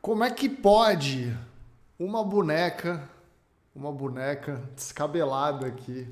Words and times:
Como 0.00 0.22
é 0.22 0.30
que 0.30 0.48
pode 0.48 1.36
uma 1.98 2.22
boneca, 2.22 3.08
uma 3.74 3.90
boneca 3.90 4.62
descabelada 4.74 5.66
aqui, 5.66 6.06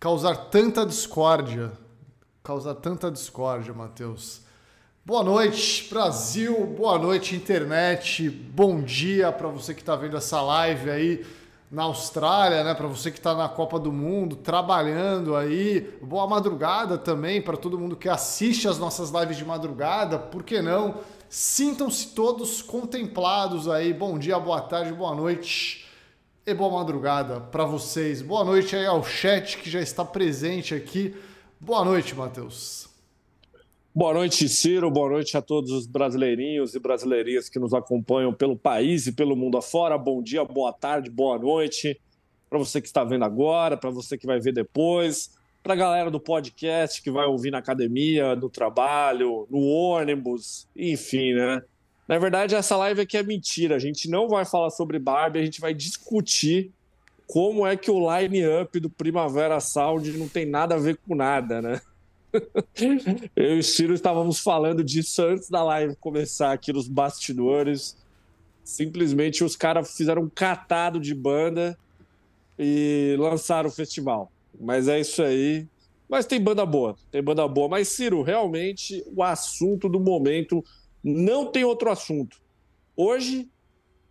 causar 0.00 0.34
tanta 0.36 0.86
discórdia? 0.86 1.70
Causar 2.42 2.74
tanta 2.76 3.10
discórdia, 3.10 3.74
Matheus. 3.74 4.40
Boa 5.04 5.22
noite, 5.22 5.86
Brasil. 5.90 6.66
Boa 6.66 6.98
noite, 6.98 7.36
internet. 7.36 8.30
Bom 8.30 8.80
dia 8.80 9.30
para 9.30 9.48
você 9.48 9.74
que 9.74 9.80
está 9.80 9.94
vendo 9.94 10.16
essa 10.16 10.40
live 10.40 10.90
aí 10.90 11.26
na 11.70 11.82
Austrália, 11.82 12.64
né? 12.64 12.72
Para 12.74 12.86
você 12.86 13.10
que 13.10 13.18
está 13.18 13.34
na 13.34 13.50
Copa 13.50 13.78
do 13.78 13.92
Mundo, 13.92 14.34
trabalhando 14.34 15.36
aí. 15.36 15.80
Boa 16.00 16.26
madrugada 16.26 16.96
também 16.96 17.42
para 17.42 17.56
todo 17.56 17.78
mundo 17.78 17.96
que 17.96 18.08
assiste 18.08 18.66
as 18.66 18.78
nossas 18.78 19.10
lives 19.10 19.36
de 19.36 19.44
madrugada. 19.44 20.18
Por 20.18 20.42
que 20.42 20.62
não? 20.62 20.94
Sintam-se 21.36 22.14
todos 22.14 22.62
contemplados 22.62 23.68
aí. 23.68 23.92
Bom 23.92 24.16
dia, 24.16 24.38
boa 24.38 24.60
tarde, 24.60 24.92
boa 24.92 25.16
noite 25.16 25.84
e 26.46 26.54
boa 26.54 26.70
madrugada 26.70 27.40
para 27.40 27.64
vocês. 27.64 28.22
Boa 28.22 28.44
noite 28.44 28.76
aí 28.76 28.86
ao 28.86 29.02
chat 29.02 29.58
que 29.58 29.68
já 29.68 29.80
está 29.80 30.04
presente 30.04 30.76
aqui. 30.76 31.12
Boa 31.58 31.84
noite, 31.84 32.14
Matheus. 32.14 32.88
Boa 33.92 34.14
noite, 34.14 34.48
Ciro. 34.48 34.88
Boa 34.92 35.10
noite 35.10 35.36
a 35.36 35.42
todos 35.42 35.72
os 35.72 35.88
brasileirinhos 35.88 36.76
e 36.76 36.78
brasileirinhas 36.78 37.48
que 37.48 37.58
nos 37.58 37.74
acompanham 37.74 38.32
pelo 38.32 38.56
país 38.56 39.08
e 39.08 39.12
pelo 39.12 39.34
mundo 39.34 39.58
afora. 39.58 39.98
Bom 39.98 40.22
dia, 40.22 40.44
boa 40.44 40.72
tarde, 40.72 41.10
boa 41.10 41.36
noite. 41.36 42.00
Para 42.48 42.60
você 42.60 42.80
que 42.80 42.86
está 42.86 43.02
vendo 43.02 43.24
agora, 43.24 43.76
para 43.76 43.90
você 43.90 44.16
que 44.16 44.24
vai 44.24 44.38
ver 44.38 44.52
depois 44.52 45.32
para 45.64 45.72
a 45.72 45.76
galera 45.76 46.10
do 46.10 46.20
podcast 46.20 47.00
que 47.00 47.10
vai 47.10 47.24
ouvir 47.24 47.50
na 47.50 47.56
academia, 47.56 48.36
no 48.36 48.50
trabalho, 48.50 49.48
no 49.50 49.60
ônibus, 49.66 50.68
enfim, 50.76 51.32
né? 51.32 51.62
Na 52.06 52.18
verdade, 52.18 52.54
essa 52.54 52.76
live 52.76 53.00
aqui 53.00 53.16
é 53.16 53.22
mentira. 53.22 53.74
A 53.74 53.78
gente 53.78 54.10
não 54.10 54.28
vai 54.28 54.44
falar 54.44 54.68
sobre 54.68 54.98
Barbie, 54.98 55.38
a 55.38 55.44
gente 55.44 55.62
vai 55.62 55.72
discutir 55.72 56.70
como 57.26 57.66
é 57.66 57.78
que 57.78 57.90
o 57.90 58.14
line-up 58.14 58.78
do 58.78 58.90
Primavera 58.90 59.58
Sound 59.58 60.12
não 60.18 60.28
tem 60.28 60.44
nada 60.44 60.74
a 60.74 60.78
ver 60.78 60.98
com 60.98 61.14
nada, 61.14 61.62
né? 61.62 61.80
Eu 63.34 63.56
e 63.56 63.58
o 63.60 63.62
Ciro 63.62 63.94
estávamos 63.94 64.40
falando 64.40 64.84
disso 64.84 65.22
antes 65.22 65.48
da 65.48 65.64
live 65.64 65.96
começar 65.96 66.52
aqui 66.52 66.74
nos 66.74 66.86
bastidores. 66.86 67.96
Simplesmente 68.62 69.42
os 69.42 69.56
caras 69.56 69.96
fizeram 69.96 70.24
um 70.24 70.28
catado 70.28 71.00
de 71.00 71.14
banda 71.14 71.78
e 72.58 73.16
lançaram 73.18 73.70
o 73.70 73.72
festival. 73.72 74.30
Mas 74.60 74.88
é 74.88 75.00
isso 75.00 75.22
aí. 75.22 75.66
Mas 76.08 76.26
tem 76.26 76.40
banda 76.40 76.64
boa, 76.64 76.96
tem 77.10 77.22
banda 77.22 77.46
boa. 77.48 77.68
Mas, 77.68 77.88
Ciro, 77.88 78.22
realmente 78.22 79.04
o 79.14 79.22
assunto 79.22 79.88
do 79.88 79.98
momento 79.98 80.64
não 81.02 81.50
tem 81.50 81.64
outro 81.64 81.90
assunto. 81.90 82.40
Hoje, 82.96 83.50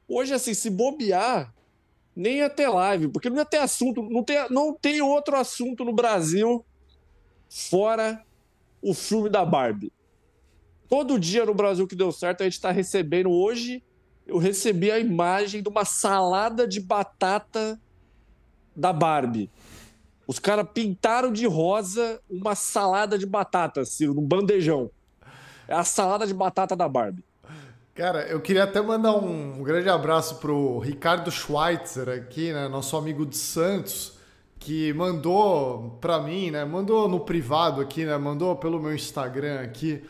hoje 0.07 0.33
assim, 0.33 0.53
se 0.53 0.69
bobear, 0.69 1.53
nem 2.15 2.47
ter 2.49 2.67
live, 2.67 3.07
porque 3.07 3.29
não 3.29 3.37
ia 3.37 3.45
ter 3.45 3.57
assunto, 3.57 4.03
não 4.03 4.23
tem, 4.23 4.37
não 4.49 4.73
tem 4.73 5.01
outro 5.01 5.35
assunto 5.35 5.83
no 5.83 5.93
Brasil 5.93 6.63
fora 7.49 8.23
o 8.81 8.93
filme 8.93 9.29
da 9.29 9.45
Barbie. 9.45 9.91
Todo 10.89 11.19
dia 11.19 11.45
no 11.45 11.53
Brasil 11.53 11.87
que 11.87 11.95
deu 11.95 12.11
certo, 12.11 12.41
a 12.41 12.43
gente 12.43 12.53
está 12.53 12.71
recebendo. 12.71 13.31
Hoje, 13.31 13.83
eu 14.27 14.37
recebi 14.37 14.91
a 14.91 14.99
imagem 14.99 15.63
de 15.63 15.69
uma 15.69 15.85
salada 15.85 16.67
de 16.67 16.79
batata 16.79 17.79
da 18.75 18.91
Barbie. 18.91 19.49
Os 20.27 20.39
caras 20.39 20.65
pintaram 20.73 21.31
de 21.31 21.45
rosa 21.45 22.19
uma 22.29 22.55
salada 22.55 23.17
de 23.17 23.25
batata, 23.25 23.83
Ciro, 23.85 24.13
num 24.13 24.25
bandejão. 24.25 24.89
É 25.67 25.73
a 25.73 25.83
salada 25.83 26.25
de 26.25 26.33
batata 26.33 26.75
da 26.75 26.87
Barbie. 26.87 27.23
Cara, 27.95 28.25
eu 28.25 28.41
queria 28.41 28.63
até 28.63 28.81
mandar 28.81 29.15
um, 29.15 29.61
grande 29.61 29.87
abraço 29.87 30.37
pro 30.37 30.79
Ricardo 30.79 31.29
Schweitzer 31.29 32.09
aqui, 32.09 32.51
né, 32.51 32.67
nosso 32.67 32.97
amigo 32.97 33.23
de 33.23 33.37
Santos, 33.37 34.13
que 34.57 34.91
mandou 34.93 35.97
para 36.01 36.19
mim, 36.19 36.49
né, 36.49 36.65
mandou 36.65 37.07
no 37.07 37.19
privado 37.19 37.81
aqui, 37.81 38.03
né, 38.03 38.17
mandou 38.17 38.55
pelo 38.55 38.79
meu 38.79 38.95
Instagram 38.95 39.61
aqui 39.61 40.03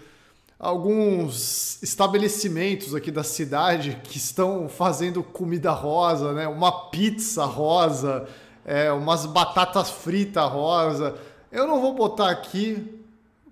alguns 0.58 1.84
estabelecimentos 1.84 2.96
aqui 2.96 3.12
da 3.12 3.22
cidade 3.22 4.00
que 4.02 4.18
estão 4.18 4.70
fazendo 4.70 5.22
comida 5.22 5.72
rosa, 5.72 6.32
né, 6.32 6.48
uma 6.48 6.90
pizza 6.90 7.44
rosa, 7.44 8.30
é, 8.66 8.92
umas 8.92 9.26
batatas 9.26 9.90
fritas 9.90 10.50
rosa. 10.50 11.16
Eu 11.52 11.68
não 11.68 11.82
vou 11.82 11.94
botar 11.94 12.30
aqui 12.30 13.00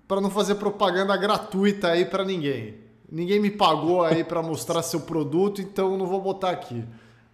para 0.08 0.20
não 0.20 0.30
fazer 0.30 0.56
propaganda 0.56 1.16
gratuita 1.16 1.88
aí 1.88 2.04
para 2.04 2.24
ninguém. 2.24 2.74
Ninguém 3.10 3.40
me 3.40 3.50
pagou 3.50 4.02
aí 4.02 4.24
para 4.24 4.42
mostrar 4.42 4.82
seu 4.82 5.00
produto, 5.00 5.60
então 5.60 5.96
não 5.96 6.06
vou 6.06 6.20
botar 6.20 6.50
aqui. 6.50 6.84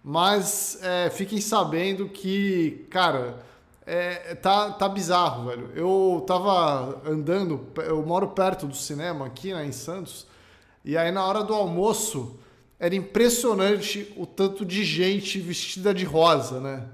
Mas 0.03 0.79
é, 0.81 1.09
fiquem 1.09 1.41
sabendo 1.41 2.09
que, 2.09 2.85
cara, 2.89 3.39
é, 3.85 4.35
tá, 4.35 4.71
tá 4.71 4.87
bizarro, 4.87 5.49
velho. 5.49 5.71
Eu 5.75 6.23
tava 6.27 7.01
andando, 7.05 7.67
eu 7.77 8.05
moro 8.05 8.29
perto 8.29 8.67
do 8.67 8.75
cinema 8.75 9.25
aqui 9.25 9.53
né, 9.53 9.65
em 9.65 9.71
Santos, 9.71 10.27
e 10.85 10.95
aí 10.97 11.11
na 11.11 11.25
hora 11.25 11.43
do 11.43 11.53
almoço 11.53 12.37
era 12.79 12.95
impressionante 12.95 14.13
o 14.15 14.25
tanto 14.25 14.65
de 14.65 14.83
gente 14.83 15.39
vestida 15.39 15.93
de 15.93 16.05
rosa, 16.05 16.59
né? 16.59 16.85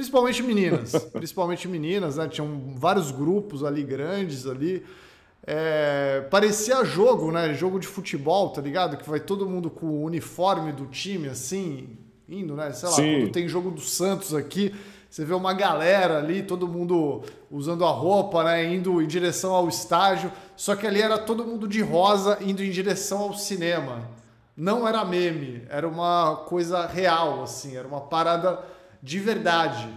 Principalmente 0.00 0.42
meninas. 0.42 0.92
principalmente 1.12 1.68
meninas, 1.68 2.16
né? 2.16 2.26
Tinham 2.26 2.72
vários 2.74 3.10
grupos 3.10 3.62
ali 3.62 3.82
grandes 3.82 4.46
ali. 4.46 4.82
É, 5.46 6.26
parecia 6.30 6.82
jogo, 6.84 7.30
né? 7.30 7.52
Jogo 7.52 7.78
de 7.78 7.86
futebol, 7.86 8.48
tá 8.48 8.62
ligado? 8.62 8.96
Que 8.96 9.06
vai 9.06 9.20
todo 9.20 9.46
mundo 9.46 9.68
com 9.68 9.84
o 9.86 10.04
uniforme 10.04 10.72
do 10.72 10.86
time, 10.86 11.28
assim, 11.28 11.98
indo, 12.26 12.56
né? 12.56 12.72
Sei 12.72 12.88
lá, 12.88 12.94
Sim. 12.94 13.20
quando 13.20 13.32
tem 13.32 13.46
jogo 13.46 13.70
do 13.70 13.82
Santos 13.82 14.34
aqui, 14.34 14.74
você 15.10 15.22
vê 15.22 15.34
uma 15.34 15.52
galera 15.52 16.16
ali, 16.16 16.42
todo 16.42 16.66
mundo 16.66 17.22
usando 17.50 17.84
a 17.84 17.90
roupa, 17.90 18.42
né? 18.42 18.72
Indo 18.72 19.02
em 19.02 19.06
direção 19.06 19.52
ao 19.54 19.68
estágio. 19.68 20.32
Só 20.56 20.74
que 20.74 20.86
ali 20.86 21.02
era 21.02 21.18
todo 21.18 21.44
mundo 21.44 21.68
de 21.68 21.82
rosa 21.82 22.38
indo 22.40 22.64
em 22.64 22.70
direção 22.70 23.18
ao 23.18 23.34
cinema. 23.34 24.08
Não 24.56 24.88
era 24.88 25.04
meme, 25.04 25.62
era 25.68 25.86
uma 25.86 26.36
coisa 26.48 26.86
real, 26.86 27.42
assim, 27.42 27.76
era 27.76 27.86
uma 27.86 28.00
parada 28.00 28.79
de 29.02 29.18
verdade. 29.18 29.88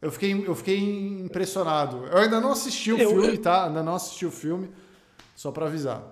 Eu 0.00 0.12
fiquei, 0.12 0.46
eu 0.46 0.54
fiquei 0.54 0.78
impressionado. 1.24 2.06
Eu 2.06 2.18
ainda 2.18 2.40
não 2.40 2.52
assisti 2.52 2.92
o 2.92 2.98
eu, 2.98 3.10
filme, 3.10 3.28
eu... 3.28 3.42
tá? 3.42 3.66
Ainda 3.66 3.82
não 3.82 3.94
assisti 3.94 4.26
o 4.26 4.30
filme, 4.30 4.70
só 5.34 5.50
para 5.50 5.66
avisar. 5.66 6.02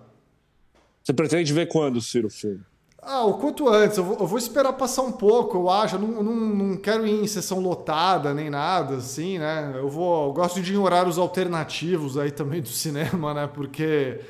Você 1.02 1.12
pretende 1.12 1.52
ver 1.52 1.66
quando, 1.66 2.00
Ciro, 2.00 2.28
o 2.28 2.30
filme? 2.30 2.64
Ah, 3.06 3.25
o 3.25 3.34
quanto 3.34 3.69
antes. 3.69 3.98
Eu 3.98 4.04
vou, 4.04 4.16
eu 4.19 4.26
vou 4.26 4.38
esperar 4.38 4.72
passar 4.72 5.02
um 5.02 5.12
pouco, 5.12 5.58
eu 5.58 5.69
acho. 5.69 5.97
Eu 5.97 6.00
não, 6.00 6.22
não, 6.22 6.34
não 6.34 6.76
quero 6.76 7.06
ir 7.06 7.22
em 7.22 7.26
sessão 7.26 7.60
lotada 7.60 8.32
nem 8.32 8.48
nada, 8.48 8.96
assim, 8.96 9.38
né? 9.38 9.75
Eu 9.76 9.88
vou. 9.88 10.28
Eu 10.28 10.32
gosto 10.32 10.62
de 10.62 10.72
ir 10.72 10.76
em 10.76 10.78
horários 10.78 11.19
alternativos 11.19 12.16
aí 12.16 12.31
também 12.31 12.62
do 12.62 12.69
cinema, 12.69 13.34
né? 13.34 13.46
Porque 13.46 14.20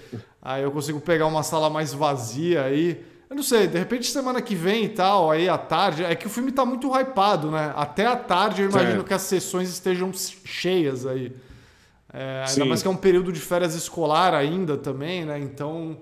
aí 0.42 0.64
eu 0.64 0.72
consigo 0.72 1.00
pegar 1.00 1.26
uma 1.26 1.44
sala 1.44 1.70
mais 1.70 1.94
vazia 1.94 2.64
aí. 2.64 3.13
Eu 3.28 3.36
não 3.36 3.42
sei, 3.42 3.66
de 3.66 3.78
repente 3.78 4.06
semana 4.06 4.42
que 4.42 4.54
vem 4.54 4.84
e 4.84 4.88
tal, 4.90 5.30
aí 5.30 5.48
à 5.48 5.56
tarde. 5.56 6.04
É 6.04 6.14
que 6.14 6.26
o 6.26 6.30
filme 6.30 6.52
tá 6.52 6.64
muito 6.64 6.88
hypado, 6.94 7.50
né? 7.50 7.72
Até 7.74 8.06
à 8.06 8.16
tarde 8.16 8.62
eu 8.62 8.70
imagino 8.70 9.00
é. 9.00 9.04
que 9.04 9.14
as 9.14 9.22
sessões 9.22 9.68
estejam 9.68 10.12
cheias 10.12 11.06
aí. 11.06 11.32
É, 12.12 12.40
ainda 12.40 12.48
Sim. 12.48 12.68
mais 12.68 12.82
que 12.82 12.88
é 12.88 12.90
um 12.90 12.96
período 12.96 13.32
de 13.32 13.40
férias 13.40 13.74
escolar 13.74 14.34
ainda 14.34 14.76
também, 14.76 15.24
né? 15.24 15.38
Então 15.38 15.98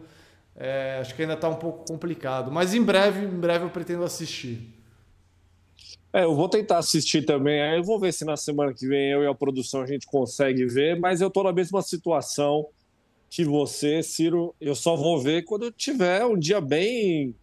é, 0.56 0.99
acho 1.00 1.15
que 1.15 1.22
ainda 1.22 1.37
tá 1.37 1.49
um 1.49 1.56
pouco 1.56 1.87
complicado. 1.87 2.50
Mas 2.50 2.75
em 2.75 2.82
breve, 2.82 3.25
em 3.25 3.41
breve 3.41 3.65
eu 3.65 3.71
pretendo 3.71 4.05
assistir. 4.05 4.69
É, 6.12 6.25
eu 6.25 6.34
vou 6.34 6.49
tentar 6.49 6.78
assistir 6.78 7.22
também. 7.22 7.62
Aí 7.62 7.78
eu 7.78 7.84
vou 7.84 7.99
ver 7.99 8.12
se 8.12 8.25
na 8.25 8.37
semana 8.37 8.75
que 8.75 8.87
vem 8.87 9.11
eu 9.11 9.22
e 9.22 9.27
a 9.27 9.34
produção 9.34 9.81
a 9.81 9.87
gente 9.87 10.06
consegue 10.06 10.66
ver, 10.66 11.00
mas 11.00 11.21
eu 11.21 11.31
tô 11.31 11.43
na 11.43 11.53
mesma 11.53 11.81
situação 11.81 12.69
que 13.34 13.47
você, 13.47 14.03
Ciro, 14.03 14.54
eu 14.60 14.75
só 14.75 14.94
vou 14.94 15.19
ver 15.19 15.47
quando 15.47 15.65
eu 15.65 15.72
tiver 15.72 16.22
um 16.22 16.38
dia 16.38 16.61
bem 16.61 17.34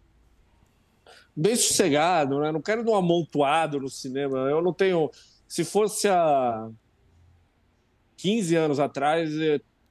bem 1.36 1.56
sossegado, 1.56 2.40
né? 2.40 2.52
Não 2.52 2.62
quero 2.62 2.88
um 2.88 2.94
amontoado 2.94 3.80
no 3.80 3.90
cinema. 3.90 4.38
Eu 4.38 4.62
não 4.62 4.72
tenho. 4.72 5.10
Se 5.48 5.64
fosse 5.64 6.08
há 6.08 6.70
15 8.18 8.56
anos 8.56 8.80
atrás, 8.80 9.32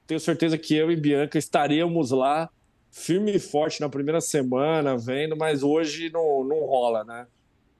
tenho 0.07 0.21
certeza 0.21 0.57
que 0.57 0.73
eu 0.73 0.89
e 0.89 0.95
Bianca 0.95 1.37
estaríamos 1.37 2.11
lá, 2.11 2.49
firme 2.89 3.35
e 3.35 3.39
forte 3.39 3.81
na 3.81 3.89
primeira 3.89 4.21
semana, 4.21 4.97
vendo, 4.97 5.35
mas 5.35 5.63
hoje 5.63 6.09
não, 6.09 6.45
não 6.45 6.65
rola, 6.65 7.03
né? 7.03 7.27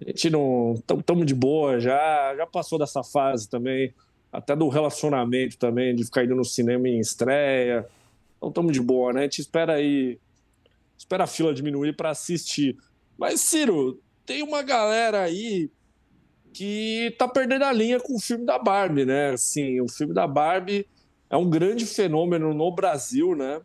A 0.01 0.09
gente 0.09 0.29
não. 0.29 0.73
Estamos 0.73 1.25
de 1.25 1.33
boa 1.33 1.79
já, 1.79 2.35
já 2.35 2.45
passou 2.45 2.77
dessa 2.77 3.01
fase 3.01 3.49
também, 3.49 3.93
até 4.29 4.57
do 4.57 4.67
relacionamento 4.67 5.57
também, 5.57 5.95
de 5.95 6.03
ficar 6.03 6.25
indo 6.25 6.35
no 6.35 6.43
cinema 6.43 6.89
em 6.89 6.99
estreia. 6.99 7.87
Então 8.39 8.49
estamos 8.49 8.71
de 8.71 8.81
boa, 8.81 9.11
né? 9.13 9.19
A 9.19 9.23
gente 9.23 9.41
espera 9.41 9.73
aí, 9.73 10.17
espera 10.97 11.25
a 11.25 11.27
fila 11.27 11.53
diminuir 11.53 11.95
para 11.95 12.09
assistir. 12.09 12.77
Mas, 13.17 13.41
Ciro, 13.41 14.01
tem 14.25 14.41
uma 14.41 14.63
galera 14.63 15.21
aí 15.21 15.69
que 16.53 17.13
tá 17.17 17.27
perdendo 17.27 17.65
a 17.65 17.71
linha 17.71 17.99
com 17.99 18.15
o 18.15 18.19
filme 18.19 18.45
da 18.45 18.57
Barbie, 18.57 19.05
né? 19.05 19.31
Assim, 19.31 19.81
o 19.81 19.89
filme 19.89 20.13
da 20.13 20.25
Barbie 20.25 20.87
é 21.29 21.35
um 21.35 21.49
grande 21.49 21.85
fenômeno 21.85 22.53
no 22.53 22.71
Brasil, 22.71 23.35
né? 23.35 23.61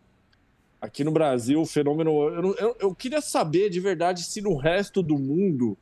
Aqui 0.80 1.02
no 1.04 1.12
Brasil, 1.12 1.60
o 1.60 1.66
fenômeno. 1.66 2.10
Eu, 2.28 2.54
eu, 2.56 2.76
eu, 2.80 2.94
queria 2.94 3.20
saber 3.20 3.70
de 3.70 3.80
verdade 3.80 4.24
se 4.24 4.42
no 4.42 4.56
resto 4.56 5.02
do 5.02 5.16
mundo 5.16 5.78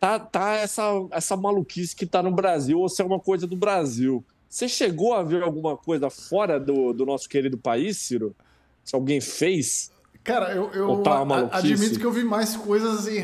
tá, 0.00 0.18
tá 0.18 0.54
essa, 0.54 0.82
essa 1.10 1.36
maluquice 1.36 1.94
que 1.94 2.06
tá 2.06 2.22
no 2.22 2.32
Brasil 2.32 2.80
ou 2.80 2.88
se 2.88 3.00
é 3.00 3.04
uma 3.04 3.20
coisa 3.20 3.46
do 3.46 3.56
Brasil. 3.56 4.24
Você 4.56 4.70
chegou 4.70 5.12
a 5.12 5.22
ver 5.22 5.42
alguma 5.42 5.76
coisa 5.76 6.08
fora 6.08 6.58
do, 6.58 6.94
do 6.94 7.04
nosso 7.04 7.28
querido 7.28 7.58
país, 7.58 7.98
Ciro? 7.98 8.34
Se 8.82 8.94
alguém 8.94 9.20
fez? 9.20 9.92
Cara, 10.24 10.54
eu, 10.54 10.70
eu 10.72 11.02
tá 11.02 11.20
admito 11.52 12.00
que 12.00 12.06
eu 12.06 12.10
vi 12.10 12.24
mais 12.24 12.56
coisas 12.56 13.06
em 13.06 13.22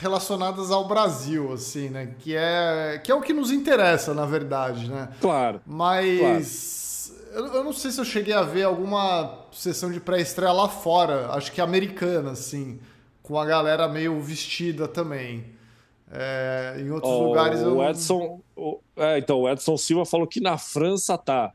relacionadas 0.00 0.72
ao 0.72 0.88
Brasil, 0.88 1.52
assim, 1.52 1.88
né? 1.88 2.16
Que 2.18 2.34
é, 2.34 3.00
que 3.04 3.12
é 3.12 3.14
o 3.14 3.20
que 3.20 3.32
nos 3.32 3.52
interessa, 3.52 4.12
na 4.12 4.26
verdade, 4.26 4.90
né? 4.90 5.08
Claro. 5.20 5.60
Mas. 5.64 7.12
Claro 7.12 7.26
eu, 7.32 7.46
eu 7.54 7.62
não 7.62 7.72
sei 7.72 7.92
se 7.92 8.00
eu 8.00 8.04
cheguei 8.04 8.34
a 8.34 8.42
ver 8.42 8.64
alguma 8.64 9.46
sessão 9.52 9.92
de 9.92 10.00
pré-estreia 10.00 10.50
lá 10.50 10.68
fora, 10.68 11.30
acho 11.30 11.52
que 11.52 11.60
americana, 11.60 12.32
assim, 12.32 12.80
com 13.22 13.38
a 13.38 13.46
galera 13.46 13.86
meio 13.86 14.20
vestida 14.20 14.88
também. 14.88 15.44
É, 16.10 16.76
em 16.78 16.90
outros 16.90 17.12
oh, 17.12 17.28
lugares 17.28 17.60
eu. 17.60 17.76
O 17.76 17.84
Edson. 17.84 18.40
O, 18.56 18.80
é, 18.96 19.18
então, 19.18 19.40
o 19.40 19.48
Edson 19.48 19.76
Silva 19.76 20.04
falou 20.04 20.26
que 20.26 20.40
na 20.40 20.56
França 20.56 21.18
tá. 21.18 21.52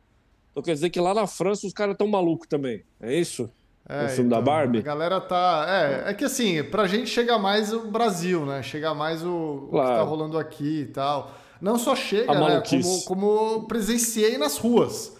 Então 0.51 0.61
quer 0.61 0.73
dizer 0.73 0.89
que 0.89 0.99
lá 0.99 1.13
na 1.13 1.25
França 1.25 1.65
os 1.65 1.73
caras 1.73 1.93
estão 1.93 2.07
malucos 2.07 2.47
também. 2.47 2.83
É 2.99 3.15
isso? 3.15 3.49
É, 3.87 4.05
o 4.05 4.09
filme 4.09 4.27
então, 4.27 4.39
da 4.39 4.41
Barbie? 4.41 4.79
A 4.79 4.81
galera 4.81 5.21
tá. 5.21 5.65
É, 5.67 6.11
é 6.11 6.13
que 6.13 6.25
assim, 6.25 6.63
pra 6.63 6.87
gente 6.87 7.09
chega 7.09 7.37
mais 7.37 7.73
o 7.73 7.89
Brasil, 7.89 8.45
né? 8.45 8.61
Chega 8.61 8.93
mais 8.93 9.23
o, 9.23 9.67
claro. 9.71 9.87
o 9.87 9.91
que 9.91 9.97
tá 9.97 10.03
rolando 10.03 10.37
aqui 10.37 10.81
e 10.81 10.85
tal. 10.87 11.31
Não 11.61 11.77
só 11.77 11.95
chega, 11.95 12.33
né? 12.33 12.63
Como, 12.67 13.03
como 13.05 13.67
presenciei 13.67 14.37
nas 14.37 14.57
ruas. 14.57 15.15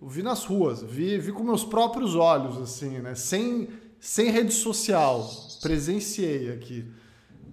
Eu 0.00 0.08
vi 0.08 0.22
nas 0.22 0.44
ruas, 0.44 0.82
vi, 0.82 1.18
vi 1.18 1.32
com 1.32 1.42
meus 1.42 1.64
próprios 1.64 2.14
olhos, 2.14 2.60
assim, 2.60 2.98
né? 2.98 3.14
Sem, 3.14 3.68
sem 4.00 4.30
rede 4.30 4.52
social, 4.52 5.30
presenciei 5.62 6.52
aqui. 6.52 6.84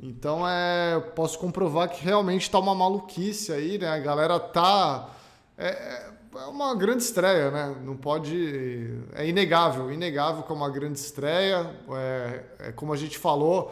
Então 0.02 0.48
é, 0.48 1.00
posso 1.16 1.38
comprovar 1.38 1.90
que 1.90 2.04
realmente 2.04 2.44
está 2.44 2.58
uma 2.58 2.74
maluquice 2.74 3.54
aí, 3.54 3.78
né? 3.78 3.88
A 3.88 4.00
galera 4.00 4.40
tá. 4.40 5.10
É, 5.58 6.10
é 6.34 6.46
uma 6.46 6.74
grande 6.74 7.04
estreia, 7.04 7.52
né? 7.52 7.76
Não 7.84 7.96
pode. 7.96 8.90
É 9.14 9.28
inegável, 9.28 9.92
inegável 9.92 10.42
que 10.42 10.52
é 10.52 10.56
uma 10.56 10.70
grande 10.70 10.98
estreia. 10.98 11.70
É, 11.92 12.44
é 12.60 12.72
como 12.72 12.92
a 12.92 12.98
gente 12.98 13.18
falou 13.18 13.72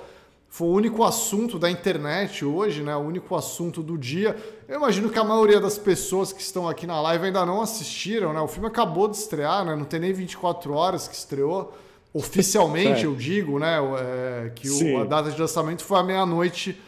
foi 0.50 0.68
o 0.68 0.72
único 0.72 1.04
assunto 1.04 1.60
da 1.60 1.70
internet 1.70 2.44
hoje, 2.44 2.81
né? 2.81 2.96
O 2.96 3.00
único 3.00 3.36
assunto 3.36 3.84
do 3.84 3.98
dia. 3.98 4.36
Eu 4.68 4.78
imagino 4.78 5.10
que 5.10 5.20
a 5.20 5.24
maioria 5.24 5.60
das 5.60 5.78
pessoas 5.78 6.34
que 6.34 6.42
estão 6.42 6.68
aqui 6.68 6.88
na 6.88 7.00
live 7.02 7.26
ainda 7.26 7.46
não 7.46 7.62
assistiram, 7.62 8.34
né? 8.34 8.42
O 8.42 8.48
filme 8.48 8.68
acabou 8.68 9.08
de 9.08 9.16
estrear, 9.16 9.64
né? 9.64 9.76
Não 9.76 9.86
tem 9.86 10.00
nem 10.00 10.12
24 10.12 10.74
horas 10.74 11.08
que 11.08 11.14
estreou. 11.16 11.72
Oficialmente, 12.13 13.01
é. 13.01 13.06
eu 13.06 13.15
digo, 13.15 13.59
né? 13.59 13.77
É, 14.00 14.50
que 14.50 14.69
o, 14.69 15.01
a 15.01 15.06
data 15.06 15.31
de 15.31 15.39
lançamento 15.39 15.83
foi 15.83 16.00
a 16.00 16.03
meia-noite 16.03 16.79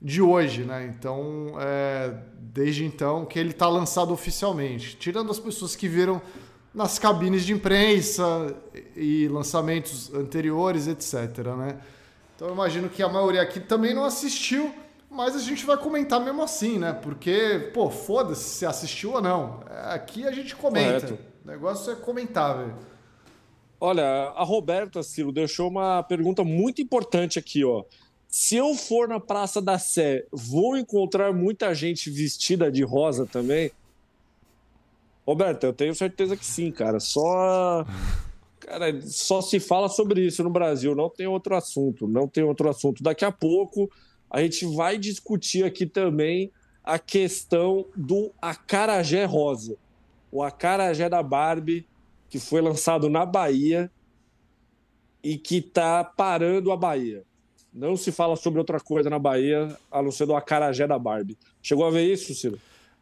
de 0.00 0.22
hoje, 0.22 0.62
né? 0.62 0.86
Então, 0.86 1.54
é, 1.60 2.14
desde 2.38 2.84
então 2.84 3.26
que 3.26 3.38
ele 3.38 3.50
está 3.50 3.68
lançado 3.68 4.12
oficialmente. 4.12 4.96
Tirando 4.96 5.30
as 5.30 5.38
pessoas 5.38 5.76
que 5.76 5.86
viram 5.86 6.22
nas 6.74 6.98
cabines 6.98 7.44
de 7.44 7.52
imprensa 7.52 8.56
e 8.96 9.28
lançamentos 9.28 10.12
anteriores, 10.14 10.86
etc, 10.86 11.46
né? 11.56 11.78
Então 12.34 12.48
eu 12.48 12.54
imagino 12.54 12.88
que 12.88 13.02
a 13.02 13.08
maioria 13.08 13.42
aqui 13.42 13.60
também 13.60 13.92
não 13.92 14.04
assistiu, 14.04 14.74
mas 15.10 15.36
a 15.36 15.40
gente 15.40 15.66
vai 15.66 15.76
comentar 15.76 16.20
mesmo 16.20 16.42
assim, 16.42 16.78
né? 16.78 16.92
Porque, 16.92 17.70
pô, 17.74 17.90
foda-se 17.90 18.44
se 18.44 18.64
assistiu 18.64 19.12
ou 19.12 19.20
não. 19.20 19.60
Aqui 19.90 20.26
a 20.26 20.32
gente 20.32 20.56
comenta. 20.56 21.00
Correto. 21.00 21.18
O 21.44 21.48
negócio 21.48 21.92
é 21.92 21.96
comentável. 21.96 22.72
Olha, 23.80 24.04
a 24.36 24.44
Roberta 24.44 25.02
Ciro 25.02 25.32
deixou 25.32 25.68
uma 25.68 26.02
pergunta 26.02 26.44
muito 26.44 26.82
importante 26.82 27.38
aqui, 27.38 27.64
ó. 27.64 27.84
Se 28.28 28.56
eu 28.56 28.74
for 28.74 29.08
na 29.08 29.18
Praça 29.18 29.60
da 29.60 29.78
Sé, 29.78 30.26
vou 30.30 30.76
encontrar 30.76 31.32
muita 31.32 31.74
gente 31.74 32.10
vestida 32.10 32.70
de 32.70 32.84
rosa 32.84 33.26
também? 33.26 33.72
Roberta, 35.26 35.66
eu 35.66 35.72
tenho 35.72 35.94
certeza 35.94 36.36
que 36.36 36.44
sim, 36.44 36.70
cara. 36.70 37.00
Só 37.00 37.84
Cara, 38.60 39.00
só 39.02 39.40
se 39.40 39.58
fala 39.58 39.88
sobre 39.88 40.24
isso 40.24 40.44
no 40.44 40.50
Brasil, 40.50 40.94
não 40.94 41.08
tem 41.08 41.26
outro 41.26 41.56
assunto, 41.56 42.06
não 42.06 42.28
tem 42.28 42.44
outro 42.44 42.68
assunto. 42.68 43.02
Daqui 43.02 43.24
a 43.24 43.32
pouco 43.32 43.90
a 44.30 44.42
gente 44.42 44.66
vai 44.76 44.98
discutir 44.98 45.64
aqui 45.64 45.86
também 45.86 46.52
a 46.84 46.98
questão 46.98 47.86
do 47.96 48.30
acarajé 48.40 49.24
rosa. 49.24 49.76
O 50.30 50.42
acarajé 50.42 51.08
da 51.08 51.22
Barbie, 51.22 51.86
que 52.30 52.38
foi 52.38 52.60
lançado 52.60 53.10
na 53.10 53.26
Bahia 53.26 53.90
e 55.22 55.36
que 55.36 55.56
está 55.58 56.02
parando 56.04 56.70
a 56.70 56.76
Bahia. 56.76 57.24
Não 57.72 57.96
se 57.96 58.10
fala 58.10 58.36
sobre 58.36 58.58
outra 58.58 58.80
coisa 58.80 59.10
na 59.10 59.18
Bahia, 59.18 59.76
a 59.90 60.02
não 60.02 60.10
ser 60.10 60.26
do 60.26 60.34
acarajé 60.34 60.86
da 60.86 60.98
Barbie. 60.98 61.36
Chegou 61.60 61.86
a 61.86 61.90
ver 61.90 62.04
isso, 62.04 62.34
Ciro? 62.34 62.58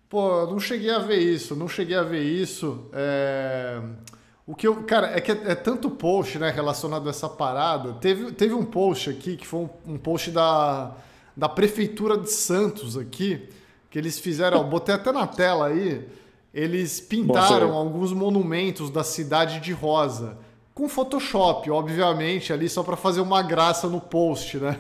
Pô, 0.09 0.47
não 0.47 0.59
cheguei 0.59 0.91
a 0.91 0.99
ver 0.99 1.19
isso, 1.19 1.55
não 1.55 1.69
cheguei 1.69 1.97
a 1.97 2.03
ver 2.03 2.23
isso. 2.23 2.89
É... 2.93 3.81
O 4.47 4.55
que 4.55 4.67
eu, 4.67 4.83
cara, 4.85 5.09
é 5.09 5.21
que 5.21 5.31
é, 5.31 5.35
é, 5.49 5.55
tanto 5.55 5.91
post, 5.91 6.39
né, 6.39 6.51
relacionado 6.51 7.07
a 7.07 7.11
essa 7.11 7.29
parada. 7.29 7.93
Teve, 7.95 8.33
teve 8.33 8.55
um 8.55 8.65
post 8.65 9.11
aqui, 9.11 9.37
que 9.37 9.47
foi 9.47 9.61
um, 9.61 9.71
um 9.87 9.99
post 9.99 10.31
da, 10.31 10.97
da 11.37 11.51
Prefeitura 11.51 12.17
de 12.17 12.31
Santos 12.31 12.97
aqui, 12.97 13.47
que 13.91 13.99
eles 13.99 14.19
fizeram, 14.19 14.67
botei 14.67 14.95
até 14.95 15.13
na 15.13 15.27
tela 15.27 15.67
aí, 15.67 16.09
eles 16.59 17.01
pintaram 17.01 17.73
alguns 17.73 18.13
monumentos 18.13 18.91
da 18.91 19.05
cidade 19.05 19.61
de 19.61 19.73
rosa. 19.73 20.37
Com 20.75 20.89
Photoshop, 20.89 21.71
obviamente, 21.71 22.53
ali 22.53 22.69
só 22.69 22.83
para 22.83 22.97
fazer 22.97 23.21
uma 23.21 23.43
graça 23.43 23.87
no 23.89 24.01
post, 24.01 24.57
né? 24.59 24.77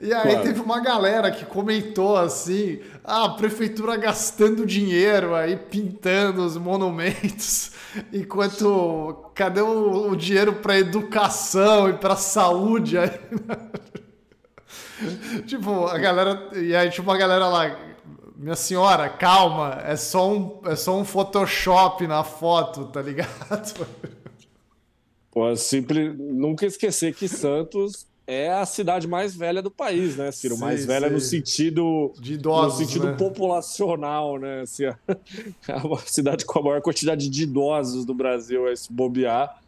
E 0.00 0.12
aí 0.12 0.30
claro. 0.30 0.42
teve 0.42 0.60
uma 0.60 0.80
galera 0.80 1.30
que 1.30 1.44
comentou 1.44 2.16
assim: 2.16 2.80
ah, 3.04 3.24
a 3.24 3.28
prefeitura 3.30 3.96
gastando 3.96 4.64
dinheiro 4.64 5.34
aí, 5.34 5.56
pintando 5.56 6.44
os 6.44 6.56
monumentos, 6.56 7.72
enquanto 8.12 9.30
cadê 9.34 9.60
o, 9.60 10.10
o 10.10 10.16
dinheiro 10.16 10.54
para 10.54 10.78
educação 10.78 11.90
e 11.90 11.94
para 11.94 12.16
saúde? 12.16 12.96
Aí, 12.98 13.10
tipo, 15.46 15.86
a 15.86 15.98
galera. 15.98 16.50
E 16.54 16.74
aí, 16.74 16.90
tipo, 16.90 17.10
uma 17.10 17.18
galera 17.18 17.48
lá. 17.48 17.95
Minha 18.36 18.54
senhora, 18.54 19.08
calma, 19.08 19.80
é 19.82 19.96
só 19.96 20.30
um, 20.30 20.60
é 20.66 20.76
só 20.76 20.98
um 20.98 21.04
Photoshop 21.04 22.06
na 22.06 22.22
foto, 22.22 22.84
tá 22.86 23.00
ligado? 23.00 23.86
Pô, 25.30 25.56
simples, 25.56 26.14
nunca 26.18 26.66
esquecer 26.66 27.14
que 27.14 27.28
Santos 27.28 28.06
é 28.26 28.50
a 28.52 28.66
cidade 28.66 29.06
mais 29.06 29.34
velha 29.34 29.62
do 29.62 29.70
país, 29.70 30.16
né, 30.16 30.30
Ciro? 30.32 30.56
Sim, 30.56 30.60
mais 30.60 30.84
velha 30.84 31.08
sim. 31.08 31.14
no 31.14 31.20
sentido 31.20 32.12
de 32.18 32.34
idosos, 32.34 32.80
no 32.80 32.86
sentido 32.86 33.06
né? 33.06 33.12
populacional, 33.14 34.38
né? 34.38 34.62
Assim, 34.62 34.84
a, 34.86 34.96
a 35.68 35.98
cidade 36.04 36.44
com 36.44 36.58
a 36.58 36.62
maior 36.62 36.82
quantidade 36.82 37.30
de 37.30 37.42
idosos 37.44 38.04
do 38.04 38.12
Brasil 38.12 38.68
é 38.68 38.76
se 38.76 38.92
bobear. 38.92 39.62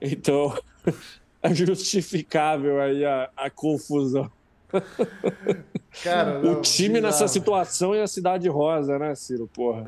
Então, 0.00 0.56
é 1.42 1.54
justificável 1.54 2.80
aí 2.80 3.04
a, 3.04 3.30
a 3.36 3.50
confusão. 3.50 4.30
Cara, 6.02 6.38
não, 6.38 6.54
o 6.54 6.60
time 6.62 7.00
nessa 7.02 7.28
situação 7.28 7.94
é 7.94 8.00
a 8.00 8.06
Cidade 8.06 8.48
Rosa, 8.48 8.98
né, 8.98 9.14
Ciro? 9.14 9.46
Porra. 9.46 9.84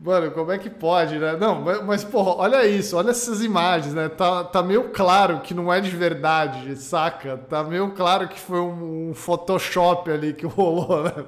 Mano, 0.00 0.30
como 0.30 0.50
é 0.50 0.58
que 0.58 0.70
pode, 0.70 1.18
né? 1.18 1.36
Não, 1.36 1.60
mas, 1.60 1.84
mas, 1.84 2.04
porra, 2.04 2.36
olha 2.36 2.66
isso, 2.66 2.96
olha 2.96 3.10
essas 3.10 3.42
imagens, 3.42 3.92
né? 3.92 4.08
Tá, 4.08 4.44
tá 4.44 4.62
meio 4.62 4.90
claro 4.90 5.40
que 5.40 5.52
não 5.52 5.70
é 5.70 5.78
de 5.80 5.90
verdade, 5.90 6.74
saca? 6.76 7.36
Tá 7.36 7.62
meio 7.62 7.90
claro 7.90 8.28
que 8.28 8.40
foi 8.40 8.60
um, 8.60 9.10
um 9.10 9.14
Photoshop 9.14 10.10
ali 10.10 10.32
que 10.32 10.46
rolou, 10.46 11.02
né? 11.02 11.24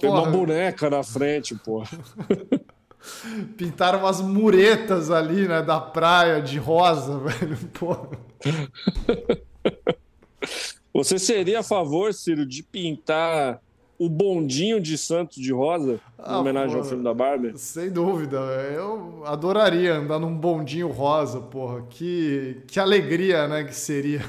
Tem 0.00 0.10
uma 0.10 0.26
boneca 0.26 0.90
na 0.90 1.04
frente, 1.04 1.54
porra. 1.54 1.88
Pintaram 3.56 4.00
umas 4.00 4.20
muretas 4.20 5.10
ali, 5.10 5.46
né, 5.46 5.62
da 5.62 5.80
praia 5.80 6.42
de 6.42 6.58
rosa, 6.58 7.18
velho, 7.20 7.56
porra. 7.72 8.08
Você 10.92 11.18
seria 11.18 11.60
a 11.60 11.62
favor, 11.62 12.12
Ciro, 12.12 12.46
de 12.46 12.62
pintar 12.62 13.60
o 13.98 14.08
bondinho 14.08 14.80
de 14.80 14.96
Santos 14.96 15.36
de 15.36 15.52
rosa, 15.52 16.00
ah, 16.18 16.34
em 16.34 16.36
homenagem 16.36 16.68
porra, 16.68 16.78
ao 16.78 16.84
filme 16.88 17.04
da 17.04 17.12
Barbie? 17.12 17.58
Sem 17.58 17.90
dúvida. 17.90 18.36
Eu 18.36 19.22
adoraria 19.24 19.94
andar 19.94 20.18
num 20.18 20.34
bondinho 20.34 20.88
rosa, 20.88 21.40
porra. 21.40 21.82
Que, 21.90 22.62
que 22.66 22.78
alegria, 22.78 23.48
né, 23.48 23.64
que 23.64 23.74
seria. 23.74 24.20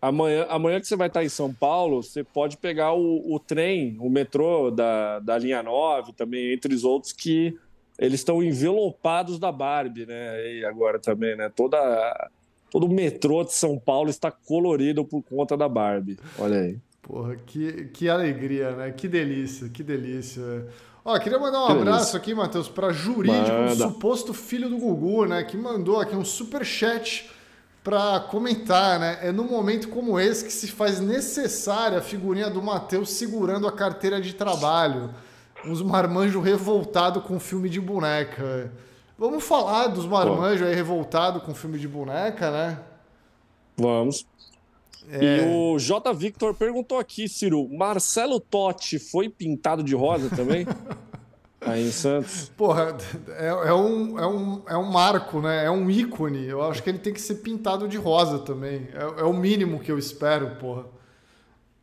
Amanhã, 0.00 0.46
amanhã 0.48 0.80
que 0.80 0.86
você 0.88 0.96
vai 0.96 1.06
estar 1.06 1.22
em 1.24 1.28
São 1.28 1.54
Paulo, 1.54 2.02
você 2.02 2.24
pode 2.24 2.56
pegar 2.56 2.92
o, 2.92 3.32
o 3.32 3.38
trem, 3.38 3.96
o 4.00 4.10
metrô 4.10 4.68
da, 4.68 5.20
da 5.20 5.38
linha 5.38 5.62
9 5.62 6.12
também, 6.12 6.52
entre 6.52 6.74
os 6.74 6.82
outros, 6.82 7.12
que 7.12 7.56
eles 7.96 8.18
estão 8.18 8.42
envelopados 8.42 9.38
da 9.38 9.52
Barbie, 9.52 10.04
né? 10.04 10.56
E 10.56 10.64
agora 10.64 10.98
também, 10.98 11.36
né? 11.36 11.48
Toda 11.54 11.78
todo 12.72 12.86
o 12.86 12.88
metrô 12.88 13.44
de 13.44 13.52
São 13.52 13.78
Paulo 13.78 14.08
está 14.08 14.30
colorido 14.30 15.04
por 15.04 15.22
conta 15.22 15.54
da 15.58 15.68
Barbie. 15.68 16.18
Olha 16.38 16.58
aí. 16.58 16.78
Porra, 17.02 17.36
que, 17.36 17.90
que 17.92 18.08
alegria, 18.08 18.74
né? 18.74 18.90
Que 18.90 19.06
delícia, 19.06 19.68
que 19.68 19.82
delícia. 19.82 20.42
Ó, 21.04 21.18
queria 21.18 21.38
mandar 21.38 21.64
um 21.64 21.66
que 21.66 21.72
abraço 21.72 21.98
delícia. 21.98 22.16
aqui, 22.16 22.34
Matheus, 22.34 22.68
para 22.68 22.90
Jurídico, 22.90 23.46
Manda. 23.46 23.74
suposto 23.74 24.32
filho 24.32 24.70
do 24.70 24.78
Gugu, 24.78 25.26
né? 25.26 25.44
Que 25.44 25.56
mandou 25.56 26.00
aqui 26.00 26.16
um 26.16 26.24
super 26.24 26.64
chat 26.64 27.28
para 27.84 28.20
comentar, 28.20 28.98
né? 28.98 29.18
É 29.20 29.30
num 29.30 29.46
momento 29.46 29.88
como 29.88 30.18
esse 30.18 30.42
que 30.42 30.52
se 30.52 30.68
faz 30.68 30.98
necessária 30.98 31.98
a 31.98 32.02
figurinha 32.02 32.48
do 32.48 32.62
Matheus 32.62 33.10
segurando 33.10 33.66
a 33.66 33.72
carteira 33.72 34.18
de 34.18 34.32
trabalho. 34.32 35.10
Uns 35.66 35.82
marmanjos 35.82 36.42
revoltados 36.42 37.22
com 37.24 37.38
filme 37.38 37.68
de 37.68 37.80
boneca. 37.80 38.72
Vamos 39.18 39.44
falar 39.44 39.88
dos 39.88 40.06
marmanjos 40.06 40.66
aí 40.66 40.74
revoltados 40.74 41.42
com 41.42 41.54
filme 41.54 41.78
de 41.78 41.86
boneca, 41.86 42.50
né? 42.50 42.80
Vamos. 43.76 44.26
É... 45.08 45.38
E 45.38 45.40
o 45.48 45.78
J. 45.78 46.12
Victor 46.12 46.54
perguntou 46.54 46.98
aqui, 46.98 47.28
Ciro, 47.28 47.68
Marcelo 47.68 48.40
Totti 48.40 48.98
foi 48.98 49.28
pintado 49.28 49.82
de 49.82 49.94
rosa 49.94 50.28
também? 50.34 50.66
Aí 51.64 51.86
em 51.86 51.92
Santos. 51.92 52.50
Porra, 52.56 52.96
é, 53.28 53.46
é, 53.46 53.72
um, 53.72 54.18
é, 54.18 54.26
um, 54.26 54.62
é 54.66 54.76
um 54.76 54.90
marco, 54.90 55.40
né? 55.40 55.64
É 55.64 55.70
um 55.70 55.88
ícone. 55.88 56.44
Eu 56.44 56.60
acho 56.62 56.82
que 56.82 56.90
ele 56.90 56.98
tem 56.98 57.12
que 57.12 57.20
ser 57.20 57.36
pintado 57.36 57.86
de 57.86 57.96
rosa 57.96 58.40
também. 58.40 58.88
É, 58.92 59.20
é 59.20 59.24
o 59.24 59.32
mínimo 59.32 59.78
que 59.78 59.90
eu 59.90 59.96
espero, 59.96 60.56
porra. 60.56 60.86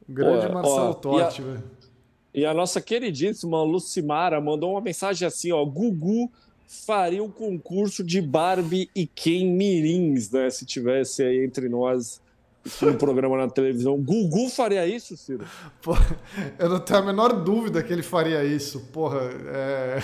O 0.07 0.11
grande 0.11 0.47
porra, 0.47 0.61
Marcelo 0.61 0.95
Totti, 0.95 1.41
velho. 1.41 1.63
E 2.33 2.45
a 2.45 2.53
nossa 2.53 2.81
queridíssima 2.81 3.63
Lucimara 3.63 4.41
mandou 4.41 4.71
uma 4.71 4.81
mensagem 4.81 5.25
assim, 5.25 5.51
ó. 5.51 5.63
Gugu 5.63 6.29
faria 6.69 7.21
um 7.23 7.31
concurso 7.31 8.03
de 8.03 8.21
Barbie 8.21 8.91
e 8.95 9.07
Ken 9.07 9.47
Mirins, 9.47 10.29
né? 10.29 10.51
Se 10.51 10.67
tivesse 10.67 11.23
aí 11.23 11.43
entre 11.43 11.67
nós 11.67 12.21
um 12.83 12.95
programa 12.95 13.35
na 13.37 13.49
televisão. 13.49 13.97
Gugu 13.97 14.49
faria 14.49 14.85
isso, 14.85 15.17
Ciro? 15.17 15.47
eu 16.59 16.69
não 16.69 16.79
tenho 16.79 16.99
a 16.99 17.01
menor 17.01 17.33
dúvida 17.41 17.81
que 17.81 17.91
ele 17.91 18.03
faria 18.03 18.45
isso. 18.45 18.81
Porra, 18.93 19.31
é... 19.47 20.03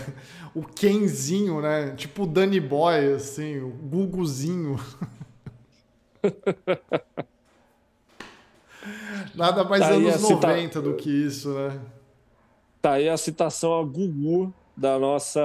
o 0.55 0.63
Kenzinho, 0.63 1.61
né? 1.61 1.91
Tipo 1.91 2.23
o 2.23 2.27
Danny 2.27 2.59
Boy, 2.59 3.13
assim, 3.13 3.59
o 3.59 3.69
Guguzinho. 3.69 4.79
Nada 9.35 9.63
mais 9.63 9.81
tá 9.81 9.89
anos 9.89 10.19
90 10.19 10.61
cita... 10.61 10.81
do 10.81 10.95
que 10.95 11.11
isso, 11.11 11.53
né? 11.53 11.79
Tá 12.81 12.93
aí 12.93 13.07
a 13.07 13.17
citação 13.17 13.77
a 13.77 13.83
Gugu 13.83 14.51
da 14.75 14.99
nossa, 14.99 15.41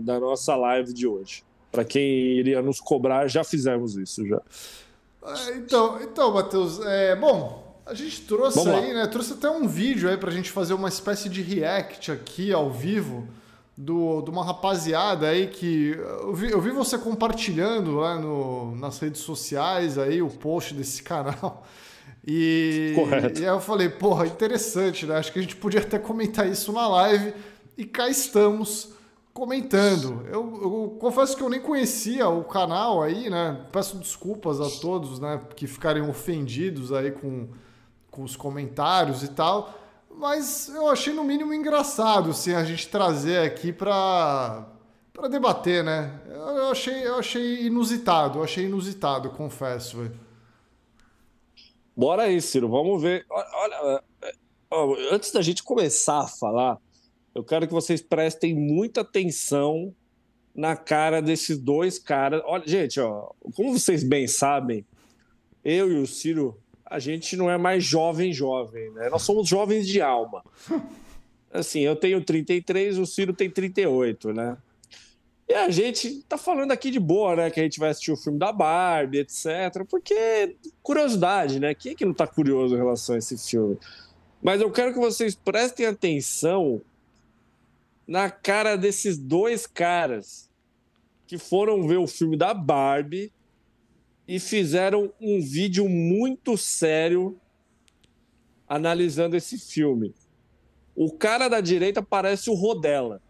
da 0.00 0.20
nossa 0.20 0.54
live 0.56 0.92
de 0.92 1.06
hoje. 1.06 1.42
Para 1.72 1.84
quem 1.84 2.02
iria 2.38 2.62
nos 2.62 2.80
cobrar, 2.80 3.28
já 3.28 3.42
fizemos 3.44 3.96
isso 3.96 4.26
já. 4.26 4.40
É, 5.26 5.56
então, 5.56 6.00
então 6.00 6.32
Matheus, 6.32 6.80
é, 6.84 7.16
bom, 7.16 7.80
a 7.84 7.94
gente 7.94 8.22
trouxe 8.22 8.58
Vamos 8.58 8.74
aí, 8.74 8.92
lá. 8.92 9.00
né? 9.02 9.06
Trouxe 9.06 9.32
até 9.34 9.50
um 9.50 9.66
vídeo 9.66 10.08
aí 10.08 10.16
pra 10.16 10.30
gente 10.30 10.50
fazer 10.50 10.74
uma 10.74 10.88
espécie 10.88 11.28
de 11.28 11.42
react 11.42 12.10
aqui 12.12 12.52
ao 12.52 12.70
vivo 12.70 13.26
do, 13.76 14.22
de 14.22 14.30
uma 14.30 14.44
rapaziada 14.44 15.28
aí 15.28 15.48
que. 15.48 15.96
Eu 15.98 16.34
vi, 16.34 16.50
eu 16.50 16.60
vi 16.60 16.70
você 16.70 16.96
compartilhando 16.96 17.96
lá 17.96 18.18
no, 18.18 18.74
nas 18.76 18.98
redes 18.98 19.20
sociais 19.20 19.98
aí 19.98 20.22
o 20.22 20.28
post 20.28 20.74
desse 20.74 21.02
canal. 21.02 21.66
E, 22.28 22.90
Correto. 22.96 23.40
e 23.40 23.44
aí 23.44 23.52
eu 23.52 23.60
falei, 23.60 23.88
porra, 23.88 24.26
interessante, 24.26 25.06
né? 25.06 25.16
Acho 25.16 25.32
que 25.32 25.38
a 25.38 25.42
gente 25.42 25.54
podia 25.54 25.80
até 25.80 25.96
comentar 25.96 26.48
isso 26.50 26.72
na 26.72 26.88
live. 26.88 27.32
E 27.76 27.84
cá 27.84 28.08
estamos 28.08 28.92
comentando. 29.34 30.26
Eu, 30.26 30.60
eu, 30.62 30.96
confesso 30.98 31.36
que 31.36 31.42
eu 31.42 31.48
nem 31.50 31.60
conhecia 31.60 32.28
o 32.28 32.42
canal 32.42 33.02
aí, 33.02 33.28
né? 33.28 33.66
Peço 33.70 33.98
desculpas 33.98 34.60
a 34.60 34.80
todos, 34.80 35.20
né? 35.20 35.40
Que 35.54 35.66
ficarem 35.66 36.02
ofendidos 36.02 36.92
aí 36.92 37.12
com, 37.12 37.48
com 38.10 38.22
os 38.22 38.34
comentários 38.34 39.22
e 39.22 39.28
tal. 39.28 39.74
Mas 40.10 40.70
eu 40.70 40.88
achei 40.88 41.12
no 41.12 41.22
mínimo 41.22 41.52
engraçado, 41.52 42.30
assim, 42.30 42.54
a 42.54 42.64
gente 42.64 42.88
trazer 42.88 43.38
aqui 43.38 43.72
para 43.72 44.66
para 45.12 45.28
debater, 45.28 45.82
né? 45.82 46.20
Eu 46.28 46.70
achei, 46.70 47.06
eu 47.06 47.14
achei 47.16 47.66
inusitado, 47.66 48.38
eu 48.38 48.44
achei 48.44 48.66
inusitado, 48.66 49.30
confesso. 49.30 50.10
Bora 51.96 52.24
aí, 52.24 52.40
Ciro, 52.42 52.68
vamos 52.68 53.00
ver. 53.00 53.24
Olha, 53.30 54.02
é, 54.22 54.28
é, 54.28 55.14
antes 55.14 55.32
da 55.32 55.40
gente 55.40 55.62
começar 55.62 56.20
a 56.20 56.26
falar, 56.28 56.78
eu 57.36 57.44
quero 57.44 57.66
que 57.66 57.72
vocês 57.72 58.00
prestem 58.00 58.54
muita 58.54 59.02
atenção 59.02 59.94
na 60.54 60.74
cara 60.74 61.20
desses 61.20 61.58
dois 61.58 61.98
caras. 61.98 62.40
Olha, 62.46 62.66
gente, 62.66 62.98
ó, 62.98 63.30
como 63.54 63.78
vocês 63.78 64.02
bem 64.02 64.26
sabem, 64.26 64.86
eu 65.62 65.92
e 65.92 65.98
o 65.98 66.06
Ciro, 66.06 66.58
a 66.82 66.98
gente 66.98 67.36
não 67.36 67.50
é 67.50 67.58
mais 67.58 67.84
jovem, 67.84 68.32
jovem, 68.32 68.90
né? 68.92 69.10
Nós 69.10 69.20
somos 69.20 69.46
jovens 69.46 69.86
de 69.86 70.00
alma. 70.00 70.42
Assim, 71.52 71.80
eu 71.80 71.94
tenho 71.94 72.24
33, 72.24 72.98
o 72.98 73.04
Ciro 73.04 73.34
tem 73.34 73.50
38, 73.50 74.32
né? 74.32 74.56
E 75.46 75.52
a 75.52 75.68
gente 75.68 76.22
tá 76.22 76.38
falando 76.38 76.72
aqui 76.72 76.90
de 76.90 76.98
boa, 76.98 77.36
né? 77.36 77.50
Que 77.50 77.60
a 77.60 77.62
gente 77.62 77.78
vai 77.78 77.90
assistir 77.90 78.12
o 78.12 78.16
filme 78.16 78.38
da 78.38 78.50
Barbie, 78.50 79.18
etc. 79.18 79.84
Porque, 79.88 80.56
curiosidade, 80.82 81.60
né? 81.60 81.74
Quem 81.74 81.92
é 81.92 81.94
que 81.94 82.04
não 82.04 82.14
tá 82.14 82.26
curioso 82.26 82.74
em 82.74 82.78
relação 82.78 83.14
a 83.14 83.18
esse 83.18 83.36
filme? 83.38 83.78
Mas 84.42 84.60
eu 84.60 84.70
quero 84.70 84.94
que 84.94 84.98
vocês 84.98 85.34
prestem 85.34 85.86
atenção 85.86 86.80
na 88.06 88.30
cara 88.30 88.76
desses 88.76 89.18
dois 89.18 89.66
caras 89.66 90.50
que 91.26 91.38
foram 91.38 91.86
ver 91.86 91.96
o 91.96 92.06
filme 92.06 92.36
da 92.36 92.54
Barbie 92.54 93.32
e 94.28 94.38
fizeram 94.38 95.12
um 95.20 95.40
vídeo 95.40 95.88
muito 95.88 96.56
sério 96.56 97.40
analisando 98.68 99.36
esse 99.36 99.58
filme. 99.58 100.14
O 100.94 101.12
cara 101.12 101.48
da 101.48 101.60
direita 101.60 102.02
parece 102.02 102.48
o 102.48 102.54
Rodella, 102.54 103.20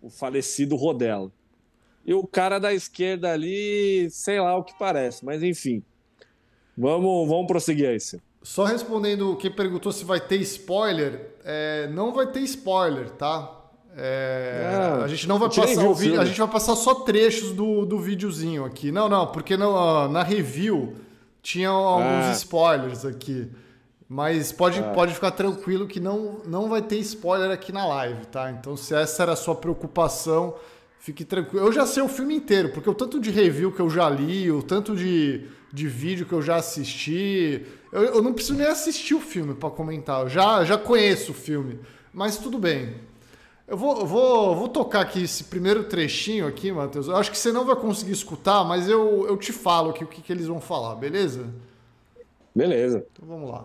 o 0.00 0.10
falecido 0.10 0.76
Rodella. 0.76 1.30
E 2.04 2.12
o 2.12 2.26
cara 2.26 2.58
da 2.58 2.74
esquerda 2.74 3.32
ali, 3.32 4.10
sei 4.10 4.40
lá 4.40 4.56
o 4.56 4.64
que 4.64 4.76
parece, 4.76 5.24
mas 5.24 5.42
enfim. 5.42 5.84
Vamos, 6.76 7.28
vamos 7.28 7.46
prosseguir 7.46 7.88
aí, 7.88 8.00
Ciro. 8.00 8.22
Só 8.42 8.64
respondendo 8.64 9.36
quem 9.36 9.50
perguntou 9.50 9.92
se 9.92 10.04
vai 10.04 10.20
ter 10.20 10.36
spoiler, 10.38 11.34
é, 11.44 11.88
não 11.92 12.12
vai 12.12 12.26
ter 12.26 12.40
spoiler, 12.40 13.10
tá? 13.10 13.58
É, 13.96 14.98
é, 15.00 15.04
a 15.04 15.06
gente 15.06 15.28
não 15.28 15.38
vai 15.38 15.48
passar 15.48 15.84
o 15.84 15.94
vídeo, 15.94 16.20
a 16.20 16.24
gente 16.24 16.38
vai 16.38 16.48
passar 16.48 16.74
só 16.74 16.94
trechos 16.94 17.52
do, 17.52 17.84
do 17.84 17.98
videozinho 17.98 18.64
aqui. 18.64 18.90
Não, 18.90 19.08
não, 19.08 19.26
porque 19.26 19.56
na 19.56 20.22
review 20.22 20.96
tinha 21.42 21.68
alguns 21.68 22.26
ah. 22.26 22.32
spoilers 22.32 23.04
aqui. 23.04 23.50
Mas 24.08 24.52
pode, 24.52 24.78
ah. 24.78 24.92
pode 24.92 25.14
ficar 25.14 25.30
tranquilo 25.30 25.86
que 25.86 26.00
não, 26.00 26.40
não 26.46 26.68
vai 26.68 26.82
ter 26.82 26.96
spoiler 26.98 27.50
aqui 27.50 27.72
na 27.72 27.86
live, 27.86 28.26
tá? 28.26 28.50
Então, 28.50 28.76
se 28.76 28.94
essa 28.94 29.22
era 29.22 29.32
a 29.32 29.36
sua 29.36 29.54
preocupação, 29.54 30.54
fique 30.98 31.24
tranquilo. 31.24 31.66
Eu 31.66 31.72
já 31.72 31.86
sei 31.86 32.02
o 32.02 32.08
filme 32.08 32.34
inteiro, 32.34 32.70
porque 32.70 32.88
o 32.88 32.94
tanto 32.94 33.20
de 33.20 33.30
review 33.30 33.72
que 33.72 33.80
eu 33.80 33.88
já 33.90 34.08
li, 34.08 34.50
o 34.50 34.62
tanto 34.62 34.94
de, 34.94 35.48
de 35.72 35.88
vídeo 35.88 36.26
que 36.26 36.32
eu 36.32 36.42
já 36.42 36.56
assisti, 36.56 37.64
eu, 37.90 38.02
eu 38.02 38.22
não 38.22 38.34
preciso 38.34 38.58
nem 38.58 38.66
assistir 38.66 39.14
o 39.14 39.20
filme 39.20 39.54
para 39.54 39.70
comentar. 39.70 40.22
Eu 40.22 40.28
já, 40.28 40.64
já 40.64 40.76
conheço 40.76 41.32
o 41.32 41.34
filme. 41.34 41.80
Mas 42.12 42.36
tudo 42.36 42.58
bem. 42.58 42.94
Eu 43.66 43.76
vou, 43.76 44.00
eu 44.00 44.06
vou, 44.06 44.54
vou 44.54 44.68
tocar 44.68 45.00
aqui 45.00 45.22
esse 45.22 45.44
primeiro 45.44 45.84
trechinho 45.84 46.46
aqui, 46.46 46.70
Matheus. 46.70 47.06
Eu 47.08 47.16
acho 47.16 47.30
que 47.30 47.38
você 47.38 47.50
não 47.50 47.64
vai 47.64 47.74
conseguir 47.76 48.12
escutar, 48.12 48.64
mas 48.64 48.88
eu, 48.88 49.26
eu 49.26 49.36
te 49.38 49.52
falo 49.52 49.90
aqui 49.90 50.04
o 50.04 50.06
que, 50.06 50.20
que 50.20 50.30
eles 50.30 50.46
vão 50.46 50.60
falar, 50.60 50.94
beleza? 50.96 51.48
Beleza. 52.54 53.06
Então 53.12 53.26
vamos 53.26 53.50
lá. 53.50 53.64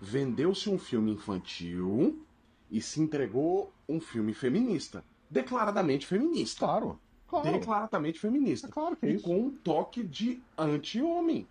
Vendeu-se 0.00 0.68
um 0.68 0.78
filme 0.78 1.12
infantil 1.12 2.24
e 2.70 2.80
se 2.80 3.00
entregou 3.00 3.72
um 3.88 4.00
filme 4.00 4.34
feminista. 4.34 5.04
Declaradamente 5.30 6.06
feminista. 6.06 6.66
Claro. 6.66 6.98
Claro. 7.28 7.52
Declaradamente 7.52 8.18
feminista. 8.18 8.66
É 8.66 8.70
claro 8.70 8.96
que 8.96 9.06
é 9.06 9.10
isso. 9.10 9.20
E 9.20 9.22
com 9.22 9.38
um 9.38 9.50
toque 9.50 10.02
de 10.02 10.42
anti-homem 10.56 11.46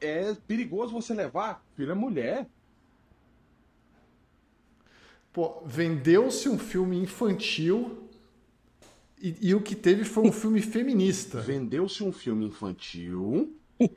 é 0.00 0.34
perigoso 0.46 0.92
você 0.92 1.14
levar 1.14 1.64
filha 1.74 1.94
mulher. 1.94 2.46
Pô, 5.32 5.62
vendeu-se 5.64 6.48
um 6.48 6.58
filme 6.58 6.96
infantil 6.96 8.08
e, 9.20 9.48
e, 9.48 9.54
o 9.54 9.60
que 9.60 9.74
teve 9.74 10.04
foi 10.04 10.28
um 10.28 10.30
filme 10.32 10.60
feminista. 10.60 11.40
Vendeu-se 11.40 12.04
um 12.04 12.12
filme 12.12 12.46
infantil 12.46 13.52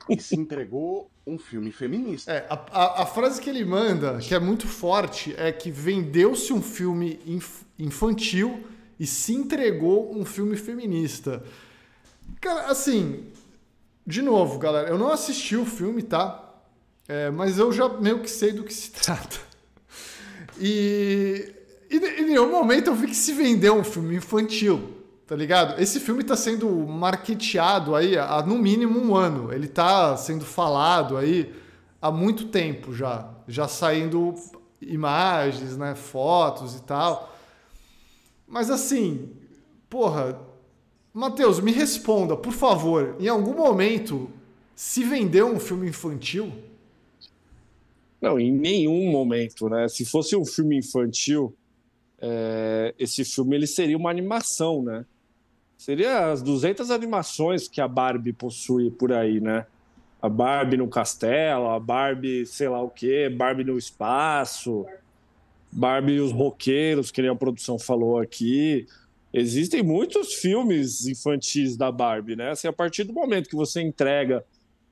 e 0.08 0.20
se 0.20 0.34
entregou 0.34 1.10
um 1.26 1.38
filme 1.38 1.70
feminista. 1.70 2.32
É, 2.32 2.46
a, 2.48 2.54
a, 2.54 3.02
a, 3.02 3.06
frase 3.06 3.40
que 3.40 3.48
ele 3.48 3.64
manda, 3.64 4.18
que 4.18 4.34
é 4.34 4.40
muito 4.40 4.66
forte, 4.66 5.34
é 5.36 5.52
que 5.52 5.70
vendeu-se 5.70 6.52
um 6.52 6.62
filme 6.62 7.20
inf, 7.26 7.62
infantil 7.78 8.66
e 8.98 9.06
se 9.06 9.32
entregou 9.32 10.16
um 10.16 10.24
filme 10.24 10.56
feminista. 10.56 11.42
Cara, 12.40 12.66
assim, 12.66 13.26
de 14.06 14.22
novo, 14.22 14.58
galera, 14.58 14.88
eu 14.88 14.98
não 14.98 15.12
assisti 15.12 15.56
o 15.56 15.64
filme, 15.64 16.02
tá? 16.02 16.44
É, 17.06 17.30
mas 17.30 17.58
eu 17.58 17.72
já 17.72 17.88
meio 17.88 18.20
que 18.20 18.30
sei 18.30 18.52
do 18.52 18.64
que 18.64 18.72
se 18.72 18.90
trata. 18.92 19.36
E, 20.58 21.54
e 21.90 21.96
em 21.96 22.26
nenhum 22.26 22.50
momento 22.50 22.88
eu 22.88 22.94
vi 22.94 23.06
que 23.06 23.14
se 23.14 23.32
vendeu 23.32 23.76
um 23.76 23.84
filme 23.84 24.16
infantil, 24.16 24.96
tá 25.26 25.36
ligado? 25.36 25.80
Esse 25.80 26.00
filme 26.00 26.24
tá 26.24 26.36
sendo 26.36 26.68
marketeado 26.68 27.94
aí 27.94 28.18
há 28.18 28.42
no 28.42 28.58
mínimo 28.58 29.00
um 29.00 29.14
ano. 29.14 29.52
Ele 29.52 29.68
tá 29.68 30.16
sendo 30.16 30.44
falado 30.44 31.16
aí 31.16 31.54
há 32.00 32.10
muito 32.10 32.46
tempo 32.48 32.92
já. 32.92 33.28
Já 33.46 33.68
saindo 33.68 34.34
imagens, 34.80 35.76
né, 35.76 35.94
fotos 35.94 36.74
e 36.76 36.82
tal. 36.82 37.37
Mas 38.48 38.70
assim, 38.70 39.28
porra, 39.90 40.40
Matheus, 41.12 41.60
me 41.60 41.72
responda, 41.72 42.36
por 42.36 42.52
favor. 42.52 43.16
Em 43.20 43.28
algum 43.28 43.54
momento 43.54 44.30
se 44.74 45.02
vendeu 45.02 45.48
um 45.48 45.58
filme 45.58 45.88
infantil? 45.88 46.52
Não, 48.20 48.38
em 48.38 48.52
nenhum 48.52 49.10
momento, 49.10 49.68
né? 49.68 49.88
Se 49.88 50.04
fosse 50.04 50.36
um 50.36 50.44
filme 50.44 50.76
infantil, 50.78 51.54
é, 52.20 52.94
esse 52.98 53.24
filme 53.24 53.56
ele 53.56 53.66
seria 53.66 53.96
uma 53.96 54.10
animação, 54.10 54.82
né? 54.82 55.04
Seria 55.76 56.30
as 56.30 56.42
200 56.42 56.90
animações 56.90 57.68
que 57.68 57.80
a 57.80 57.86
Barbie 57.86 58.32
possui 58.32 58.90
por 58.90 59.12
aí, 59.12 59.40
né? 59.40 59.66
A 60.20 60.28
Barbie 60.28 60.76
no 60.76 60.88
castelo, 60.88 61.68
a 61.68 61.78
Barbie 61.78 62.44
sei 62.46 62.68
lá 62.68 62.82
o 62.82 62.90
quê, 62.90 63.28
Barbie 63.28 63.64
no 63.64 63.78
espaço, 63.78 64.86
Barbie 65.70 66.14
e 66.14 66.20
os 66.20 66.32
roqueiros, 66.32 67.10
que 67.10 67.26
a 67.26 67.34
produção 67.34 67.78
falou 67.78 68.18
aqui. 68.18 68.86
Existem 69.32 69.82
muitos 69.82 70.34
filmes 70.34 71.06
infantis 71.06 71.76
da 71.76 71.92
Barbie, 71.92 72.36
né? 72.36 72.50
Assim, 72.50 72.66
a 72.66 72.72
partir 72.72 73.04
do 73.04 73.12
momento 73.12 73.48
que 73.48 73.56
você 73.56 73.80
entrega 73.80 74.44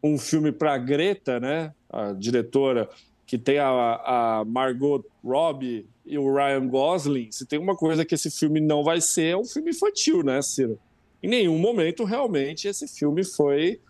um 0.03 0.19
filme 0.19 0.53
para 0.53 0.77
Greta, 0.79 1.41
né, 1.41 1.73
a 1.91 2.13
diretora, 2.13 2.89
que 3.27 3.37
tem 3.37 3.59
a, 3.59 3.69
a 3.69 4.45
Margot 4.45 5.05
Robbie 5.25 5.87
e 6.05 6.17
o 6.17 6.33
Ryan 6.33 6.69
Gosling, 6.69 7.33
se 7.33 7.45
tem 7.45 7.59
uma 7.59 7.75
coisa 7.75 8.05
que 8.05 8.15
esse 8.15 8.31
filme 8.31 8.61
não 8.61 8.85
vai 8.85 9.01
ser, 9.01 9.33
é 9.33 9.37
um 9.37 9.45
filme 9.45 9.71
infantil, 9.71 10.23
né, 10.23 10.41
Ciro? 10.43 10.79
Em 11.23 11.29
nenhum 11.29 11.59
momento, 11.59 12.05
realmente, 12.05 12.69
esse 12.69 12.87
filme 12.87 13.25
foi, 13.25 13.81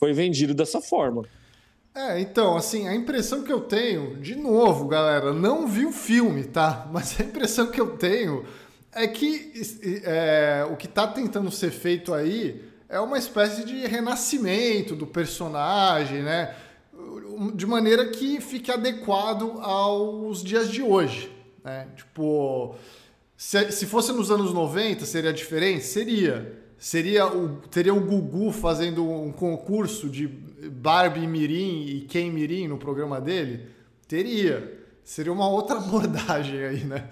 foi 0.00 0.12
vendido 0.12 0.52
dessa 0.52 0.80
forma. 0.80 1.22
É, 1.94 2.18
então, 2.20 2.56
assim, 2.56 2.88
a 2.88 2.94
impressão 2.94 3.42
que 3.42 3.52
eu 3.52 3.60
tenho, 3.60 4.16
de 4.16 4.34
novo, 4.34 4.88
galera, 4.88 5.32
não 5.32 5.66
vi 5.66 5.84
o 5.84 5.92
filme, 5.92 6.44
tá? 6.44 6.88
Mas 6.90 7.20
a 7.20 7.24
impressão 7.24 7.66
que 7.70 7.80
eu 7.80 7.96
tenho 7.98 8.44
é 8.94 9.06
que 9.06 9.52
é, 10.04 10.66
o 10.70 10.76
que 10.76 10.86
está 10.86 11.06
tentando 11.06 11.50
ser 11.50 11.70
feito 11.70 12.14
aí 12.14 12.64
é 12.88 12.98
uma 12.98 13.18
espécie 13.18 13.64
de 13.64 13.86
renascimento 13.86 14.94
do 14.94 15.06
personagem, 15.06 16.22
né? 16.22 16.54
De 17.54 17.66
maneira 17.66 18.08
que 18.08 18.40
fique 18.40 18.70
adequado 18.70 19.60
aos 19.60 20.42
dias 20.42 20.70
de 20.70 20.82
hoje. 20.82 21.30
Né? 21.64 21.88
Tipo, 21.96 22.74
se, 23.36 23.70
se 23.72 23.86
fosse 23.86 24.12
nos 24.12 24.30
anos 24.30 24.52
90, 24.52 25.04
seria 25.04 25.32
diferente? 25.32 25.84
Seria. 25.84 26.60
Seria 26.78 27.26
o, 27.26 27.60
teria 27.70 27.94
o 27.94 28.00
Gugu 28.00 28.50
fazendo 28.50 29.08
um 29.08 29.30
concurso 29.30 30.08
de 30.08 30.26
Barbie 30.70 31.26
Mirim 31.26 31.86
e 31.86 32.00
Ken 32.02 32.30
Mirim 32.30 32.68
no 32.68 32.78
programa 32.78 33.20
dele? 33.20 33.68
Teria. 34.06 34.80
Seria 35.04 35.32
uma 35.32 35.48
outra 35.48 35.76
abordagem 35.78 36.62
aí, 36.62 36.84
né? 36.84 37.08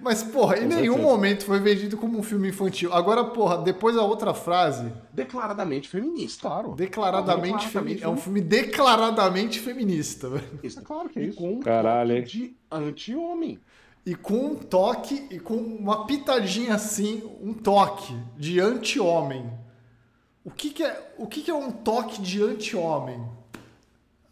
Mas, 0.00 0.22
porra, 0.22 0.58
em 0.58 0.66
nenhum 0.66 0.98
momento 0.98 1.44
foi 1.44 1.58
vendido 1.60 1.96
como 1.96 2.18
um 2.18 2.22
filme 2.22 2.48
infantil. 2.48 2.92
Agora, 2.92 3.24
porra, 3.24 3.58
depois 3.58 3.96
a 3.96 4.02
outra 4.02 4.34
frase. 4.34 4.92
Declaradamente 5.12 5.88
feminista. 5.88 6.48
Claro. 6.48 6.74
Declaradamente, 6.74 7.68
feminista. 7.68 8.04
É 8.04 8.08
um 8.08 8.16
filme 8.16 8.40
declaradamente 8.40 9.60
feminista, 9.60 10.28
velho. 10.28 10.60
Isso, 10.62 10.82
claro 10.82 11.08
que 11.08 11.18
é 11.18 11.22
isso. 11.24 11.38
Com 11.38 11.54
um 11.54 11.60
Caralho. 11.60 12.16
toque 12.16 12.28
de 12.28 12.56
anti-homem. 12.70 13.58
E 14.04 14.14
com 14.14 14.48
um 14.48 14.54
toque, 14.54 15.26
e 15.30 15.38
com 15.38 15.54
uma 15.54 16.06
pitadinha 16.06 16.74
assim, 16.74 17.22
um 17.40 17.54
toque 17.54 18.14
de 18.36 18.60
anti-homem. 18.60 19.50
O 20.44 20.50
que, 20.50 20.70
que, 20.70 20.84
é, 20.84 21.14
o 21.16 21.26
que, 21.26 21.42
que 21.42 21.50
é 21.50 21.54
um 21.54 21.72
toque 21.72 22.20
de 22.20 22.42
anti-homem? 22.42 23.20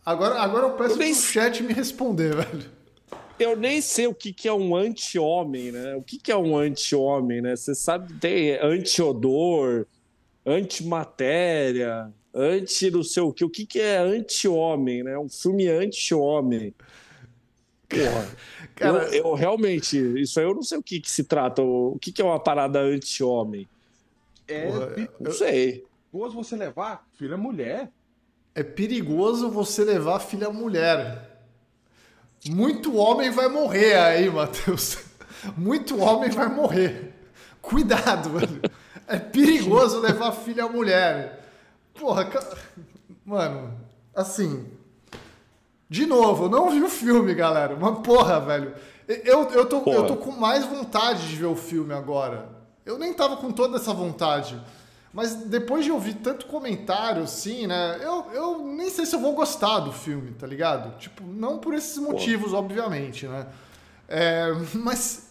Agora, 0.04 0.40
agora 0.40 0.66
eu 0.66 0.76
peço 0.76 0.94
eu 0.94 0.98
nem... 0.98 1.12
pro 1.12 1.22
chat 1.22 1.62
me 1.62 1.72
responder, 1.72 2.34
velho 2.36 2.82
eu 3.42 3.56
nem 3.56 3.80
sei 3.80 4.06
o 4.06 4.14
que, 4.14 4.32
que 4.32 4.48
é 4.48 4.52
um 4.52 4.74
anti-homem, 4.76 5.72
né? 5.72 5.96
O 5.96 6.02
que, 6.02 6.18
que 6.18 6.30
é 6.30 6.36
um 6.36 6.56
anti-homem, 6.56 7.40
né? 7.40 7.56
Você 7.56 7.74
sabe, 7.74 8.12
tem 8.14 8.56
anti-odor, 8.60 9.86
anti-matéria, 10.46 12.12
anti 12.34 12.90
não 12.90 13.02
sei 13.02 13.22
o 13.22 13.32
que. 13.32 13.44
O 13.44 13.50
que, 13.50 13.66
que 13.66 13.80
é 13.80 13.98
anti-homem, 13.98 15.02
né? 15.02 15.18
Um 15.18 15.28
filme 15.28 15.68
anti-homem. 15.68 16.74
Porra. 17.88 18.28
Cara, 18.74 19.08
eu, 19.08 19.26
eu, 19.26 19.34
realmente, 19.34 19.98
isso 20.20 20.40
aí 20.40 20.46
eu 20.46 20.54
não 20.54 20.62
sei 20.62 20.78
o 20.78 20.82
que, 20.82 21.00
que 21.00 21.10
se 21.10 21.24
trata. 21.24 21.62
O 21.62 21.98
que, 22.00 22.12
que 22.12 22.22
é 22.22 22.24
uma 22.24 22.40
parada 22.40 22.80
anti-homem? 22.80 23.68
É, 24.48 24.66
Porra, 24.66 25.08
não 25.20 25.32
sei. 25.32 25.84
Perigoso 26.12 26.36
você 26.36 26.56
levar 26.56 27.06
filha 27.14 27.38
mulher. 27.38 27.90
É 28.54 28.62
perigoso 28.62 29.50
você 29.50 29.82
levar 29.82 30.20
filha 30.20 30.50
mulher. 30.50 31.40
Muito 32.50 32.96
homem 32.96 33.30
vai 33.30 33.48
morrer 33.48 33.94
aí, 33.94 34.28
Matheus. 34.28 34.98
Muito 35.56 35.98
homem 35.98 36.28
vai 36.28 36.48
morrer. 36.48 37.14
Cuidado, 37.62 38.28
velho. 38.28 38.60
É 39.06 39.18
perigoso 39.18 40.00
levar 40.00 40.32
filho 40.32 40.66
à 40.66 40.68
mulher. 40.68 41.48
Porra, 41.98 42.28
mano, 43.24 43.72
assim. 44.14 44.66
De 45.88 46.04
novo, 46.04 46.44
eu 46.44 46.50
não 46.50 46.68
vi 46.70 46.82
o 46.82 46.90
filme, 46.90 47.34
galera. 47.34 47.74
Mas, 47.74 48.00
porra, 48.00 48.38
velho. 48.38 48.74
Eu, 49.08 49.44
eu, 49.50 49.66
tô, 49.66 49.82
eu 49.90 50.06
tô 50.06 50.16
com 50.16 50.32
mais 50.32 50.66
vontade 50.66 51.26
de 51.26 51.36
ver 51.36 51.46
o 51.46 51.56
filme 51.56 51.94
agora. 51.94 52.50
Eu 52.84 52.98
nem 52.98 53.14
tava 53.14 53.38
com 53.38 53.50
toda 53.50 53.78
essa 53.78 53.94
vontade. 53.94 54.60
Mas 55.12 55.34
depois 55.34 55.84
de 55.84 55.92
ouvir 55.92 56.14
tanto 56.14 56.46
comentário, 56.46 57.22
assim, 57.22 57.66
né? 57.66 57.98
Eu, 58.00 58.26
eu 58.32 58.58
nem 58.64 58.88
sei 58.88 59.04
se 59.04 59.14
eu 59.14 59.20
vou 59.20 59.34
gostar 59.34 59.80
do 59.80 59.92
filme, 59.92 60.32
tá 60.32 60.46
ligado? 60.46 60.96
Tipo, 60.98 61.22
não 61.22 61.58
por 61.58 61.74
esses 61.74 61.98
motivos, 61.98 62.52
Pô. 62.52 62.56
obviamente, 62.56 63.26
né? 63.26 63.46
É, 64.08 64.46
mas 64.72 65.30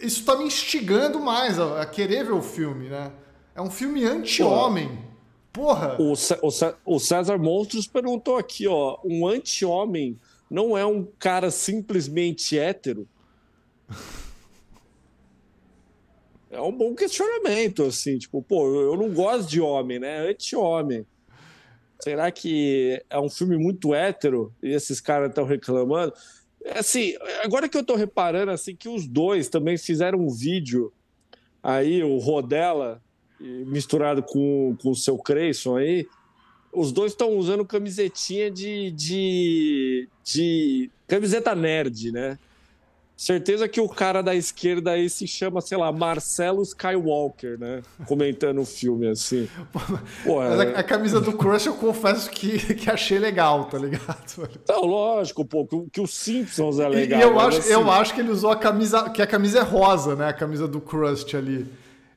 isso 0.00 0.24
tá 0.24 0.36
me 0.36 0.44
instigando 0.44 1.18
mais 1.18 1.58
a, 1.58 1.82
a, 1.82 1.86
querer 1.86 2.24
ver 2.24 2.32
o 2.32 2.42
filme, 2.42 2.88
né? 2.88 3.10
É 3.54 3.62
um 3.62 3.70
filme 3.70 4.04
anti-homem. 4.04 4.98
Porra! 5.52 5.96
O, 5.98 6.12
o, 6.12 6.94
o 6.96 6.98
César 6.98 7.38
Monstros 7.38 7.86
perguntou 7.86 8.36
aqui, 8.36 8.66
ó. 8.66 8.98
Um 9.04 9.26
anti-homem 9.26 10.18
não 10.50 10.76
é 10.76 10.84
um 10.84 11.06
cara 11.18 11.50
simplesmente 11.50 12.58
hétero? 12.58 13.08
É 16.54 16.60
um 16.60 16.72
bom 16.72 16.94
questionamento, 16.94 17.82
assim, 17.82 18.16
tipo, 18.16 18.40
pô, 18.40 18.66
eu 18.80 18.96
não 18.96 19.12
gosto 19.12 19.48
de 19.48 19.60
homem, 19.60 19.98
né? 19.98 20.28
Anti-homem. 20.30 21.04
Será 22.00 22.30
que 22.30 23.02
é 23.10 23.18
um 23.18 23.28
filme 23.28 23.56
muito 23.56 23.94
hétero 23.94 24.52
e 24.62 24.70
esses 24.70 25.00
caras 25.00 25.30
estão 25.30 25.44
reclamando? 25.44 26.12
Assim, 26.74 27.14
agora 27.42 27.68
que 27.68 27.76
eu 27.76 27.84
tô 27.84 27.96
reparando, 27.96 28.52
assim, 28.52 28.74
que 28.74 28.88
os 28.88 29.06
dois 29.06 29.48
também 29.48 29.76
fizeram 29.76 30.20
um 30.20 30.30
vídeo 30.30 30.92
aí, 31.62 32.02
o 32.02 32.18
Rodela, 32.18 33.02
misturado 33.40 34.22
com, 34.22 34.76
com 34.80 34.90
o 34.90 34.96
seu 34.96 35.18
Creyson 35.18 35.76
aí, 35.76 36.06
os 36.72 36.92
dois 36.92 37.12
estão 37.12 37.36
usando 37.36 37.64
camisetinha 37.64 38.50
de, 38.50 38.90
de, 38.92 40.08
de 40.22 40.90
camiseta 41.06 41.54
nerd, 41.54 42.12
né? 42.12 42.38
Certeza 43.16 43.68
que 43.68 43.80
o 43.80 43.88
cara 43.88 44.22
da 44.22 44.34
esquerda 44.34 44.90
aí 44.90 45.08
se 45.08 45.24
chama, 45.26 45.60
sei 45.60 45.78
lá, 45.78 45.92
Marcelo 45.92 46.62
Skywalker, 46.62 47.56
né? 47.56 47.80
Comentando 48.06 48.60
o 48.60 48.66
filme, 48.66 49.06
assim. 49.06 49.48
Pô, 50.24 50.40
Mas 50.40 50.58
a, 50.58 50.62
a, 50.80 50.82
camisa 50.82 51.20
do 51.20 51.32
Crush 51.32 51.66
eu 51.66 51.74
confesso 51.74 52.28
que, 52.28 52.58
que 52.74 52.90
achei 52.90 53.20
legal, 53.20 53.66
tá 53.66 53.78
ligado? 53.78 54.48
Então, 54.64 54.84
lógico, 54.84 55.44
pô, 55.44 55.64
que, 55.64 55.90
que 55.92 56.00
o 56.00 56.06
Simpsons 56.06 56.80
é 56.80 56.88
legal. 56.88 57.20
E, 57.20 57.22
eu, 57.22 57.38
acho, 57.38 57.58
assim... 57.58 57.72
eu 57.72 57.90
acho 57.90 58.14
que 58.14 58.20
ele 58.20 58.30
usou 58.30 58.50
a 58.50 58.56
camisa, 58.56 59.08
que 59.10 59.22
a 59.22 59.26
camisa 59.26 59.60
é 59.60 59.62
rosa, 59.62 60.16
né? 60.16 60.28
A 60.28 60.32
camisa 60.32 60.66
do 60.66 60.80
Crust 60.80 61.36
ali. 61.36 61.66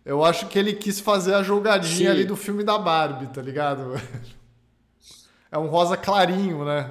Eu 0.04 0.24
acho 0.24 0.48
que 0.48 0.58
ele 0.58 0.74
quis 0.74 1.00
fazer 1.00 1.34
a 1.36 1.44
jogadinha 1.44 2.10
Sim. 2.10 2.16
ali 2.16 2.24
do 2.24 2.36
filme 2.36 2.64
da 2.64 2.78
Barbie, 2.78 3.28
tá 3.28 3.42
ligado? 3.42 4.02
É 5.52 5.58
um 5.58 5.68
rosa 5.68 5.96
clarinho, 5.96 6.66
né? 6.66 6.90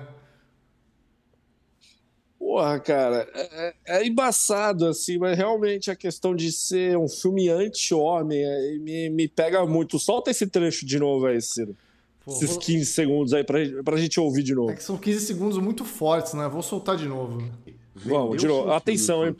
Porra, 2.56 2.80
cara, 2.80 3.28
é, 3.34 3.74
é, 3.84 3.98
é, 3.98 4.06
embaçado, 4.06 4.86
assim, 4.86 5.18
mas 5.18 5.36
realmente 5.36 5.90
a 5.90 5.94
questão 5.94 6.34
de 6.34 6.50
ser 6.50 6.96
um 6.96 7.06
filme 7.06 7.50
anti-homem 7.50 8.42
é, 8.42 8.78
me, 8.78 9.10
me 9.10 9.28
pega 9.28 9.66
muito. 9.66 9.98
Solta 9.98 10.30
esse 10.30 10.46
trecho 10.46 10.86
de 10.86 10.98
novo 10.98 11.26
aí, 11.26 11.38
Ciro. 11.42 11.76
Pô, 12.24 12.32
Esses 12.32 12.56
15 12.56 12.86
segundos 12.86 13.34
aí 13.34 13.44
pra, 13.44 13.58
pra 13.84 13.98
gente 13.98 14.18
ouvir 14.18 14.42
de 14.42 14.54
novo. 14.54 14.70
É 14.70 14.74
que 14.74 14.82
são 14.82 14.96
15 14.96 15.26
segundos 15.26 15.58
muito 15.58 15.84
fortes, 15.84 16.32
né? 16.32 16.48
Vou 16.48 16.62
soltar 16.62 16.96
de 16.96 17.06
novo. 17.06 17.46
Vamos, 17.94 18.38
de 18.38 18.46
novo. 18.46 18.72
Atenção, 18.72 19.26
hein? 19.26 19.36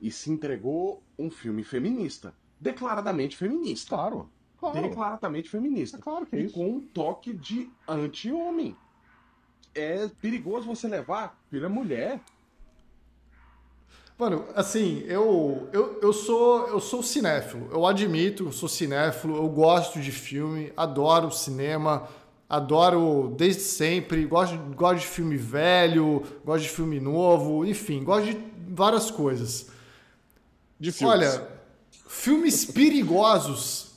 E 0.00 0.10
se 0.10 0.30
entregou 0.30 1.02
um 1.18 1.30
filme 1.30 1.62
feminista. 1.62 2.32
Declaradamente 2.58 3.36
feminista. 3.36 3.94
Claro. 3.94 4.30
claro. 4.58 4.80
Declaradamente 4.80 5.50
feminista. 5.50 5.98
É 5.98 6.00
claro 6.00 6.24
que 6.24 6.36
é 6.36 6.40
isso. 6.40 6.48
E 6.48 6.52
com 6.54 6.70
um 6.70 6.80
toque 6.80 7.34
de 7.34 7.68
anti-homem 7.86 8.74
é 9.74 10.08
perigoso 10.20 10.66
você 10.66 10.86
levar 10.86 11.38
filha 11.50 11.68
mulher. 11.68 12.20
Mano, 14.18 14.46
assim, 14.54 15.02
eu, 15.06 15.68
eu, 15.72 15.98
eu 16.00 16.12
sou 16.12 16.68
eu 16.68 16.78
sou 16.80 17.02
cinéfilo. 17.02 17.68
Eu 17.72 17.86
admito, 17.86 18.44
eu 18.44 18.52
sou 18.52 18.68
cinéfilo, 18.68 19.36
eu 19.36 19.48
gosto 19.48 20.00
de 20.00 20.12
filme, 20.12 20.72
adoro 20.76 21.30
cinema, 21.30 22.08
adoro 22.48 23.34
desde 23.36 23.62
sempre, 23.62 24.26
gosto, 24.26 24.56
gosto 24.76 25.00
de 25.00 25.06
filme 25.06 25.36
velho, 25.36 26.22
gosto 26.44 26.64
de 26.64 26.68
filme 26.68 27.00
novo, 27.00 27.64
enfim, 27.64 28.04
gosto 28.04 28.26
de 28.26 28.38
várias 28.68 29.10
coisas. 29.10 29.68
De 30.78 30.92
filmes. 30.92 31.16
Olha, 31.16 31.48
filmes 32.06 32.66
perigosos 32.66 33.92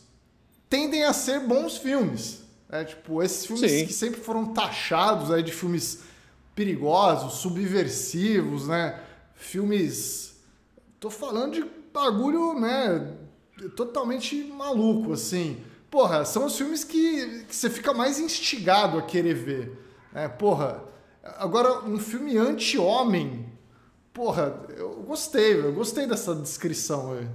tendem 0.69 1.03
a 1.03 1.11
ser 1.11 1.41
bons 1.41 1.77
filmes. 1.77 2.44
Né? 2.75 2.85
Tipo, 2.85 3.23
esses 3.23 3.45
filmes 3.45 3.71
Sim. 3.71 3.85
que 3.85 3.93
sempre 3.93 4.19
foram 4.19 4.53
taxados 4.53 5.31
aí 5.31 5.41
de 5.41 5.51
filmes 5.51 6.03
perigosos, 6.53 7.39
subversivos, 7.39 8.67
né? 8.67 8.99
Filmes. 9.33 10.35
Tô 10.99 11.09
falando 11.09 11.53
de 11.53 11.65
bagulho, 11.93 12.59
né? 12.59 13.15
Totalmente 13.75 14.43
maluco, 14.43 15.13
assim. 15.13 15.63
Porra, 15.89 16.25
são 16.25 16.45
os 16.45 16.57
filmes 16.57 16.83
que, 16.83 17.45
que 17.47 17.55
você 17.55 17.69
fica 17.69 17.93
mais 17.93 18.19
instigado 18.19 18.97
a 18.97 19.01
querer 19.01 19.33
ver. 19.33 19.79
Né? 20.11 20.27
Porra, 20.27 20.83
agora 21.23 21.85
um 21.85 21.97
filme 21.97 22.37
anti-homem. 22.37 23.45
Porra, 24.13 24.65
eu 24.75 25.03
gostei, 25.07 25.59
eu 25.59 25.73
gostei 25.73 26.05
dessa 26.05 26.35
descrição. 26.35 27.15
Véio. 27.15 27.31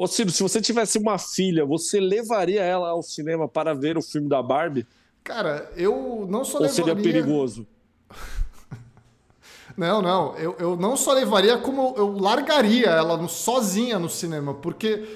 Ô 0.00 0.06
Ciro, 0.06 0.30
se 0.30 0.42
você 0.42 0.62
tivesse 0.62 0.96
uma 0.96 1.18
filha, 1.18 1.62
você 1.66 2.00
levaria 2.00 2.62
ela 2.62 2.88
ao 2.88 3.02
cinema 3.02 3.46
para 3.46 3.74
ver 3.74 3.98
o 3.98 4.02
filme 4.02 4.30
da 4.30 4.42
Barbie? 4.42 4.86
Cara, 5.22 5.70
eu 5.76 6.26
não 6.26 6.42
só 6.42 6.56
Ou 6.56 6.62
levaria... 6.62 6.86
seria 6.86 6.96
perigoso? 6.96 7.66
não, 9.76 10.00
não. 10.00 10.34
Eu, 10.38 10.56
eu 10.58 10.74
não 10.74 10.96
só 10.96 11.12
levaria, 11.12 11.58
como 11.58 11.92
eu 11.98 12.16
largaria 12.16 12.86
ela 12.86 13.18
no, 13.18 13.28
sozinha 13.28 13.98
no 13.98 14.08
cinema, 14.08 14.54
porque 14.54 15.06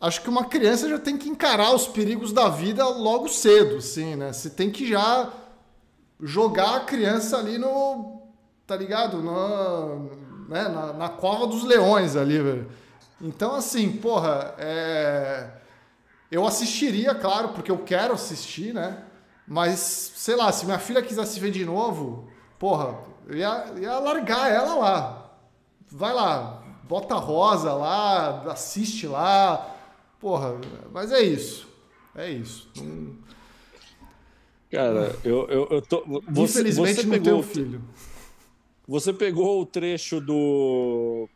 acho 0.00 0.22
que 0.22 0.28
uma 0.28 0.44
criança 0.44 0.88
já 0.88 1.00
tem 1.00 1.18
que 1.18 1.28
encarar 1.28 1.74
os 1.74 1.88
perigos 1.88 2.32
da 2.32 2.48
vida 2.48 2.86
logo 2.86 3.28
cedo, 3.28 3.80
sim, 3.80 4.14
né? 4.14 4.32
Você 4.32 4.50
tem 4.50 4.70
que 4.70 4.88
já 4.88 5.32
jogar 6.22 6.76
a 6.76 6.80
criança 6.84 7.38
ali 7.38 7.58
no. 7.58 8.22
Tá 8.68 8.76
ligado? 8.76 9.20
No, 9.20 10.46
né? 10.48 10.68
na, 10.68 10.92
na 10.92 11.08
cova 11.08 11.44
dos 11.44 11.64
leões 11.64 12.14
ali, 12.14 12.38
velho. 12.40 12.68
Então, 13.20 13.54
assim, 13.54 13.92
porra, 13.92 14.54
é... 14.58 15.50
eu 16.30 16.46
assistiria, 16.46 17.14
claro, 17.14 17.50
porque 17.50 17.70
eu 17.70 17.78
quero 17.78 18.14
assistir, 18.14 18.72
né? 18.72 19.04
Mas, 19.46 19.80
sei 20.16 20.36
lá, 20.36 20.52
se 20.52 20.66
minha 20.66 20.78
filha 20.78 21.02
quisesse 21.02 21.40
ver 21.40 21.50
de 21.50 21.64
novo, 21.64 22.28
porra, 22.58 22.98
eu 23.26 23.36
ia, 23.36 23.72
ia 23.80 23.98
largar 23.98 24.52
ela 24.52 24.74
lá. 24.74 25.32
Vai 25.90 26.12
lá, 26.12 26.62
bota 26.84 27.14
rosa 27.14 27.72
lá, 27.72 28.42
assiste 28.52 29.06
lá. 29.06 29.74
Porra, 30.20 30.60
mas 30.92 31.12
é 31.12 31.22
isso. 31.22 31.66
É 32.14 32.30
isso. 32.30 32.70
Cara, 34.70 35.16
eu, 35.24 35.48
eu, 35.48 35.68
eu 35.70 35.82
tô. 35.82 36.04
Você, 36.28 36.60
Infelizmente 36.60 36.94
você 36.94 37.06
não 37.06 37.10
pegou, 37.10 37.42
filho. 37.42 37.82
Você 38.86 39.12
pegou 39.12 39.62
o 39.62 39.66
trecho 39.66 40.20
do 40.20 41.28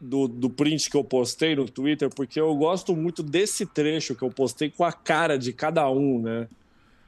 do, 0.00 0.28
do 0.28 0.50
print 0.50 0.90
que 0.90 0.96
eu 0.96 1.04
postei 1.04 1.56
no 1.56 1.68
Twitter, 1.68 2.10
porque 2.14 2.40
eu 2.40 2.54
gosto 2.54 2.94
muito 2.94 3.22
desse 3.22 3.64
trecho 3.64 4.14
que 4.14 4.22
eu 4.22 4.30
postei 4.30 4.70
com 4.70 4.84
a 4.84 4.92
cara 4.92 5.38
de 5.38 5.52
cada 5.52 5.88
um, 5.90 6.20
né? 6.20 6.48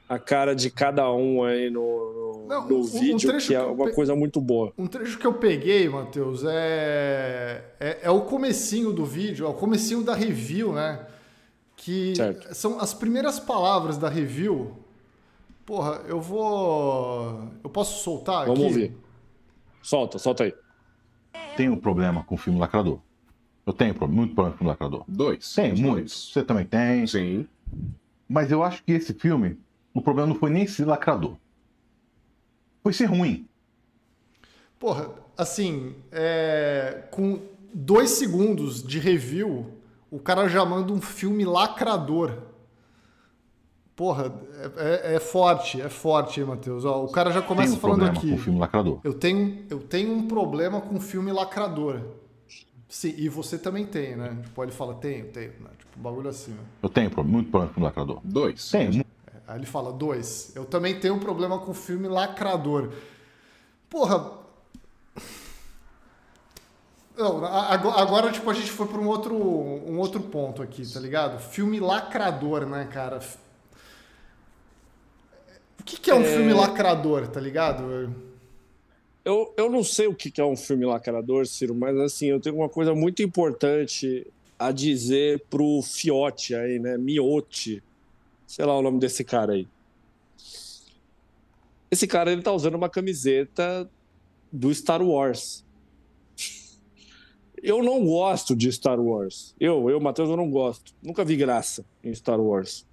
A 0.07 0.17
cara 0.17 0.55
de 0.55 0.71
cada 0.71 1.11
um 1.11 1.43
aí 1.43 1.69
no, 1.69 1.81
no, 1.81 2.47
Não, 2.47 2.67
no 2.67 2.79
um, 2.79 2.83
vídeo, 2.83 3.31
um 3.31 3.37
que 3.37 3.53
é 3.53 3.61
uma 3.61 3.85
pe... 3.85 3.93
coisa 3.93 4.15
muito 4.15 4.41
boa. 4.41 4.73
Um 4.75 4.87
trecho 4.87 5.19
que 5.19 5.27
eu 5.27 5.33
peguei, 5.35 5.87
Matheus, 5.87 6.43
é... 6.43 7.63
é, 7.79 7.99
é 8.01 8.09
o 8.09 8.21
comecinho 8.21 8.91
do 8.91 9.05
vídeo, 9.05 9.45
é 9.45 9.49
o 9.49 9.53
comecinho 9.53 10.03
da 10.03 10.15
review, 10.15 10.73
né? 10.73 11.05
Que 11.75 12.15
certo. 12.15 12.55
são 12.55 12.79
as 12.79 12.93
primeiras 12.93 13.39
palavras 13.39 13.99
da 13.99 14.09
review. 14.09 14.71
Porra, 15.63 16.01
eu 16.07 16.19
vou... 16.19 17.47
Eu 17.63 17.69
posso 17.69 18.03
soltar 18.03 18.47
Vamos 18.47 18.61
aqui? 18.61 18.71
Vamos 18.71 18.75
ouvir. 18.75 18.97
Solta, 19.83 20.17
solta 20.17 20.43
aí 20.45 20.53
tenho 21.55 21.73
um 21.73 21.77
problema 21.77 22.23
com 22.23 22.35
o 22.35 22.37
filme 22.37 22.59
lacrador. 22.59 22.99
Eu 23.65 23.73
tenho 23.73 23.93
muito 24.07 24.33
problema 24.33 24.51
com 24.51 24.55
o 24.55 24.57
filme 24.57 24.71
lacrador. 24.71 25.03
Dois. 25.07 25.53
Tem, 25.53 25.75
muitos. 25.75 26.31
Você 26.31 26.43
também 26.43 26.65
tem. 26.65 27.05
Sim. 27.05 27.47
Mas 28.27 28.51
eu 28.51 28.63
acho 28.63 28.83
que 28.83 28.91
esse 28.91 29.13
filme, 29.13 29.59
o 29.93 30.01
problema 30.01 30.27
não 30.27 30.35
foi 30.35 30.49
nem 30.49 30.65
ser 30.65 30.85
lacrador. 30.85 31.35
Foi 32.81 32.93
ser 32.93 33.05
ruim. 33.05 33.47
Porra, 34.79 35.09
assim, 35.37 35.95
é... 36.11 37.03
com 37.11 37.41
dois 37.73 38.11
segundos 38.11 38.81
de 38.81 38.97
review, 38.99 39.73
o 40.09 40.19
cara 40.19 40.47
já 40.47 40.65
manda 40.65 40.93
um 40.93 41.01
filme 41.01 41.45
lacrador. 41.45 42.48
Porra, 43.99 44.33
é, 44.77 45.11
é, 45.11 45.15
é, 45.15 45.19
forte, 45.19 45.81
é 45.81 45.89
forte, 45.89 46.39
hein, 46.39 46.45
Matheus. 46.45 46.85
Ó, 46.85 47.03
o 47.03 47.11
cara 47.11 47.31
já 47.31 47.41
começa 47.41 47.73
um 47.73 47.77
falando 47.77 48.05
aqui. 48.05 48.31
Com 48.31 48.37
filme 48.37 48.57
lacrador. 48.57 49.01
Eu 49.03 49.13
tenho, 49.13 49.65
eu 49.69 49.81
tenho 49.81 50.13
um 50.13 50.25
problema 50.25 50.79
com 50.79 51.01
filme 51.01 51.33
lacrador. 51.33 51.99
Sim, 52.87 53.13
e 53.17 53.27
você 53.27 53.57
também 53.57 53.85
tem, 53.85 54.15
né? 54.15 54.37
Tipo, 54.41 54.63
ele 54.63 54.71
fala, 54.71 54.93
tenho, 54.93 55.25
tenho. 55.25 55.49
Né? 55.49 55.69
Tipo, 55.77 55.99
um 55.99 56.01
bagulho 56.01 56.29
assim. 56.29 56.51
Né? 56.51 56.63
Eu 56.81 56.87
tenho 56.87 57.11
muito 57.25 57.51
problema 57.51 57.73
com 57.73 57.83
lacrador. 57.83 58.21
Dois. 58.23 58.71
Tenho. 58.71 59.01
É, 59.01 59.05
aí 59.45 59.57
ele 59.57 59.65
fala, 59.65 59.91
dois. 59.91 60.53
Eu 60.55 60.63
também 60.63 60.97
tenho 60.97 61.15
um 61.15 61.19
problema 61.19 61.59
com 61.59 61.73
filme 61.73 62.07
lacrador. 62.07 62.93
Porra. 63.89 64.31
Não, 67.17 67.43
agora, 67.43 68.31
tipo, 68.31 68.49
a 68.49 68.53
gente 68.53 68.71
foi 68.71 68.87
para 68.87 69.01
um 69.01 69.07
outro, 69.07 69.35
um 69.35 69.97
outro 69.97 70.21
ponto 70.21 70.61
aqui, 70.61 70.89
tá 70.89 71.01
ligado? 71.01 71.37
Filme 71.37 71.81
lacrador, 71.81 72.65
né, 72.65 72.87
cara? 72.89 73.19
O 75.89 75.91
que, 75.91 76.01
que 76.01 76.11
é 76.11 76.13
um 76.13 76.21
é... 76.21 76.35
filme 76.35 76.53
lacrador, 76.53 77.27
tá 77.27 77.41
ligado? 77.41 78.13
Eu, 79.25 79.51
eu 79.57 79.71
não 79.71 79.83
sei 79.83 80.05
o 80.05 80.13
que, 80.13 80.29
que 80.29 80.39
é 80.39 80.45
um 80.45 80.55
filme 80.55 80.85
lacrador, 80.85 81.47
Ciro, 81.47 81.73
mas 81.73 81.97
assim, 81.97 82.27
eu 82.27 82.39
tenho 82.39 82.57
uma 82.57 82.69
coisa 82.69 82.93
muito 82.93 83.23
importante 83.23 84.25
a 84.57 84.71
dizer 84.71 85.43
pro 85.49 85.81
Fiote 85.81 86.53
aí, 86.53 86.77
né? 86.77 86.95
Miotti. 86.95 87.81
Sei 88.45 88.63
lá 88.63 88.77
o 88.77 88.83
nome 88.83 88.99
desse 88.99 89.23
cara 89.23 89.53
aí. 89.53 89.67
Esse 91.89 92.05
cara, 92.05 92.31
ele 92.31 92.43
tá 92.43 92.51
usando 92.51 92.75
uma 92.75 92.89
camiseta 92.89 93.89
do 94.51 94.71
Star 94.71 95.01
Wars. 95.01 95.65
Eu 97.63 97.81
não 97.81 98.05
gosto 98.05 98.55
de 98.55 98.71
Star 98.71 98.99
Wars. 98.99 99.55
Eu, 99.59 99.89
eu, 99.89 99.99
Matheus, 99.99 100.29
eu 100.29 100.37
não 100.37 100.51
gosto. 100.51 100.93
Nunca 101.01 101.25
vi 101.25 101.35
graça 101.35 101.83
em 102.03 102.13
Star 102.13 102.39
Wars. 102.39 102.85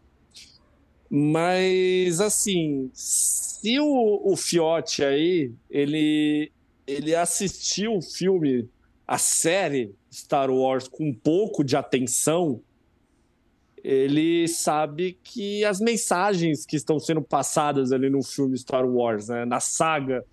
Mas, 1.09 2.21
assim, 2.21 2.91
se 2.93 3.79
o, 3.79 4.33
o 4.33 4.37
Fiote 4.37 5.05
aí, 5.05 5.53
ele, 5.71 6.51
ele 6.87 7.15
assistiu 7.15 7.97
o 7.97 8.03
filme, 8.03 8.69
a 9.07 9.19
série 9.19 9.95
Star 10.13 10.51
Wars 10.51 10.89
com 10.89 11.09
um 11.09 11.15
pouco 11.15 11.63
de 11.63 11.77
atenção, 11.77 12.61
ele 13.85 14.49
sabe 14.49 15.17
que 15.23 15.65
as 15.65 15.79
mensagens 15.79 16.67
que 16.67 16.75
estão 16.75 16.99
sendo 16.99 17.23
passadas 17.23 17.93
ali 17.93 18.11
no 18.11 18.23
filme 18.23 18.59
Star 18.59 18.85
Wars, 18.85 19.29
né, 19.29 19.45
na 19.45 19.61
saga 19.61 20.25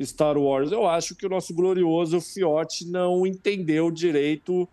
Star 0.00 0.36
Wars, 0.36 0.72
eu 0.72 0.86
acho 0.86 1.14
que 1.14 1.24
o 1.24 1.28
nosso 1.28 1.54
glorioso 1.54 2.20
Fiote 2.20 2.84
não 2.84 3.24
entendeu 3.24 3.92
direito 3.92 4.68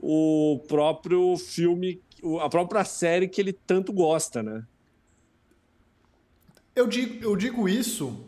o 0.00 0.60
próprio 0.66 1.36
filme, 1.36 2.00
a 2.40 2.48
própria 2.48 2.84
série 2.84 3.28
que 3.28 3.40
ele 3.40 3.52
tanto 3.52 3.92
gosta, 3.92 4.42
né? 4.42 4.64
Eu 6.78 6.86
digo, 6.86 7.24
eu 7.24 7.34
digo 7.34 7.68
isso 7.68 8.24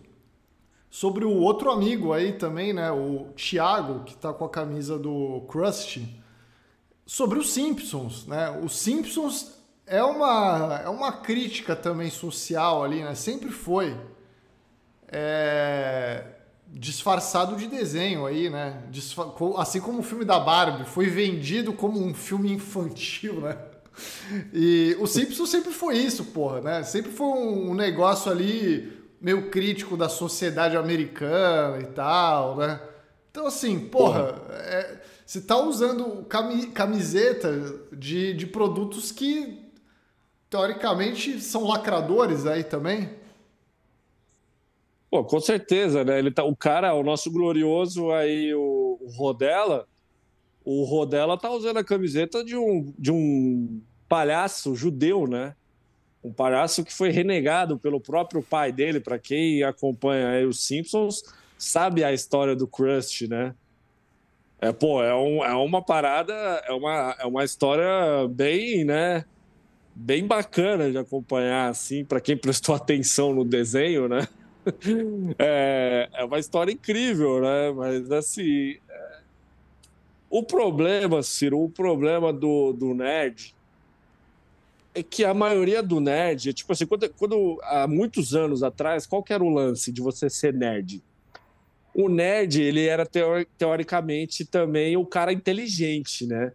sobre 0.90 1.24
o 1.24 1.32
outro 1.32 1.70
amigo 1.70 2.12
aí 2.12 2.32
também, 2.32 2.72
né? 2.72 2.90
O 2.90 3.28
Thiago, 3.36 4.02
que 4.02 4.16
tá 4.16 4.32
com 4.32 4.44
a 4.44 4.50
camisa 4.50 4.98
do 4.98 5.42
Krusty. 5.48 6.20
Sobre 7.06 7.38
os 7.38 7.52
Simpsons, 7.52 8.26
né? 8.26 8.50
Os 8.60 8.76
Simpsons 8.76 9.52
é 9.86 10.02
uma, 10.02 10.80
é 10.84 10.88
uma 10.88 11.12
crítica 11.12 11.76
também 11.76 12.10
social 12.10 12.82
ali, 12.82 13.04
né? 13.04 13.14
Sempre 13.14 13.50
foi. 13.50 13.96
É, 15.06 16.24
disfarçado 16.66 17.54
de 17.54 17.68
desenho 17.68 18.26
aí, 18.26 18.50
né? 18.50 18.82
assim 19.58 19.80
como 19.80 20.00
o 20.00 20.02
filme 20.02 20.24
da 20.24 20.40
Barbie 20.40 20.84
foi 20.86 21.06
vendido 21.06 21.72
como 21.72 22.04
um 22.04 22.12
filme 22.12 22.52
infantil, 22.52 23.42
né? 23.42 23.56
E 24.52 24.96
o 25.00 25.06
Simpsons 25.06 25.50
sempre 25.50 25.72
foi 25.72 25.98
isso, 25.98 26.26
porra, 26.26 26.60
né? 26.60 26.82
Sempre 26.82 27.10
foi 27.12 27.26
um 27.26 27.74
negócio 27.74 28.30
ali 28.30 28.92
meio 29.20 29.50
crítico 29.50 29.96
da 29.96 30.08
sociedade 30.08 30.76
americana 30.76 31.78
e 31.80 31.86
tal, 31.86 32.56
né? 32.56 32.80
Então, 33.30 33.46
assim, 33.46 33.78
porra, 33.78 34.32
porra. 34.32 34.54
É, 34.54 35.00
você 35.26 35.40
tá 35.40 35.56
usando 35.56 36.26
camiseta 36.74 37.86
de, 37.92 38.34
de 38.34 38.46
produtos 38.46 39.12
que 39.12 39.70
teoricamente 40.48 41.40
são 41.40 41.68
lacradores 41.68 42.46
aí 42.46 42.64
também? 42.64 43.10
Pô, 45.08 45.24
com 45.24 45.40
certeza, 45.40 46.04
né? 46.04 46.18
Ele 46.18 46.32
tá, 46.32 46.42
o 46.42 46.56
cara, 46.56 46.94
o 46.94 47.02
nosso 47.04 47.30
glorioso 47.30 48.10
aí, 48.10 48.52
o, 48.54 48.98
o 49.00 49.08
Rodella, 49.16 49.86
o 50.72 50.84
Rodella 50.84 51.36
tá 51.36 51.50
usando 51.50 51.78
a 51.78 51.84
camiseta 51.84 52.44
de 52.44 52.56
um, 52.56 52.94
de 52.96 53.10
um 53.10 53.80
palhaço 54.08 54.76
judeu, 54.76 55.26
né? 55.26 55.56
Um 56.22 56.32
palhaço 56.32 56.84
que 56.84 56.92
foi 56.92 57.10
renegado 57.10 57.78
pelo 57.78 58.00
próprio 58.00 58.40
pai 58.40 58.70
dele. 58.70 59.00
Para 59.00 59.18
quem 59.18 59.64
acompanha 59.64 60.46
os 60.46 60.64
Simpsons, 60.64 61.24
sabe 61.58 62.04
a 62.04 62.12
história 62.12 62.54
do 62.54 62.68
Krusty, 62.68 63.26
né? 63.26 63.54
É, 64.60 64.70
pô, 64.70 65.02
é, 65.02 65.14
um, 65.14 65.44
é 65.44 65.54
uma 65.54 65.82
parada, 65.82 66.32
é 66.34 66.72
uma, 66.72 67.16
é 67.18 67.26
uma 67.26 67.42
história 67.42 68.28
bem, 68.28 68.84
né? 68.84 69.24
bem 69.94 70.26
bacana 70.26 70.90
de 70.90 70.98
acompanhar, 70.98 71.68
assim, 71.68 72.04
para 72.04 72.20
quem 72.20 72.36
prestou 72.36 72.74
atenção 72.76 73.34
no 73.34 73.44
desenho, 73.44 74.08
né? 74.08 74.28
É, 75.38 76.08
é 76.12 76.24
uma 76.24 76.38
história 76.38 76.70
incrível, 76.70 77.40
né? 77.40 77.72
Mas 77.74 78.12
assim. 78.12 78.76
O 80.30 80.42
problema, 80.42 81.22
Ciro, 81.22 81.60
o 81.60 81.68
problema 81.68 82.32
do, 82.32 82.72
do 82.72 82.94
nerd 82.94 83.54
é 84.94 85.02
que 85.02 85.24
a 85.24 85.34
maioria 85.34 85.82
do 85.82 86.00
nerd, 86.00 86.52
tipo 86.52 86.72
assim, 86.72 86.86
quando, 86.86 87.08
quando 87.10 87.60
há 87.62 87.86
muitos 87.86 88.34
anos 88.34 88.62
atrás, 88.62 89.06
qual 89.06 89.24
era 89.28 89.42
o 89.42 89.48
lance 89.48 89.92
de 89.92 90.00
você 90.00 90.30
ser 90.30 90.54
nerd? 90.54 91.02
O 91.94 92.08
nerd, 92.08 92.62
ele 92.62 92.86
era 92.86 93.06
teoricamente 93.58 94.44
também 94.44 94.96
o 94.96 95.04
cara 95.04 95.32
inteligente, 95.32 96.26
né? 96.26 96.52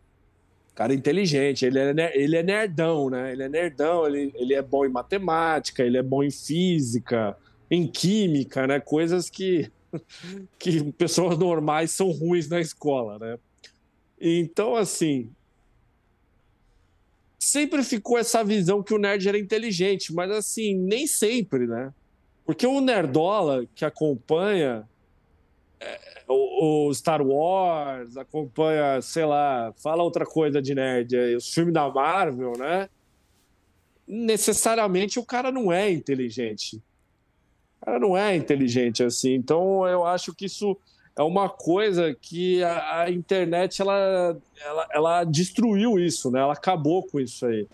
cara 0.76 0.94
inteligente, 0.94 1.66
ele 1.66 1.80
é, 1.80 2.22
ele 2.22 2.36
é 2.36 2.44
nerdão, 2.44 3.10
né? 3.10 3.32
Ele 3.32 3.44
é 3.44 3.50
nerdão, 3.50 4.06
ele, 4.06 4.34
ele 4.36 4.54
é 4.54 4.62
bom 4.62 4.86
em 4.86 4.90
matemática, 4.90 5.82
ele 5.82 5.98
é 5.98 6.04
bom 6.04 6.22
em 6.22 6.30
física, 6.30 7.36
em 7.72 7.88
química, 7.88 8.68
né? 8.68 8.82
Coisas 8.82 9.30
que, 9.30 9.72
que 10.60 10.92
pessoas 10.92 11.38
normais 11.38 11.92
são 11.92 12.12
ruins 12.12 12.50
na 12.50 12.60
escola, 12.60 13.18
né? 13.18 13.40
Então, 14.20 14.76
assim, 14.76 15.30
sempre 17.40 17.84
ficou 17.84 18.18
essa 18.18 18.44
visão 18.44 18.82
que 18.82 18.94
o 18.94 18.98
nerd 18.98 19.28
era 19.28 19.38
inteligente, 19.38 20.14
mas 20.14 20.32
assim, 20.32 20.74
nem 20.74 21.06
sempre, 21.06 21.68
né? 21.68 21.94
Porque 22.46 22.66
o 22.66 22.82
nerdola 22.82 23.66
que 23.76 23.84
acompanha 23.84 24.88
é, 25.80 26.00
o, 26.28 26.88
o, 26.88 26.94
Star 26.94 27.22
Wars, 27.22 28.18
acompanha, 28.18 29.02
sei 29.02 29.26
lá, 29.26 29.74
fala 29.78 30.04
outra 30.04 30.26
coisa 30.26 30.62
de 30.62 30.74
nerd, 30.74 31.16
os 31.36 31.54
filmes 31.54 31.74
da 31.74 31.90
Marvel, 31.90 32.54
né? 32.58 32.90
Necessariamente 34.08 35.20
o 35.20 35.26
cara 35.26 35.52
não 35.52 35.72
é 35.72 35.92
inteligente. 35.92 36.78
O 37.82 37.86
cara 37.86 38.00
não 38.00 38.18
é 38.18 38.36
inteligente 38.36 39.04
assim. 39.04 39.34
Então 39.34 39.88
eu 39.88 40.06
acho 40.06 40.34
que 40.34 40.46
isso 40.46 40.78
é 41.18 41.24
uma 41.24 41.50
coisa 41.50 42.14
que 42.14 42.62
a, 42.64 43.02
a 43.02 43.12
internet 43.12 43.82
ela, 43.82 44.38
ela, 44.62 44.88
ela 44.92 45.24
destruiu 45.24 45.98
isso, 45.98 46.30
né? 46.30 46.42
Ela 46.42 46.54
acabou 46.54 47.04
com 47.04 47.20
isso 47.20 47.46
aí. 47.46 47.68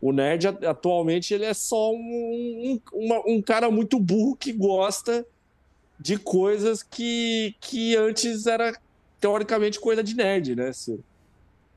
O 0.00 0.12
nerd 0.12 0.46
atualmente 0.46 1.34
ele 1.34 1.44
é 1.44 1.52
só 1.52 1.92
um, 1.92 1.96
um, 2.00 2.80
uma, 2.92 3.22
um 3.26 3.42
cara 3.42 3.70
muito 3.70 4.00
burro 4.00 4.34
que 4.34 4.52
gosta 4.52 5.26
de 5.98 6.16
coisas 6.16 6.82
que, 6.82 7.54
que 7.60 7.94
antes 7.96 8.46
era 8.46 8.74
teoricamente 9.20 9.78
coisa 9.78 10.02
de 10.02 10.16
nerd, 10.16 10.56
né, 10.56 10.72
Ciro? 10.72 11.04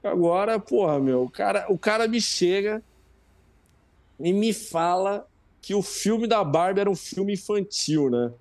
Agora, 0.01 0.57
porra, 0.57 0.99
meu, 0.99 1.23
o 1.23 1.29
cara, 1.29 1.65
o 1.69 1.77
cara 1.77 2.07
me 2.07 2.21
chega 2.21 2.81
e 4.17 4.31
me 4.31 4.53
fala 4.53 5.27
que 5.61 5.75
o 5.75 5.81
filme 5.81 6.27
da 6.27 6.43
Barbie 6.43 6.81
era 6.81 6.89
um 6.89 6.95
filme 6.95 7.33
infantil, 7.33 8.09
né? 8.09 8.31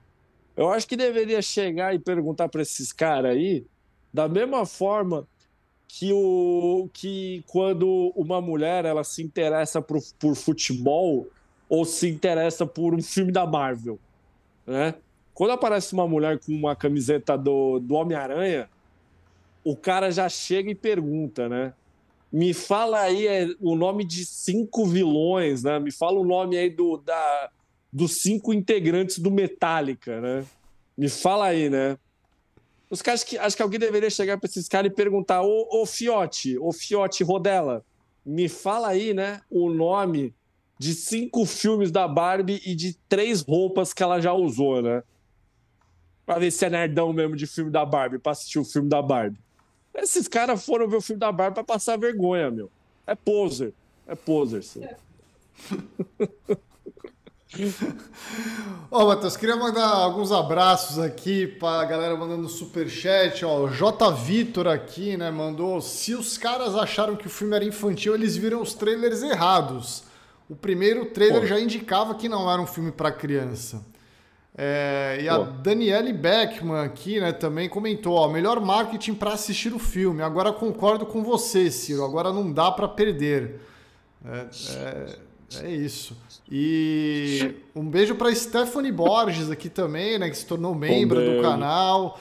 Eu 0.57 0.71
acho 0.71 0.87
que 0.87 0.97
deveria 0.97 1.41
chegar 1.41 1.95
e 1.95 1.99
perguntar 1.99 2.49
para 2.49 2.62
esses 2.62 2.93
caras 2.93 3.33
aí, 3.33 3.65
da 4.12 4.29
mesma 4.29 4.67
forma 4.67 5.27
que 5.88 6.12
o 6.12 6.88
que 6.93 7.45
quando 7.47 8.12
uma 8.17 8.41
mulher 8.41 8.85
ela 8.85 9.05
se 9.05 9.23
interessa 9.23 9.81
por, 9.81 10.01
por 10.19 10.35
futebol 10.35 11.27
ou 11.69 11.85
se 11.85 12.09
interessa 12.09 12.67
por 12.67 12.95
um 12.95 13.03
filme 13.03 13.33
da 13.33 13.47
Marvel, 13.47 13.99
né? 14.67 14.95
Quando 15.35 15.51
aparece 15.51 15.95
uma 15.95 16.07
mulher 16.07 16.38
com 16.38 16.53
uma 16.53 16.77
camiseta 16.77 17.37
do, 17.37 17.79
do 17.79 17.95
Homem-Aranha, 17.95 18.69
o 19.65 19.75
cara 19.75 20.11
já 20.11 20.29
chega 20.29 20.71
e 20.71 20.75
pergunta, 20.75 21.49
né? 21.49 21.73
Me 22.31 22.53
fala 22.53 23.01
aí 23.01 23.27
é, 23.27 23.49
o 23.61 23.75
nome 23.75 24.05
de 24.05 24.25
cinco 24.25 24.87
vilões, 24.87 25.62
né? 25.62 25.79
Me 25.79 25.91
fala 25.91 26.19
o 26.19 26.25
nome 26.25 26.57
aí 26.57 26.71
do, 26.71 26.99
da, 26.99 27.51
dos 27.92 28.22
cinco 28.22 28.52
integrantes 28.52 29.18
do 29.18 29.31
Metallica, 29.31 30.20
né? 30.20 30.44
Me 30.96 31.09
fala 31.09 31.46
aí, 31.46 31.68
né? 31.68 31.98
Os 32.88 33.02
caras 33.02 33.24
que 33.24 33.38
acho 33.38 33.57
que 33.57 33.62
alguém 33.62 33.78
deveria 33.78 34.11
chegar 34.11 34.38
para 34.38 34.48
esses 34.48 34.68
caras 34.68 34.90
e 34.90 34.94
perguntar: 34.94 35.42
ô, 35.42 35.68
ô 35.70 35.87
Fiote, 35.87 36.59
ô 36.59 36.72
Fiote 36.72 37.24
Rodela, 37.24 37.85
me 38.24 38.48
fala 38.48 38.88
aí, 38.88 39.12
né? 39.12 39.40
O 39.50 39.70
nome 39.70 40.35
de 40.78 40.94
cinco 40.94 41.44
filmes 41.46 41.90
da 41.90 42.09
Barbie 42.09 42.61
e 42.64 42.74
de 42.74 42.94
três 43.09 43.42
roupas 43.42 43.92
que 43.92 44.02
ela 44.02 44.20
já 44.20 44.33
usou, 44.33 44.83
né? 44.83 45.02
pra 46.24 46.38
ver 46.38 46.50
se 46.50 46.64
é 46.64 46.70
nerdão 46.70 47.12
mesmo 47.12 47.37
de 47.37 47.46
filme 47.46 47.70
da 47.70 47.85
Barbie, 47.85 48.18
pra 48.18 48.33
assistir 48.33 48.59
o 48.59 48.64
filme 48.64 48.88
da 48.88 49.02
Barbie. 49.02 49.38
Esses 49.94 50.26
caras 50.26 50.64
foram 50.64 50.88
ver 50.88 50.96
o 50.96 51.00
filme 51.00 51.20
da 51.20 51.31
Barbie 51.31 51.55
pra 51.55 51.64
passar 51.64 51.98
vergonha, 51.98 52.50
meu. 52.50 52.70
É 53.07 53.14
poser. 53.14 53.74
É 54.07 54.14
poser, 54.14 54.62
sim. 54.62 54.83
Ó, 58.91 59.03
oh, 59.03 59.07
Matheus, 59.09 59.37
queria 59.37 59.57
mandar 59.57 59.87
alguns 59.87 60.33
abraços 60.33 60.99
aqui 60.99 61.47
pra 61.47 61.85
galera 61.85 62.17
mandando 62.17 62.49
superchat. 62.49 63.45
Ó, 63.45 63.65
o 63.65 63.69
J. 63.69 64.11
Vitor 64.12 64.67
aqui, 64.67 65.17
né, 65.17 65.31
mandou. 65.31 65.81
Se 65.81 66.15
os 66.15 66.38
caras 66.38 66.75
acharam 66.75 67.15
que 67.15 67.27
o 67.27 67.31
filme 67.31 67.55
era 67.55 67.65
infantil, 67.65 68.15
eles 68.15 68.37
viram 68.37 68.61
os 68.62 68.75
trailers 68.75 69.23
errados. 69.23 70.05
O 70.49 70.57
primeiro 70.57 71.07
trailer 71.07 71.43
Pô. 71.43 71.47
já 71.47 71.61
indicava 71.61 72.15
que 72.15 72.29
não 72.29 72.51
era 72.51 72.61
um 72.61 72.67
filme 72.67 72.91
para 72.91 73.12
criança. 73.12 73.85
É, 74.57 75.19
e 75.23 75.29
a 75.29 75.38
Daniele 75.38 76.12
Beckman 76.12 76.85
aqui, 76.85 77.19
né, 77.19 77.33
também 77.33 77.69
comentou, 77.71 78.15
ó, 78.15 78.29
melhor 78.29 78.61
marketing 78.61 79.15
para 79.15 79.33
assistir 79.33 79.73
o 79.75 79.79
filme. 79.79 80.23
Agora 80.23 80.53
concordo 80.53 81.07
com 81.07 81.23
você, 81.23 81.71
Ciro. 81.71 82.05
Agora 82.05 82.33
não 82.33 82.51
dá 82.53 82.71
para 82.71 82.88
perder. 82.88 83.61
É, 84.25 84.47
é, 84.75 85.19
é, 85.61 85.71
isso. 85.71 86.17
E 86.51 87.55
um 87.75 87.88
beijo 87.88 88.15
para 88.15 88.35
Stephanie 88.35 88.93
Borges 88.93 89.51
aqui 89.51 89.69
também, 89.69 90.19
né, 90.19 90.31
que 90.31 90.37
se 90.37 90.47
tornou 90.47 90.75
membro 90.75 91.21
do 91.21 91.43
canal. 91.43 92.19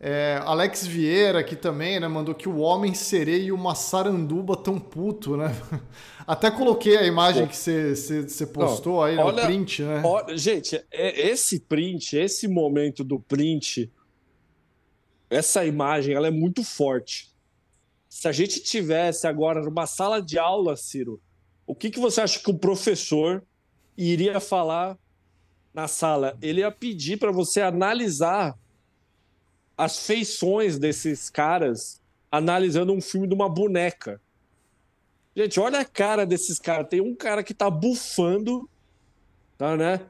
É, 0.00 0.40
Alex 0.44 0.86
Vieira 0.86 1.40
aqui 1.40 1.56
também, 1.56 1.98
né? 1.98 2.06
Mandou 2.06 2.32
que 2.32 2.48
o 2.48 2.58
homem 2.58 2.94
sereia 2.94 3.42
e 3.42 3.52
uma 3.52 3.74
saranduba 3.74 4.56
tão 4.56 4.78
puto, 4.78 5.36
né? 5.36 5.52
Até 6.24 6.50
coloquei 6.50 6.96
a 6.96 7.04
imagem 7.04 7.46
Pô. 7.46 7.50
que 7.50 7.56
você 7.56 8.46
postou 8.46 8.96
Não, 8.96 9.02
aí 9.02 9.16
no 9.16 9.22
olha, 9.22 9.44
print, 9.44 9.82
né? 9.82 10.00
Olha, 10.04 10.36
gente, 10.36 10.76
é, 10.92 11.28
esse 11.28 11.58
print, 11.58 12.16
esse 12.16 12.46
momento 12.46 13.02
do 13.02 13.18
print, 13.18 13.90
essa 15.28 15.64
imagem, 15.64 16.14
ela 16.14 16.28
é 16.28 16.30
muito 16.30 16.62
forte. 16.62 17.32
Se 18.08 18.28
a 18.28 18.32
gente 18.32 18.60
tivesse 18.62 19.26
agora 19.26 19.62
numa 19.62 19.86
sala 19.86 20.22
de 20.22 20.38
aula, 20.38 20.76
Ciro, 20.76 21.20
o 21.68 21.74
que, 21.74 21.90
que 21.90 22.00
você 22.00 22.22
acha 22.22 22.40
que 22.40 22.50
o 22.50 22.58
professor 22.58 23.44
iria 23.96 24.40
falar 24.40 24.98
na 25.72 25.86
sala? 25.86 26.36
Ele 26.40 26.60
ia 26.60 26.70
pedir 26.72 27.18
para 27.18 27.30
você 27.30 27.60
analisar 27.60 28.58
as 29.76 30.06
feições 30.06 30.78
desses 30.78 31.28
caras 31.28 32.00
analisando 32.32 32.92
um 32.92 33.02
filme 33.02 33.28
de 33.28 33.34
uma 33.34 33.50
boneca. 33.50 34.18
Gente, 35.36 35.60
olha 35.60 35.80
a 35.80 35.84
cara 35.84 36.24
desses 36.24 36.58
caras. 36.58 36.88
Tem 36.88 37.02
um 37.02 37.14
cara 37.14 37.44
que 37.44 37.52
tá 37.52 37.68
bufando, 37.68 38.68
tá, 39.58 39.76
né? 39.76 40.00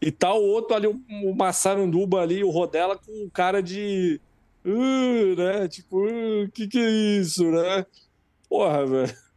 E 0.00 0.12
tá 0.12 0.32
o 0.32 0.42
outro 0.42 0.76
ali, 0.76 0.86
o 0.86 1.34
Massaranduba 1.34 2.22
ali, 2.22 2.44
o 2.44 2.50
Rodela, 2.50 2.96
com 2.96 3.28
cara 3.30 3.60
de. 3.60 4.20
Uh, 4.64 5.34
né? 5.36 5.68
Tipo, 5.68 5.96
o 5.96 6.44
uh, 6.44 6.50
que 6.52 6.68
que 6.68 6.78
é 6.78 6.90
isso, 7.18 7.50
né? 7.50 7.84
Porra, 8.48 8.86
velho. 8.86 9.29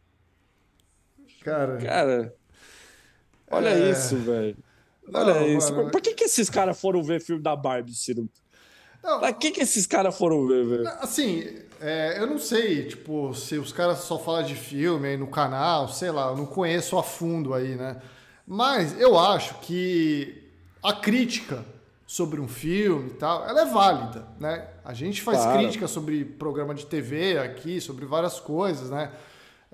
Cara. 1.44 1.76
Cara. 1.76 2.34
Olha 3.50 3.68
é... 3.68 3.90
isso, 3.90 4.16
velho. 4.16 4.56
Olha 5.12 5.34
Não, 5.34 5.46
isso. 5.46 5.74
Mano... 5.74 5.90
Por 5.90 6.00
que, 6.00 6.14
que 6.14 6.24
esses 6.24 6.48
caras 6.48 6.80
foram 6.80 7.02
ver 7.02 7.20
filme 7.20 7.42
da 7.42 7.54
Barbie, 7.54 7.94
Ciro? 7.94 8.28
Não, 9.02 9.20
pra 9.20 9.32
que, 9.34 9.50
que 9.50 9.60
esses 9.60 9.86
caras 9.86 10.16
foram 10.16 10.46
ver, 10.46 10.64
velho? 10.66 10.88
Assim, 11.00 11.46
é, 11.78 12.18
eu 12.18 12.26
não 12.26 12.38
sei, 12.38 12.86
tipo, 12.86 13.34
se 13.34 13.58
os 13.58 13.70
caras 13.70 13.98
só 13.98 14.18
falam 14.18 14.42
de 14.42 14.54
filme 14.54 15.08
aí 15.08 15.16
no 15.18 15.26
canal, 15.26 15.88
sei 15.88 16.10
lá, 16.10 16.28
eu 16.28 16.36
não 16.36 16.46
conheço 16.46 16.98
a 16.98 17.02
fundo 17.02 17.52
aí, 17.52 17.76
né? 17.76 18.00
Mas 18.46 18.98
eu 18.98 19.18
acho 19.18 19.56
que 19.60 20.42
a 20.82 20.94
crítica 20.94 21.62
sobre 22.06 22.40
um 22.40 22.48
filme 22.48 23.10
e 23.10 23.14
tal, 23.14 23.46
ela 23.46 23.62
é 23.62 23.66
válida, 23.66 24.26
né? 24.40 24.68
A 24.84 24.94
gente 24.94 25.20
faz 25.20 25.38
claro. 25.38 25.58
crítica 25.58 25.86
sobre 25.86 26.24
programa 26.24 26.74
de 26.74 26.86
TV 26.86 27.38
aqui, 27.38 27.80
sobre 27.80 28.06
várias 28.06 28.40
coisas, 28.40 28.88
né? 28.88 29.10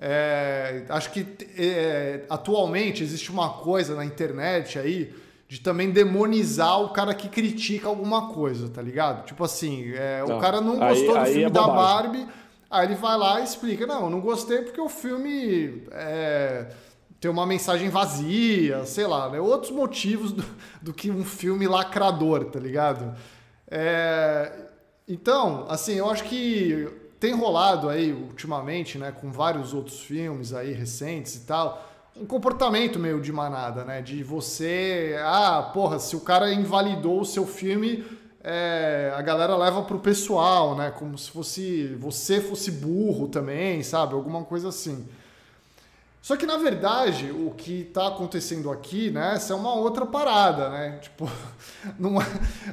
É, 0.03 0.83
acho 0.89 1.11
que 1.11 1.27
é, 1.55 2.25
atualmente 2.27 3.03
existe 3.03 3.29
uma 3.29 3.49
coisa 3.49 3.95
na 3.95 4.03
internet 4.03 4.79
aí 4.79 5.13
de 5.47 5.61
também 5.61 5.91
demonizar 5.91 6.81
o 6.81 6.89
cara 6.89 7.13
que 7.13 7.29
critica 7.29 7.87
alguma 7.87 8.29
coisa, 8.29 8.67
tá 8.67 8.81
ligado? 8.81 9.25
Tipo 9.25 9.43
assim, 9.43 9.93
é, 9.93 10.23
o 10.23 10.39
cara 10.39 10.59
não 10.59 10.79
gostou 10.79 11.15
aí, 11.17 11.25
do 11.25 11.25
filme 11.25 11.43
é 11.43 11.49
da 11.51 11.67
Barbie, 11.67 12.27
aí 12.67 12.87
ele 12.87 12.95
vai 12.95 13.15
lá 13.15 13.41
e 13.41 13.43
explica: 13.43 13.85
não, 13.85 14.09
não 14.09 14.21
gostei 14.21 14.63
porque 14.63 14.81
o 14.81 14.89
filme 14.89 15.83
é, 15.91 16.67
tem 17.19 17.29
uma 17.29 17.45
mensagem 17.45 17.89
vazia, 17.89 18.83
sei 18.85 19.05
lá, 19.05 19.29
né? 19.29 19.39
outros 19.39 19.71
motivos 19.71 20.31
do, 20.31 20.43
do 20.81 20.93
que 20.93 21.11
um 21.11 21.23
filme 21.23 21.67
lacrador, 21.67 22.45
tá 22.45 22.59
ligado? 22.59 23.13
É, 23.69 24.51
então, 25.07 25.67
assim, 25.69 25.93
eu 25.93 26.09
acho 26.09 26.23
que 26.23 26.89
tem 27.21 27.35
rolado 27.35 27.87
aí 27.87 28.11
ultimamente, 28.11 28.97
né, 28.97 29.11
com 29.11 29.31
vários 29.31 29.75
outros 29.75 29.99
filmes 29.99 30.53
aí 30.55 30.73
recentes 30.73 31.35
e 31.35 31.41
tal, 31.41 31.87
um 32.17 32.25
comportamento 32.25 32.97
meio 32.97 33.21
de 33.21 33.31
manada, 33.31 33.85
né? 33.85 34.01
De 34.01 34.23
você, 34.23 35.15
ah, 35.23 35.69
porra, 35.71 35.99
se 35.99 36.15
o 36.15 36.21
cara 36.21 36.51
invalidou 36.51 37.21
o 37.21 37.25
seu 37.25 37.45
filme, 37.45 38.03
é, 38.43 39.13
a 39.15 39.21
galera 39.21 39.55
leva 39.55 39.83
pro 39.83 39.99
pessoal, 39.99 40.75
né? 40.75 40.89
Como 40.89 41.15
se 41.15 41.29
fosse 41.29 41.95
você 41.99 42.41
fosse 42.41 42.71
burro 42.71 43.27
também, 43.27 43.83
sabe? 43.83 44.15
Alguma 44.15 44.43
coisa 44.43 44.69
assim. 44.69 45.07
Só 46.21 46.37
que 46.37 46.45
na 46.45 46.55
verdade, 46.55 47.31
o 47.31 47.49
que 47.49 47.81
está 47.81 48.07
acontecendo 48.07 48.69
aqui, 48.69 49.09
né, 49.09 49.33
essa 49.33 49.53
é 49.53 49.55
uma 49.55 49.73
outra 49.73 50.05
parada, 50.05 50.69
né? 50.69 50.99
Tipo, 51.01 51.27
não 51.97 52.21
é, 52.21 52.25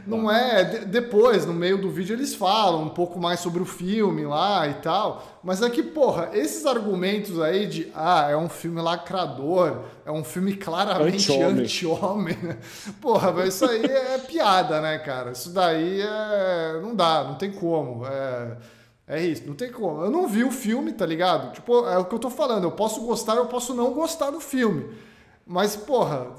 não 0.06 0.30
é 0.30 0.84
depois, 0.84 1.46
no 1.46 1.54
meio 1.54 1.80
do 1.80 1.90
vídeo 1.90 2.14
eles 2.14 2.34
falam 2.34 2.82
um 2.82 2.90
pouco 2.90 3.18
mais 3.18 3.40
sobre 3.40 3.62
o 3.62 3.64
filme 3.64 4.26
lá 4.26 4.68
e 4.68 4.74
tal, 4.74 5.40
mas 5.42 5.62
é 5.62 5.70
que, 5.70 5.82
porra, 5.82 6.28
esses 6.34 6.66
argumentos 6.66 7.40
aí 7.40 7.66
de 7.66 7.90
ah, 7.94 8.28
é 8.30 8.36
um 8.36 8.50
filme 8.50 8.82
lacrador, 8.82 9.78
é 10.04 10.12
um 10.12 10.24
filme 10.24 10.54
claramente 10.54 11.32
anti-homem, 11.32 12.34
anti 12.36 12.46
né? 12.46 12.58
porra, 13.00 13.32
mas 13.32 13.54
isso 13.54 13.64
aí 13.64 13.82
é 13.82 14.18
piada, 14.18 14.82
né, 14.82 14.98
cara? 14.98 15.30
Isso 15.30 15.50
daí 15.54 16.02
é 16.02 16.80
não 16.82 16.94
dá, 16.94 17.24
não 17.24 17.36
tem 17.36 17.50
como. 17.50 18.04
É 18.06 18.77
é 19.08 19.24
isso, 19.24 19.46
não 19.46 19.54
tem 19.54 19.72
como. 19.72 20.02
Eu 20.04 20.10
não 20.10 20.28
vi 20.28 20.44
o 20.44 20.50
filme, 20.50 20.92
tá 20.92 21.06
ligado? 21.06 21.54
Tipo, 21.54 21.86
é 21.86 21.96
o 21.96 22.04
que 22.04 22.14
eu 22.14 22.18
tô 22.18 22.28
falando. 22.28 22.64
Eu 22.64 22.72
posso 22.72 23.00
gostar, 23.00 23.36
eu 23.36 23.46
posso 23.46 23.72
não 23.74 23.94
gostar 23.94 24.30
do 24.30 24.40
filme. 24.40 24.94
Mas, 25.46 25.74
porra, 25.74 26.34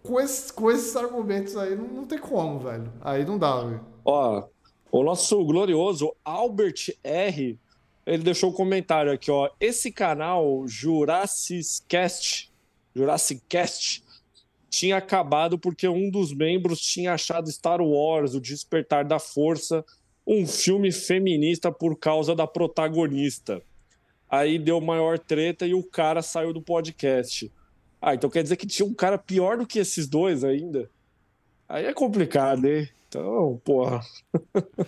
com 0.00 0.20
esses, 0.20 0.52
com 0.52 0.70
esses 0.70 0.94
argumentos 0.94 1.56
aí, 1.56 1.74
não, 1.74 1.88
não 1.88 2.04
tem 2.04 2.18
como, 2.18 2.60
velho. 2.60 2.92
Aí 3.00 3.24
não 3.24 3.36
dá, 3.36 3.64
velho. 3.64 3.80
Ó, 4.04 4.44
o 4.92 5.02
nosso 5.02 5.44
glorioso 5.44 6.14
Albert 6.24 6.94
R. 7.02 7.58
Ele 8.06 8.22
deixou 8.22 8.50
um 8.50 8.54
comentário 8.54 9.12
aqui, 9.12 9.30
ó. 9.30 9.50
Esse 9.58 9.90
canal, 9.90 10.66
Jurassic 10.66 11.82
Cast, 11.88 12.52
Jurassic 12.94 13.42
Cast, 13.48 14.04
tinha 14.68 14.96
acabado 14.96 15.58
porque 15.58 15.88
um 15.88 16.10
dos 16.10 16.32
membros 16.32 16.80
tinha 16.80 17.14
achado 17.14 17.50
Star 17.50 17.80
Wars, 17.80 18.34
o 18.34 18.40
Despertar 18.40 19.04
da 19.04 19.18
Força, 19.18 19.84
um 20.26 20.46
filme 20.46 20.92
feminista 20.92 21.70
por 21.70 21.96
causa 21.96 22.34
da 22.34 22.46
protagonista. 22.46 23.62
Aí 24.30 24.58
deu 24.58 24.80
maior 24.80 25.18
treta 25.18 25.66
e 25.66 25.74
o 25.74 25.82
cara 25.82 26.22
saiu 26.22 26.52
do 26.52 26.62
podcast. 26.62 27.52
Ah, 28.00 28.14
então 28.14 28.30
quer 28.30 28.42
dizer 28.42 28.56
que 28.56 28.66
tinha 28.66 28.86
um 28.86 28.94
cara 28.94 29.18
pior 29.18 29.58
do 29.58 29.66
que 29.66 29.78
esses 29.78 30.08
dois 30.08 30.42
ainda? 30.42 30.90
Aí 31.68 31.84
é 31.84 31.92
complicado, 31.92 32.66
hein? 32.66 32.88
Então, 33.08 33.60
porra. 33.64 34.00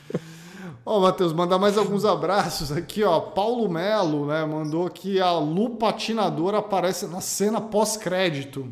Ó, 0.86 0.98
oh, 0.98 1.00
Matheus, 1.00 1.32
mandar 1.32 1.58
mais 1.58 1.78
alguns 1.78 2.04
abraços 2.04 2.70
aqui, 2.70 3.02
ó. 3.02 3.18
Paulo 3.18 3.70
Melo, 3.70 4.26
né, 4.26 4.44
mandou 4.44 4.88
que 4.90 5.18
a 5.18 5.32
Lu 5.38 5.76
Patinadora 5.76 6.58
aparece 6.58 7.06
na 7.06 7.22
cena 7.22 7.58
pós-crédito. 7.58 8.70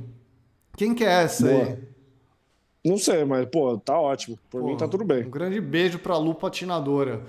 Quem 0.77 0.95
que 0.95 1.05
é 1.05 1.23
essa 1.23 1.47
Boa. 1.47 1.65
aí? 1.65 1.92
Não 2.85 2.99
sei, 2.99 3.25
mas, 3.25 3.47
pô, 3.49 3.79
tá 3.79 3.99
ótimo. 3.99 4.39
Por 4.51 4.61
pô, 4.61 4.67
mim 4.67 4.77
tá 4.77 4.89
tudo 4.89 5.05
bem. 5.05 5.25
Um 5.25 5.31
grande 5.31 5.61
beijo 5.61 5.99
pra 5.99 6.17
Lu 6.17 6.35
Patinadora. 6.35 7.23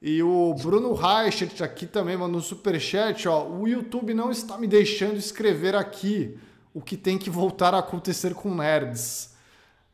E 0.00 0.22
o 0.22 0.54
Bruno 0.54 0.92
Reichert 0.92 1.60
aqui 1.62 1.86
também 1.86 2.16
mandou 2.16 2.38
um 2.38 2.42
superchat, 2.42 3.26
ó. 3.28 3.46
O 3.46 3.66
YouTube 3.66 4.14
não 4.14 4.30
está 4.30 4.56
me 4.56 4.66
deixando 4.66 5.16
escrever 5.16 5.74
aqui 5.74 6.38
o 6.72 6.80
que 6.80 6.96
tem 6.96 7.18
que 7.18 7.30
voltar 7.30 7.74
a 7.74 7.78
acontecer 7.78 8.34
com 8.34 8.54
nerds. 8.54 9.34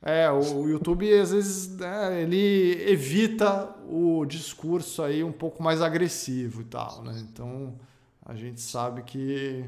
É, 0.02 0.30
o 0.30 0.68
YouTube 0.68 1.10
às 1.18 1.30
vezes 1.30 1.78
né, 1.78 2.20
ele 2.20 2.84
evita 2.86 3.74
o 3.88 4.26
discurso 4.26 5.02
aí 5.02 5.24
um 5.24 5.32
pouco 5.32 5.62
mais 5.62 5.80
agressivo 5.80 6.60
e 6.60 6.64
tal, 6.64 7.02
né? 7.02 7.24
Então 7.32 7.74
a 8.22 8.34
gente 8.34 8.60
sabe 8.60 9.02
que 9.02 9.64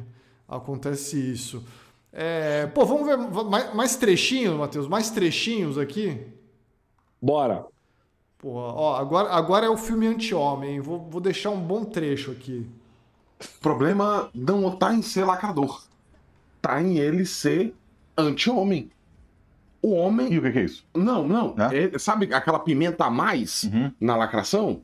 acontece 0.46 1.18
isso. 1.18 1.64
É, 2.18 2.66
pô, 2.68 2.86
vamos 2.86 3.06
ver 3.06 3.18
mais, 3.44 3.74
mais 3.74 3.96
trechinhos, 3.96 4.56
Matheus? 4.56 4.88
Mais 4.88 5.10
trechinhos 5.10 5.76
aqui? 5.76 6.18
Bora. 7.20 7.66
Pô, 8.38 8.52
ó, 8.54 8.96
agora, 8.96 9.30
agora 9.32 9.66
é 9.66 9.68
o 9.68 9.76
filme 9.76 10.06
anti-homem. 10.06 10.80
Vou, 10.80 10.98
vou 11.10 11.20
deixar 11.20 11.50
um 11.50 11.60
bom 11.60 11.84
trecho 11.84 12.30
aqui. 12.30 12.66
O 13.38 13.60
problema 13.60 14.30
não 14.34 14.74
tá 14.74 14.94
em 14.94 15.02
ser 15.02 15.26
lacrador. 15.26 15.84
Tá 16.62 16.80
em 16.80 16.96
ele 16.96 17.26
ser 17.26 17.74
anti-homem. 18.16 18.90
O 19.82 19.92
homem. 19.92 20.32
E 20.32 20.38
o 20.38 20.42
que 20.42 20.58
é 20.58 20.64
isso? 20.64 20.86
Não, 20.94 21.28
não. 21.28 21.54
É? 21.70 21.98
sabe 21.98 22.32
aquela 22.32 22.60
pimenta 22.60 23.04
a 23.04 23.10
mais 23.10 23.64
uhum. 23.64 23.92
na 24.00 24.16
lacração? 24.16 24.80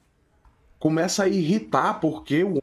Começa 0.78 1.24
a 1.24 1.28
irritar 1.28 1.94
porque 1.94 2.44
o 2.44 2.58
o 2.58 2.61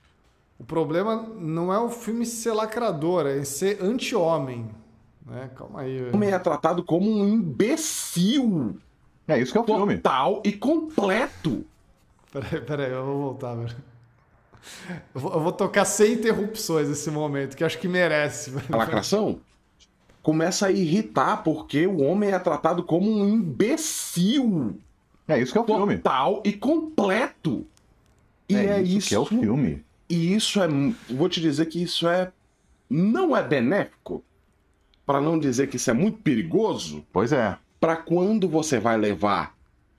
problema 0.69 1.27
não 1.37 1.73
é 1.73 1.79
o 1.79 1.89
filme 1.89 2.25
ser 2.25 2.53
lacrador, 2.53 3.25
é 3.25 3.43
ser 3.43 3.83
anti-homem. 3.83 4.69
Né? 5.25 5.49
Calma 5.55 5.81
aí. 5.81 6.03
O 6.03 6.15
homem 6.15 6.31
é 6.31 6.39
tratado 6.39 6.83
como 6.83 7.11
um 7.11 7.27
imbecil. 7.27 8.77
É 9.27 9.37
isso 9.37 9.51
que 9.51 9.57
é 9.57 9.61
o 9.61 9.63
total 9.63 9.79
filme. 9.81 9.97
Total 9.97 10.41
e 10.45 10.53
completo. 10.53 11.65
Peraí, 12.31 12.61
peraí, 12.61 12.91
eu 12.91 13.03
vou 13.03 13.21
voltar, 13.23 13.55
velho. 13.55 13.75
Eu 15.15 15.21
vou, 15.21 15.33
eu 15.33 15.39
vou, 15.39 15.51
tocar 15.51 15.85
sem 15.85 16.13
interrupções 16.13 16.87
nesse 16.87 17.09
momento, 17.09 17.57
que 17.57 17.63
acho 17.63 17.79
que 17.79 17.87
merece. 17.87 18.53
A 18.71 18.77
lacração 18.77 19.39
começa 20.21 20.67
a 20.67 20.71
irritar 20.71 21.37
porque 21.43 21.87
o 21.87 22.01
homem 22.01 22.31
é 22.31 22.39
tratado 22.39 22.83
como 22.83 23.09
um 23.09 23.27
imbecil. 23.27 24.77
É 25.27 25.39
isso 25.39 25.51
que 25.51 25.57
é 25.57 25.61
o 25.61 25.63
total 25.63 25.87
filme. 25.87 25.97
Total 25.97 26.43
e 26.45 26.53
completo. 26.53 27.65
E 28.47 28.55
é, 28.55 28.65
é 28.65 28.81
isso, 28.81 28.97
isso 28.97 29.09
que 29.09 29.15
é 29.15 29.19
o 29.19 29.25
filme. 29.25 29.83
E 30.09 30.33
isso 30.33 30.59
é. 30.61 30.67
Vou 31.09 31.29
te 31.29 31.39
dizer 31.39 31.67
que 31.67 31.81
isso 31.81 32.07
é. 32.07 32.31
Não 32.89 33.35
é 33.37 33.43
benéfico. 33.43 34.23
Para 35.05 35.21
não 35.21 35.39
dizer 35.39 35.67
que 35.67 35.77
isso 35.77 35.89
é 35.89 35.93
muito 35.93 36.19
perigoso. 36.19 37.05
Pois 37.13 37.31
é. 37.31 37.57
Para 37.79 37.95
quando 37.95 38.47
você 38.49 38.79
vai 38.79 38.97
levar 38.97 39.55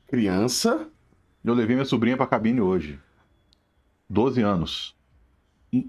criança. 0.09 0.89
Eu 1.45 1.55
levei 1.55 1.77
minha 1.77 1.87
sobrinha 1.87 2.17
pra 2.17 2.27
cabine 2.27 2.61
hoje. 2.61 2.99
12 4.09 4.43
anos. 4.43 4.97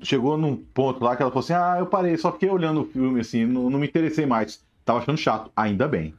Chegou 0.04 0.38
num 0.38 0.56
ponto 0.56 1.04
lá 1.04 1.16
que 1.16 1.24
ela 1.24 1.32
falou 1.32 1.44
assim: 1.44 1.54
Ah, 1.54 1.78
eu 1.80 1.88
parei, 1.88 2.16
só 2.16 2.32
fiquei 2.32 2.50
olhando 2.50 2.82
o 2.82 2.86
filme 2.86 3.20
assim, 3.20 3.46
não, 3.46 3.70
não 3.70 3.80
me 3.80 3.88
interessei 3.88 4.28
mais. 4.28 4.64
Tava 4.86 5.00
achando 5.00 5.18
chato. 5.18 5.52
Ainda 5.56 5.88
bem. 5.88 6.14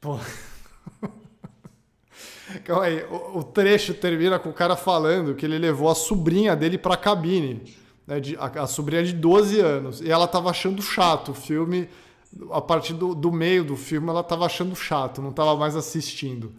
Pô. 0.00 0.18
Calma 2.64 2.84
aí, 2.84 3.04
o, 3.04 3.38
o, 3.38 3.44
trecho 3.44 3.92
termina 3.92 4.38
com 4.38 4.48
o 4.48 4.52
cara 4.52 4.76
falando 4.76 5.34
que 5.34 5.44
ele 5.44 5.58
levou 5.58 5.90
a 5.90 5.94
sobrinha 5.94 6.56
dele 6.56 6.78
pra 6.78 6.96
cabine. 6.96 7.74
Né, 8.06 8.20
de, 8.20 8.36
a, 8.36 8.46
a, 8.62 8.66
sobrinha 8.66 9.04
de 9.04 9.12
12 9.12 9.60
anos. 9.60 10.00
E 10.00 10.10
ela 10.10 10.26
tava 10.26 10.50
achando 10.50 10.80
chato 10.80 11.32
o 11.32 11.34
filme. 11.34 11.88
A 12.50 12.60
partir 12.60 12.94
do, 12.94 13.14
do 13.14 13.32
meio 13.32 13.64
do 13.64 13.76
filme, 13.76 14.08
ela 14.08 14.22
tava 14.22 14.46
achando 14.46 14.74
chato, 14.76 15.22
não 15.22 15.32
tava 15.32 15.56
mais 15.56 15.76
assistindo. 15.76 16.52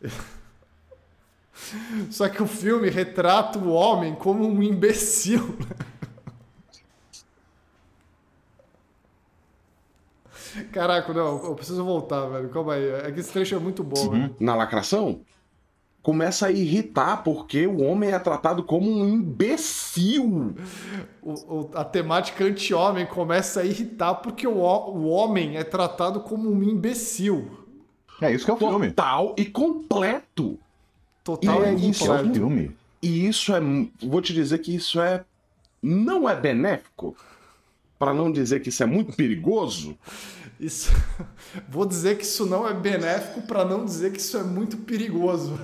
Só 2.10 2.28
que 2.28 2.42
o 2.42 2.46
filme 2.46 2.88
retrata 2.88 3.58
o 3.58 3.72
homem 3.72 4.14
como 4.14 4.46
um 4.46 4.62
imbecil. 4.62 5.56
Caraca, 10.72 11.12
não, 11.12 11.44
eu 11.44 11.54
preciso 11.54 11.84
voltar, 11.84 12.26
velho. 12.26 12.48
Calma 12.48 12.74
aí. 12.74 12.88
É 12.88 13.12
que 13.12 13.20
esse 13.20 13.32
trecho 13.32 13.54
é 13.54 13.58
muito 13.58 13.82
bom, 13.82 14.08
uhum. 14.08 14.34
Na 14.40 14.54
lacração, 14.54 15.20
começa 16.02 16.46
a 16.46 16.50
irritar 16.50 17.18
porque 17.18 17.66
o 17.66 17.80
homem 17.82 18.10
é 18.10 18.18
tratado 18.18 18.62
como 18.64 18.90
um 18.90 19.08
imbecil. 19.08 20.54
O, 21.22 21.32
o, 21.32 21.70
a 21.74 21.84
temática 21.84 22.44
anti-homem 22.44 23.06
começa 23.06 23.60
a 23.60 23.64
irritar 23.64 24.16
porque 24.16 24.46
o, 24.46 24.56
o 24.56 25.06
homem 25.08 25.56
é 25.56 25.64
tratado 25.64 26.20
como 26.20 26.50
um 26.50 26.62
imbecil. 26.62 27.62
É 28.20 28.32
isso 28.32 28.44
que 28.44 28.50
é 28.50 28.54
o 28.54 28.56
Total 28.56 28.70
filme. 28.72 28.88
Total 28.88 29.34
e 29.38 29.44
completo. 29.46 30.58
Total 31.24 31.62
e 31.62 31.66
é 31.66 31.74
isso 31.74 32.12
é 32.12 32.22
o 32.22 32.32
filme. 32.32 32.76
E 33.00 33.26
isso 33.26 33.54
é. 33.54 33.60
Vou 34.02 34.20
te 34.20 34.32
dizer 34.32 34.58
que 34.58 34.74
isso 34.74 35.00
é. 35.00 35.24
Não 35.82 36.28
é 36.28 36.34
benéfico. 36.34 37.16
Para 37.98 38.12
não 38.12 38.32
dizer 38.32 38.60
que 38.60 38.68
isso 38.68 38.82
é 38.82 38.86
muito 38.86 39.16
perigoso. 39.16 39.96
Isso, 40.62 40.92
vou 41.68 41.84
dizer 41.84 42.16
que 42.16 42.22
isso 42.22 42.46
não 42.46 42.68
é 42.68 42.72
benéfico 42.72 43.42
para 43.42 43.64
não 43.64 43.84
dizer 43.84 44.12
que 44.12 44.20
isso 44.20 44.36
é 44.38 44.44
muito 44.44 44.76
perigoso. 44.76 45.58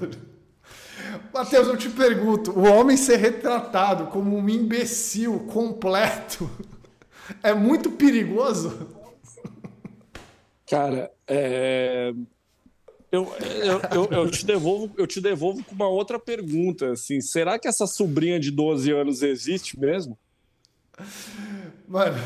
Matheus, 1.32 1.68
eu 1.68 1.76
te 1.76 1.88
pergunto: 1.88 2.50
o 2.50 2.64
homem 2.64 2.96
ser 2.96 3.18
retratado 3.18 4.08
como 4.08 4.36
um 4.36 4.48
imbecil 4.48 5.38
completo 5.52 6.50
é 7.44 7.54
muito 7.54 7.92
perigoso? 7.92 8.88
Cara, 10.68 11.12
é... 11.28 12.12
eu, 13.12 13.32
eu, 13.40 13.80
eu, 13.92 14.08
eu, 14.10 14.30
te 14.32 14.44
devolvo, 14.44 14.92
eu 14.98 15.06
te 15.06 15.20
devolvo 15.20 15.62
com 15.62 15.76
uma 15.76 15.88
outra 15.88 16.18
pergunta. 16.18 16.90
Assim, 16.90 17.20
será 17.20 17.56
que 17.56 17.68
essa 17.68 17.86
sobrinha 17.86 18.40
de 18.40 18.50
12 18.50 18.90
anos 18.90 19.22
existe 19.22 19.78
mesmo? 19.78 20.18
Mano. 21.86 22.18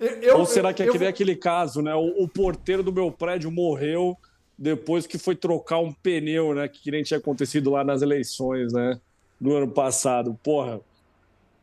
Eu, 0.00 0.38
Ou 0.38 0.46
será 0.46 0.72
que 0.72 0.82
é 0.82 0.88
eu, 0.88 0.94
eu... 0.94 1.08
aquele 1.08 1.36
caso, 1.36 1.82
né? 1.82 1.94
O, 1.94 2.24
o, 2.24 2.28
porteiro 2.28 2.82
do 2.82 2.92
meu 2.92 3.10
prédio 3.10 3.50
morreu 3.50 4.16
depois 4.58 5.06
que 5.06 5.18
foi 5.18 5.34
trocar 5.36 5.78
um 5.78 5.92
pneu, 5.92 6.54
né? 6.54 6.68
Que 6.68 6.90
nem 6.90 7.02
tinha 7.02 7.18
acontecido 7.18 7.70
lá 7.70 7.84
nas 7.84 8.02
eleições, 8.02 8.72
né? 8.72 9.00
do 9.40 9.54
ano 9.54 9.68
passado. 9.68 10.38
Porra, 10.42 10.80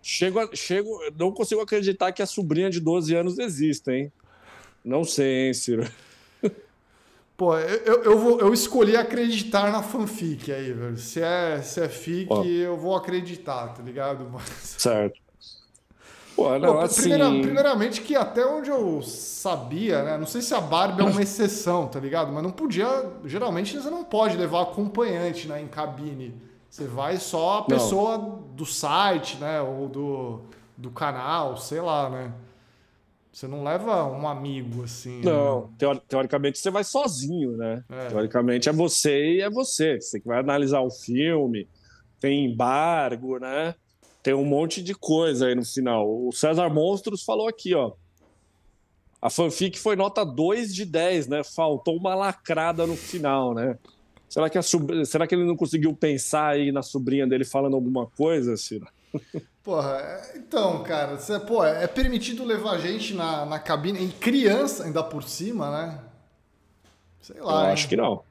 chego, 0.01 0.39
a, 0.39 0.49
chego, 0.55 0.89
não 1.17 1.31
consigo 1.31 1.61
acreditar 1.61 2.11
que 2.11 2.21
a 2.21 2.25
sobrinha 2.25 2.69
de 2.69 2.79
12 2.79 3.15
anos 3.15 3.39
exista, 3.39 3.93
hein? 3.93 4.11
Não 4.83 5.03
sei, 5.03 5.47
hein, 5.47 5.53
Ciro? 5.53 5.89
Pô, 7.35 7.57
eu, 7.57 8.03
eu, 8.03 8.19
vou, 8.19 8.39
eu 8.39 8.53
escolhi 8.53 8.95
acreditar 8.95 9.71
na 9.71 9.81
fanfic 9.81 10.51
aí, 10.51 10.71
velho. 10.71 10.97
Se 10.97 11.21
é, 11.21 11.61
se 11.61 11.81
é 11.81 11.89
fic, 11.89 12.29
eu 12.47 12.77
vou 12.77 12.95
acreditar, 12.95 13.69
tá 13.69 13.81
ligado? 13.81 14.29
Mas... 14.31 14.75
Certo. 14.77 15.19
Pô, 16.35 16.57
não, 16.57 16.73
Pô, 16.73 16.79
assim... 16.79 17.01
primeira, 17.01 17.29
primeiramente 17.29 18.01
que 18.01 18.15
até 18.15 18.45
onde 18.45 18.69
eu 18.69 19.01
sabia, 19.03 20.03
né? 20.03 20.17
Não 20.17 20.25
sei 20.25 20.41
se 20.41 20.53
a 20.53 20.59
Barbie 20.61 21.01
é 21.01 21.05
uma 21.05 21.21
exceção, 21.21 21.87
tá 21.87 21.99
ligado? 21.99 22.31
Mas 22.31 22.43
não 22.43 22.51
podia. 22.51 22.87
Geralmente 23.25 23.77
você 23.77 23.89
não 23.89 24.03
pode 24.03 24.35
levar 24.35 24.63
acompanhante 24.63 25.47
né, 25.47 25.61
em 25.61 25.67
cabine. 25.67 26.33
Você 26.69 26.85
vai 26.85 27.17
só 27.17 27.59
a 27.59 27.63
pessoa 27.65 28.17
não. 28.17 28.41
do 28.55 28.65
site, 28.65 29.37
né? 29.37 29.61
Ou 29.61 29.87
do, 29.87 30.41
do 30.75 30.89
canal, 30.89 31.55
sei 31.57 31.79
lá, 31.79 32.09
né? 32.09 32.33
Você 33.31 33.47
não 33.47 33.63
leva 33.63 34.05
um 34.05 34.27
amigo 34.27 34.83
assim. 34.83 35.17
Né? 35.17 35.31
Não, 35.31 35.69
né? 35.79 36.01
teoricamente 36.07 36.57
você 36.59 36.71
vai 36.71 36.83
sozinho, 36.83 37.57
né? 37.57 37.83
É. 37.89 38.07
Teoricamente 38.07 38.69
é 38.69 38.71
você 38.71 39.35
e 39.35 39.41
é 39.41 39.49
você. 39.49 39.99
Você 39.99 40.19
que 40.19 40.27
vai 40.27 40.39
analisar 40.39 40.81
o 40.81 40.89
filme, 40.89 41.67
tem 42.19 42.45
embargo, 42.45 43.39
né? 43.39 43.75
Tem 44.23 44.33
um 44.33 44.45
monte 44.45 44.81
de 44.81 44.95
coisa 44.95 45.47
aí 45.47 45.55
no 45.55 45.65
final. 45.65 46.09
O 46.09 46.31
César 46.31 46.69
Monstros 46.69 47.23
falou 47.23 47.47
aqui, 47.47 47.75
ó. 47.75 47.91
A 49.21 49.29
fanfic 49.29 49.77
foi 49.77 49.97
nota 49.97 50.25
2 50.25 50.73
de 50.73 50.85
10, 50.85 51.27
né? 51.27 51.43
Faltou 51.43 51.97
uma 51.97 52.15
lacrada 52.15 52.87
no 52.87 52.95
final, 52.95 53.53
né? 53.53 53.77
Será 54.29 54.49
que, 54.49 54.57
a 54.57 54.61
Será 54.61 55.27
que 55.27 55.35
ele 55.35 55.45
não 55.45 55.55
conseguiu 55.55 55.93
pensar 55.93 56.53
aí 56.53 56.71
na 56.71 56.81
sobrinha 56.81 57.27
dele 57.27 57.45
falando 57.45 57.75
alguma 57.75 58.07
coisa, 58.07 58.57
Ciro? 58.57 58.87
Porra, 59.61 59.97
é, 60.01 60.37
então, 60.37 60.83
cara, 60.83 61.17
você, 61.17 61.39
pô, 61.39 61.63
é 61.63 61.87
permitido 61.87 62.43
levar 62.43 62.79
gente 62.79 63.13
na, 63.13 63.45
na 63.45 63.59
cabine, 63.59 64.03
em 64.03 64.09
criança 64.09 64.85
ainda 64.85 65.03
por 65.03 65.23
cima, 65.23 65.69
né? 65.71 65.99
Sei 67.21 67.39
lá. 67.39 67.67
Eu 67.67 67.73
acho 67.73 67.87
que 67.87 67.95
não. 67.95 68.23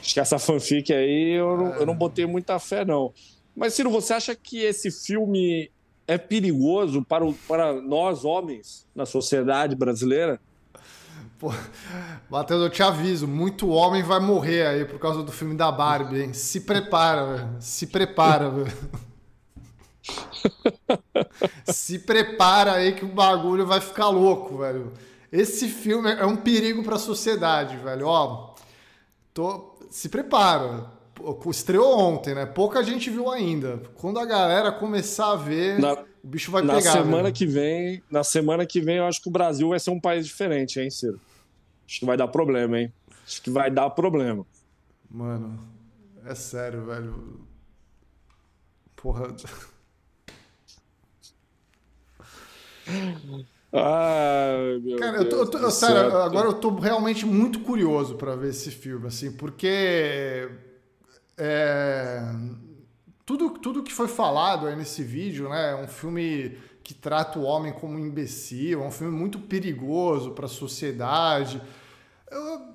Acho 0.00 0.14
que 0.14 0.20
essa 0.20 0.38
fanfic 0.38 0.92
aí 0.92 1.32
eu, 1.32 1.52
é. 1.52 1.56
não, 1.56 1.74
eu 1.74 1.86
não 1.86 1.94
botei 1.94 2.26
muita 2.26 2.58
fé, 2.58 2.84
não. 2.84 3.12
Mas, 3.54 3.74
Ciro, 3.74 3.90
você 3.90 4.14
acha 4.14 4.34
que 4.34 4.60
esse 4.60 4.90
filme 4.90 5.70
é 6.06 6.18
perigoso 6.18 7.02
para, 7.02 7.24
o, 7.24 7.34
para 7.34 7.80
nós, 7.80 8.24
homens, 8.24 8.86
na 8.94 9.06
sociedade 9.06 9.76
brasileira? 9.76 10.40
Pô, 11.38 11.52
Matheus, 12.30 12.62
eu 12.62 12.70
te 12.70 12.82
aviso, 12.82 13.26
muito 13.26 13.68
homem 13.68 14.02
vai 14.02 14.20
morrer 14.20 14.66
aí 14.66 14.84
por 14.84 14.98
causa 14.98 15.22
do 15.22 15.32
filme 15.32 15.56
da 15.56 15.72
Barbie, 15.72 16.22
hein? 16.22 16.32
Se 16.32 16.60
prepara, 16.60 17.26
velho. 17.26 17.56
Se 17.60 17.86
prepara, 17.86 18.48
velho. 18.48 18.72
Se 21.66 21.98
prepara 21.98 22.74
aí 22.74 22.94
que 22.94 23.04
o 23.04 23.08
bagulho 23.08 23.66
vai 23.66 23.80
ficar 23.80 24.08
louco, 24.08 24.58
velho. 24.58 24.92
Esse 25.30 25.68
filme 25.68 26.12
é 26.12 26.26
um 26.26 26.36
perigo 26.36 26.82
para 26.82 26.96
a 26.96 26.98
sociedade, 26.98 27.76
velho. 27.76 28.06
Ó, 28.06 28.54
tô... 29.32 29.76
se 29.90 30.08
prepara. 30.08 30.90
Estreou 31.50 31.98
ontem, 31.98 32.34
né? 32.34 32.46
Pouca 32.46 32.82
gente 32.82 33.10
viu 33.10 33.30
ainda. 33.30 33.82
Quando 33.94 34.18
a 34.18 34.24
galera 34.24 34.72
começar 34.72 35.32
a 35.32 35.36
ver, 35.36 35.78
na, 35.78 35.92
o 35.92 36.06
bicho 36.24 36.50
vai 36.50 36.62
na 36.62 36.74
pegar. 36.74 36.94
Na 36.94 37.02
semana 37.02 37.32
que 37.32 37.46
vem, 37.46 38.02
na 38.10 38.24
semana 38.24 38.66
que 38.66 38.80
vem, 38.80 38.96
eu 38.96 39.06
acho 39.06 39.20
que 39.20 39.28
o 39.28 39.32
Brasil 39.32 39.68
vai 39.68 39.80
ser 39.80 39.90
um 39.90 40.00
país 40.00 40.26
diferente, 40.26 40.80
hein, 40.80 40.90
Ciro? 40.90 41.20
Acho 41.86 42.00
que 42.00 42.06
vai 42.06 42.16
dar 42.16 42.28
problema, 42.28 42.78
hein? 42.78 42.92
Acho 43.26 43.42
que 43.42 43.50
vai 43.50 43.70
dar 43.70 43.90
problema. 43.90 44.46
Mano, 45.10 45.58
é 46.24 46.34
sério, 46.34 46.86
velho. 46.86 47.40
Porra. 48.96 49.34
Ai, 53.74 54.80
meu 54.82 54.98
Cara, 54.98 55.24
Deus 55.24 55.32
eu 55.32 55.50
tô, 55.50 55.56
eu 55.56 55.62
tô 55.62 55.70
sério, 55.70 56.14
agora 56.18 56.48
eu 56.48 56.52
tô 56.52 56.78
realmente 56.78 57.24
muito 57.24 57.60
curioso 57.60 58.16
para 58.16 58.36
ver 58.36 58.50
esse 58.50 58.70
filme, 58.70 59.06
assim, 59.06 59.32
porque 59.32 60.46
é, 61.36 62.22
tudo, 63.24 63.50
tudo 63.50 63.82
que 63.82 63.92
foi 63.92 64.08
falado 64.08 64.66
aí 64.66 64.76
nesse 64.76 65.02
vídeo, 65.02 65.48
né, 65.48 65.72
é 65.72 65.76
um 65.76 65.88
filme 65.88 66.58
que 66.82 66.92
trata 66.92 67.38
o 67.38 67.42
homem 67.42 67.72
como 67.72 67.94
um 67.94 67.98
imbecil, 67.98 68.82
é 68.82 68.86
um 68.86 68.90
filme 68.90 69.16
muito 69.16 69.38
perigoso 69.38 70.32
para 70.32 70.46
a 70.46 70.48
sociedade. 70.48 71.62
Eu, 72.30 72.72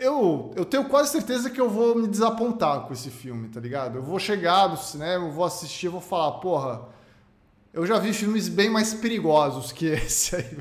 eu, 0.00 0.52
eu 0.56 0.64
tenho 0.64 0.84
quase 0.84 1.12
certeza 1.12 1.50
que 1.50 1.60
eu 1.60 1.68
vou 1.68 1.96
me 1.96 2.06
desapontar 2.06 2.82
com 2.82 2.92
esse 2.92 3.10
filme, 3.10 3.48
tá 3.48 3.60
ligado? 3.60 3.96
Eu 3.96 4.02
vou 4.02 4.18
chegar 4.18 4.68
no 4.68 4.76
cinema, 4.76 5.26
eu 5.26 5.32
vou 5.32 5.44
assistir, 5.44 5.86
eu 5.86 5.92
vou 5.92 6.00
falar, 6.00 6.32
porra, 6.38 6.82
eu 7.72 7.86
já 7.86 7.98
vi 7.98 8.12
filmes 8.12 8.48
bem 8.48 8.70
mais 8.70 8.94
perigosos 8.94 9.72
que 9.72 9.86
esse 9.90 10.36
aí. 10.36 10.58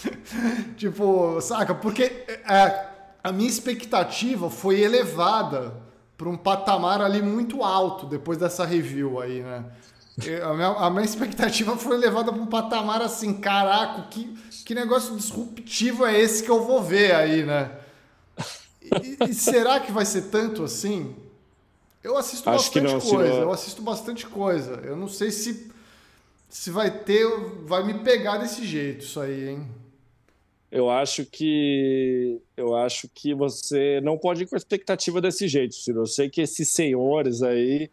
tipo, 0.76 1.40
saca? 1.40 1.74
Porque 1.74 2.04
é, 2.04 2.88
a 3.22 3.32
minha 3.32 3.48
expectativa 3.48 4.50
foi 4.50 4.80
elevada 4.80 5.89
para 6.20 6.28
um 6.28 6.36
patamar 6.36 7.00
ali 7.00 7.22
muito 7.22 7.64
alto 7.64 8.04
depois 8.04 8.36
dessa 8.36 8.66
review 8.66 9.18
aí, 9.18 9.40
né? 9.40 9.64
A 10.44 10.52
minha, 10.52 10.68
a 10.68 10.90
minha 10.90 11.04
expectativa 11.04 11.74
foi 11.78 11.96
elevada 11.96 12.30
para 12.30 12.42
um 12.42 12.46
patamar 12.46 13.00
assim, 13.00 13.32
caraca, 13.32 14.02
que, 14.10 14.26
que 14.66 14.74
negócio 14.74 15.16
disruptivo 15.16 16.04
é 16.04 16.20
esse 16.20 16.42
que 16.42 16.50
eu 16.50 16.62
vou 16.62 16.82
ver 16.82 17.14
aí, 17.14 17.42
né? 17.42 17.72
E, 18.82 19.30
e 19.30 19.32
será 19.32 19.80
que 19.80 19.90
vai 19.90 20.04
ser 20.04 20.24
tanto 20.24 20.62
assim? 20.62 21.16
Eu 22.04 22.18
assisto 22.18 22.50
Acho 22.50 22.64
bastante 22.64 22.92
não, 22.92 23.00
coisa, 23.00 23.34
eu 23.34 23.50
assisto 23.50 23.80
bastante 23.80 24.26
coisa. 24.26 24.72
Eu 24.84 24.96
não 24.96 25.08
sei 25.08 25.30
se 25.30 25.70
se 26.50 26.70
vai 26.70 26.90
ter, 26.90 27.26
vai 27.64 27.82
me 27.82 27.94
pegar 27.94 28.36
desse 28.36 28.66
jeito 28.66 29.04
isso 29.04 29.20
aí, 29.20 29.48
hein? 29.50 29.68
Eu 30.70 30.88
acho 30.88 31.26
que 31.26 32.40
eu 32.56 32.76
acho 32.76 33.08
que 33.12 33.34
você 33.34 34.00
não 34.02 34.16
pode 34.16 34.44
ir 34.44 34.46
com 34.46 34.54
a 34.54 34.58
expectativa 34.58 35.20
desse 35.20 35.48
jeito, 35.48 35.74
Ciro. 35.74 36.02
Eu 36.02 36.06
sei 36.06 36.30
que 36.30 36.40
esses 36.40 36.68
senhores 36.68 37.42
aí 37.42 37.90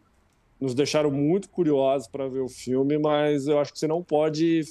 nos 0.60 0.74
deixaram 0.74 1.10
muito 1.10 1.48
curiosos 1.48 2.08
para 2.08 2.28
ver 2.28 2.40
o 2.40 2.48
filme, 2.48 2.96
mas 2.98 3.48
eu 3.48 3.58
acho 3.58 3.72
que 3.72 3.78
você 3.78 3.88
não 3.88 4.02
pode 4.02 4.62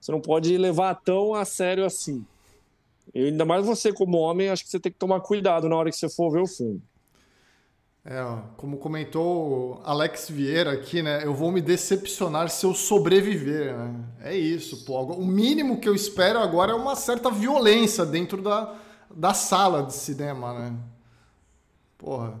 você 0.00 0.12
não 0.12 0.20
pode 0.20 0.56
levar 0.56 0.94
tão 0.94 1.34
a 1.34 1.44
sério 1.44 1.84
assim. 1.84 2.24
E 3.14 3.26
ainda 3.26 3.44
mais 3.44 3.66
você 3.66 3.92
como 3.92 4.18
homem, 4.18 4.48
acho 4.48 4.64
que 4.64 4.70
você 4.70 4.80
tem 4.80 4.92
que 4.92 4.98
tomar 4.98 5.20
cuidado 5.20 5.68
na 5.68 5.76
hora 5.76 5.90
que 5.90 5.96
você 5.96 6.08
for 6.08 6.30
ver 6.30 6.40
o 6.40 6.46
filme. 6.46 6.80
É, 8.10 8.24
como 8.56 8.76
comentou 8.78 9.80
Alex 9.84 10.28
Vieira 10.28 10.72
aqui, 10.72 11.00
né? 11.00 11.24
Eu 11.24 11.32
vou 11.32 11.52
me 11.52 11.60
decepcionar 11.60 12.50
se 12.50 12.66
eu 12.66 12.74
sobreviver, 12.74 13.72
né? 13.76 13.94
É 14.24 14.36
isso, 14.36 14.84
pô. 14.84 15.00
O 15.00 15.24
mínimo 15.24 15.78
que 15.78 15.88
eu 15.88 15.94
espero 15.94 16.40
agora 16.40 16.72
é 16.72 16.74
uma 16.74 16.96
certa 16.96 17.30
violência 17.30 18.04
dentro 18.04 18.42
da, 18.42 18.74
da 19.14 19.32
sala 19.32 19.84
de 19.84 19.94
cinema, 19.94 20.52
né? 20.58 20.76
Porra. 21.96 22.34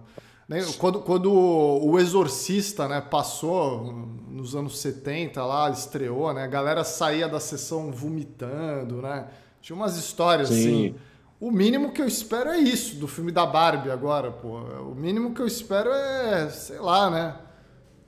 Né, 0.48 0.60
quando, 0.76 1.02
quando 1.02 1.32
o 1.32 1.96
Exorcista 2.00 2.88
né, 2.88 3.00
passou 3.00 4.08
nos 4.28 4.56
anos 4.56 4.76
70 4.80 5.44
lá, 5.44 5.70
estreou, 5.70 6.34
né? 6.34 6.42
A 6.42 6.48
galera 6.48 6.82
saía 6.82 7.28
da 7.28 7.38
sessão 7.38 7.92
vomitando, 7.92 9.00
né? 9.00 9.28
Tinha 9.62 9.76
umas 9.76 9.96
histórias 9.96 10.48
Sim. 10.48 10.54
assim. 10.54 10.94
O 11.40 11.50
mínimo 11.50 11.90
que 11.90 12.02
eu 12.02 12.06
espero 12.06 12.50
é 12.50 12.58
isso, 12.58 12.96
do 12.96 13.08
filme 13.08 13.32
da 13.32 13.46
Barbie 13.46 13.90
agora, 13.90 14.30
pô. 14.30 14.58
O 14.58 14.94
mínimo 14.94 15.32
que 15.32 15.40
eu 15.40 15.46
espero 15.46 15.90
é, 15.90 16.50
sei 16.50 16.78
lá, 16.78 17.08
né? 17.08 17.40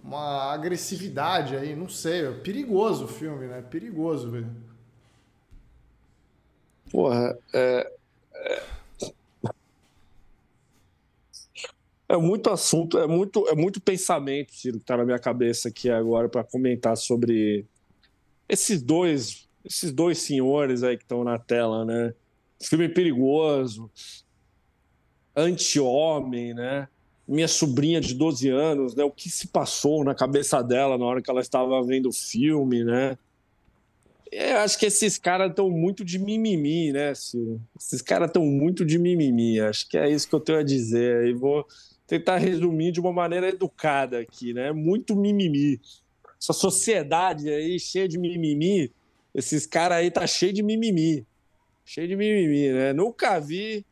Uma 0.04 0.52
agressividade 0.52 1.56
aí, 1.56 1.74
não 1.74 1.88
sei. 1.88 2.26
É 2.26 2.30
perigoso 2.30 3.06
o 3.06 3.08
filme, 3.08 3.46
né? 3.46 3.62
Perigoso, 3.62 4.30
velho. 4.30 4.54
Porra, 6.90 7.38
é, 7.54 7.90
é... 8.34 8.62
é. 12.10 12.16
muito 12.18 12.50
assunto, 12.50 12.98
é 12.98 13.06
muito, 13.06 13.48
é 13.48 13.54
muito 13.54 13.80
pensamento, 13.80 14.52
Ciro, 14.54 14.78
que 14.78 14.84
tá 14.84 14.98
na 14.98 15.06
minha 15.06 15.18
cabeça 15.18 15.70
aqui 15.70 15.88
agora 15.88 16.28
para 16.28 16.44
comentar 16.44 16.98
sobre 16.98 17.64
esses 18.46 18.82
dois, 18.82 19.48
esses 19.64 19.90
dois 19.90 20.18
senhores 20.18 20.82
aí 20.82 20.98
que 20.98 21.04
estão 21.04 21.24
na 21.24 21.38
tela, 21.38 21.86
né? 21.86 22.12
Filme 22.62 22.88
perigoso, 22.88 23.90
anti-homem, 25.36 26.54
né? 26.54 26.88
Minha 27.26 27.48
sobrinha 27.48 28.00
de 28.00 28.14
12 28.14 28.48
anos, 28.48 28.94
né? 28.94 29.04
O 29.04 29.10
que 29.10 29.30
se 29.30 29.48
passou 29.48 30.04
na 30.04 30.14
cabeça 30.14 30.62
dela 30.62 30.98
na 30.98 31.04
hora 31.04 31.22
que 31.22 31.30
ela 31.30 31.40
estava 31.40 31.82
vendo 31.82 32.08
o 32.08 32.12
filme, 32.12 32.84
né? 32.84 33.16
Eu 34.30 34.58
acho 34.58 34.78
que 34.78 34.86
esses 34.86 35.18
caras 35.18 35.50
estão 35.50 35.70
muito 35.70 36.04
de 36.04 36.18
mimimi, 36.18 36.90
né, 36.90 37.14
Ciro? 37.14 37.60
Esses 37.78 38.00
caras 38.00 38.28
estão 38.28 38.44
muito 38.46 38.84
de 38.84 38.98
mimimi. 38.98 39.60
Acho 39.60 39.88
que 39.88 39.98
é 39.98 40.10
isso 40.10 40.28
que 40.28 40.34
eu 40.34 40.40
tenho 40.40 40.58
a 40.58 40.62
dizer. 40.62 41.26
E 41.26 41.34
vou 41.34 41.66
tentar 42.06 42.38
resumir 42.38 42.92
de 42.92 43.00
uma 43.00 43.12
maneira 43.12 43.48
educada 43.48 44.18
aqui, 44.18 44.54
né? 44.54 44.72
Muito 44.72 45.14
mimimi. 45.14 45.80
Essa 46.40 46.52
sociedade 46.52 47.48
aí 47.50 47.78
cheia 47.78 48.08
de 48.08 48.18
mimimi, 48.18 48.90
esses 49.34 49.66
caras 49.66 49.98
aí 49.98 50.10
tá 50.10 50.26
cheio 50.26 50.52
de 50.52 50.62
mimimi 50.62 51.26
cheio 51.84 52.08
de 52.08 52.16
mimimi, 52.16 52.72
né? 52.72 52.92
Nunca 52.92 53.38
vi 53.38 53.84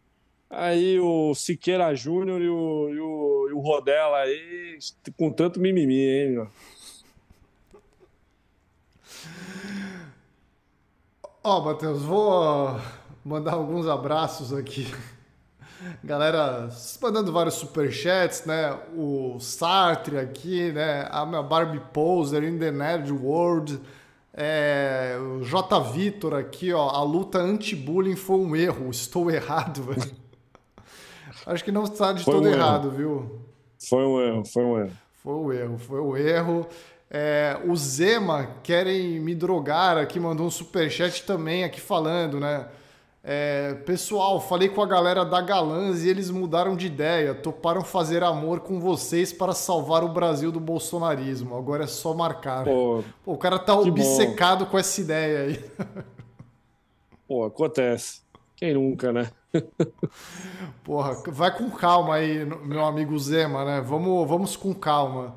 Aí 0.51 0.99
o 0.99 1.33
Siqueira 1.33 1.95
Júnior 1.95 2.43
e 2.43 2.49
o, 2.49 2.89
e, 2.91 2.99
o, 2.99 3.49
e 3.51 3.53
o 3.53 3.61
Rodela 3.61 4.17
aí 4.19 4.79
com 5.17 5.31
tanto 5.31 5.61
mimimi, 5.61 5.95
hein, 5.95 6.31
meu? 6.31 6.49
Ó, 11.45 11.59
oh, 11.59 11.61
Matheus, 11.63 12.03
vou 12.03 12.81
mandar 13.25 13.53
alguns 13.53 13.87
abraços 13.87 14.53
aqui. 14.53 14.93
Galera 16.03 16.69
mandando 17.01 17.33
vários 17.33 17.55
superchats, 17.55 18.45
né? 18.45 18.77
O 18.97 19.39
Sartre 19.39 20.19
aqui, 20.19 20.73
né? 20.73 21.07
A 21.13 21.25
minha 21.25 21.45
Barbie 21.45 21.81
Poser 21.93 22.43
in 22.43 22.59
the 22.59 22.73
Nerd 22.73 23.13
World. 23.13 23.81
É, 24.33 25.17
o 25.21 25.43
J. 25.45 25.81
Vitor 25.93 26.35
aqui, 26.35 26.73
ó. 26.73 26.89
A 26.89 27.03
luta 27.03 27.39
anti-bullying 27.39 28.17
foi 28.17 28.37
um 28.37 28.55
erro. 28.55 28.91
Estou 28.91 29.31
errado, 29.31 29.83
velho. 29.83 30.11
Acho 31.47 31.65
que 31.65 31.73
não 31.73 31.85
está 31.85 32.13
de 32.13 32.25
foi 32.25 32.35
todo 32.35 32.45
um 32.49 32.53
errado, 32.53 32.89
erro. 32.89 32.97
viu? 32.97 33.41
Foi 33.89 34.05
um 34.05 34.21
erro, 34.21 34.45
foi 34.45 34.63
um 34.65 34.79
erro. 34.79 34.93
Foi 35.23 35.33
um 35.35 35.53
erro, 35.53 35.79
foi 35.79 36.01
um 36.01 36.17
erro. 36.17 36.67
É, 37.11 37.59
o 37.67 37.75
Zema 37.75 38.57
querem 38.63 39.19
me 39.19 39.35
drogar 39.35 39.99
aqui, 39.99 40.21
mandou 40.21 40.47
um 40.47 40.51
superchat 40.51 41.25
também 41.25 41.65
aqui 41.65 41.81
falando, 41.81 42.39
né? 42.39 42.67
É, 43.23 43.75
pessoal, 43.85 44.41
falei 44.41 44.71
com 44.71 44.83
a 44.83 44.87
galera 44.87 45.27
da 45.27 45.43
Galãs 45.43 46.03
e 46.05 46.09
eles 46.09 46.31
mudaram 46.31 46.75
de 46.75 46.87
ideia. 46.87 47.35
Toparam 47.35 47.83
fazer 47.83 48.23
amor 48.25 48.61
com 48.61 48.81
vocês 48.81 49.33
para 49.33 49.53
salvar 49.53 50.03
o 50.03 50.09
Brasil 50.09 50.51
do 50.51 50.59
bolsonarismo. 50.59 51.57
Agora 51.57 51.85
é 51.85 51.87
só 51.87 52.15
marcar. 52.15 52.65
Pô, 52.65 53.05
Pô 53.25 53.33
o 53.33 53.39
cara 53.39 53.59
tá 53.59 53.75
obcecado 53.75 54.65
bom. 54.65 54.71
com 54.71 54.79
essa 54.79 55.01
ideia 55.01 55.41
aí. 55.41 55.65
Pô, 57.29 57.45
acontece. 57.45 58.23
Quem 58.57 58.75
nunca, 58.75 59.13
né? 59.13 59.31
Porra, 60.83 61.17
vai 61.29 61.57
com 61.57 61.71
calma 61.71 62.15
aí, 62.15 62.45
meu 62.45 62.85
amigo 62.85 63.19
Zema, 63.19 63.65
né? 63.65 63.81
Vamos, 63.81 64.29
vamos 64.29 64.57
com 64.57 64.75
calma. 64.75 65.35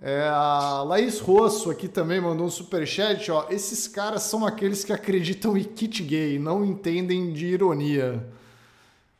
É, 0.00 0.28
a 0.28 0.82
Laís 0.82 1.18
Rosso 1.20 1.70
aqui 1.70 1.88
também 1.88 2.20
mandou 2.20 2.46
um 2.46 2.50
superchat, 2.50 3.30
ó. 3.30 3.46
Esses 3.50 3.88
caras 3.88 4.22
são 4.22 4.44
aqueles 4.44 4.84
que 4.84 4.92
acreditam 4.92 5.56
em 5.56 5.64
kit 5.64 6.02
gay, 6.02 6.38
não 6.38 6.64
entendem 6.64 7.32
de 7.32 7.46
ironia. 7.46 8.26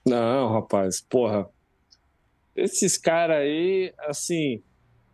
Não, 0.04 0.52
rapaz, 0.52 1.00
porra. 1.00 1.48
Esses 2.54 2.98
caras 2.98 3.38
aí, 3.38 3.92
assim, 4.00 4.62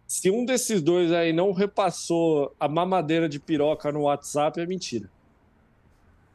se 0.07 0.31
um 0.31 0.45
desses 0.45 0.83
dois 0.83 1.13
aí 1.13 1.33
não 1.33 1.53
repassou 1.53 2.53
a 2.59 2.69
mamadeira 2.69 3.29
de 3.29 3.39
piroca 3.39 3.93
no 3.93 4.03
WhatsApp, 4.03 4.61
é 4.61 4.67
mentira. 4.67 5.09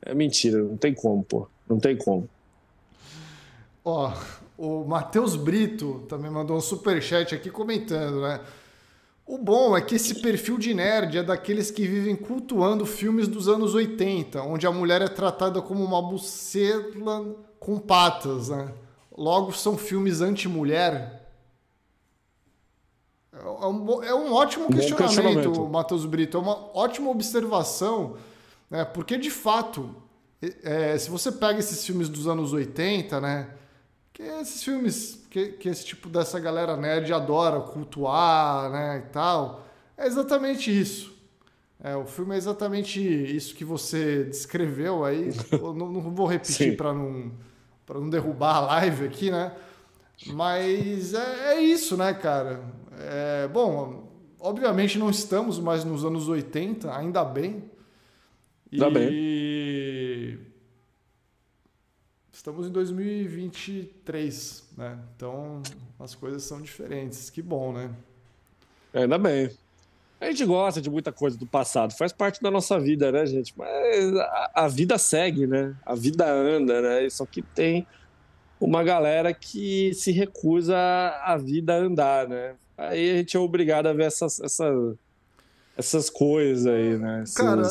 É 0.02 0.14
mentira, 0.14 0.64
não 0.64 0.78
tem 0.78 0.94
como, 0.94 1.24
pô. 1.24 1.48
Não 1.68 1.78
tem 1.80 1.98
como. 1.98 2.30
Ó, 3.84 4.14
o 4.58 4.86
Matheus 4.86 5.36
Brito 5.36 6.06
também 6.08 6.32
mandou 6.32 6.56
um 6.56 6.62
superchat 6.62 7.36
aqui 7.36 7.50
comentando, 7.50 8.22
né? 8.22 8.40
O 9.26 9.40
bom 9.40 9.76
é 9.76 9.82
que 9.82 9.96
esse 9.96 10.22
perfil 10.22 10.58
de 10.60 10.74
nerd 10.74 11.18
é 11.18 11.24
daqueles 11.24 11.72
que 11.72 11.88
vivem 11.88 12.16
cultuando 12.16 12.86
filmes 12.86 13.28
dos 13.28 13.48
anos 13.48 13.74
80, 13.74 14.44
onde 14.44 14.68
a 14.68 14.72
mulher 14.72 15.02
é 15.02 15.08
tratada 15.08 15.62
como 15.64 15.84
uma 15.84 16.00
bucela 16.00 17.36
com 17.60 17.80
patas, 17.80 18.50
né? 18.50 18.72
Logo, 19.18 19.52
são 19.52 19.78
filmes 19.78 20.22
anti-mulher. 20.22 21.26
É 23.34 23.66
um, 23.68 24.04
é 24.04 24.14
um 24.14 24.32
ótimo 24.32 24.68
questionamento, 24.70 25.16
questionamento. 25.16 25.68
Matheus 25.70 26.06
Brito. 26.06 26.38
É 26.38 26.40
uma 26.40 26.78
ótima 26.78 27.10
observação, 27.10 28.18
né? 28.70 28.86
porque 28.86 29.18
de 29.18 29.32
fato, 29.32 29.96
é, 30.64 30.98
se 30.98 31.10
você 31.10 31.32
pega 31.32 31.60
esses 31.60 31.84
filmes 31.84 32.10
dos 32.10 32.28
anos 32.28 32.54
80, 32.54 33.20
né? 33.20 33.50
Que 34.14 34.22
esses 34.22 34.64
filmes 34.64 35.25
que, 35.36 35.48
que 35.50 35.68
esse 35.68 35.84
tipo 35.84 36.08
dessa 36.08 36.40
galera 36.40 36.78
nerd 36.78 37.12
adora 37.12 37.60
cultuar, 37.60 38.72
né, 38.72 39.04
e 39.06 39.12
tal. 39.12 39.66
É 39.98 40.08
exatamente 40.08 40.72
isso. 40.72 41.14
É, 41.84 41.94
o 41.94 42.06
filme 42.06 42.36
é 42.36 42.38
exatamente 42.38 43.02
isso 43.02 43.54
que 43.54 43.66
você 43.66 44.24
descreveu 44.24 45.04
aí. 45.04 45.32
não, 45.52 45.74
não, 45.74 46.00
vou 46.00 46.26
repetir 46.26 46.78
para 46.78 46.94
não, 46.94 47.34
para 47.86 48.00
não 48.00 48.10
derrubar 48.10 48.56
a 48.56 48.60
live 48.62 49.08
aqui, 49.08 49.30
né? 49.30 49.52
Mas 50.28 51.14
é, 51.14 51.56
é 51.56 51.62
isso, 51.62 51.98
né, 51.98 52.14
cara? 52.14 52.64
É, 52.98 53.50
bom, 53.50 54.10
obviamente 54.40 54.98
não 54.98 55.10
estamos 55.10 55.60
mais 55.60 55.84
nos 55.84 56.06
anos 56.06 56.30
80, 56.30 56.96
ainda 56.96 57.26
bem. 57.26 57.70
Ainda 58.72 58.88
e... 58.88 58.94
bem. 58.94 59.10
Estamos 62.46 62.68
em 62.68 62.72
2023, 62.72 64.70
né? 64.78 65.00
Então 65.16 65.64
as 66.00 66.14
coisas 66.14 66.44
são 66.44 66.62
diferentes. 66.62 67.32
Que 67.32 67.42
bom, 67.42 67.74
né? 67.74 67.90
Ainda 68.94 69.18
bem. 69.18 69.50
A 70.22 70.28
gente 70.28 70.46
gosta 70.46 70.80
de 70.80 70.88
muita 70.88 71.12
coisa 71.12 71.36
do 71.36 71.48
passado, 71.48 71.98
faz 71.98 72.14
parte 72.14 72.40
da 72.44 72.52
nossa 72.52 72.80
vida, 72.80 73.12
né, 73.12 73.26
gente? 73.26 73.52
Mas 73.58 74.16
a, 74.16 74.52
a 74.54 74.68
vida 74.68 74.96
segue, 75.00 75.48
né? 75.48 75.76
A 75.84 75.96
vida 75.96 76.32
anda, 76.32 76.84
né? 76.84 77.10
Só 77.10 77.26
que 77.26 77.42
tem 77.42 77.88
uma 78.62 78.84
galera 78.84 79.34
que 79.34 79.92
se 79.96 80.12
recusa 80.12 80.78
a 80.78 81.36
vida 81.38 81.76
andar, 81.76 82.28
né? 82.28 82.54
Aí 82.78 83.10
a 83.10 83.18
gente 83.18 83.36
é 83.36 83.40
obrigado 83.40 83.88
a 83.88 83.94
ver 83.94 84.06
essas, 84.06 84.40
essa, 84.40 84.72
essas 85.78 86.10
coisas 86.10 86.66
aí, 86.66 86.98
né? 86.98 87.24
Cara, 87.36 87.64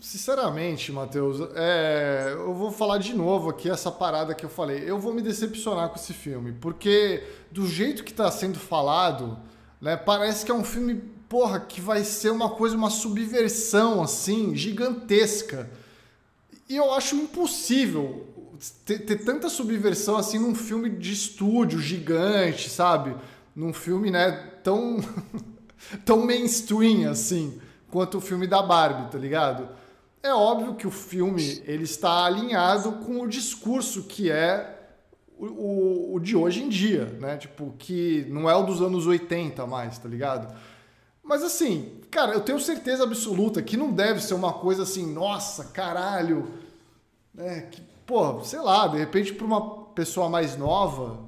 sinceramente, 0.00 0.92
Matheus, 0.92 1.40
é, 1.54 2.32
eu 2.32 2.54
vou 2.54 2.70
falar 2.70 2.98
de 2.98 3.14
novo 3.14 3.50
aqui 3.50 3.68
essa 3.68 3.90
parada 3.90 4.34
que 4.34 4.44
eu 4.44 4.48
falei. 4.48 4.82
Eu 4.86 4.98
vou 4.98 5.12
me 5.12 5.20
decepcionar 5.20 5.88
com 5.88 5.96
esse 5.96 6.12
filme, 6.12 6.52
porque 6.52 7.22
do 7.50 7.66
jeito 7.66 8.04
que 8.04 8.12
está 8.12 8.30
sendo 8.30 8.58
falado, 8.58 9.38
né, 9.80 9.96
parece 9.96 10.44
que 10.44 10.50
é 10.50 10.54
um 10.54 10.64
filme, 10.64 11.02
porra, 11.28 11.60
que 11.60 11.80
vai 11.80 12.04
ser 12.04 12.30
uma 12.30 12.50
coisa, 12.50 12.76
uma 12.76 12.90
subversão, 12.90 14.02
assim, 14.02 14.54
gigantesca. 14.54 15.68
E 16.68 16.76
eu 16.76 16.92
acho 16.92 17.16
impossível 17.16 18.26
ter, 18.84 19.00
ter 19.00 19.24
tanta 19.24 19.48
subversão 19.48 20.16
assim 20.16 20.38
num 20.38 20.54
filme 20.54 20.90
de 20.90 21.12
estúdio 21.12 21.78
gigante, 21.80 22.68
sabe? 22.68 23.14
Num 23.54 23.72
filme, 23.72 24.10
né, 24.10 24.30
tão. 24.62 24.98
tão 26.04 26.24
mainstream 26.24 27.10
assim 27.10 27.60
quanto 27.90 28.18
o 28.18 28.20
filme 28.20 28.46
da 28.46 28.62
Barbie, 28.62 29.10
tá 29.10 29.18
ligado? 29.18 29.68
É 30.22 30.32
óbvio 30.32 30.74
que 30.74 30.86
o 30.86 30.90
filme 30.90 31.62
ele 31.64 31.84
está 31.84 32.24
alinhado 32.24 32.92
com 33.04 33.20
o 33.20 33.28
discurso 33.28 34.02
que 34.02 34.30
é 34.30 34.76
o, 35.38 35.46
o, 35.46 36.14
o, 36.14 36.20
de 36.20 36.36
hoje 36.36 36.62
em 36.62 36.68
dia, 36.68 37.06
né? 37.20 37.36
Tipo, 37.36 37.72
que 37.78 38.26
não 38.28 38.50
é 38.50 38.56
o 38.56 38.64
dos 38.64 38.82
anos 38.82 39.06
80 39.06 39.66
mais, 39.66 39.98
tá 39.98 40.08
ligado? 40.08 40.52
Mas 41.22 41.42
assim, 41.42 42.00
cara, 42.10 42.32
eu 42.32 42.40
tenho 42.40 42.58
certeza 42.58 43.04
absoluta 43.04 43.62
que 43.62 43.76
não 43.76 43.92
deve 43.92 44.20
ser 44.20 44.34
uma 44.34 44.52
coisa 44.52 44.82
assim, 44.82 45.06
nossa, 45.12 45.66
caralho, 45.66 46.48
né? 47.32 47.68
Que, 47.70 47.82
sei 48.44 48.60
lá, 48.60 48.88
de 48.88 48.98
repente 48.98 49.32
para 49.34 49.46
uma 49.46 49.84
pessoa 49.94 50.28
mais 50.28 50.56
nova, 50.56 51.27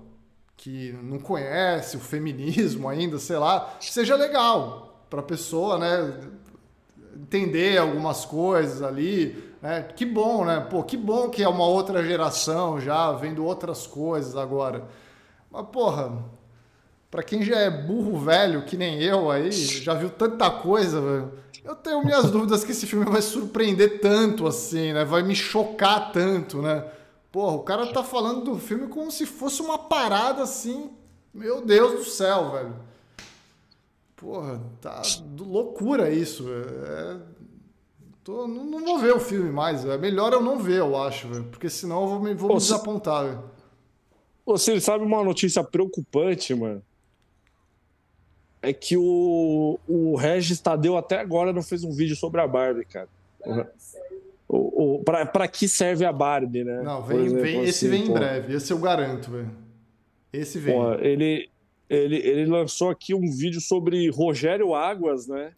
que 0.61 0.93
não 1.03 1.19
conhece 1.19 1.97
o 1.97 2.01
feminismo 2.01 2.87
ainda, 2.87 3.19
sei 3.19 3.39
lá, 3.39 3.77
seja 3.81 4.15
legal 4.15 5.07
para 5.09 5.21
a 5.21 5.23
pessoa, 5.23 5.79
né, 5.79 6.21
entender 7.17 7.79
algumas 7.79 8.27
coisas 8.27 8.83
ali, 8.83 9.43
né? 9.63 9.83
Que 9.97 10.05
bom, 10.05 10.45
né? 10.45 10.61
Pô, 10.71 10.83
que 10.83 10.99
bom 10.99 11.31
que 11.31 11.43
é 11.43 11.49
uma 11.49 11.67
outra 11.67 12.05
geração 12.05 12.79
já 12.79 13.11
vendo 13.13 13.43
outras 13.43 13.87
coisas 13.87 14.37
agora. 14.37 14.87
Mas 15.51 15.67
porra, 15.69 16.13
para 17.11 17.23
quem 17.23 17.43
já 17.43 17.57
é 17.57 17.71
burro 17.71 18.19
velho 18.19 18.63
que 18.67 18.77
nem 18.77 19.03
eu 19.03 19.31
aí, 19.31 19.51
já 19.51 19.95
viu 19.95 20.11
tanta 20.11 20.51
coisa, 20.51 21.01
velho. 21.01 21.33
Eu 21.65 21.75
tenho 21.75 22.05
minhas 22.05 22.29
dúvidas 22.31 22.65
que 22.65 22.73
esse 22.73 22.87
filme 22.87 23.07
vai 23.07 23.23
surpreender 23.23 23.99
tanto 24.01 24.47
assim, 24.47 24.93
né? 24.93 25.07
Vai 25.07 25.23
me 25.23 25.35
chocar 25.35 26.13
tanto, 26.13 26.61
né? 26.61 26.85
Porra, 27.33 27.57
o 27.57 27.63
cara 27.63 27.93
tá 27.93 28.03
falando 28.03 28.45
do 28.45 28.59
filme 28.59 28.89
como 28.89 29.11
se 29.11 29.25
fosse 29.25 29.63
uma 29.63 29.79
parada 29.79 30.43
assim. 30.43 30.91
Meu 31.33 31.65
Deus 31.65 31.93
do 31.93 32.05
céu, 32.05 32.51
velho. 32.51 32.75
Porra, 34.17 34.61
tá 34.81 35.01
loucura 35.39 36.11
isso. 36.11 36.47
É... 36.51 37.19
Tô, 38.25 38.47
não, 38.49 38.65
não, 38.65 38.81
vou 38.85 38.99
ver 38.99 39.15
o 39.15 39.21
filme 39.21 39.51
mais. 39.51 39.85
É 39.85 39.97
melhor 39.97 40.33
eu 40.33 40.43
não 40.43 40.59
ver, 40.59 40.79
eu 40.79 41.01
acho, 41.01 41.29
velho. 41.29 41.45
Porque 41.45 41.71
senão 41.71 42.03
eu 42.03 42.09
vou 42.09 42.21
me, 42.21 42.35
vou 42.35 42.51
me 42.51 42.57
desapontar, 42.57 43.25
velho. 43.25 43.45
Você 44.45 44.81
sabe 44.81 45.05
uma 45.05 45.23
notícia 45.23 45.63
preocupante, 45.63 46.53
mano? 46.55 46.83
É 48.61 48.73
que 48.73 48.97
o, 48.97 49.79
o 49.89 50.17
Regis 50.17 50.61
Tadeu 50.61 50.97
até 50.97 51.21
agora 51.21 51.53
não 51.53 51.63
fez 51.63 51.85
um 51.85 51.93
vídeo 51.93 52.17
sobre 52.17 52.41
a 52.41 52.47
Barbie, 52.47 52.85
cara. 52.85 53.09
Uhum 53.47 53.65
o, 54.53 54.97
o, 54.97 55.05
para 55.05 55.47
que 55.47 55.69
serve 55.69 56.05
a 56.05 56.13
Barbie, 56.13 56.65
né? 56.65 56.83
Não, 56.83 57.01
vem, 57.03 57.21
exemplo, 57.21 57.43
vem, 57.43 57.63
esse 57.63 57.87
assim, 57.87 57.97
vem 57.97 58.07
pô. 58.07 58.11
em 58.11 58.15
breve, 58.15 58.55
esse 58.57 58.73
eu 58.73 58.79
garanto, 58.79 59.31
velho. 59.31 59.51
Esse 60.33 60.59
vem. 60.59 60.75
Pô, 60.75 60.95
ele, 60.95 61.49
ele, 61.89 62.17
ele 62.17 62.47
lançou 62.47 62.91
aqui 62.91 63.15
um 63.15 63.31
vídeo 63.31 63.61
sobre 63.61 64.11
Rogério 64.11 64.75
Águas, 64.75 65.29
né? 65.29 65.53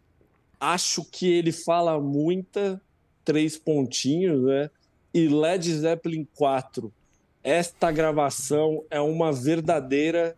Acho 0.59 1.03
que 1.03 1.27
ele 1.27 1.51
fala 1.51 1.99
muita, 1.99 2.79
três 3.25 3.57
pontinhos, 3.57 4.43
né? 4.43 4.69
E 5.11 5.27
Led 5.27 5.73
Zeppelin 5.73 6.27
4. 6.35 6.93
esta 7.43 7.91
gravação 7.91 8.83
é 8.91 9.01
uma 9.01 9.33
verdadeira. 9.33 10.35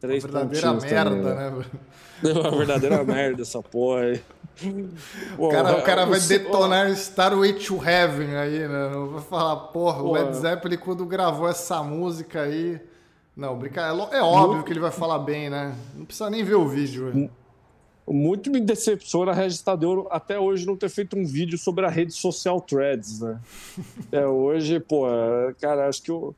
Três 0.00 0.22
uma 0.24 0.44
verdadeira 0.44 0.74
merda, 0.74 1.34
né? 1.34 1.64
É 2.22 2.32
uma 2.32 2.56
verdadeira 2.56 3.02
merda 3.04 3.42
essa 3.42 3.62
porra 3.62 4.02
aí. 4.02 4.20
o 5.38 5.48
cara, 5.48 5.78
o 5.78 5.82
cara 5.82 6.04
vai 6.04 6.20
detonar 6.20 6.90
Starway 6.90 7.52
to 7.54 7.76
Heaven 7.82 8.36
aí, 8.36 8.66
né? 8.66 8.90
Vai 9.12 9.22
falar, 9.22 9.56
porra, 9.68 10.02
o 10.02 10.12
Led 10.12 10.36
Zeppelin 10.36 10.76
quando 10.76 11.06
gravou 11.06 11.48
essa 11.48 11.82
música 11.82 12.42
aí. 12.42 12.80
Não, 13.36 13.56
brincadeira. 13.56 14.08
É, 14.12 14.18
é 14.18 14.22
óbvio 14.22 14.64
que 14.64 14.72
ele 14.72 14.80
vai 14.80 14.90
falar 14.90 15.20
bem, 15.20 15.48
né? 15.48 15.74
Não 15.94 16.04
precisa 16.04 16.28
nem 16.28 16.42
ver 16.42 16.56
o 16.56 16.68
vídeo. 16.68 17.30
Muito 18.10 18.50
me 18.50 18.60
decepciona 18.60 19.32
a 19.32 19.34
Regis 19.34 19.60
Tadeu 19.60 20.08
até 20.10 20.38
hoje 20.40 20.66
não 20.66 20.76
ter 20.76 20.88
feito 20.88 21.16
um 21.16 21.26
vídeo 21.26 21.58
sobre 21.58 21.84
a 21.84 21.88
rede 21.90 22.12
social 22.12 22.60
Threads, 22.60 23.20
né? 23.20 23.38
é, 24.10 24.26
hoje, 24.26 24.80
pô, 24.80 25.04
cara, 25.60 25.88
acho 25.88 26.02
que 26.02 26.10
o. 26.10 26.34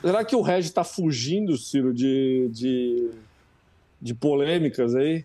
Será 0.00 0.24
que 0.24 0.34
o 0.34 0.42
Regis 0.42 0.72
tá 0.72 0.82
fugindo, 0.82 1.56
Ciro, 1.56 1.94
de, 1.94 2.48
de, 2.50 3.10
de 4.02 4.12
polêmicas 4.12 4.96
aí? 4.96 5.24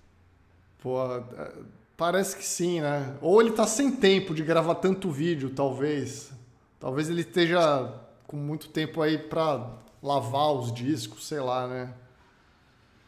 Pô, 0.78 1.04
é, 1.04 1.54
parece 1.98 2.38
que 2.38 2.46
sim, 2.46 2.80
né? 2.80 3.18
Ou 3.20 3.42
ele 3.42 3.52
tá 3.52 3.66
sem 3.66 3.92
tempo 3.92 4.36
de 4.36 4.44
gravar 4.44 4.76
tanto 4.76 5.10
vídeo, 5.10 5.50
talvez. 5.50 6.32
Talvez 6.80 7.10
ele 7.10 7.22
esteja 7.22 7.92
com 8.28 8.38
muito 8.38 8.70
tempo 8.70 9.02
aí 9.02 9.18
pra 9.18 9.74
lavar 10.02 10.54
os 10.54 10.72
discos, 10.72 11.28
sei 11.28 11.40
lá, 11.40 11.68
né? 11.68 11.92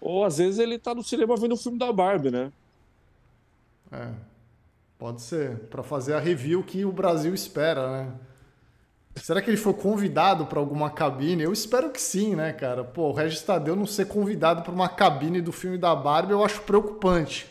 Ou 0.02 0.26
às 0.26 0.40
vezes 0.40 0.58
ele 0.58 0.80
tá 0.80 0.96
no 0.96 1.04
cinema 1.04 1.38
vendo 1.38 1.54
o 1.54 1.58
filme 1.58 1.78
da 1.78 1.94
Barbie, 1.94 2.32
né? 2.32 2.52
É. 3.92 4.10
Pode 4.98 5.22
ser. 5.22 5.60
Para 5.70 5.84
fazer 5.84 6.14
a 6.14 6.20
review 6.20 6.64
que 6.64 6.84
o 6.84 6.92
Brasil 6.92 7.34
espera, 7.34 7.92
né? 7.92 8.14
Será 9.16 9.42
que 9.42 9.50
ele 9.50 9.58
foi 9.58 9.74
convidado 9.74 10.46
para 10.46 10.60
alguma 10.60 10.90
cabine? 10.90 11.44
Eu 11.44 11.52
espero 11.52 11.90
que 11.90 12.02
sim, 12.02 12.36
né, 12.36 12.54
cara? 12.54 12.84
Pô, 12.84 13.10
o 13.10 13.12
Regis 13.12 13.42
Tadeu 13.42 13.76
não 13.76 13.86
ser 13.86 14.08
convidado 14.08 14.62
para 14.62 14.72
uma 14.72 14.88
cabine 14.88 15.42
do 15.42 15.52
filme 15.52 15.78
da 15.78 15.96
Barbie 15.96 16.32
eu 16.32 16.44
acho 16.44 16.62
preocupante. 16.62 17.48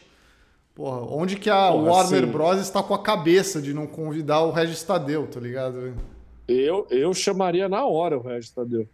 Porra, 0.74 1.00
onde 1.12 1.36
que 1.36 1.50
a 1.50 1.72
Pô, 1.72 1.82
Warner 1.82 2.22
assim, 2.22 2.32
Bros. 2.32 2.60
está 2.60 2.82
com 2.82 2.94
a 2.94 3.02
cabeça 3.02 3.60
de 3.60 3.74
não 3.74 3.86
convidar 3.86 4.42
o 4.42 4.52
Regis 4.52 4.82
Tadeu, 4.82 5.26
tá 5.26 5.40
ligado? 5.40 5.94
Eu, 6.46 6.86
eu 6.90 7.12
chamaria 7.12 7.68
na 7.68 7.84
hora 7.84 8.16
o 8.16 8.22
Regis 8.22 8.50
Tadeu. 8.50 8.88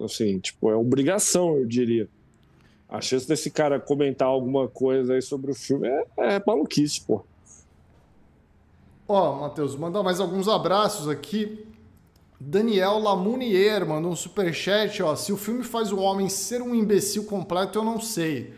Assim, 0.00 0.38
tipo, 0.38 0.70
é 0.70 0.74
obrigação, 0.74 1.56
eu 1.56 1.66
diria. 1.66 2.08
A 2.88 3.00
chance 3.00 3.26
desse 3.28 3.50
cara 3.50 3.78
comentar 3.78 4.28
alguma 4.28 4.68
coisa 4.68 5.14
aí 5.14 5.22
sobre 5.22 5.50
o 5.50 5.54
filme 5.54 5.88
é, 5.88 6.04
é 6.18 6.42
maluquice, 6.44 7.00
pô. 7.02 7.24
Ó, 9.12 9.40
Matheus, 9.40 9.76
mandar 9.76 10.02
mais 10.02 10.20
alguns 10.20 10.48
abraços 10.48 11.06
aqui. 11.06 11.66
Daniel 12.40 12.98
Lamunier 12.98 13.86
mandou 13.86 14.10
um 14.10 14.16
superchat, 14.16 15.02
ó. 15.02 15.14
Se 15.14 15.34
o 15.34 15.36
filme 15.36 15.62
faz 15.62 15.92
o 15.92 15.98
homem 15.98 16.30
ser 16.30 16.62
um 16.62 16.74
imbecil 16.74 17.24
completo, 17.24 17.78
eu 17.78 17.84
não 17.84 18.00
sei. 18.00 18.54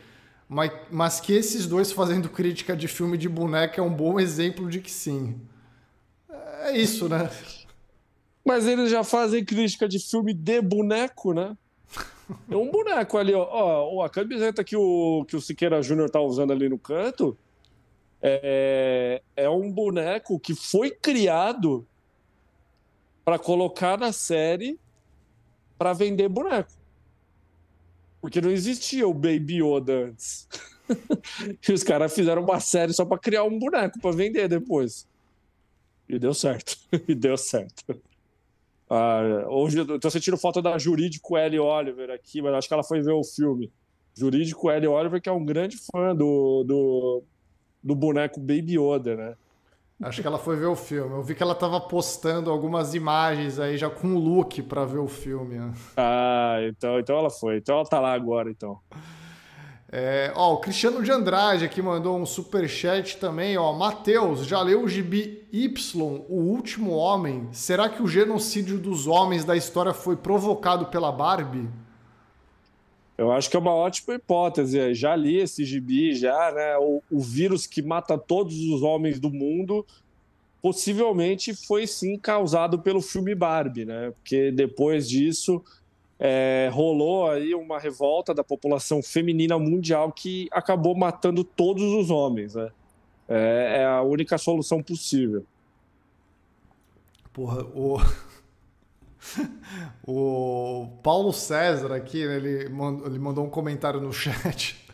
Mas, 0.49 0.71
mas 0.93 1.19
que 1.19 1.33
esses 1.33 1.67
dois 1.67 1.91
fazendo 1.91 2.29
crítica 2.29 2.77
de 2.77 2.87
filme 2.87 3.19
de 3.19 3.29
boneca 3.29 3.81
é 3.81 3.85
um 3.85 3.93
bom 3.93 4.21
exemplo 4.21 4.71
de 4.71 4.81
que 4.81 4.93
sim. 4.93 5.41
É 6.61 6.79
isso, 6.79 7.09
né? 7.09 7.29
Mas 8.45 8.69
eles 8.69 8.93
já 8.93 9.03
fazem 9.03 9.45
crítica 9.45 9.89
de 9.89 9.99
filme 9.99 10.33
de 10.33 10.61
boneco, 10.61 11.33
né? 11.33 11.57
É 12.49 12.57
um 12.57 12.71
boneco 12.71 13.19
ali, 13.19 13.35
ó. 13.35 13.45
ó 13.51 14.05
a 14.05 14.09
camiseta 14.09 14.63
que 14.63 14.77
o, 14.77 15.25
que 15.27 15.35
o 15.35 15.41
Siqueira 15.41 15.83
Júnior 15.83 16.09
tá 16.09 16.21
usando 16.21 16.53
ali 16.53 16.69
no 16.69 16.79
canto 16.79 17.37
é, 18.27 19.23
é 19.37 19.51
um 19.51 19.71
boneco 19.71 20.41
que 20.41 20.55
foi 20.55 20.91
criado 20.91 21.87
para 23.23 23.39
colocar 23.39 23.99
na 23.99 24.13
série 24.13 24.81
para 25.77 25.93
vender 25.93 26.31
boneco. 26.31 26.73
Porque 28.23 28.41
não 28.41 28.51
existia 28.51 29.07
o 29.07 29.13
Baby 29.13 29.63
Yoda 29.63 30.07
antes. 30.07 30.49
e 31.69 31.73
os 31.73 31.83
caras 31.83 32.15
fizeram 32.15 32.43
uma 32.43 32.61
série 32.61 32.95
só 32.95 33.05
para 33.05 33.19
criar 33.19 33.45
um 33.45 33.59
boneco 33.59 34.01
para 34.01 34.17
vender 34.17 34.49
depois. 34.49 35.07
E 36.09 36.19
deu 36.19 36.33
certo. 36.33 36.79
e 37.07 37.15
deu 37.15 37.37
certo. 37.37 38.01
Ah, 38.89 39.45
hoje 39.49 39.79
eu 39.79 40.01
tô 40.01 40.11
sentindo 40.11 40.39
falta 40.39 40.63
da 40.63 40.79
Jurídico 40.79 41.37
Ellie 41.37 41.61
Oliver 41.61 42.11
aqui, 42.11 42.41
mas 42.41 42.55
acho 42.55 42.69
que 42.69 42.75
ela 42.75 42.83
foi 42.83 43.03
ver 43.03 43.13
o 43.13 43.25
filme. 43.25 43.71
Jurídico 44.15 44.71
Ellie 44.71 44.89
Oliver, 44.89 45.21
que 45.21 45.29
é 45.29 45.33
um 45.33 45.45
grande 45.45 45.77
fã 45.77 46.15
do, 46.15 46.65
do, 46.65 47.25
do 47.85 47.95
boneco 47.95 48.41
Baby 48.41 48.79
Yoda, 48.79 49.15
né? 49.15 49.35
Acho 50.03 50.21
que 50.21 50.27
ela 50.27 50.39
foi 50.39 50.57
ver 50.57 50.67
o 50.67 50.75
filme. 50.75 51.15
Eu 51.15 51.23
vi 51.23 51.35
que 51.35 51.43
ela 51.43 51.55
tava 51.55 51.81
postando 51.81 52.51
algumas 52.51 52.95
imagens 52.95 53.61
aí 53.61 53.77
já 53.77 53.89
com 53.89 54.15
o 54.15 54.19
look 54.19 54.63
para 54.63 54.85
ver 54.85 54.99
o 54.99 55.07
filme. 55.07 55.57
Né? 55.57 55.73
Ah, 55.97 56.57
então, 56.69 56.99
então 56.99 57.17
ela 57.17 57.31
foi. 57.31 57.59
Então 57.59 57.77
ela 57.77 57.85
tá 57.85 58.01
lá 58.01 58.13
agora, 58.13 58.51
então. 58.51 58.79
É, 59.93 60.33
ó, 60.35 60.55
o 60.55 60.57
Cristiano 60.59 61.01
de 61.03 61.13
Andrade 61.13 61.65
aqui 61.65 61.81
mandou 61.81 62.19
um 62.19 62.27
super 62.27 62.69
chat 62.69 63.19
também, 63.19 63.57
ó. 63.57 63.73
Matheus, 63.73 64.45
já 64.45 64.61
leu 64.61 64.83
o 64.83 64.89
gibi 64.89 65.47
Y, 65.53 65.73
O 66.29 66.35
Último 66.35 66.91
Homem? 66.93 67.49
Será 67.53 67.89
que 67.89 68.03
o 68.03 68.09
genocídio 68.09 68.79
dos 68.79 69.07
homens 69.07 69.45
da 69.45 69.57
história 69.57 69.95
foi 69.95 70.17
provocado 70.17 70.87
pela 70.87 71.13
Barbie? 71.13 71.69
Eu 73.17 73.31
acho 73.31 73.49
que 73.49 73.57
é 73.57 73.61
uma 73.61 73.75
ótima 73.75 74.15
hipótese. 74.15 74.93
Já 74.95 75.15
li 75.15 75.37
esse 75.37 75.65
gibi, 75.65 76.15
já, 76.15 76.51
né? 76.53 76.77
O, 76.79 77.03
o 77.11 77.21
vírus 77.21 77.67
que 77.67 77.81
mata 77.81 78.19
todos 78.19 78.57
os 78.57 78.83
homens 78.83 79.21
do 79.21 79.31
mundo 79.31 79.87
possivelmente 80.61 81.55
foi 81.55 81.87
sim 81.87 82.19
causado 82.19 82.79
pelo 82.79 83.01
filme 83.01 83.35
Barbie, 83.35 83.85
né? 83.85 84.11
Porque 84.13 84.51
depois 84.51 85.09
disso 85.09 85.63
é, 86.19 86.71
rolou 86.73 87.31
aí 87.31 87.55
uma 87.55 87.79
revolta 87.79 88.33
da 88.33 88.43
população 88.43 89.03
feminina 89.03 89.59
mundial 89.59 90.11
que 90.11 90.49
acabou 90.51 90.97
matando 90.97 91.45
todos 91.45 91.83
os 91.83 92.11
homens, 92.11 92.55
né? 92.55 92.71
É, 93.29 93.81
é 93.81 93.85
a 93.85 94.03
única 94.03 94.39
solução 94.39 94.83
possível. 94.83 95.45
Porra, 97.33 97.63
o... 97.63 97.99
o 100.07 100.89
Paulo 101.03 101.33
César 101.33 101.95
aqui, 101.95 102.27
né, 102.27 102.37
ele, 102.37 102.69
mandou, 102.69 103.07
ele 103.07 103.19
mandou 103.19 103.45
um 103.45 103.51
comentário 103.51 104.01
no 104.01 104.13
chat 104.15 104.85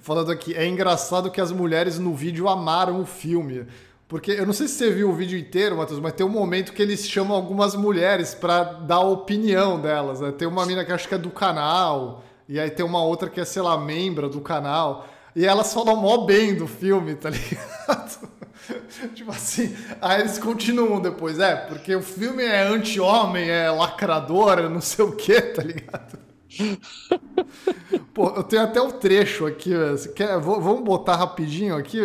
falando 0.00 0.32
aqui, 0.32 0.54
é 0.54 0.66
engraçado 0.66 1.30
que 1.30 1.40
as 1.40 1.52
mulheres 1.52 1.98
no 1.98 2.14
vídeo 2.14 2.48
amaram 2.48 3.00
o 3.00 3.06
filme. 3.06 3.66
Porque 4.08 4.30
eu 4.32 4.46
não 4.46 4.52
sei 4.52 4.68
se 4.68 4.74
você 4.74 4.90
viu 4.90 5.10
o 5.10 5.12
vídeo 5.12 5.38
inteiro, 5.38 5.76
Matheus, 5.76 5.98
mas 5.98 6.12
tem 6.12 6.24
um 6.24 6.30
momento 6.30 6.72
que 6.72 6.80
eles 6.80 7.08
chamam 7.08 7.36
algumas 7.36 7.74
mulheres 7.74 8.34
para 8.34 8.62
dar 8.62 8.96
a 8.96 9.00
opinião 9.00 9.80
delas. 9.80 10.20
Né? 10.20 10.30
Tem 10.30 10.46
uma 10.46 10.64
mina 10.64 10.84
que 10.84 10.92
acho 10.92 11.08
que 11.08 11.14
é 11.14 11.18
do 11.18 11.30
canal, 11.30 12.22
e 12.48 12.60
aí 12.60 12.70
tem 12.70 12.86
uma 12.86 13.02
outra 13.02 13.28
que 13.28 13.40
é, 13.40 13.44
sei 13.44 13.62
lá, 13.62 13.76
membro 13.76 14.28
do 14.28 14.40
canal. 14.40 15.06
E 15.34 15.44
elas 15.44 15.74
falam 15.74 15.96
mó 15.96 16.18
bem 16.18 16.54
do 16.54 16.68
filme, 16.68 17.16
tá 17.16 17.30
ligado? 17.30 18.28
tipo 19.14 19.30
assim, 19.30 19.74
aí 20.00 20.20
eles 20.20 20.38
continuam 20.38 21.00
depois, 21.00 21.38
é, 21.38 21.56
porque 21.56 21.94
o 21.94 22.02
filme 22.02 22.42
é 22.42 22.62
anti-homem, 22.66 23.48
é 23.48 23.70
lacrador, 23.70 24.58
é 24.58 24.68
não 24.68 24.80
sei 24.80 25.04
o 25.04 25.16
que, 25.16 25.40
tá 25.40 25.62
ligado? 25.62 26.18
Pô, 28.14 28.28
eu 28.28 28.42
tenho 28.42 28.62
até 28.62 28.80
o 28.80 28.86
um 28.86 28.90
trecho 28.92 29.46
aqui, 29.46 29.74
você 29.74 30.08
quer, 30.10 30.38
vamos 30.40 30.82
botar 30.82 31.16
rapidinho 31.16 31.76
aqui? 31.76 32.00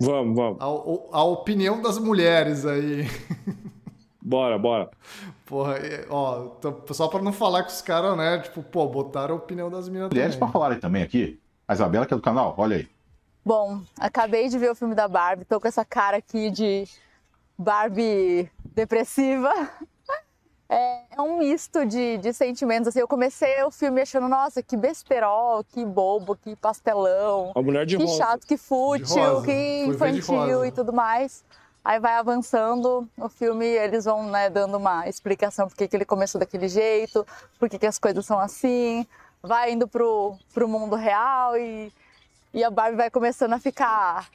Vamos, 0.00 0.34
vamos. 0.34 0.58
A, 0.60 1.18
a 1.18 1.24
opinião 1.24 1.80
das 1.82 1.98
mulheres 1.98 2.64
aí. 2.64 3.06
Bora, 4.22 4.58
bora. 4.58 4.90
Porra, 5.44 5.76
ó, 6.08 6.52
só 6.92 7.08
pra 7.08 7.20
não 7.20 7.32
falar 7.32 7.64
que 7.64 7.72
os 7.72 7.82
caras, 7.82 8.16
né, 8.16 8.38
tipo, 8.38 8.62
pô, 8.62 8.86
botaram 8.86 9.34
a 9.34 9.38
opinião 9.38 9.70
das 9.70 9.88
meninas 9.88 10.10
Mulheres 10.10 10.36
pra 10.36 10.48
falarem 10.48 10.78
também 10.78 11.02
aqui. 11.02 11.40
A 11.66 11.74
Isabela, 11.74 12.06
que 12.06 12.14
é 12.14 12.16
do 12.16 12.22
canal, 12.22 12.54
olha 12.56 12.76
aí. 12.76 12.88
Bom, 13.44 13.82
acabei 13.98 14.48
de 14.48 14.58
ver 14.58 14.70
o 14.70 14.74
filme 14.74 14.94
da 14.94 15.08
Barbie, 15.08 15.44
tô 15.44 15.60
com 15.60 15.66
essa 15.66 15.84
cara 15.84 16.18
aqui 16.18 16.50
de 16.50 16.86
Barbie 17.58 18.50
depressiva. 18.64 19.52
É, 20.72 21.02
é, 21.16 21.20
um 21.20 21.38
misto 21.38 21.84
de, 21.84 22.16
de 22.18 22.32
sentimentos. 22.32 22.86
Assim, 22.86 23.00
eu 23.00 23.08
comecei 23.08 23.60
o 23.64 23.72
filme 23.72 24.02
achando, 24.02 24.28
nossa, 24.28 24.62
que 24.62 24.76
besterol, 24.76 25.64
que 25.64 25.84
bobo, 25.84 26.36
que 26.36 26.54
pastelão. 26.54 27.50
A 27.56 27.60
mulher 27.60 27.84
de 27.84 27.96
que 27.96 28.04
rosa. 28.04 28.16
chato, 28.16 28.46
que 28.46 28.56
fútil, 28.56 29.42
que 29.42 29.86
infantil 29.86 30.64
e 30.64 30.70
tudo 30.70 30.92
mais. 30.92 31.44
Aí 31.84 31.98
vai 31.98 32.12
avançando 32.12 33.08
o 33.18 33.28
filme, 33.28 33.66
eles 33.66 34.04
vão 34.04 34.30
né, 34.30 34.48
dando 34.48 34.76
uma 34.76 35.08
explicação 35.08 35.66
por 35.66 35.76
que, 35.76 35.88
que 35.88 35.96
ele 35.96 36.04
começou 36.04 36.38
daquele 36.38 36.68
jeito, 36.68 37.26
por 37.58 37.68
que, 37.68 37.76
que 37.76 37.86
as 37.86 37.98
coisas 37.98 38.24
são 38.24 38.38
assim. 38.38 39.04
Vai 39.42 39.72
indo 39.72 39.88
pro, 39.88 40.36
pro 40.54 40.68
mundo 40.68 40.94
real 40.94 41.56
e, 41.56 41.92
e 42.52 42.64
a 42.64 42.70
Barbie 42.70 42.96
vai 42.96 43.10
começando 43.10 43.52
a 43.52 43.58
ficar 43.58 44.28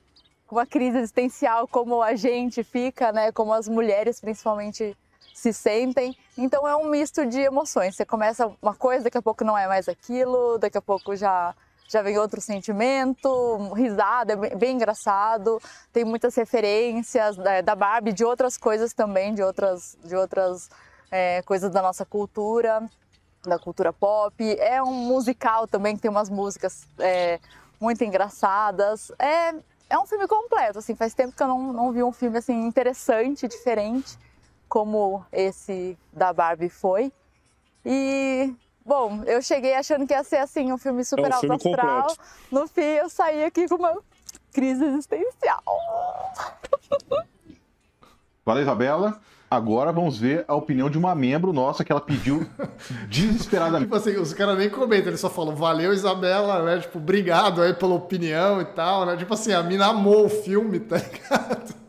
com 0.47 0.55
uma 0.55 0.65
crise 0.65 0.97
existencial, 0.97 1.67
como 1.67 2.01
a 2.01 2.15
gente 2.15 2.63
fica, 2.63 3.11
né? 3.11 3.31
Como 3.31 3.53
as 3.53 3.67
mulheres, 3.67 4.19
principalmente 4.21 4.95
se 5.33 5.51
sentem. 5.51 6.15
Então 6.37 6.67
é 6.67 6.75
um 6.75 6.89
misto 6.89 7.25
de 7.25 7.41
emoções. 7.41 7.95
Você 7.95 8.05
começa 8.05 8.51
uma 8.61 8.73
coisa, 8.73 9.03
daqui 9.03 9.17
a 9.17 9.21
pouco 9.21 9.43
não 9.43 9.57
é 9.57 9.67
mais 9.67 9.89
aquilo, 9.89 10.57
daqui 10.57 10.77
a 10.77 10.81
pouco 10.81 11.15
já 11.15 11.53
já 11.87 12.01
vem 12.01 12.17
outro 12.17 12.41
sentimento, 12.41 13.71
risada, 13.73 14.33
é 14.33 14.55
bem 14.55 14.75
engraçado, 14.75 15.61
tem 15.93 16.03
muitas 16.03 16.33
referências 16.35 17.35
da, 17.35 17.61
da 17.61 17.75
Barbie, 17.75 18.11
de 18.11 18.25
outras 18.25 18.57
coisas 18.57 18.91
também, 18.91 19.35
de 19.35 19.43
outras, 19.43 19.95
de 20.03 20.15
outras 20.15 20.67
é, 21.11 21.43
coisas 21.43 21.71
da 21.71 21.83
nossa 21.83 22.03
cultura, 22.03 22.89
da 23.43 23.59
cultura 23.59 23.93
pop. 23.93 24.35
É 24.59 24.81
um 24.81 24.93
musical 24.93 25.67
também 25.67 25.95
que 25.95 26.01
tem 26.01 26.09
umas 26.09 26.29
músicas 26.29 26.87
é, 26.97 27.39
muito 27.79 28.03
engraçadas. 28.03 29.11
É, 29.19 29.55
é 29.89 29.97
um 29.97 30.05
filme 30.05 30.27
completo, 30.27 30.79
assim, 30.79 30.95
faz 30.95 31.13
tempo 31.13 31.35
que 31.35 31.41
eu 31.41 31.47
não, 31.47 31.73
não 31.73 31.91
vi 31.91 32.03
um 32.03 32.11
filme 32.11 32.37
assim 32.37 32.65
interessante, 32.65 33.47
diferente, 33.47 34.17
como 34.67 35.25
esse 35.31 35.97
da 36.11 36.33
Barbie 36.33 36.69
foi. 36.69 37.11
E 37.85 38.53
Bom, 38.85 39.23
eu 39.25 39.41
cheguei 39.41 39.73
achando 39.73 40.05
que 40.05 40.13
ia 40.13 40.23
ser 40.23 40.37
assim 40.37 40.71
um 40.71 40.77
filme 40.77 41.03
super 41.03 41.25
é 41.25 41.29
um 41.29 41.33
alto 41.33 41.53
astral. 41.53 42.07
Completo. 42.07 42.21
No 42.51 42.67
fim, 42.67 42.81
eu 42.81 43.09
saí 43.09 43.43
aqui 43.43 43.67
com 43.67 43.75
uma 43.75 43.97
crise 44.53 44.85
existencial. 44.85 45.63
Valeu, 48.45 48.61
Isabela. 48.61 49.19
Agora 49.55 49.93
vamos 49.93 50.17
ver 50.19 50.43
a 50.49 50.53
opinião 50.53 50.89
de 50.89 50.97
uma 50.97 51.15
membro 51.15 51.53
nossa 51.53 51.81
que 51.85 51.89
ela 51.89 52.01
pediu 52.01 52.45
desesperadamente. 53.07 53.83
tipo 53.85 53.95
assim, 53.95 54.17
os 54.17 54.33
caras 54.33 54.57
nem 54.57 54.69
comentam, 54.69 55.07
eles 55.07 55.21
só 55.21 55.29
falam, 55.29 55.55
valeu, 55.55 55.93
Isabela, 55.93 56.61
né? 56.63 56.79
Tipo, 56.81 56.97
obrigado 56.97 57.61
aí 57.61 57.73
pela 57.73 57.93
opinião 57.93 58.61
e 58.61 58.65
tal, 58.65 59.05
né? 59.05 59.15
Tipo 59.15 59.33
assim, 59.33 59.53
a 59.53 59.63
mina 59.63 59.85
amou 59.87 60.25
o 60.25 60.29
filme, 60.29 60.79
tá 60.81 60.97
ligado? 60.97 61.73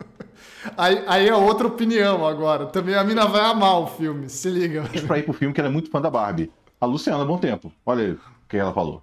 Aí, 0.77 1.03
aí 1.07 1.29
é 1.29 1.35
outra 1.35 1.69
opinião 1.69 2.27
agora. 2.27 2.67
Também 2.67 2.97
a 2.97 3.05
mina 3.05 3.25
vai 3.25 3.41
amar 3.41 3.79
o 3.81 3.87
filme, 3.87 4.29
se 4.29 4.51
liga. 4.51 4.83
Pra 5.07 5.17
ir 5.17 5.23
pro 5.23 5.33
filme 5.33 5.55
que 5.55 5.61
ela 5.61 5.71
é 5.71 5.73
muito 5.73 5.89
fã 5.91 6.01
da 6.01 6.11
Barbie. 6.11 6.53
A 6.81 6.85
Luciana, 6.85 7.25
bom 7.25 7.39
tempo. 7.39 7.73
Olha 7.87 8.05
aí 8.05 8.13
o 8.13 8.21
que 8.49 8.57
ela 8.57 8.75
falou. 8.75 9.01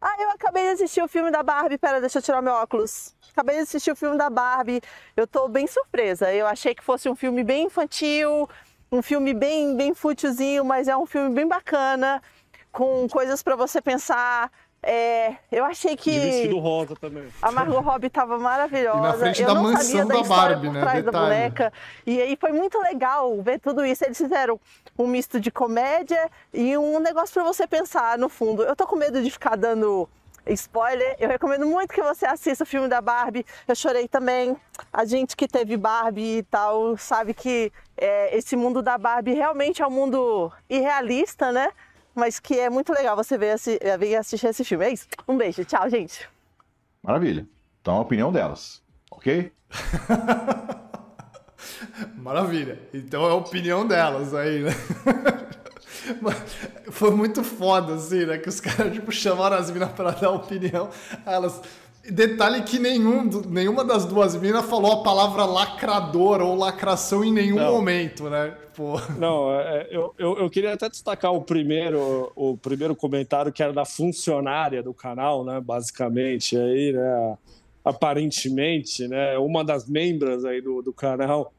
Ah, 0.00 0.14
eu 0.18 0.30
acabei 0.30 0.64
de 0.64 0.70
assistir 0.70 1.00
o 1.00 1.06
filme 1.06 1.30
da 1.30 1.40
Barbie. 1.42 1.78
Pera, 1.78 2.00
deixa 2.00 2.18
eu 2.18 2.22
tirar 2.22 2.42
meu 2.42 2.52
óculos. 2.52 3.14
Acabei 3.32 3.56
de 3.56 3.62
assistir 3.62 3.90
o 3.90 3.96
filme 3.96 4.16
da 4.16 4.28
Barbie. 4.28 4.80
Eu 5.16 5.26
tô 5.26 5.48
bem 5.48 5.66
surpresa. 5.66 6.32
Eu 6.32 6.46
achei 6.46 6.74
que 6.74 6.84
fosse 6.84 7.08
um 7.08 7.16
filme 7.16 7.42
bem 7.42 7.64
infantil, 7.64 8.48
um 8.90 9.02
filme 9.02 9.32
bem, 9.32 9.76
bem 9.76 9.94
fútilzinho, 9.94 10.64
mas 10.64 10.86
é 10.86 10.96
um 10.96 11.06
filme 11.06 11.34
bem 11.34 11.48
bacana, 11.48 12.22
com 12.70 13.08
coisas 13.08 13.42
para 13.42 13.56
você 13.56 13.80
pensar. 13.80 14.50
É, 14.84 15.36
eu 15.50 15.64
achei 15.64 15.96
que. 15.96 16.10
De 16.10 16.18
vestido 16.18 16.58
rosa 16.58 16.96
também. 16.96 17.28
A 17.40 17.52
Margot 17.52 17.80
Robbie 17.80 18.10
tava 18.10 18.36
maravilhosa. 18.36 18.98
E 18.98 19.02
na 19.02 19.12
frente 19.14 19.40
eu 19.40 19.46
da 19.46 19.54
não 19.54 19.62
mansão 19.62 19.82
sabia 19.82 20.04
da, 20.04 20.14
da 20.14 20.22
Barbie, 20.28 20.66
por 20.66 20.74
né? 20.74 20.80
trás 20.80 21.04
Detalhe. 21.04 21.12
da 21.12 21.20
boneca. 21.20 21.72
E 22.04 22.20
aí 22.20 22.36
foi 22.36 22.50
muito 22.52 22.80
legal 22.80 23.40
ver 23.42 23.60
tudo 23.60 23.86
isso. 23.86 24.04
Eles 24.04 24.18
fizeram 24.18 24.60
um 24.98 25.06
misto 25.06 25.38
de 25.38 25.52
comédia 25.52 26.28
e 26.52 26.76
um 26.76 26.98
negócio 26.98 27.32
para 27.32 27.44
você 27.44 27.64
pensar 27.64 28.18
no 28.18 28.28
fundo. 28.28 28.64
Eu 28.64 28.74
tô 28.74 28.84
com 28.84 28.96
medo 28.96 29.22
de 29.22 29.30
ficar 29.30 29.56
dando 29.56 30.08
spoiler. 30.46 31.16
Eu 31.18 31.28
recomendo 31.28 31.66
muito 31.66 31.94
que 31.94 32.02
você 32.02 32.26
assista 32.26 32.64
o 32.64 32.66
filme 32.66 32.88
da 32.88 33.00
Barbie. 33.00 33.46
Eu 33.66 33.74
chorei 33.74 34.08
também. 34.08 34.56
A 34.92 35.04
gente 35.04 35.36
que 35.36 35.46
teve 35.46 35.76
Barbie 35.76 36.38
e 36.38 36.42
tal 36.42 36.96
sabe 36.96 37.34
que 37.34 37.72
é, 37.96 38.36
esse 38.36 38.56
mundo 38.56 38.82
da 38.82 38.98
Barbie 38.98 39.34
realmente 39.34 39.82
é 39.82 39.86
um 39.86 39.90
mundo 39.90 40.52
irrealista, 40.68 41.52
né? 41.52 41.70
mas 42.14 42.38
que 42.38 42.58
é 42.58 42.68
muito 42.68 42.92
legal 42.92 43.16
você 43.16 43.38
ver, 43.38 43.56
ver 43.98 44.16
assistir 44.16 44.46
esse 44.46 44.64
filme. 44.64 44.84
É 44.84 44.92
isso. 44.92 45.06
Um 45.26 45.36
beijo. 45.36 45.64
Tchau, 45.64 45.88
gente. 45.88 46.28
Maravilha. 47.02 47.46
Então, 47.80 47.96
a 47.96 48.00
opinião 48.00 48.30
delas, 48.30 48.82
ok? 49.10 49.52
Maravilha. 52.16 52.78
Então 52.92 53.26
é 53.26 53.30
a 53.30 53.34
opinião 53.34 53.86
delas 53.86 54.34
aí, 54.34 54.60
né? 54.60 54.70
Foi 56.90 57.10
muito 57.10 57.42
foda, 57.42 57.94
assim, 57.94 58.26
né? 58.26 58.38
Que 58.38 58.48
os 58.48 58.60
caras, 58.60 58.92
tipo, 58.92 59.10
chamaram 59.12 59.56
as 59.56 59.70
minas 59.70 59.92
pra 59.92 60.10
dar 60.10 60.30
opinião. 60.30 60.88
Elas. 61.24 61.60
Detalhe 62.08 62.62
que 62.62 62.80
nenhum, 62.80 63.30
nenhuma 63.48 63.84
das 63.84 64.04
duas 64.04 64.34
minas 64.34 64.66
falou 64.66 64.90
a 64.92 65.02
palavra 65.04 65.44
lacrador 65.44 66.40
ou 66.40 66.56
lacração 66.56 67.24
em 67.24 67.32
nenhum 67.32 67.56
Não. 67.56 67.72
momento, 67.72 68.28
né? 68.28 68.56
Pô. 68.74 68.94
Não, 69.18 69.52
é, 69.52 69.86
eu, 69.88 70.12
eu, 70.18 70.38
eu, 70.38 70.50
queria 70.50 70.72
até 70.72 70.88
destacar 70.88 71.32
o 71.32 71.42
primeiro, 71.42 72.32
o 72.34 72.56
primeiro 72.56 72.96
comentário 72.96 73.52
que 73.52 73.62
era 73.62 73.72
da 73.72 73.84
funcionária 73.84 74.82
do 74.82 74.92
canal, 74.92 75.44
né? 75.44 75.60
Basicamente, 75.60 76.56
aí, 76.56 76.92
né? 76.92 77.38
Aparentemente, 77.84 79.06
né? 79.06 79.38
Uma 79.38 79.64
das 79.64 79.88
membros 79.88 80.44
aí 80.44 80.60
do, 80.60 80.82
do 80.82 80.92
canal. 80.92 81.52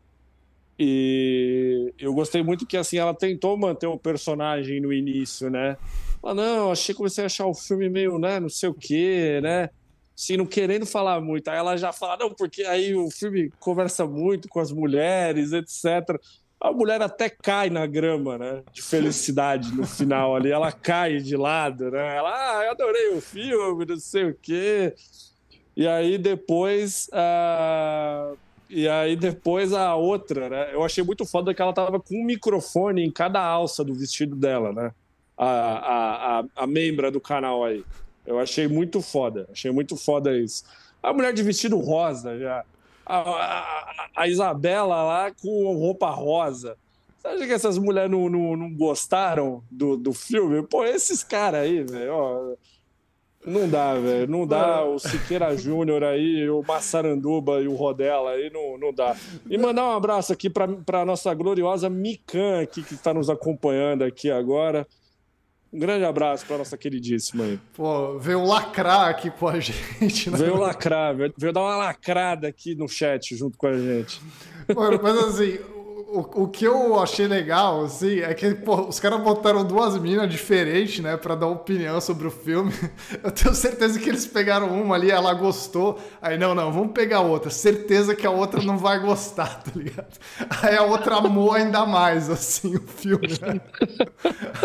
E 0.77 1.93
eu 1.99 2.13
gostei 2.13 2.41
muito 2.41 2.65
que 2.65 2.75
assim 2.75 2.97
ela 2.97 3.13
tentou 3.13 3.55
manter 3.57 3.87
o 3.87 3.97
personagem 3.97 4.81
no 4.81 4.91
início, 4.91 5.49
né? 5.49 5.77
Ela, 6.23 6.33
não, 6.33 6.71
achei 6.71 6.93
que 6.93 6.97
comecei 6.97 7.23
a 7.23 7.27
achar 7.27 7.45
o 7.45 7.53
filme 7.53 7.89
meio, 7.89 8.17
né? 8.17 8.39
Não 8.39 8.49
sei 8.49 8.69
o 8.69 8.73
quê, 8.73 9.39
né? 9.41 9.69
assim, 10.15 10.37
não 10.37 10.45
querendo 10.45 10.85
falar 10.85 11.19
muito. 11.19 11.47
Aí 11.49 11.57
ela 11.57 11.75
já 11.75 11.91
fala, 11.91 12.17
não, 12.17 12.33
porque 12.33 12.63
aí 12.63 12.95
o 12.95 13.09
filme 13.09 13.51
conversa 13.59 14.05
muito 14.05 14.47
com 14.47 14.59
as 14.59 14.71
mulheres, 14.71 15.51
etc. 15.51 16.19
A 16.59 16.71
mulher 16.71 17.01
até 17.01 17.29
cai 17.29 17.69
na 17.69 17.85
grama, 17.85 18.37
né? 18.37 18.63
De 18.71 18.81
felicidade 18.81 19.73
no 19.75 19.85
final 19.85 20.35
ali. 20.35 20.51
Ela 20.51 20.71
cai 20.71 21.17
de 21.17 21.35
lado, 21.35 21.91
né? 21.91 22.17
Ela, 22.17 22.59
ah, 22.59 22.65
eu 22.65 22.71
adorei 22.71 23.09
o 23.09 23.21
filme, 23.21 23.85
não 23.85 23.97
sei 23.97 24.25
o 24.25 24.37
quê. 24.41 24.93
E 25.75 25.87
aí 25.87 26.17
depois. 26.17 27.09
Uh... 27.11 28.37
E 28.75 28.89
aí 28.89 29.15
depois 29.15 29.71
a 29.71 29.95
outra, 29.95 30.49
né? 30.49 30.73
Eu 30.73 30.83
achei 30.83 31.03
muito 31.03 31.25
foda 31.25 31.53
que 31.53 31.61
ela 31.61 31.73
tava 31.73 31.99
com 31.99 32.15
um 32.15 32.25
microfone 32.25 33.03
em 33.03 33.11
cada 33.11 33.39
alça 33.39 33.83
do 33.83 33.93
vestido 33.93 34.35
dela, 34.35 34.73
né? 34.73 34.91
A, 35.37 35.45
a, 35.45 36.39
a, 36.39 36.43
a 36.55 36.67
membra 36.67 37.11
do 37.11 37.21
canal 37.21 37.63
aí. 37.63 37.83
Eu 38.25 38.39
achei 38.39 38.67
muito 38.67 38.99
foda. 38.99 39.47
Achei 39.51 39.69
muito 39.69 39.95
foda 39.95 40.35
isso. 40.35 40.63
A 41.03 41.13
mulher 41.13 41.33
de 41.33 41.43
vestido 41.43 41.77
rosa 41.77 42.39
já. 42.39 42.65
A, 43.05 43.19
a, 43.19 44.09
a 44.15 44.27
Isabela 44.27 45.03
lá 45.03 45.31
com 45.31 45.71
roupa 45.75 46.09
rosa. 46.09 46.75
Você 47.19 47.27
acha 47.27 47.45
que 47.45 47.53
essas 47.53 47.77
mulheres 47.77 48.09
não, 48.09 48.27
não, 48.27 48.57
não 48.57 48.73
gostaram 48.73 49.63
do, 49.69 49.95
do 49.95 50.13
filme? 50.13 50.63
Pô, 50.63 50.83
esses 50.83 51.23
caras 51.23 51.61
aí, 51.61 51.83
velho, 51.83 52.57
não 53.45 53.69
dá, 53.69 53.95
velho. 53.95 54.27
Não 54.27 54.47
dá. 54.47 54.83
O 54.83 54.99
Siqueira 54.99 55.55
Júnior 55.55 56.03
aí, 56.03 56.49
o 56.49 56.63
Massaranduba 56.65 57.61
e 57.61 57.67
o 57.67 57.75
Rodela 57.75 58.31
aí, 58.31 58.49
não, 58.51 58.77
não 58.77 58.93
dá. 58.93 59.15
E 59.49 59.57
mandar 59.57 59.85
um 59.85 59.91
abraço 59.91 60.31
aqui 60.31 60.49
para 60.49 61.01
a 61.01 61.05
nossa 61.05 61.33
gloriosa 61.33 61.89
Mikan 61.89 62.61
aqui, 62.61 62.81
que 62.83 62.93
está 62.93 63.13
nos 63.13 63.29
acompanhando 63.29 64.03
aqui 64.03 64.31
agora. 64.31 64.87
Um 65.73 65.79
grande 65.79 66.05
abraço 66.05 66.45
para 66.45 66.59
nossa 66.59 66.77
queridíssima 66.77 67.45
aí. 67.45 67.59
Pô, 67.75 68.19
veio 68.19 68.45
lacrar 68.45 69.09
aqui 69.09 69.31
com 69.31 69.47
a 69.47 69.59
gente. 69.59 70.29
Né? 70.29 70.37
Veio 70.37 70.55
lacrar, 70.55 71.15
veio, 71.15 71.33
veio 71.35 71.51
dar 71.51 71.61
uma 71.61 71.75
lacrada 71.75 72.47
aqui 72.47 72.75
no 72.75 72.87
chat 72.87 73.35
junto 73.35 73.57
com 73.57 73.65
a 73.65 73.75
gente. 73.75 74.21
Mano, 74.75 74.99
mas 75.01 75.17
assim, 75.17 75.57
o, 76.13 76.43
o 76.43 76.47
que 76.47 76.63
eu 76.63 76.99
achei 76.99 77.25
legal, 77.25 77.85
assim, 77.85 78.19
é 78.19 78.31
que 78.35 78.53
pô, 78.53 78.87
os 78.87 78.99
caras 78.99 79.19
botaram 79.19 79.65
duas 79.65 79.97
minas 79.97 80.29
diferentes, 80.29 80.99
né, 80.99 81.17
pra 81.17 81.33
dar 81.33 81.47
opinião 81.47 81.99
sobre 81.99 82.27
o 82.27 82.31
filme. 82.31 82.71
Eu 83.23 83.31
tenho 83.31 83.55
certeza 83.55 83.99
que 83.99 84.09
eles 84.09 84.27
pegaram 84.27 84.69
uma 84.79 84.93
ali, 84.93 85.09
ela 85.09 85.33
gostou. 85.33 85.99
Aí, 86.21 86.37
não, 86.37 86.53
não, 86.53 86.71
vamos 86.71 86.93
pegar 86.93 87.21
outra. 87.21 87.49
Certeza 87.49 88.13
que 88.13 88.27
a 88.27 88.29
outra 88.29 88.61
não 88.61 88.77
vai 88.77 88.99
gostar, 88.99 89.63
tá 89.63 89.71
ligado? 89.75 90.19
Aí 90.61 90.75
a 90.75 90.83
outra 90.83 91.15
amou 91.15 91.51
ainda 91.51 91.83
mais, 91.83 92.29
assim, 92.29 92.75
o 92.75 92.81
filme, 92.81 93.29
né? 93.41 93.59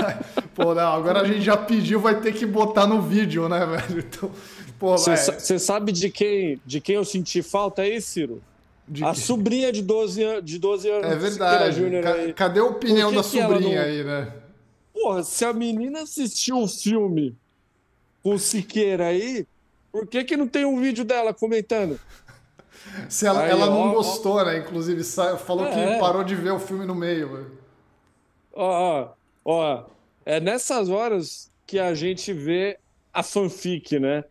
Aí, 0.05 0.43
pô, 0.55 0.75
não, 0.75 0.93
agora 0.93 1.23
a 1.23 1.25
gente 1.25 1.41
já 1.41 1.57
pediu, 1.57 1.99
vai 1.99 2.21
ter 2.21 2.33
que 2.33 2.45
botar 2.45 2.87
no 2.87 3.01
vídeo, 3.01 3.49
né, 3.49 3.65
velho? 3.65 4.01
Então, 4.07 4.31
pô, 4.79 4.99
Você 4.99 5.59
sabe 5.59 5.93
de 5.93 6.11
quem, 6.11 6.61
de 6.67 6.79
quem 6.79 6.97
eu 6.97 7.05
senti 7.07 7.41
falta 7.41 7.83
aí, 7.83 8.01
Ciro? 8.03 8.43
De 8.89 9.05
a 9.05 9.13
que... 9.13 9.21
sobrinha 9.21 9.71
de 9.71 9.83
12, 9.83 10.25
an 10.25 10.43
de 10.43 10.59
12 10.59 10.91
anos. 10.91 11.11
É 11.11 11.17
verdade. 11.17 11.81
Ca 12.03 12.33
cadê 12.33 12.61
a 12.61 12.65
opinião 12.65 13.13
da 13.13 13.23
sobrinha 13.23 13.81
não... 13.81 13.89
aí, 13.89 14.05
né? 14.05 14.33
Porra, 14.93 15.23
se 15.23 15.45
a 15.45 15.53
menina 15.53 16.03
assistiu 16.03 16.57
o 16.57 16.65
um 16.65 16.69
filme 16.69 17.37
com 18.23 18.35
o 18.35 18.39
Siqueira 18.39 19.07
aí, 19.07 19.47
por 19.93 20.07
que, 20.07 20.25
que 20.25 20.37
não 20.37 20.49
tem 20.49 20.65
um 20.65 20.81
vídeo 20.81 21.05
dela 21.05 21.33
comentando? 21.33 22.01
Se 23.09 23.27
ela, 23.27 23.43
aí, 23.43 23.51
ela 23.51 23.67
não 23.67 23.91
ó, 23.91 23.95
gostou, 23.95 24.37
ó, 24.37 24.45
né? 24.45 24.59
Inclusive, 24.59 25.05
falou 25.39 25.67
é, 25.67 25.71
que 25.71 26.01
parou 26.01 26.25
de 26.25 26.35
ver 26.35 26.53
o 26.53 26.59
filme 26.59 26.85
no 26.85 26.95
meio, 26.95 27.29
velho. 27.29 27.59
Ó, 28.53 29.13
ó, 29.45 29.53
ó. 29.53 29.85
É 30.25 30.41
nessas 30.41 30.89
horas 30.89 31.51
que 31.67 31.79
a 31.79 31.95
gente 31.95 32.33
vê 32.33 32.79
a 33.13 33.23
fanfic, 33.23 33.99
né? 33.99 34.25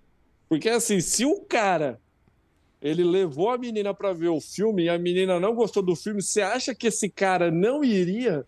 Porque 0.50 0.70
assim, 0.70 1.00
se 1.00 1.26
o 1.26 1.42
cara 1.42 2.00
ele 2.82 3.04
levou 3.04 3.50
a 3.50 3.58
menina 3.58 3.94
para 3.94 4.14
ver 4.14 4.30
o 4.30 4.40
filme 4.40 4.84
e 4.84 4.90
a 4.90 4.98
menina 4.98 5.40
não 5.40 5.56
gostou 5.56 5.82
do 5.82 5.96
filme. 5.96 6.22
Você 6.22 6.42
acha 6.42 6.76
que 6.76 6.88
esse 6.88 7.10
cara 7.10 7.50
não 7.50 7.84
iria 7.84 8.46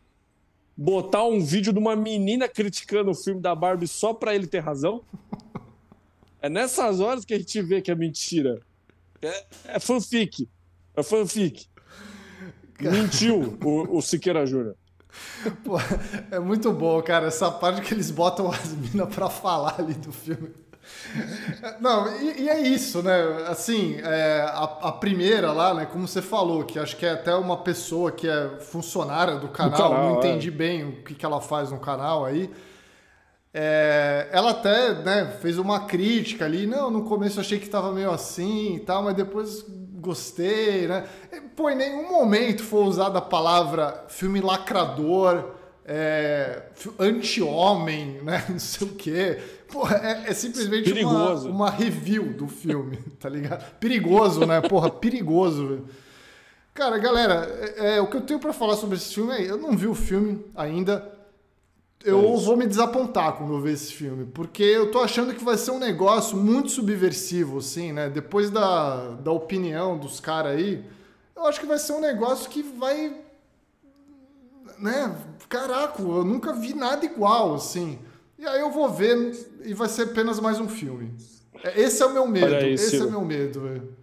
botar 0.77 1.25
um 1.25 1.41
vídeo 1.41 1.73
de 1.73 1.79
uma 1.79 1.95
menina 1.95 2.47
criticando 2.47 3.11
o 3.11 3.15
filme 3.15 3.41
da 3.41 3.55
Barbie 3.55 3.87
só 3.87 4.13
para 4.13 4.35
ele 4.35 4.47
ter 4.47 4.59
razão? 4.59 5.03
É 6.41 6.49
nessas 6.49 6.99
horas 6.99 7.25
que 7.25 7.33
a 7.33 7.37
gente 7.37 7.61
vê 7.61 7.81
que 7.81 7.91
é 7.91 7.95
mentira. 7.95 8.61
É, 9.21 9.45
é 9.65 9.79
fanfic. 9.79 10.47
É 10.95 11.03
fanfic. 11.03 11.67
Mentiu 12.79 13.57
o, 13.63 13.97
o 13.97 14.01
Siqueira 14.01 14.45
Júnior. 14.45 14.75
é 16.31 16.39
muito 16.39 16.71
bom, 16.71 17.01
cara, 17.01 17.27
essa 17.27 17.51
parte 17.51 17.81
que 17.81 17.93
eles 17.93 18.11
botam 18.11 18.49
as 18.49 18.73
minas 18.73 19.13
pra 19.13 19.29
falar 19.29 19.75
ali 19.79 19.95
do 19.95 20.11
filme. 20.11 20.49
Não, 21.79 22.07
e, 22.21 22.43
e, 22.43 22.49
é 22.49 22.59
isso, 22.59 23.01
né? 23.01 23.15
Assim, 23.47 23.99
é, 24.03 24.41
a, 24.47 24.63
a, 24.63 24.91
primeira 24.91 25.51
lá, 25.51 25.73
né? 25.73 25.85
Como 25.85 26.07
você 26.07 26.21
falou, 26.21 26.63
que 26.63 26.77
acho 26.77 26.95
que 26.95 27.05
é 27.05 27.11
até 27.11 27.33
uma 27.35 27.57
pessoa 27.57 28.11
que 28.11 28.27
é 28.27 28.57
funcionária 28.59 29.35
do 29.35 29.47
canal, 29.47 29.91
canal 29.91 30.09
não 30.09 30.17
entendi 30.17 30.49
é. 30.49 30.51
bem 30.51 30.83
o 30.85 31.03
que, 31.03 31.15
que 31.15 31.25
ela 31.25 31.41
faz 31.41 31.71
no 31.71 31.79
canal 31.79 32.25
aí. 32.25 32.49
É, 33.51 34.27
ela 34.31 34.51
até 34.51 34.93
né, 34.93 35.37
fez 35.41 35.57
uma 35.57 35.81
crítica 35.81 36.45
ali, 36.45 36.67
não, 36.67 36.91
no 36.91 37.03
começo 37.03 37.39
achei 37.39 37.57
que 37.57 37.65
estava 37.65 37.91
meio 37.91 38.11
assim 38.11 38.75
e 38.75 38.79
tal, 38.79 39.01
mas 39.03 39.15
depois 39.15 39.65
gostei, 39.99 40.87
né? 40.87 41.05
Pô, 41.55 41.69
em 41.69 41.75
nenhum 41.75 42.09
momento 42.09 42.63
foi 42.63 42.83
usada 42.83 43.17
a 43.17 43.21
palavra 43.21 44.05
filme 44.07 44.39
lacrador, 44.39 45.55
é, 45.83 46.61
anti-homem, 46.99 48.21
né? 48.21 48.45
Não 48.49 48.59
sei 48.59 48.87
o 48.87 48.91
quê. 48.91 49.39
Porra, 49.71 49.97
é, 49.97 50.29
é 50.29 50.33
simplesmente 50.33 50.91
uma, 51.03 51.33
uma, 51.33 51.69
review 51.69 52.33
do 52.33 52.47
filme, 52.47 52.97
tá 53.19 53.29
ligado? 53.29 53.69
Perigoso, 53.79 54.45
né? 54.45 54.61
Porra, 54.61 54.89
perigoso. 54.89 55.85
Cara, 56.73 56.97
galera, 56.97 57.73
é, 57.77 57.97
é 57.97 58.01
o 58.01 58.07
que 58.07 58.17
eu 58.17 58.21
tenho 58.21 58.39
para 58.39 58.53
falar 58.53 58.75
sobre 58.75 58.95
esse 58.95 59.13
filme 59.13 59.33
é, 59.33 59.49
eu 59.49 59.57
não 59.57 59.77
vi 59.77 59.87
o 59.87 59.95
filme 59.95 60.43
ainda. 60.55 61.17
Eu 62.03 62.19
é 62.19 62.37
vou 62.37 62.55
me 62.55 62.65
desapontar 62.65 63.33
quando 63.33 63.53
eu 63.53 63.61
ver 63.61 63.73
esse 63.73 63.91
filme, 63.91 64.25
porque 64.25 64.63
eu 64.63 64.89
tô 64.89 64.99
achando 64.99 65.33
que 65.33 65.43
vai 65.43 65.57
ser 65.57 65.71
um 65.71 65.79
negócio 65.79 66.37
muito 66.37 66.69
subversivo, 66.69 67.57
assim, 67.57 67.91
né? 67.91 68.09
Depois 68.09 68.49
da, 68.49 69.15
da 69.15 69.31
opinião 69.31 69.97
dos 69.97 70.19
caras 70.21 70.55
aí, 70.55 70.83
eu 71.35 71.45
acho 71.45 71.59
que 71.59 71.65
vai 71.65 71.77
ser 71.77 71.93
um 71.93 71.99
negócio 71.99 72.49
que 72.49 72.63
vai. 72.63 73.15
Né? 74.77 75.15
Caraca, 75.49 76.01
eu 76.01 76.23
nunca 76.23 76.53
vi 76.53 76.73
nada 76.73 77.03
igual, 77.05 77.55
assim. 77.55 77.99
E 78.39 78.47
aí 78.47 78.61
eu 78.61 78.71
vou 78.71 78.87
ver 78.87 79.33
e 79.65 79.73
vai 79.73 79.89
ser 79.89 80.03
apenas 80.03 80.39
mais 80.39 80.61
um 80.61 80.69
filme. 80.69 81.13
É, 81.61 81.81
esse 81.81 82.01
é 82.01 82.05
o 82.05 82.13
meu 82.13 82.25
medo. 82.25 82.55
Aí, 82.55 82.71
esse 82.71 82.95
é 82.95 83.03
o 83.03 83.11
meu 83.11 83.25
medo, 83.25 83.63
velho. 83.63 83.93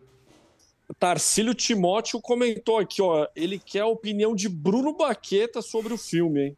Tarcílio 0.98 1.54
Timóteo 1.54 2.20
comentou 2.20 2.78
aqui, 2.78 3.00
ó. 3.00 3.26
Ele 3.34 3.58
quer 3.58 3.80
a 3.80 3.86
opinião 3.86 4.34
de 4.34 4.46
Bruno 4.46 4.92
Baqueta 4.92 5.62
sobre 5.62 5.94
o 5.94 5.96
filme, 5.96 6.48
hein? 6.48 6.56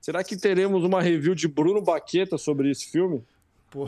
Será 0.00 0.24
que 0.24 0.36
teremos 0.36 0.82
uma 0.82 1.00
review 1.00 1.36
de 1.36 1.46
Bruno 1.46 1.80
Baqueta 1.80 2.36
sobre 2.36 2.68
esse 2.68 2.90
filme? 2.90 3.22
Pô. 3.70 3.86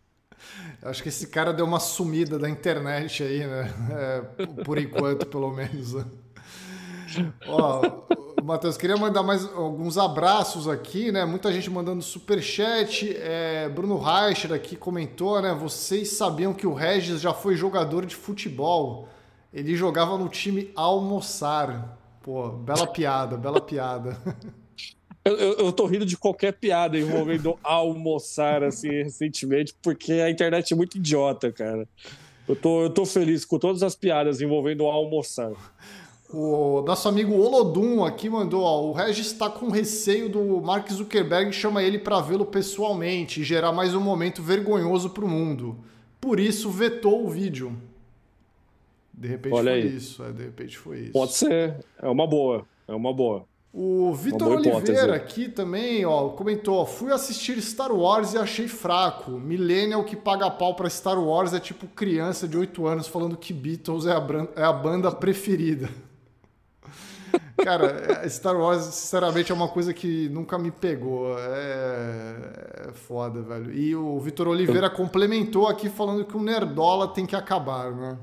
Acho 0.80 1.02
que 1.02 1.10
esse 1.10 1.26
cara 1.26 1.52
deu 1.52 1.66
uma 1.66 1.80
sumida 1.80 2.38
da 2.38 2.48
internet 2.48 3.22
aí, 3.22 3.46
né? 3.46 3.74
É, 3.92 4.46
por 4.64 4.78
enquanto, 4.78 5.26
pelo 5.26 5.52
menos. 5.52 5.94
Ó, 7.46 7.82
Matheus, 8.44 8.76
queria 8.76 8.96
mandar 8.98 9.22
mais 9.22 9.42
alguns 9.54 9.96
abraços 9.96 10.68
aqui, 10.68 11.10
né? 11.10 11.24
Muita 11.24 11.50
gente 11.50 11.70
mandando 11.70 12.02
superchat. 12.02 13.16
É, 13.16 13.70
Bruno 13.70 13.96
Reicher 13.96 14.52
aqui 14.52 14.76
comentou, 14.76 15.40
né? 15.40 15.54
Vocês 15.54 16.10
sabiam 16.10 16.52
que 16.52 16.66
o 16.66 16.74
Regis 16.74 17.22
já 17.22 17.32
foi 17.32 17.56
jogador 17.56 18.04
de 18.04 18.14
futebol. 18.14 19.08
Ele 19.50 19.74
jogava 19.74 20.18
no 20.18 20.28
time 20.28 20.70
Almoçar. 20.76 21.98
Pô, 22.22 22.50
bela 22.50 22.86
piada, 22.86 23.38
bela 23.38 23.62
piada. 23.62 24.14
Eu, 25.26 25.38
eu, 25.38 25.52
eu, 25.54 25.72
tô 25.72 25.86
rindo 25.86 26.04
de 26.04 26.18
qualquer 26.18 26.52
piada 26.52 26.98
envolvendo 26.98 27.58
almoçar, 27.62 28.62
assim, 28.62 28.90
recentemente, 28.90 29.74
porque 29.80 30.12
a 30.12 30.28
internet 30.28 30.74
é 30.74 30.76
muito 30.76 30.98
idiota, 30.98 31.50
cara. 31.50 31.88
Eu 32.46 32.54
tô, 32.54 32.82
eu 32.82 32.90
tô 32.90 33.06
feliz 33.06 33.42
com 33.42 33.58
todas 33.58 33.82
as 33.82 33.96
piadas 33.96 34.42
envolvendo 34.42 34.84
almoçar. 34.84 35.52
O 36.36 36.82
nosso 36.82 37.08
amigo 37.08 37.32
Olodum 37.32 38.04
aqui 38.04 38.28
mandou, 38.28 38.64
ó, 38.64 38.82
o 38.82 38.92
Regis 38.92 39.26
está 39.26 39.48
com 39.48 39.70
receio 39.70 40.28
do 40.28 40.60
Mark 40.60 40.90
Zuckerberg 40.90 41.52
chama 41.52 41.80
ele 41.80 41.96
para 41.96 42.20
vê-lo 42.20 42.44
pessoalmente 42.44 43.40
e 43.40 43.44
gerar 43.44 43.70
mais 43.70 43.94
um 43.94 44.00
momento 44.00 44.42
vergonhoso 44.42 45.10
para 45.10 45.24
o 45.24 45.28
mundo. 45.28 45.76
Por 46.20 46.40
isso 46.40 46.70
vetou 46.70 47.24
o 47.24 47.30
vídeo. 47.30 47.76
De 49.12 49.28
repente 49.28 49.52
Olha 49.52 49.70
foi 49.70 49.80
aí. 49.82 49.96
isso, 49.96 50.24
é, 50.24 50.32
de 50.32 50.42
repente 50.42 50.76
foi 50.76 50.98
isso. 51.02 51.12
Pode 51.12 51.34
ser, 51.34 51.76
é 52.02 52.08
uma 52.08 52.26
boa, 52.26 52.66
é 52.88 52.94
uma 52.94 53.14
boa. 53.14 53.44
O 53.72 54.12
Vitor 54.12 54.56
Oliveira 54.56 55.14
aqui 55.14 55.48
também, 55.48 56.04
ó, 56.04 56.30
comentou: 56.30 56.78
ó, 56.78 56.84
fui 56.84 57.12
assistir 57.12 57.60
Star 57.62 57.92
Wars 57.92 58.34
e 58.34 58.38
achei 58.38 58.66
fraco. 58.66 59.32
Millennial 59.32 60.02
que 60.02 60.16
paga 60.16 60.50
pau 60.50 60.74
pra 60.74 60.90
Star 60.90 61.22
Wars 61.22 61.54
é 61.54 61.60
tipo 61.60 61.86
criança 61.86 62.48
de 62.48 62.56
8 62.56 62.86
anos 62.88 63.06
falando 63.06 63.36
que 63.36 63.52
Beatles 63.52 64.06
é 64.06 64.12
a, 64.12 64.22
é 64.56 64.64
a 64.64 64.72
banda 64.72 65.12
preferida. 65.12 65.88
Cara, 67.62 68.22
é, 68.22 68.28
Star 68.28 68.56
Wars, 68.56 68.82
sinceramente, 68.82 69.52
é 69.52 69.54
uma 69.54 69.68
coisa 69.68 69.94
que 69.94 70.28
nunca 70.28 70.58
me 70.58 70.70
pegou. 70.70 71.38
É, 71.38 72.88
é 72.88 72.92
foda, 72.92 73.40
velho. 73.42 73.72
E 73.72 73.94
o 73.94 74.18
Vitor 74.20 74.48
Oliveira 74.48 74.90
complementou 74.90 75.66
aqui 75.66 75.88
falando 75.88 76.24
que 76.24 76.36
o 76.36 76.42
Nerdola 76.42 77.08
tem 77.08 77.24
que 77.24 77.36
acabar, 77.36 77.92
né? 77.92 78.18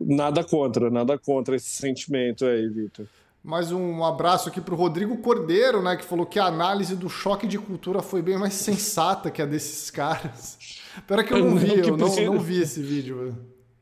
Nada 0.00 0.44
contra, 0.44 0.90
nada 0.90 1.18
contra 1.18 1.56
esse 1.56 1.70
sentimento 1.70 2.44
aí, 2.44 2.68
Vitor. 2.68 3.06
Mais 3.42 3.72
um 3.72 4.04
abraço 4.04 4.48
aqui 4.48 4.60
para 4.60 4.74
o 4.74 4.76
Rodrigo 4.76 5.16
Cordeiro, 5.18 5.82
né, 5.82 5.96
que 5.96 6.04
falou 6.04 6.26
que 6.26 6.38
a 6.38 6.44
análise 6.44 6.94
do 6.94 7.08
choque 7.08 7.46
de 7.46 7.58
cultura 7.58 8.02
foi 8.02 8.20
bem 8.20 8.36
mais 8.36 8.54
sensata 8.54 9.30
que 9.30 9.40
a 9.40 9.46
desses 9.46 9.90
caras. 9.90 10.58
Espera 10.96 11.22
que 11.22 11.32
eu 11.32 11.44
não 11.44 11.56
vi, 11.56 11.78
eu 11.78 11.96
não, 11.96 12.14
não 12.14 12.38
vi 12.38 12.60
esse 12.60 12.82
vídeo. 12.82 13.36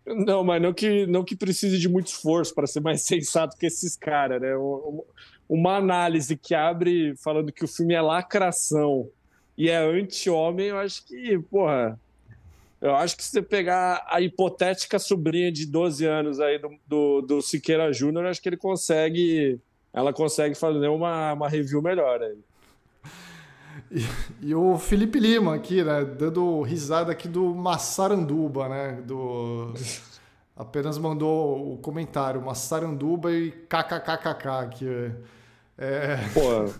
Não, 0.07 0.45
mas 0.45 0.63
não 0.63 0.73
que, 0.73 1.07
não 1.07 1.25
que 1.25 1.35
precise 1.35 1.79
de 1.79 1.89
muito 1.89 2.07
esforço 2.07 2.55
para 2.55 2.67
ser 2.67 2.81
mais 2.81 3.03
sensato 3.07 3.57
que 3.57 3.67
esses 3.67 3.97
caras, 3.97 4.41
né? 4.41 4.53
Uma 5.49 5.77
análise 5.77 6.37
que 6.37 6.55
abre 6.55 7.15
falando 7.17 7.53
que 7.53 7.65
o 7.65 7.69
filme 7.69 7.95
é 7.95 8.01
lacração 8.01 9.09
e 9.57 9.69
é 9.69 9.77
anti-homem, 9.77 10.69
eu 10.69 10.79
acho 10.79 11.05
que, 11.07 11.39
porra. 11.51 11.99
Eu 12.81 12.95
acho 12.95 13.17
que 13.17 13.25
se 13.25 13.31
você 13.31 13.43
pegar 13.43 14.05
a 14.07 14.21
hipotética 14.21 14.99
sobrinha 14.99 15.51
de 15.51 15.67
12 15.67 16.05
anos 16.05 16.41
aí 16.41 16.59
do, 16.59 16.79
do, 16.87 17.21
do 17.23 17.43
Siqueira 17.43 17.93
Júnior, 17.93 18.27
acho 18.27 18.41
que 18.41 18.49
ele 18.49 18.57
consegue. 18.57 19.59
Ela 19.93 20.13
consegue 20.13 20.55
fazer 20.55 20.89
uma, 20.89 21.33
uma 21.33 21.49
review 21.49 21.81
melhor 21.81 22.23
aí. 22.23 22.37
E, 23.91 24.05
e, 24.49 24.55
o 24.55 24.79
Felipe 24.79 25.19
Lima 25.19 25.55
aqui, 25.55 25.83
né? 25.83 26.05
Dando 26.05 26.63
risada 26.63 27.13
aqui 27.13 27.29
do 27.29 27.55
Massaranduba, 27.55 28.69
né? 28.69 29.03
Do... 29.03 29.75
Apenas 30.57 30.97
mandou 30.99 31.75
o 31.75 31.79
comentário, 31.79 32.41
Massaranduba 32.41 33.33
e 33.33 33.51
kkkk 33.51 34.49
aqui. 34.49 34.87
É... 35.77 36.17
Pô, 36.33 36.73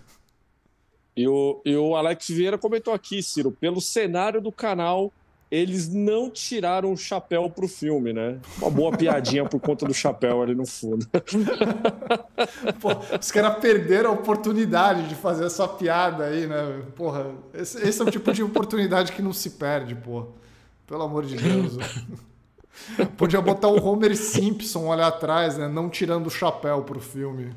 e 1.15 1.27
o, 1.27 1.61
e 1.63 1.75
o 1.75 1.95
Alex 1.95 2.27
Vieira 2.29 2.57
comentou 2.57 2.93
aqui, 2.93 3.21
Ciro, 3.21 3.51
pelo 3.51 3.79
cenário 3.79 4.41
do 4.41 4.51
canal, 4.51 5.13
eles 5.49 5.87
não 5.87 6.29
tiraram 6.29 6.91
o 6.91 6.97
chapéu 6.97 7.49
pro 7.49 7.67
filme, 7.67 8.11
né? 8.11 8.37
Uma 8.61 8.69
boa 8.69 8.91
piadinha 8.91 9.45
por 9.45 9.59
conta 9.59 9.85
do 9.85 9.93
chapéu 9.93 10.41
ali 10.41 10.53
no 10.53 10.65
fundo. 10.65 11.07
Pô, 12.81 12.89
os 13.19 13.31
caras 13.31 13.57
perderam 13.59 14.09
a 14.09 14.13
oportunidade 14.13 15.07
de 15.07 15.15
fazer 15.15 15.45
essa 15.45 15.67
piada 15.67 16.25
aí, 16.25 16.47
né? 16.47 16.81
Porra, 16.95 17.27
esse, 17.53 17.81
esse 17.81 18.01
é 18.01 18.03
o 18.03 18.11
tipo 18.11 18.33
de 18.33 18.43
oportunidade 18.43 19.13
que 19.13 19.21
não 19.21 19.31
se 19.31 19.51
perde, 19.51 19.95
pô. 19.95 20.27
Pelo 20.85 21.03
amor 21.03 21.25
de 21.25 21.35
Deus. 21.35 21.77
Podia 23.17 23.41
botar 23.41 23.69
o 23.69 23.83
Homer 23.83 24.15
Simpson 24.15 24.91
ali 24.91 25.01
atrás, 25.01 25.57
né? 25.57 25.67
Não 25.67 25.89
tirando 25.89 26.27
o 26.27 26.31
chapéu 26.31 26.83
pro 26.83 26.99
filme. 26.99 27.53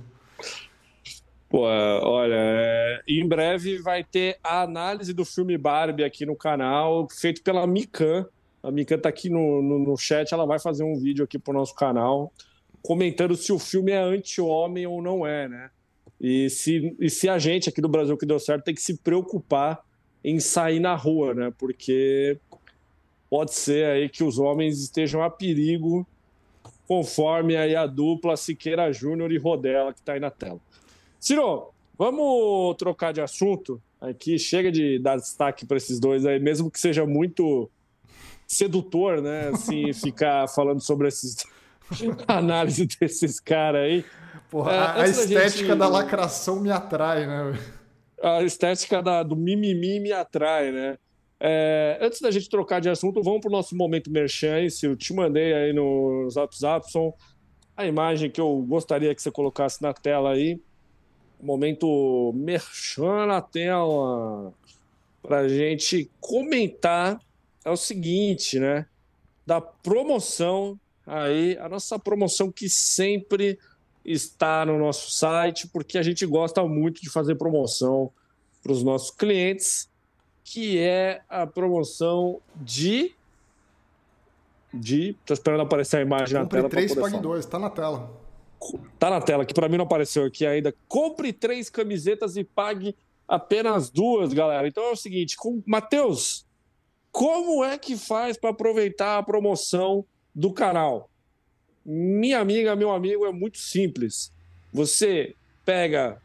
Pô, 1.50 1.62
olha, 1.62 2.36
é... 2.36 3.02
em 3.08 3.26
breve 3.26 3.78
vai 3.78 4.04
ter 4.04 4.38
a 4.40 4.62
análise 4.62 5.12
do 5.12 5.24
filme 5.24 5.58
Barbie 5.58 6.04
aqui 6.04 6.24
no 6.24 6.36
canal, 6.36 7.08
feito 7.10 7.42
pela 7.42 7.66
Mikan. 7.66 8.24
A 8.62 8.70
Mikan 8.70 8.96
tá 8.98 9.08
aqui 9.08 9.28
no, 9.28 9.60
no, 9.60 9.78
no, 9.80 9.96
chat, 9.96 10.32
ela 10.32 10.46
vai 10.46 10.60
fazer 10.60 10.84
um 10.84 10.96
vídeo 10.96 11.24
aqui 11.24 11.40
pro 11.40 11.52
nosso 11.52 11.74
canal, 11.74 12.32
comentando 12.80 13.34
se 13.34 13.52
o 13.52 13.58
filme 13.58 13.90
é 13.90 14.00
anti-homem 14.00 14.86
ou 14.86 15.02
não 15.02 15.26
é, 15.26 15.48
né? 15.48 15.70
E 16.20 16.48
se, 16.50 16.96
e 17.00 17.10
se 17.10 17.28
a 17.28 17.36
gente 17.36 17.68
aqui 17.68 17.80
do 17.80 17.88
Brasil 17.88 18.16
que 18.16 18.26
deu 18.26 18.38
certo 18.38 18.62
tem 18.62 18.74
que 18.74 18.82
se 18.82 18.98
preocupar 18.98 19.84
em 20.22 20.38
sair 20.38 20.78
na 20.78 20.94
rua, 20.94 21.34
né? 21.34 21.52
Porque 21.58 22.38
pode 23.28 23.54
ser 23.54 23.86
aí 23.86 24.08
que 24.08 24.22
os 24.22 24.38
homens 24.38 24.80
estejam 24.80 25.20
a 25.20 25.28
perigo, 25.28 26.06
conforme 26.86 27.56
aí 27.56 27.74
a 27.74 27.86
dupla 27.86 28.36
Siqueira 28.36 28.92
Júnior 28.92 29.32
e 29.32 29.38
Rodela 29.38 29.92
que 29.92 29.98
está 29.98 30.12
aí 30.12 30.20
na 30.20 30.30
tela. 30.30 30.60
Ciro, 31.20 31.74
vamos 31.98 32.74
trocar 32.76 33.12
de 33.12 33.20
assunto 33.20 33.80
aqui. 34.00 34.38
Chega 34.38 34.72
de 34.72 34.98
dar 34.98 35.16
destaque 35.16 35.66
para 35.66 35.76
esses 35.76 36.00
dois 36.00 36.24
aí, 36.24 36.40
mesmo 36.40 36.70
que 36.70 36.80
seja 36.80 37.04
muito 37.04 37.70
sedutor, 38.46 39.20
né? 39.20 39.50
Assim, 39.50 39.92
ficar 39.92 40.48
falando 40.48 40.80
sobre 40.80 41.08
esses 41.08 41.44
análise 42.26 42.88
desses 42.98 43.38
caras 43.38 43.82
aí. 43.82 44.04
Porra, 44.50 44.72
é, 44.72 44.78
a, 44.78 45.02
a 45.02 45.08
estética 45.08 45.68
gente... 45.68 45.74
da 45.74 45.88
lacração 45.88 46.58
me 46.58 46.70
atrai, 46.70 47.26
né? 47.26 47.58
A 48.22 48.42
estética 48.42 49.02
da, 49.02 49.22
do 49.22 49.36
mimimi 49.36 50.00
me 50.00 50.12
atrai, 50.12 50.72
né? 50.72 50.98
É, 51.38 51.98
antes 52.00 52.20
da 52.20 52.30
gente 52.30 52.48
trocar 52.48 52.80
de 52.80 52.88
assunto, 52.88 53.22
vamos 53.22 53.40
para 53.40 53.48
o 53.48 53.52
nosso 53.52 53.76
momento 53.76 54.10
merchan. 54.10 54.68
Se 54.70 54.86
eu 54.86 54.96
te 54.96 55.12
mandei 55.12 55.52
aí 55.52 55.72
no 55.74 56.28
Zap 56.30 56.58
Zapson 56.58 57.14
a 57.76 57.86
imagem 57.86 58.30
que 58.30 58.40
eu 58.40 58.64
gostaria 58.68 59.14
que 59.14 59.22
você 59.22 59.30
colocasse 59.30 59.82
na 59.82 59.92
tela 59.92 60.32
aí 60.32 60.60
momento 61.42 62.32
merchan 62.34 63.26
na 63.26 63.40
tela 63.40 64.52
para 65.22 65.48
gente 65.48 66.10
comentar 66.20 67.20
é 67.64 67.70
o 67.70 67.76
seguinte, 67.76 68.58
né? 68.58 68.86
Da 69.46 69.60
promoção 69.60 70.78
aí, 71.06 71.58
a 71.58 71.68
nossa 71.68 71.98
promoção 71.98 72.50
que 72.50 72.68
sempre 72.68 73.58
está 74.04 74.64
no 74.64 74.78
nosso 74.78 75.10
site, 75.10 75.68
porque 75.68 75.98
a 75.98 76.02
gente 76.02 76.24
gosta 76.24 76.64
muito 76.64 77.02
de 77.02 77.10
fazer 77.10 77.34
promoção 77.34 78.10
para 78.62 78.72
os 78.72 78.82
nossos 78.82 79.10
clientes, 79.10 79.88
que 80.44 80.78
é 80.78 81.22
a 81.28 81.46
promoção 81.46 82.40
de. 82.56 83.14
De. 84.72 85.10
Estou 85.10 85.34
esperando 85.34 85.62
aparecer 85.62 85.98
a 85.98 86.00
imagem 86.00 86.38
Compre 86.38 86.62
na 86.62 86.68
tela. 86.68 86.86
Compre 86.86 86.86
3, 86.86 86.94
pague 86.94 87.22
2, 87.22 87.44
está 87.44 87.58
na 87.58 87.70
tela. 87.70 88.19
Tá 88.98 89.08
na 89.10 89.20
tela, 89.20 89.46
que 89.46 89.54
para 89.54 89.68
mim 89.68 89.78
não 89.78 89.84
apareceu 89.84 90.24
aqui 90.24 90.44
ainda. 90.46 90.74
Compre 90.86 91.32
três 91.32 91.70
camisetas 91.70 92.36
e 92.36 92.44
pague 92.44 92.94
apenas 93.26 93.90
duas, 93.90 94.32
galera. 94.32 94.68
Então 94.68 94.84
é 94.84 94.90
o 94.90 94.96
seguinte, 94.96 95.36
com 95.36 95.62
Matheus, 95.66 96.44
como 97.10 97.64
é 97.64 97.78
que 97.78 97.96
faz 97.96 98.36
para 98.36 98.50
aproveitar 98.50 99.18
a 99.18 99.22
promoção 99.22 100.04
do 100.34 100.52
canal? 100.52 101.10
Minha 101.84 102.40
amiga, 102.40 102.76
meu 102.76 102.90
amigo, 102.90 103.24
é 103.24 103.32
muito 103.32 103.58
simples. 103.58 104.32
Você 104.72 105.34
pega 105.64 106.20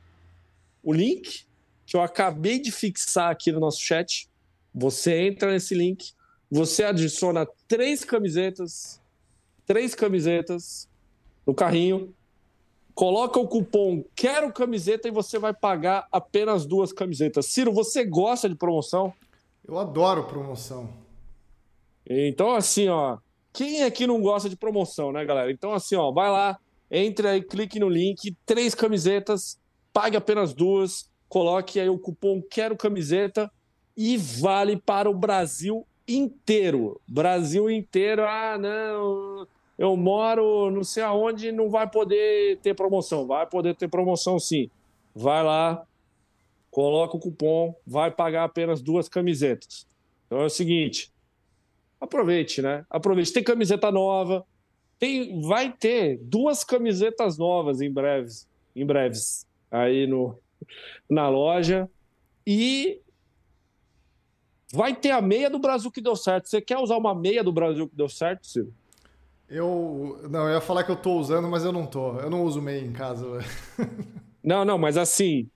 o 0.84 0.94
link 0.94 1.46
que 1.86 1.96
eu 1.96 2.02
acabei 2.02 2.60
de 2.60 2.72
fixar 2.72 3.32
aqui 3.32 3.52
no 3.52 3.60
nosso 3.60 3.80
chat, 3.82 4.28
você 4.74 5.28
entra 5.28 5.52
nesse 5.52 5.74
link, 5.74 6.14
você 6.52 6.84
adiciona 6.84 7.48
três 7.68 8.04
camisetas, 8.04 9.02
três 9.66 9.96
camisetas 9.96 10.90
no 11.46 11.54
carrinho, 11.54 12.14
coloca 12.96 13.38
o 13.38 13.48
cupom 13.48 14.04
Quero 14.16 14.52
Camiseta 14.54 15.08
e 15.08 15.12
você 15.12 15.38
vai 15.38 15.54
pagar 15.54 16.08
apenas 16.12 16.66
duas 16.66 16.94
camisetas. 16.94 17.48
Ciro, 17.48 17.74
você 17.74 18.06
gosta 18.06 18.48
de 18.48 18.56
promoção? 18.56 19.14
Eu 19.68 19.78
adoro 19.78 20.24
promoção. 20.24 20.90
Então, 22.08 22.56
assim, 22.56 22.88
ó, 22.88 23.18
quem 23.52 23.84
aqui 23.84 24.08
não 24.08 24.22
gosta 24.22 24.50
de 24.50 24.56
promoção, 24.56 25.12
né, 25.12 25.26
galera? 25.26 25.52
Então, 25.52 25.74
assim, 25.74 25.96
ó, 25.96 26.12
vai 26.12 26.30
lá, 26.30 26.58
entre 26.90 27.28
aí, 27.28 27.42
clique 27.42 27.80
no 27.80 27.90
link, 27.90 28.36
três 28.46 28.74
camisetas, 28.74 29.60
pague 29.92 30.16
apenas 30.16 30.54
duas, 30.54 31.10
coloque 31.28 31.80
aí 31.80 31.90
o 31.90 32.00
cupom 32.00 32.42
Quero 32.42 32.78
Camiseta 32.78 33.52
e 33.98 34.18
vale 34.18 34.78
para 34.78 35.10
o 35.10 35.14
Brasil 35.14 35.86
inteiro. 36.08 37.02
Brasil 37.08 37.70
inteiro, 37.70 38.24
ah, 38.24 38.58
não, 38.58 39.48
eu 39.78 39.96
moro 39.98 40.72
não 40.72 40.84
sei 40.84 41.04
aonde, 41.04 41.52
não 41.52 41.70
vai 41.70 41.90
poder 41.90 42.58
ter 42.60 42.74
promoção. 42.74 43.28
Vai 43.28 43.46
poder 43.46 43.76
ter 43.76 43.88
promoção 43.88 44.40
sim. 44.40 44.70
Vai 45.14 45.44
lá, 45.44 45.86
coloca 46.72 47.16
o 47.16 47.20
cupom, 47.20 47.76
vai 47.86 48.12
pagar 48.12 48.44
apenas 48.44 48.82
duas 48.82 49.08
camisetas. 49.08 49.88
Então 50.26 50.42
é 50.42 50.46
o 50.46 50.50
seguinte, 50.50 51.12
aproveite, 52.00 52.62
né? 52.62 52.86
Aproveite. 52.90 53.32
Tem 53.32 53.44
camiseta 53.44 53.92
nova, 53.92 54.46
tem, 54.98 55.42
vai 55.42 55.72
ter 55.72 56.18
duas 56.22 56.64
camisetas 56.64 57.38
novas 57.38 57.82
em 57.82 57.92
breves, 57.92 58.48
em 58.76 58.86
breves 58.86 59.46
aí 59.70 60.08
no, 60.08 60.38
na 61.10 61.28
loja 61.30 61.90
e 62.48 63.02
vai 64.72 64.96
ter 64.96 65.12
a 65.12 65.22
meia 65.22 65.50
do 65.50 65.60
Brasil 65.60 65.92
que 65.92 66.02
deu 66.02 66.16
certo. 66.16 66.50
Você 66.50 66.62
quer 66.62 66.78
usar 66.78 66.98
uma 66.98 67.16
meia 67.16 67.44
do 67.44 67.52
Brasil 67.52 67.88
que 67.88 67.96
deu 67.96 68.10
certo, 68.10 68.48
Silvio? 68.48 68.74
Eu. 69.56 70.20
Não, 70.30 70.48
eu 70.50 70.56
ia 70.56 70.62
falar 70.62 70.84
que 70.84 70.92
eu 70.92 70.98
tô 70.98 71.18
usando, 71.18 71.48
mas 71.48 71.64
eu 71.64 71.72
não 71.72 71.86
tô. 71.86 72.20
Eu 72.20 72.30
não 72.30 72.44
uso 72.44 72.62
meia 72.62 72.82
em 72.82 72.92
casa, 72.92 73.26
Não, 74.44 74.66
não, 74.66 74.78
mas 74.78 74.98
assim. 74.98 75.50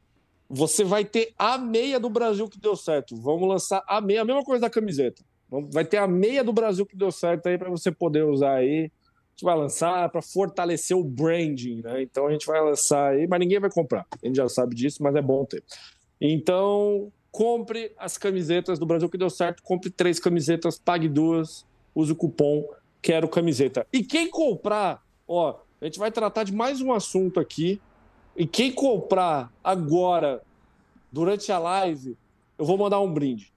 Você 0.51 0.83
vai 0.83 1.05
ter 1.05 1.31
a 1.37 1.59
meia 1.59 1.99
do 1.99 2.09
Brasil 2.09 2.49
que 2.49 2.57
deu 2.57 2.75
certo. 2.75 3.15
Vamos 3.15 3.47
lançar 3.47 3.83
a 3.87 4.01
meia, 4.01 4.21
a 4.21 4.25
mesma 4.25 4.43
coisa 4.43 4.61
da 4.61 4.69
camiseta. 4.69 5.21
Vai 5.71 5.85
ter 5.85 5.97
a 5.97 6.07
meia 6.07 6.43
do 6.43 6.51
Brasil 6.51 6.87
que 6.87 6.95
deu 6.95 7.11
certo 7.11 7.45
aí 7.47 7.57
para 7.57 7.69
você 7.69 7.91
poder 7.91 8.23
usar 8.23 8.55
aí. 8.55 8.85
A 8.85 9.31
gente 9.31 9.43
vai 9.43 9.55
lançar 9.55 10.09
para 10.09 10.23
fortalecer 10.23 10.97
o 10.97 11.03
branding, 11.03 11.81
né? 11.83 12.01
Então 12.01 12.25
a 12.25 12.31
gente 12.31 12.47
vai 12.47 12.59
lançar 12.63 13.11
aí, 13.11 13.27
mas 13.27 13.39
ninguém 13.39 13.59
vai 13.59 13.69
comprar. 13.69 14.07
A 14.11 14.25
gente 14.25 14.37
já 14.37 14.49
sabe 14.49 14.73
disso, 14.73 15.03
mas 15.03 15.13
é 15.13 15.21
bom 15.21 15.45
ter. 15.45 15.63
Então, 16.19 17.11
compre 17.31 17.91
as 17.95 18.17
camisetas 18.17 18.79
do 18.79 18.87
Brasil 18.87 19.07
que 19.07 19.19
deu 19.19 19.29
certo, 19.29 19.61
compre 19.61 19.91
três 19.91 20.19
camisetas, 20.19 20.79
pague 20.79 21.07
duas, 21.07 21.63
use 21.93 22.11
o 22.11 22.15
cupom 22.15 22.65
Quero 23.01 23.27
Camiseta. 23.27 23.87
E 23.91 24.03
quem 24.03 24.29
comprar, 24.29 25.03
ó, 25.27 25.59
a 25.81 25.85
gente 25.85 25.99
vai 25.99 26.11
tratar 26.11 26.43
de 26.43 26.53
mais 26.53 26.81
um 26.81 26.91
assunto 26.91 27.39
aqui. 27.39 27.81
E 28.35 28.45
quem 28.45 28.71
comprar 28.71 29.51
agora, 29.63 30.41
durante 31.11 31.51
a 31.51 31.59
live, 31.59 32.17
eu 32.57 32.65
vou 32.65 32.77
mandar 32.77 32.99
um 32.99 33.13
brinde. 33.13 33.53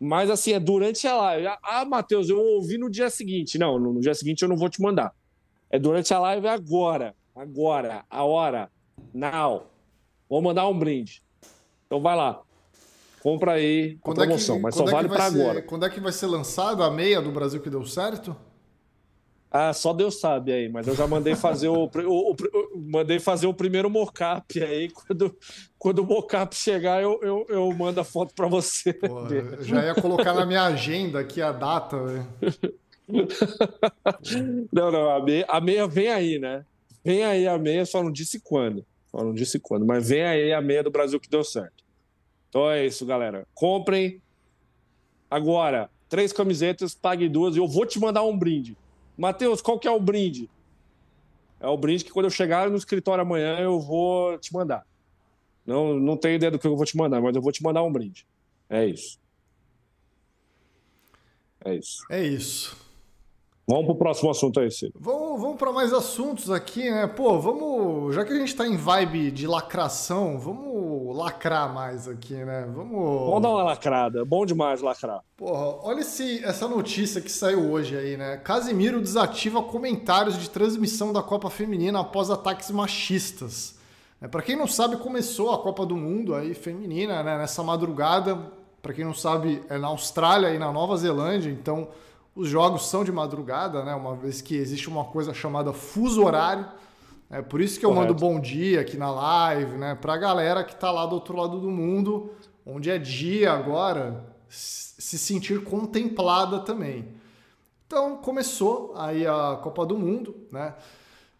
Mas 0.00 0.30
assim, 0.30 0.52
é 0.52 0.60
durante 0.60 1.06
a 1.06 1.16
live. 1.16 1.46
Ah, 1.62 1.84
Matheus, 1.84 2.28
eu 2.28 2.38
ouvi 2.38 2.78
no 2.78 2.88
dia 2.88 3.10
seguinte. 3.10 3.58
Não, 3.58 3.78
no 3.78 4.00
dia 4.00 4.14
seguinte 4.14 4.42
eu 4.42 4.48
não 4.48 4.56
vou 4.56 4.68
te 4.68 4.80
mandar. 4.80 5.14
É 5.70 5.78
durante 5.78 6.14
a 6.14 6.20
live 6.20 6.46
agora. 6.46 7.14
Agora, 7.34 8.04
a 8.08 8.24
hora. 8.24 8.70
Now. 9.12 9.66
Vou 10.28 10.40
mandar 10.40 10.68
um 10.68 10.78
brinde. 10.78 11.22
Então 11.86 12.00
vai 12.00 12.16
lá. 12.16 12.42
Compra 13.28 13.52
aí 13.52 13.98
quando 14.00 14.22
a 14.22 14.24
promoção, 14.24 14.54
é 14.54 14.58
que, 14.58 14.62
mas 14.62 14.74
só 14.74 14.88
é 14.88 14.90
vale 14.90 15.08
para 15.08 15.24
agora. 15.24 15.60
Quando 15.60 15.84
é 15.84 15.90
que 15.90 16.00
vai 16.00 16.12
ser 16.12 16.26
lançada 16.26 16.82
a 16.84 16.90
meia 16.90 17.20
do 17.20 17.30
Brasil 17.30 17.60
que 17.60 17.68
deu 17.68 17.84
certo? 17.84 18.34
Ah, 19.50 19.72
só 19.74 19.92
Deus 19.92 20.18
sabe 20.18 20.50
aí, 20.50 20.68
mas 20.68 20.86
eu 20.86 20.94
já 20.94 21.06
mandei 21.06 21.34
fazer 21.34 21.68
o, 21.68 21.84
o, 21.84 22.32
o, 22.32 22.36
mandei 22.78 23.18
fazer 23.18 23.46
o 23.46 23.52
primeiro 23.52 23.90
mocap 23.90 24.62
aí. 24.62 24.90
Quando, 24.90 25.36
quando 25.78 25.98
o 25.98 26.06
mocap 26.06 26.54
chegar, 26.56 27.02
eu, 27.02 27.20
eu, 27.22 27.46
eu 27.50 27.70
mando 27.72 28.00
a 28.00 28.04
foto 28.04 28.34
para 28.34 28.46
você. 28.46 28.94
Porra, 28.94 29.62
já 29.62 29.84
ia 29.84 29.94
colocar 29.94 30.32
na 30.32 30.46
minha 30.46 30.64
agenda 30.64 31.20
aqui 31.20 31.42
a 31.42 31.52
data. 31.52 31.96
não, 34.72 34.90
não, 34.90 35.10
a 35.10 35.22
meia, 35.22 35.46
a 35.48 35.60
meia 35.60 35.86
vem 35.86 36.08
aí, 36.08 36.38
né? 36.38 36.64
Vem 37.04 37.24
aí 37.24 37.46
a 37.46 37.58
meia, 37.58 37.84
só 37.84 38.02
não 38.02 38.10
disse 38.10 38.40
quando. 38.40 38.84
Só 39.10 39.22
não 39.22 39.34
disse 39.34 39.58
quando, 39.58 39.84
mas 39.86 40.08
vem 40.08 40.22
aí 40.22 40.52
a 40.52 40.62
meia 40.62 40.82
do 40.82 40.90
Brasil 40.90 41.20
que 41.20 41.28
deu 41.28 41.44
certo. 41.44 41.87
Então 42.48 42.70
é 42.70 42.86
isso, 42.86 43.04
galera. 43.04 43.46
Comprem 43.54 44.22
agora 45.30 45.90
três 46.08 46.32
camisetas, 46.32 46.94
pague 46.94 47.28
duas 47.28 47.54
e 47.54 47.58
eu 47.58 47.68
vou 47.68 47.84
te 47.84 47.98
mandar 47.98 48.22
um 48.22 48.36
brinde. 48.36 48.76
Matheus, 49.16 49.60
qual 49.60 49.78
que 49.78 49.86
é 49.86 49.90
o 49.90 50.00
brinde? 50.00 50.48
É 51.60 51.66
o 51.66 51.76
brinde 51.76 52.04
que 52.04 52.10
quando 52.10 52.26
eu 52.26 52.30
chegar 52.30 52.70
no 52.70 52.76
escritório 52.76 53.22
amanhã 53.22 53.58
eu 53.58 53.80
vou 53.80 54.38
te 54.38 54.52
mandar. 54.52 54.86
Não, 55.66 55.98
não 55.98 56.16
tenho 56.16 56.36
ideia 56.36 56.50
do 56.50 56.58
que 56.58 56.66
eu 56.66 56.76
vou 56.76 56.86
te 56.86 56.96
mandar, 56.96 57.20
mas 57.20 57.36
eu 57.36 57.42
vou 57.42 57.52
te 57.52 57.62
mandar 57.62 57.82
um 57.82 57.92
brinde. 57.92 58.26
É 58.70 58.86
isso. 58.86 59.18
É 61.64 61.74
isso. 61.74 62.06
É 62.10 62.22
isso. 62.22 62.87
Vamos 63.68 63.84
para 63.84 63.92
o 63.92 63.96
próximo 63.96 64.30
assunto 64.30 64.60
aí, 64.60 64.70
Ciro. 64.70 64.94
Vamos, 64.98 65.42
vamos 65.42 65.58
para 65.58 65.70
mais 65.70 65.92
assuntos 65.92 66.50
aqui, 66.50 66.90
né? 66.90 67.06
Pô, 67.06 67.38
vamos. 67.38 68.14
Já 68.14 68.24
que 68.24 68.32
a 68.32 68.36
gente 68.36 68.48
está 68.48 68.66
em 68.66 68.78
vibe 68.78 69.30
de 69.30 69.46
lacração, 69.46 70.38
vamos 70.38 71.14
lacrar 71.14 71.70
mais 71.74 72.08
aqui, 72.08 72.32
né? 72.32 72.66
Vamos. 72.74 73.26
Vamos 73.26 73.42
dar 73.42 73.50
uma 73.50 73.62
lacrada. 73.62 74.24
Bom 74.24 74.46
demais 74.46 74.80
lacrar. 74.80 75.22
Porra, 75.36 75.80
olha 75.82 76.00
esse, 76.00 76.42
essa 76.42 76.66
notícia 76.66 77.20
que 77.20 77.30
saiu 77.30 77.70
hoje 77.70 77.94
aí, 77.94 78.16
né? 78.16 78.38
Casimiro 78.38 79.02
desativa 79.02 79.62
comentários 79.62 80.38
de 80.38 80.48
transmissão 80.48 81.12
da 81.12 81.22
Copa 81.22 81.50
Feminina 81.50 82.00
após 82.00 82.30
ataques 82.30 82.70
machistas. 82.70 83.76
É, 84.18 84.26
para 84.26 84.40
quem 84.40 84.56
não 84.56 84.66
sabe, 84.66 84.96
começou 84.96 85.52
a 85.52 85.58
Copa 85.58 85.84
do 85.84 85.94
Mundo 85.94 86.34
aí 86.34 86.54
feminina, 86.54 87.22
né? 87.22 87.36
Nessa 87.36 87.62
madrugada. 87.62 88.38
Para 88.80 88.94
quem 88.94 89.04
não 89.04 89.12
sabe, 89.12 89.62
é 89.68 89.76
na 89.76 89.88
Austrália 89.88 90.54
e 90.54 90.58
na 90.58 90.72
Nova 90.72 90.96
Zelândia, 90.96 91.50
então 91.50 91.88
os 92.38 92.48
jogos 92.48 92.86
são 92.86 93.02
de 93.02 93.10
madrugada, 93.10 93.82
né? 93.82 93.92
Uma 93.96 94.14
vez 94.14 94.40
que 94.40 94.54
existe 94.54 94.88
uma 94.88 95.04
coisa 95.04 95.34
chamada 95.34 95.72
fuso 95.72 96.24
horário. 96.24 96.68
É 97.28 97.42
por 97.42 97.60
isso 97.60 97.80
que 97.80 97.84
eu 97.84 97.90
Correto. 97.90 98.14
mando 98.14 98.20
bom 98.20 98.38
dia 98.38 98.80
aqui 98.80 98.96
na 98.96 99.10
live, 99.10 99.76
né? 99.76 99.96
Pra 99.96 100.16
galera 100.16 100.62
que 100.62 100.76
tá 100.76 100.92
lá 100.92 101.04
do 101.04 101.16
outro 101.16 101.36
lado 101.36 101.58
do 101.58 101.68
mundo, 101.68 102.30
onde 102.64 102.90
é 102.90 102.96
dia 102.96 103.50
agora, 103.50 104.24
se 104.48 105.18
sentir 105.18 105.64
contemplada 105.64 106.60
também. 106.60 107.08
Então 107.88 108.18
começou 108.18 108.94
aí 108.96 109.26
a 109.26 109.58
Copa 109.60 109.84
do 109.84 109.98
Mundo, 109.98 110.36
né? 110.52 110.76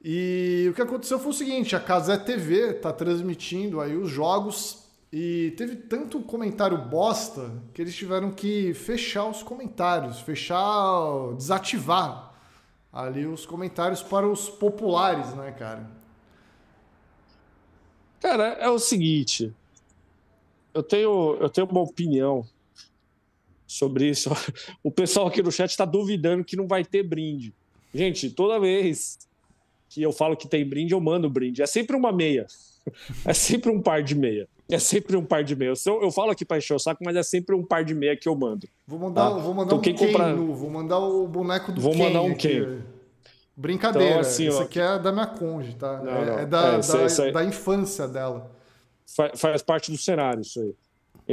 E 0.03 0.66
o 0.68 0.74
que 0.74 0.82
aconteceu 0.82 1.20
foi 1.20 1.30
o 1.30 1.34
seguinte: 1.34 1.76
a 1.76 1.80
Casé 1.80 2.16
TV 2.16 2.70
está 2.70 2.92
transmitindo 2.92 3.80
aí 3.80 3.96
os 3.96 4.11
jogos 4.11 4.88
e 5.12 5.54
teve 5.56 5.76
tanto 5.76 6.20
comentário 6.20 6.76
bosta 6.76 7.62
que 7.72 7.80
eles 7.80 7.94
tiveram 7.94 8.30
que 8.30 8.74
fechar 8.74 9.26
os 9.26 9.42
comentários, 9.42 10.20
fechar, 10.20 11.34
desativar 11.36 12.34
ali 12.92 13.26
os 13.26 13.46
comentários 13.46 14.02
para 14.02 14.28
os 14.28 14.48
populares, 14.48 15.34
né, 15.34 15.52
cara? 15.52 15.90
Cara, 18.20 18.44
é 18.61 18.68
o 18.68 18.78
seguinte, 18.78 19.54
eu 20.74 20.82
tenho, 20.82 21.36
eu 21.40 21.48
tenho 21.48 21.66
uma 21.68 21.80
opinião 21.80 22.46
sobre 23.66 24.09
isso. 24.09 24.30
O 24.82 24.90
pessoal 24.90 25.28
aqui 25.28 25.42
no 25.42 25.52
chat 25.52 25.70
está 25.70 25.84
duvidando 25.84 26.44
que 26.44 26.56
não 26.56 26.66
vai 26.66 26.84
ter 26.84 27.02
brinde. 27.02 27.54
Gente, 27.94 28.30
toda 28.30 28.61
vez 28.61 29.18
que 29.88 30.02
eu 30.02 30.12
falo 30.12 30.36
que 30.36 30.48
tem 30.48 30.68
brinde, 30.68 30.92
eu 30.92 31.00
mando 31.00 31.30
brinde. 31.30 31.62
É 31.62 31.66
sempre 31.66 31.96
uma 31.96 32.12
meia. 32.12 32.46
É 33.22 33.34
sempre 33.34 33.70
um 33.70 33.82
par 33.82 34.02
de 34.02 34.14
meia. 34.14 34.48
É 34.70 34.78
sempre 34.78 35.16
um 35.16 35.24
par 35.24 35.42
de 35.42 35.56
meia. 35.56 35.72
Eu, 35.86 36.02
eu 36.02 36.10
falo 36.10 36.30
aqui 36.30 36.44
para 36.44 36.58
encher 36.58 36.74
o 36.74 36.78
saco, 36.78 37.02
mas 37.02 37.16
é 37.16 37.22
sempre 37.22 37.54
um 37.54 37.64
par 37.64 37.82
de 37.82 37.94
meia 37.94 38.14
que 38.14 38.28
eu 38.28 38.34
mando. 38.36 38.68
Vou 38.86 38.98
mandar, 38.98 39.30
tá? 39.30 39.38
vou 39.38 39.54
mandar 39.54 39.74
então, 39.74 39.78
um 39.78 39.80
Ken 39.80 39.94
comprar... 39.94 40.34
vou 40.34 40.70
mandar 40.70 40.98
o 40.98 41.26
boneco 41.26 41.72
do 41.72 41.80
Vou 41.80 41.92
Ken 41.92 42.04
mandar 42.04 42.20
um 42.20 42.34
Ken. 42.34 42.82
Brincadeira, 43.56 44.10
então, 44.10 44.20
assim, 44.20 44.46
isso 44.46 44.58
ó... 44.58 44.62
aqui 44.62 44.78
é 44.78 44.98
da 44.98 45.10
minha 45.10 45.26
conge, 45.26 45.74
tá? 45.74 46.00
Não, 46.00 46.12
é, 46.12 46.26
não. 46.26 46.38
é, 46.38 46.46
da, 46.46 46.66
é, 46.74 46.80
da, 46.80 47.06
isso 47.06 47.22
aí... 47.22 47.32
da 47.32 47.44
infância 47.44 48.06
dela. 48.06 48.52
Faz, 49.06 49.40
faz, 49.40 49.62
parte 49.62 49.90
do 49.90 49.96
cenário 49.96 50.42
isso 50.42 50.60
aí. 50.60 50.74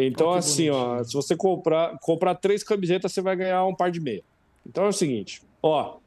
Então, 0.07 0.31
assim, 0.31 0.69
ó, 0.69 1.03
se 1.03 1.13
você 1.13 1.35
comprar, 1.35 1.97
comprar 1.99 2.35
três 2.35 2.63
camisetas, 2.63 3.11
você 3.11 3.21
vai 3.21 3.35
ganhar 3.35 3.65
um 3.65 3.75
par 3.75 3.91
de 3.91 3.99
meia. 3.99 4.23
Então 4.65 4.85
é 4.85 4.87
o 4.87 4.93
seguinte, 4.93 5.43
ó. 5.61 5.97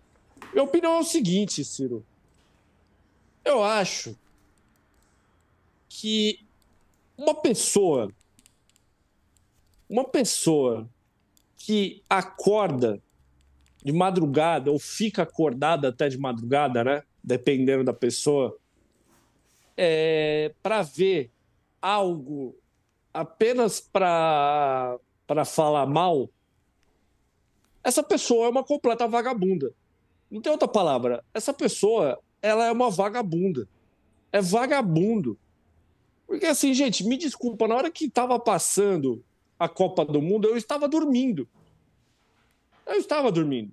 Minha 0.52 0.64
opinião 0.64 0.94
é 0.94 1.00
o 1.00 1.04
seguinte, 1.04 1.62
Ciro. 1.62 2.04
Eu 3.44 3.62
acho 3.62 4.16
que 5.88 6.40
uma 7.18 7.34
pessoa, 7.34 8.08
uma 9.90 10.04
pessoa 10.04 10.88
que 11.56 12.00
acorda 12.08 13.02
de 13.84 13.92
madrugada 13.92 14.70
ou 14.70 14.78
fica 14.78 15.22
acordada 15.22 15.88
até 15.88 16.08
de 16.08 16.16
madrugada, 16.16 16.84
né? 16.84 17.02
Dependendo 17.22 17.82
da 17.82 17.92
pessoa, 17.92 18.56
é, 19.76 20.54
para 20.62 20.82
ver 20.82 21.30
algo 21.82 22.56
apenas 23.12 23.80
para 23.80 24.96
para 25.26 25.44
falar 25.44 25.84
mal, 25.84 26.30
essa 27.84 28.02
pessoa 28.02 28.46
é 28.46 28.48
uma 28.48 28.64
completa 28.64 29.06
vagabunda. 29.06 29.74
Não 30.30 30.40
tem 30.40 30.50
outra 30.50 30.66
palavra. 30.66 31.22
Essa 31.34 31.52
pessoa, 31.52 32.18
ela 32.40 32.64
é 32.64 32.72
uma 32.72 32.90
vagabunda. 32.90 33.68
É 34.32 34.40
vagabundo. 34.40 35.38
Porque 36.28 36.44
assim, 36.44 36.74
gente, 36.74 37.04
me 37.04 37.16
desculpa, 37.16 37.66
na 37.66 37.74
hora 37.74 37.90
que 37.90 38.04
estava 38.04 38.38
passando 38.38 39.24
a 39.58 39.66
Copa 39.66 40.04
do 40.04 40.20
Mundo, 40.20 40.46
eu 40.46 40.58
estava 40.58 40.86
dormindo. 40.86 41.48
Eu 42.86 42.96
estava 42.96 43.32
dormindo. 43.32 43.72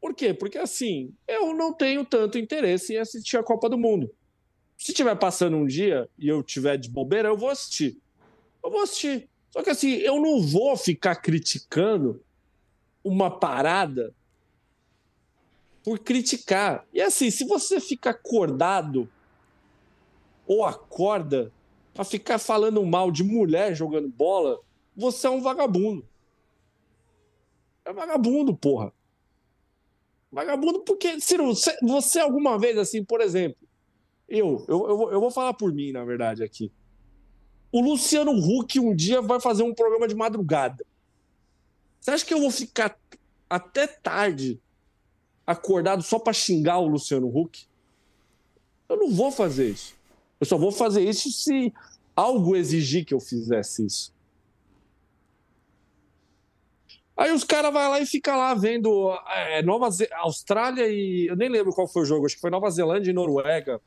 Por 0.00 0.14
quê? 0.14 0.32
Porque 0.32 0.56
assim, 0.56 1.14
eu 1.28 1.52
não 1.54 1.74
tenho 1.74 2.06
tanto 2.06 2.38
interesse 2.38 2.94
em 2.94 2.96
assistir 2.96 3.36
a 3.36 3.42
Copa 3.42 3.68
do 3.68 3.76
Mundo. 3.76 4.10
Se 4.78 4.92
estiver 4.92 5.14
passando 5.14 5.58
um 5.58 5.66
dia 5.66 6.08
e 6.18 6.26
eu 6.26 6.42
tiver 6.42 6.78
de 6.78 6.88
bobeira, 6.88 7.28
eu 7.28 7.36
vou 7.36 7.50
assistir. 7.50 8.00
Eu 8.64 8.70
vou 8.70 8.80
assistir. 8.80 9.28
Só 9.50 9.62
que 9.62 9.68
assim, 9.68 9.90
eu 9.96 10.18
não 10.22 10.40
vou 10.40 10.74
ficar 10.74 11.16
criticando 11.16 12.24
uma 13.04 13.30
parada 13.30 14.14
por 15.84 15.98
criticar. 15.98 16.86
E 16.94 17.02
assim, 17.02 17.30
se 17.30 17.44
você 17.44 17.78
fica 17.78 18.08
acordado 18.08 19.06
ou 20.52 20.64
acorda 20.64 21.50
para 21.94 22.04
ficar 22.04 22.38
falando 22.38 22.84
mal 22.84 23.10
de 23.10 23.24
mulher 23.24 23.74
jogando 23.74 24.08
bola, 24.08 24.60
você 24.94 25.26
é 25.26 25.30
um 25.30 25.40
vagabundo. 25.40 26.06
É 27.84 27.92
vagabundo, 27.92 28.54
porra. 28.54 28.92
Vagabundo 30.30 30.80
porque, 30.80 31.20
Ciro, 31.20 31.52
você, 31.82 32.20
alguma 32.20 32.58
vez, 32.58 32.78
assim, 32.78 33.04
por 33.04 33.20
exemplo, 33.20 33.66
eu, 34.28 34.64
eu, 34.68 34.88
eu, 34.88 35.12
eu 35.12 35.20
vou 35.20 35.30
falar 35.30 35.54
por 35.54 35.72
mim, 35.72 35.92
na 35.92 36.04
verdade, 36.04 36.42
aqui. 36.42 36.70
O 37.70 37.80
Luciano 37.80 38.32
Huck 38.32 38.78
um 38.78 38.94
dia 38.94 39.20
vai 39.20 39.40
fazer 39.40 39.62
um 39.62 39.74
programa 39.74 40.06
de 40.06 40.14
madrugada. 40.14 40.84
Você 42.00 42.10
acha 42.10 42.24
que 42.24 42.34
eu 42.34 42.40
vou 42.40 42.50
ficar 42.50 42.98
até 43.48 43.86
tarde 43.86 44.60
acordado 45.46 46.02
só 46.02 46.18
para 46.18 46.32
xingar 46.32 46.78
o 46.78 46.86
Luciano 46.86 47.28
Huck? 47.28 47.66
Eu 48.88 48.96
não 48.96 49.10
vou 49.10 49.30
fazer 49.30 49.70
isso. 49.70 49.94
Eu 50.42 50.46
só 50.46 50.58
vou 50.58 50.72
fazer 50.72 51.08
isso 51.08 51.30
se 51.30 51.72
algo 52.16 52.56
exigir 52.56 53.04
que 53.04 53.14
eu 53.14 53.20
fizesse 53.20 53.86
isso. 53.86 54.12
Aí 57.16 57.30
os 57.30 57.44
caras 57.44 57.72
vão 57.72 57.88
lá 57.88 58.00
e 58.00 58.06
ficam 58.06 58.36
lá 58.36 58.52
vendo 58.52 59.16
é, 59.28 59.62
Nova 59.62 59.88
Ze 59.88 60.08
Austrália 60.14 60.88
e. 60.88 61.28
Eu 61.28 61.36
nem 61.36 61.48
lembro 61.48 61.72
qual 61.72 61.86
foi 61.86 62.02
o 62.02 62.04
jogo, 62.04 62.26
acho 62.26 62.34
que 62.34 62.40
foi 62.40 62.50
Nova 62.50 62.68
Zelândia 62.72 63.12
e 63.12 63.14
Noruega. 63.14 63.80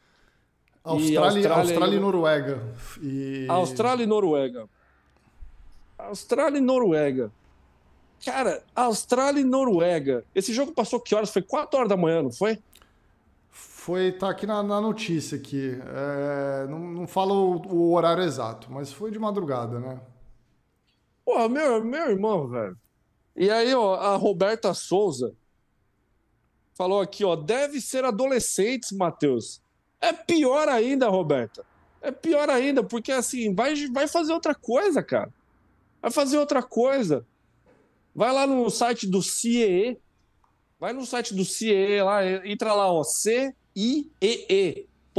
Austrália, 0.82 1.12
e 1.12 1.18
Austrália, 1.18 1.58
Austrália 1.58 1.98
e 1.98 2.00
Noruega. 2.00 2.74
E... 3.02 3.46
Austrália 3.50 4.04
e 4.06 4.08
Noruega. 4.08 4.70
Austrália 5.98 6.58
e 6.58 6.62
Noruega. 6.62 7.32
Cara, 8.24 8.64
Austrália 8.74 9.42
e 9.42 9.44
Noruega. 9.44 10.24
Esse 10.34 10.54
jogo 10.54 10.72
passou 10.72 11.02
que 11.02 11.14
horas? 11.14 11.32
Foi 11.32 11.42
4 11.42 11.78
horas 11.78 11.90
da 11.90 11.98
manhã, 11.98 12.24
não 12.24 12.32
foi? 12.32 12.58
Foi, 13.86 14.12
tá 14.12 14.32
aqui 14.32 14.48
na, 14.48 14.64
na 14.64 14.82
notícia 14.82 15.38
aqui. 15.38 15.80
É, 15.80 16.66
não, 16.68 16.80
não 16.80 17.08
fala 17.08 17.34
o, 17.34 17.62
o, 17.68 17.94
horário 17.94 18.24
exato, 18.24 18.72
mas 18.72 18.92
foi 18.92 19.12
de 19.12 19.20
madrugada, 19.20 19.80
né? 19.80 20.02
Pô, 21.24 21.48
meu, 21.48 21.86
meu 21.86 22.10
irmão, 22.10 22.48
velho. 22.48 22.76
E 23.36 23.48
aí, 23.48 23.76
ó, 23.76 23.94
a 23.94 24.16
Roberta 24.16 24.74
Souza 24.74 25.36
falou 26.74 27.00
aqui, 27.00 27.24
ó, 27.24 27.36
deve 27.36 27.80
ser 27.80 28.04
adolescentes, 28.04 28.92
Matheus. 28.92 29.62
É 30.02 30.12
pior 30.12 30.68
ainda, 30.68 31.08
Roberta. 31.08 31.64
É 32.02 32.10
pior 32.10 32.50
ainda, 32.50 32.84
porque 32.84 33.12
assim, 33.12 33.54
vai, 33.54 33.76
vai 33.90 34.08
fazer 34.08 34.34
outra 34.34 34.56
coisa, 34.56 35.04
cara. 35.04 35.32
Vai 36.02 36.10
fazer 36.10 36.40
outra 36.40 36.64
coisa. 36.64 37.24
Vai 38.16 38.34
lá 38.34 38.48
no 38.48 38.68
site 38.72 39.06
do 39.06 39.22
CIEE. 39.22 40.00
Vai 40.80 40.92
no 40.92 41.06
site 41.06 41.36
do 41.36 41.46
CIEE 41.46 42.02
lá, 42.02 42.26
entra 42.48 42.74
lá, 42.74 42.92
ó, 42.92 43.04
C 43.04 43.54
iee.com.br. 43.76 45.16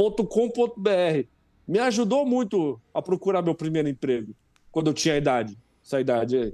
Me 1.67 1.79
ajudou 1.79 2.25
muito 2.25 2.79
a 2.93 3.01
procurar 3.01 3.41
meu 3.41 3.53
primeiro 3.53 3.89
emprego, 3.89 4.33
quando 4.71 4.87
eu 4.87 4.93
tinha 4.93 5.13
a 5.15 5.17
idade, 5.17 5.57
essa 5.85 5.99
idade 5.99 6.37
aí. 6.37 6.53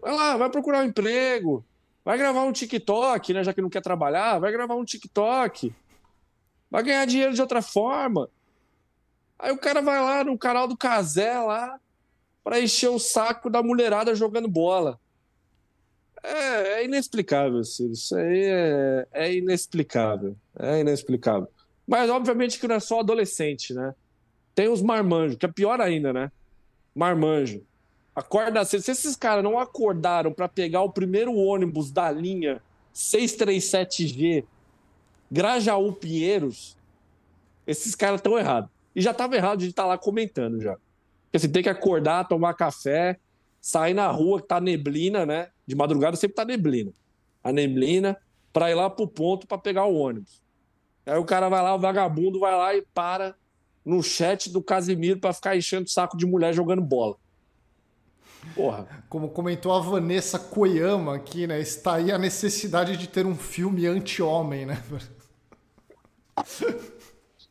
Vai 0.00 0.14
lá, 0.14 0.36
vai 0.36 0.48
procurar 0.48 0.82
um 0.82 0.86
emprego, 0.86 1.64
vai 2.04 2.16
gravar 2.16 2.44
um 2.44 2.52
TikTok, 2.52 3.34
né, 3.34 3.44
já 3.44 3.52
que 3.52 3.60
não 3.60 3.68
quer 3.68 3.82
trabalhar, 3.82 4.38
vai 4.38 4.52
gravar 4.52 4.76
um 4.76 4.84
TikTok. 4.84 5.74
Vai 6.70 6.82
ganhar 6.84 7.04
dinheiro 7.04 7.34
de 7.34 7.40
outra 7.40 7.60
forma. 7.60 8.30
Aí 9.38 9.50
o 9.50 9.58
cara 9.58 9.82
vai 9.82 10.00
lá 10.00 10.22
no 10.22 10.38
canal 10.38 10.68
do 10.68 10.76
Casé 10.76 11.38
lá 11.40 11.80
para 12.44 12.60
encher 12.60 12.88
o 12.88 12.98
saco 12.98 13.50
da 13.50 13.62
mulherada 13.62 14.14
jogando 14.14 14.46
bola. 14.46 15.00
É, 16.22 16.80
é 16.80 16.84
inexplicável, 16.84 17.62
Ciro. 17.64 17.92
Isso 17.92 18.14
aí 18.16 18.44
é, 18.44 19.06
é, 19.12 19.34
inexplicável. 19.34 20.36
É 20.58 20.80
inexplicável. 20.80 21.48
Mas, 21.86 22.10
obviamente, 22.10 22.58
que 22.58 22.68
não 22.68 22.76
é 22.76 22.80
só 22.80 23.00
adolescente, 23.00 23.72
né? 23.74 23.94
Tem 24.54 24.68
os 24.68 24.82
marmanjos, 24.82 25.36
que 25.36 25.46
é 25.46 25.48
pior 25.48 25.80
ainda, 25.80 26.12
né? 26.12 26.30
Marmanjo. 26.94 27.62
Acorda 28.14 28.64
cedo. 28.64 28.82
Se 28.82 28.90
esses 28.90 29.16
caras 29.16 29.42
não 29.42 29.58
acordaram 29.58 30.32
para 30.32 30.48
pegar 30.48 30.82
o 30.82 30.92
primeiro 30.92 31.34
ônibus 31.34 31.90
da 31.90 32.10
linha 32.10 32.60
637G 32.94 34.44
Grajaú 35.30 35.92
Pinheiros, 35.92 36.76
esses 37.66 37.94
caras 37.94 38.18
estão 38.18 38.38
errados. 38.38 38.68
E 38.94 39.00
já 39.00 39.12
estava 39.12 39.36
errado 39.36 39.60
de 39.60 39.68
estar 39.68 39.84
tá 39.84 39.88
lá 39.88 39.96
comentando 39.96 40.60
já. 40.60 40.76
Porque 41.24 41.36
assim, 41.36 41.48
tem 41.48 41.62
que 41.62 41.68
acordar, 41.68 42.26
tomar 42.26 42.54
café, 42.54 43.18
sair 43.60 43.94
na 43.94 44.08
rua 44.08 44.40
que 44.40 44.48
tá 44.48 44.60
neblina, 44.60 45.26
né? 45.26 45.48
De 45.66 45.74
madrugada 45.74 46.16
sempre 46.16 46.34
tá 46.34 46.44
neblina. 46.44 46.92
A 47.42 47.52
neblina, 47.52 48.16
para 48.52 48.70
ir 48.70 48.74
lá 48.74 48.88
pro 48.88 49.06
ponto 49.06 49.46
para 49.46 49.58
pegar 49.58 49.84
o 49.86 49.94
ônibus. 49.94 50.42
Aí 51.06 51.18
o 51.18 51.24
cara 51.24 51.48
vai 51.48 51.62
lá, 51.62 51.74
o 51.74 51.78
vagabundo 51.78 52.40
vai 52.40 52.56
lá 52.56 52.74
e 52.74 52.82
para 52.94 53.34
no 53.84 54.02
chat 54.02 54.50
do 54.50 54.62
Casimiro 54.62 55.18
para 55.18 55.32
ficar 55.32 55.56
enchendo 55.56 55.86
o 55.86 55.90
saco 55.90 56.16
de 56.16 56.26
mulher 56.26 56.52
jogando 56.52 56.82
bola. 56.82 57.16
Porra. 58.54 58.86
Como 59.08 59.28
comentou 59.28 59.72
a 59.72 59.80
Vanessa 59.80 60.38
Koyama 60.38 61.16
aqui, 61.16 61.46
né? 61.46 61.60
Está 61.60 61.94
aí 61.94 62.10
a 62.10 62.18
necessidade 62.18 62.96
de 62.96 63.06
ter 63.06 63.26
um 63.26 63.36
filme 63.36 63.86
anti-homem, 63.86 64.66
né? 64.66 64.82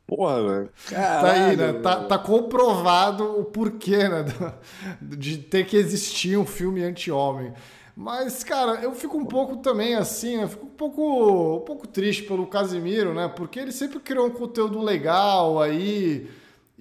Porra, 0.09 0.41
velho. 0.41 0.69
Tá 0.89 1.31
aí, 1.31 1.55
né? 1.55 1.73
Tá, 1.73 2.03
tá, 2.03 2.17
comprovado 2.17 3.39
o 3.39 3.45
porquê, 3.45 4.09
né? 4.09 4.25
De 5.01 5.37
ter 5.37 5.65
que 5.65 5.77
existir 5.77 6.35
um 6.37 6.45
filme 6.45 6.83
anti-homem. 6.83 7.53
Mas, 7.95 8.43
cara, 8.43 8.81
eu 8.81 8.93
fico 8.95 9.17
um 9.17 9.25
pouco 9.25 9.57
também 9.57 9.93
assim, 9.93 10.37
né? 10.37 10.47
Fico 10.47 10.65
um 10.65 10.69
pouco, 10.69 11.57
um 11.57 11.65
pouco 11.65 11.87
triste 11.87 12.23
pelo 12.23 12.47
Casimiro, 12.47 13.13
né? 13.13 13.27
Porque 13.27 13.59
ele 13.59 13.71
sempre 13.71 13.99
criou 13.99 14.27
um 14.27 14.31
conteúdo 14.31 14.81
legal 14.81 15.61
aí 15.61 16.27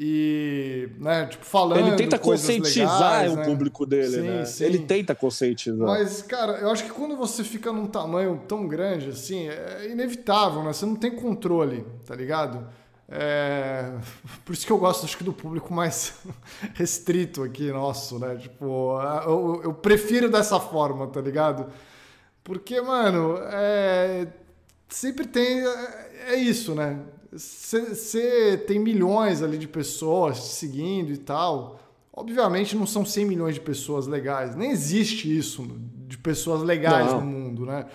e, 0.00 0.88
né, 1.00 1.26
tipo, 1.26 1.44
falando. 1.44 1.88
Ele 1.88 1.96
tenta 1.96 2.16
conscientizar 2.16 3.22
legais, 3.22 3.32
o 3.32 3.36
né? 3.36 3.44
público 3.44 3.84
dele, 3.84 4.06
sim, 4.06 4.20
né? 4.20 4.44
Sim. 4.44 4.64
Ele 4.64 4.78
tenta 4.78 5.12
conscientizar. 5.12 5.88
Mas, 5.88 6.22
cara, 6.22 6.52
eu 6.60 6.70
acho 6.70 6.84
que 6.84 6.90
quando 6.90 7.16
você 7.16 7.42
fica 7.42 7.72
num 7.72 7.88
tamanho 7.88 8.40
tão 8.46 8.68
grande 8.68 9.08
assim, 9.08 9.48
é 9.48 9.90
inevitável, 9.90 10.62
né? 10.62 10.72
Você 10.72 10.86
não 10.86 10.94
tem 10.94 11.10
controle, 11.10 11.84
tá 12.06 12.14
ligado? 12.14 12.64
É... 13.10 13.90
Por 14.44 14.52
isso 14.52 14.66
que 14.66 14.72
eu 14.72 14.78
gosto, 14.78 15.04
acho 15.04 15.16
que, 15.16 15.24
do 15.24 15.32
público 15.32 15.72
mais 15.72 16.14
restrito 16.74 17.42
aqui, 17.42 17.72
nosso, 17.72 18.18
né? 18.18 18.36
Tipo, 18.36 19.00
eu, 19.24 19.60
eu 19.64 19.74
prefiro 19.74 20.30
dessa 20.30 20.60
forma, 20.60 21.06
tá 21.06 21.20
ligado? 21.20 21.72
Porque, 22.44 22.80
mano, 22.80 23.38
é... 23.44 24.28
sempre 24.88 25.26
tem. 25.26 25.66
É, 25.66 26.34
é 26.34 26.36
isso, 26.36 26.74
né? 26.74 27.00
Você 27.32 28.62
tem 28.66 28.78
milhões 28.78 29.42
ali 29.42 29.58
de 29.58 29.68
pessoas 29.68 30.38
seguindo 30.38 31.12
e 31.12 31.18
tal. 31.18 31.78
Obviamente 32.12 32.74
não 32.74 32.86
são 32.86 33.04
100 33.04 33.24
milhões 33.26 33.54
de 33.54 33.60
pessoas 33.60 34.06
legais. 34.06 34.56
Nem 34.56 34.70
existe 34.70 35.36
isso 35.36 35.66
de 36.08 36.18
pessoas 36.18 36.62
legais 36.62 37.06
não. 37.06 37.20
no 37.20 37.26
mundo, 37.26 37.66
né? 37.66 37.86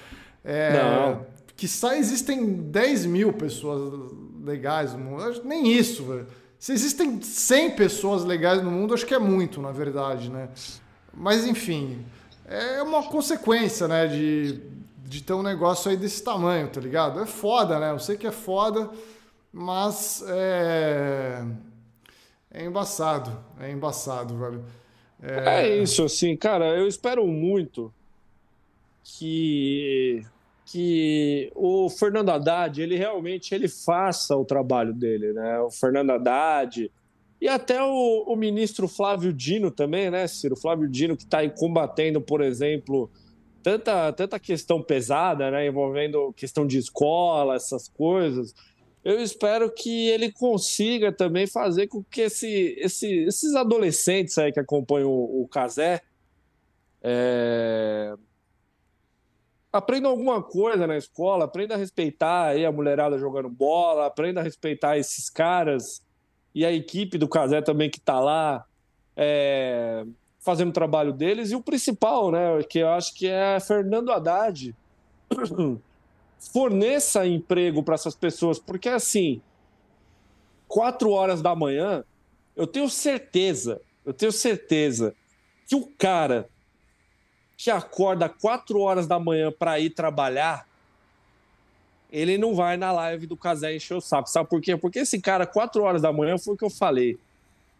É, 0.44 0.73
não. 0.73 1.26
Que 1.56 1.68
só 1.68 1.94
existem 1.94 2.53
10 2.53 3.06
mil 3.07 3.34
pessoas 3.34 4.11
legais 4.44 4.94
no 4.94 4.99
mundo. 4.99 5.41
Nem 5.44 5.72
isso, 5.72 6.03
velho. 6.03 6.28
Se 6.60 6.72
existem 6.72 7.22
100 7.22 7.72
pessoas 7.72 8.24
legais 8.24 8.61
no 8.61 8.72
mundo, 8.72 8.94
acho 8.94 9.06
que 9.06 9.14
é 9.14 9.20
muito, 9.20 9.61
na 9.61 9.72
verdade, 9.72 10.30
né? 10.30 10.49
Mas, 11.14 11.45
enfim, 11.45 12.06
é 12.45 12.82
uma 12.82 13.03
consequência, 13.03 13.88
né, 13.88 14.07
de, 14.07 14.61
de 14.99 15.22
ter 15.22 15.34
um 15.34 15.44
negócio 15.44 15.91
aí 15.91 15.98
desse 15.98 16.24
tamanho, 16.24 16.70
tá 16.70 16.80
ligado? 16.80 17.20
É 17.20 17.26
foda, 17.26 17.80
né? 17.80 17.91
Eu 17.91 17.99
sei 17.99 18.18
que 18.18 18.28
é 18.28 18.32
foda, 18.32 18.90
mas 19.52 20.24
é. 20.28 21.45
É 22.49 22.65
embaçado, 22.65 23.38
é 23.60 23.72
embaçado, 23.72 24.38
velho. 24.38 24.64
É... 25.22 25.64
é 25.64 25.78
isso, 25.78 26.03
assim, 26.03 26.38
cara, 26.38 26.78
eu 26.78 26.88
espero 26.88 27.26
muito 27.26 27.91
que 29.03 30.26
que 30.74 31.52
o 31.54 31.88
Fernando 31.88 32.30
Haddad 32.30 32.82
ele 32.82 32.98
realmente 32.98 33.54
ele 33.54 33.68
faça 33.68 34.36
o 34.36 34.44
trabalho 34.44 34.91
dele, 34.91 35.32
né? 35.32 35.60
O 35.60 35.70
Fernando 35.70 36.10
Haddad 36.10 36.91
e 37.40 37.48
até 37.48 37.80
o, 37.84 38.24
o 38.26 38.36
ministro 38.36 38.88
Flávio 38.88 39.32
Dino 39.32 39.70
também, 39.70 40.10
né, 40.10 40.26
Ciro? 40.28 40.56
Flávio 40.56 40.90
Dino 40.90 41.16
que 41.16 41.26
está 41.26 41.40
aí 41.40 41.52
combatendo, 41.52 42.20
por 42.20 42.41
exemplo, 42.41 43.12
tanta, 43.62 44.12
tanta 44.14 44.40
questão 44.40 44.82
pesada, 44.82 45.52
né, 45.52 45.68
envolvendo 45.68 46.34
questão 46.34 46.66
de 46.66 46.80
escola, 46.80 47.56
essas 47.56 47.88
coisas. 47.88 48.56
Eu 49.04 49.22
espero 49.22 49.72
que 49.72 50.10
ele 50.10 50.32
consiga 50.32 51.12
também 51.12 51.45
fazer 51.45 51.86
com 51.86 52.04
que 52.04 52.22
esse, 52.22 52.76
esse, 52.80 53.26
esses 53.26 53.54
adolescentes 53.54 54.40
aí 54.40 54.52
que 54.52 54.60
acompanham 54.60 55.12
o, 55.12 55.44
o 55.44 55.48
Casé 55.48 56.02
é, 57.04 58.16
aprenda 59.74 60.08
alguma 60.08 60.41
coisa 60.41 60.86
na 60.86 60.95
escola, 60.95 61.45
aprenda 61.45 61.74
a 61.74 61.78
respeitar 61.78 62.50
aí 62.50 62.64
a 62.64 62.72
mulherada 62.72 63.18
jogando 63.18 63.50
bola, 63.50 64.06
aprenda 64.06 64.40
a 64.40 64.44
respeitar 64.44 65.00
esses 65.00 65.32
caras 65.32 66.06
e 66.54 66.64
a 66.64 66.72
equipe 66.72 67.18
do 67.18 67.28
Casé 67.28 67.60
também 67.60 67.90
que 67.90 67.98
está 67.98 68.20
lá 68.20 68.66
é, 69.18 70.06
fazendo 70.40 70.70
o 70.70 70.74
trabalho 70.74 71.12
deles. 71.12 71.50
E 71.50 71.56
o 71.56 71.62
principal, 71.62 72.32
né, 72.32 72.62
que 72.70 72.80
eu 72.80 72.90
acho 72.90 73.16
que 73.16 73.28
é 73.28 73.60
Fernando 73.60 74.12
Haddad, 74.12 74.76
forneça 76.54 77.26
emprego 77.26 77.82
para 77.82 77.95
essas 77.95 78.16
pessoas, 78.16 78.60
porque 78.60 78.90
assim, 78.90 79.41
quatro 80.68 81.10
horas 81.10 81.41
da 81.41 81.56
manhã, 81.56 82.04
eu 82.56 82.68
tenho 82.68 82.88
certeza, 82.88 83.82
eu 84.06 84.14
tenho 84.14 84.32
certeza 84.32 85.16
que 85.68 85.76
o 85.76 85.88
cara 85.98 86.48
que 87.58 87.70
acorda 87.70 88.28
4 88.28 88.80
horas 88.80 89.08
da 89.08 89.20
manhã 89.20 89.52
para 89.52 89.80
ir 89.80 89.92
trabalhar, 89.92 90.68
ele 92.12 92.38
não 92.38 92.54
vai 92.54 92.78
na 92.78 92.92
live 92.92 93.26
do 93.26 93.36
Casé 93.36 93.76
encher 93.76 93.96
o 93.96 94.02
saco. 94.02 94.30
Sabe 94.30 94.50
por 94.50 94.62
quê? 94.62 94.78
Porque 94.78 95.00
esse 95.00 95.20
cara, 95.20 95.48
4 95.48 95.82
horas 95.82 96.02
da 96.02 96.14
manhã, 96.14 96.38
foi 96.38 96.54
o 96.54 96.58
que 96.58 96.66
eu 96.66 96.70
falei. 96.70 97.18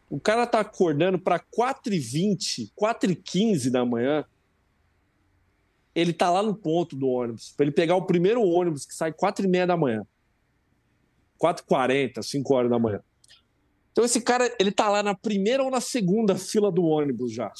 O 0.10 0.20
cara 0.20 0.48
tá 0.48 0.60
acordando 0.60 1.20
para 1.20 1.40
4h20, 1.40 2.72
4h15 2.80 3.70
da 3.70 3.86
manhã. 3.86 4.26
Ele 5.96 6.14
tá 6.14 6.30
lá 6.32 6.42
no 6.42 6.56
ponto 6.56 6.96
do 6.96 7.08
ônibus, 7.08 7.54
para 7.56 7.66
ele 7.66 7.72
pegar 7.72 7.96
o 7.96 8.06
primeiro 8.06 8.42
ônibus 8.42 8.86
que 8.86 8.96
sai 8.96 9.12
4h30 9.12 9.66
da 9.68 9.78
manhã. 9.78 10.06
4h40, 11.40 12.24
5 12.24 12.54
horas 12.54 12.72
da 12.72 12.80
manhã. 12.80 13.02
Então 13.92 14.04
esse 14.04 14.22
cara, 14.22 14.52
ele 14.60 14.72
tá 14.72 14.90
lá 14.90 15.04
na 15.04 15.14
primeira 15.14 15.64
ou 15.64 15.70
na 15.70 15.82
segunda 15.82 16.36
fila 16.36 16.72
do 16.72 16.84
ônibus 16.84 17.32
já. 17.32 17.52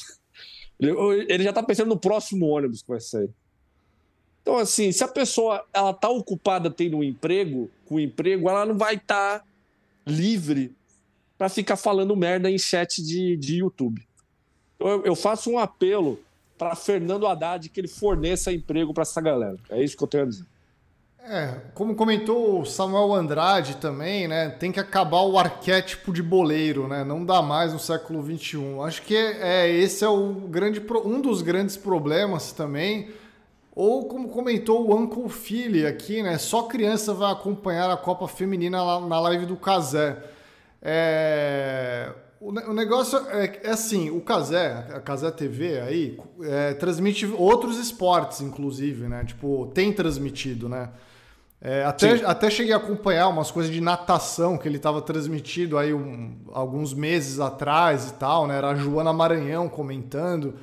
Ele, 0.78 0.92
ele 1.28 1.44
já 1.44 1.50
está 1.50 1.62
pensando 1.62 1.88
no 1.88 1.98
próximo 1.98 2.46
ônibus 2.46 2.82
que 2.82 2.88
vai 2.88 3.00
sair. 3.00 3.30
Então, 4.42 4.58
assim, 4.58 4.92
se 4.92 5.02
a 5.02 5.08
pessoa 5.08 5.64
ela 5.72 5.90
está 5.90 6.08
ocupada 6.10 6.70
tendo 6.70 6.98
um 6.98 7.02
emprego, 7.02 7.70
com 7.86 7.94
um 7.94 8.00
emprego, 8.00 8.48
ela 8.48 8.66
não 8.66 8.76
vai 8.76 8.96
estar 8.96 9.40
tá 9.40 9.44
livre 10.06 10.74
para 11.38 11.48
ficar 11.48 11.76
falando 11.76 12.14
merda 12.14 12.50
em 12.50 12.58
chat 12.58 13.02
de, 13.02 13.36
de 13.36 13.56
YouTube. 13.56 14.06
Então, 14.76 14.88
eu, 14.88 15.04
eu 15.06 15.16
faço 15.16 15.50
um 15.50 15.58
apelo 15.58 16.20
para 16.58 16.76
Fernando 16.76 17.26
Haddad 17.26 17.68
que 17.68 17.80
ele 17.80 17.88
forneça 17.88 18.52
emprego 18.52 18.92
para 18.92 19.02
essa 19.02 19.20
galera. 19.20 19.56
É 19.70 19.82
isso 19.82 19.96
que 19.96 20.04
eu 20.04 20.08
tenho 20.08 20.24
a 20.24 20.26
dizer. 20.26 20.46
É, 21.26 21.58
como 21.72 21.94
comentou 21.94 22.60
o 22.60 22.66
Samuel 22.66 23.14
Andrade 23.14 23.76
também, 23.76 24.28
né? 24.28 24.50
Tem 24.50 24.70
que 24.70 24.78
acabar 24.78 25.22
o 25.22 25.38
arquétipo 25.38 26.12
de 26.12 26.22
boleiro, 26.22 26.86
né? 26.86 27.02
Não 27.02 27.24
dá 27.24 27.40
mais 27.40 27.72
no 27.72 27.78
século 27.78 28.22
XXI. 28.22 28.58
Acho 28.84 29.00
que 29.00 29.16
é, 29.16 29.70
esse 29.70 30.04
é 30.04 30.08
o 30.08 30.34
grande, 30.34 30.82
um 31.02 31.22
dos 31.22 31.40
grandes 31.40 31.78
problemas 31.78 32.52
também. 32.52 33.08
Ou 33.74 34.04
como 34.06 34.28
comentou 34.28 34.86
o 34.86 34.94
Uncle 34.94 35.30
Philly 35.30 35.86
aqui, 35.86 36.22
né? 36.22 36.36
Só 36.36 36.64
criança 36.64 37.14
vai 37.14 37.32
acompanhar 37.32 37.90
a 37.90 37.96
Copa 37.96 38.28
Feminina 38.28 39.00
na 39.00 39.20
live 39.20 39.46
do 39.46 39.56
Casé. 39.56 40.22
É... 40.82 42.12
O 42.38 42.74
negócio 42.74 43.18
é, 43.30 43.60
é, 43.62 43.70
assim, 43.70 44.10
o 44.10 44.20
Casé, 44.20 44.86
a 44.94 45.00
Casé 45.00 45.30
TV 45.30 45.80
aí, 45.80 46.20
é, 46.42 46.74
transmite 46.74 47.24
outros 47.24 47.78
esportes, 47.78 48.42
inclusive, 48.42 49.08
né? 49.08 49.24
Tipo, 49.24 49.70
tem 49.72 49.90
transmitido, 49.90 50.68
né? 50.68 50.90
É, 51.66 51.82
até, 51.82 52.22
até 52.26 52.50
cheguei 52.50 52.74
a 52.74 52.76
acompanhar 52.76 53.26
umas 53.28 53.50
coisas 53.50 53.72
de 53.72 53.80
natação 53.80 54.58
que 54.58 54.68
ele 54.68 54.76
estava 54.76 55.00
transmitido 55.00 55.78
aí 55.78 55.94
um, 55.94 56.36
alguns 56.52 56.92
meses 56.92 57.40
atrás 57.40 58.10
e 58.10 58.12
tal, 58.14 58.46
né? 58.46 58.58
Era 58.58 58.72
a 58.72 58.74
Joana 58.74 59.14
Maranhão 59.14 59.66
comentando. 59.66 60.56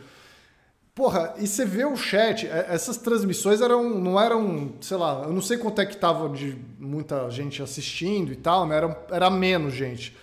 Porra, 0.93 1.33
e 1.39 1.47
você 1.47 1.65
vê 1.65 1.83
o 1.85 1.95
chat, 1.95 2.45
é, 2.45 2.67
essas 2.69 2.97
transmissões 2.97 3.61
eram, 3.61 3.89
não 3.89 4.21
eram, 4.21 4.73
sei 4.79 4.95
lá, 4.95 5.23
eu 5.23 5.33
não 5.33 5.41
sei 5.41 5.57
quanto 5.57 5.81
é 5.81 5.87
que 5.87 5.97
tava 5.97 6.29
de 6.29 6.55
muita 6.77 7.27
gente 7.31 7.63
assistindo 7.63 8.31
e 8.31 8.35
tal, 8.35 8.67
né? 8.67 8.77
Era, 8.77 9.05
era 9.09 9.29
menos 9.31 9.73
gente. 9.73 10.15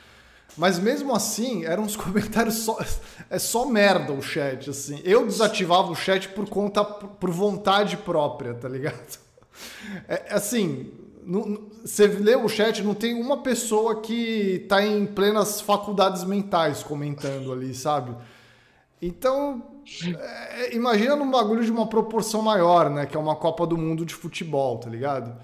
Mas 0.56 0.78
mesmo 0.78 1.12
assim, 1.12 1.64
eram 1.64 1.82
uns 1.82 1.96
comentários 1.98 2.54
só. 2.54 2.78
É 3.28 3.38
só 3.40 3.66
merda 3.66 4.12
o 4.12 4.22
chat, 4.22 4.70
assim. 4.70 5.00
Eu 5.04 5.26
desativava 5.26 5.90
o 5.90 5.96
chat 5.96 6.28
por 6.28 6.48
conta, 6.48 6.84
por 6.84 7.32
vontade 7.32 7.96
própria, 7.96 8.54
tá 8.54 8.68
ligado? 8.68 9.27
É, 10.08 10.34
assim, 10.34 10.90
você 11.84 12.06
lê 12.06 12.34
o 12.36 12.48
chat, 12.48 12.82
não 12.82 12.94
tem 12.94 13.14
uma 13.14 13.42
pessoa 13.42 14.00
que 14.00 14.66
tá 14.68 14.84
em 14.84 15.06
plenas 15.06 15.60
faculdades 15.60 16.24
mentais 16.24 16.82
comentando 16.82 17.52
ali, 17.52 17.74
sabe? 17.74 18.16
Então, 19.00 19.62
é, 20.18 20.74
imagina 20.74 21.14
num 21.14 21.30
bagulho 21.30 21.64
de 21.64 21.70
uma 21.70 21.86
proporção 21.86 22.42
maior, 22.42 22.90
né? 22.90 23.06
Que 23.06 23.16
é 23.16 23.20
uma 23.20 23.36
Copa 23.36 23.66
do 23.66 23.76
Mundo 23.76 24.04
de 24.04 24.14
futebol, 24.14 24.78
tá 24.78 24.88
ligado? 24.88 25.36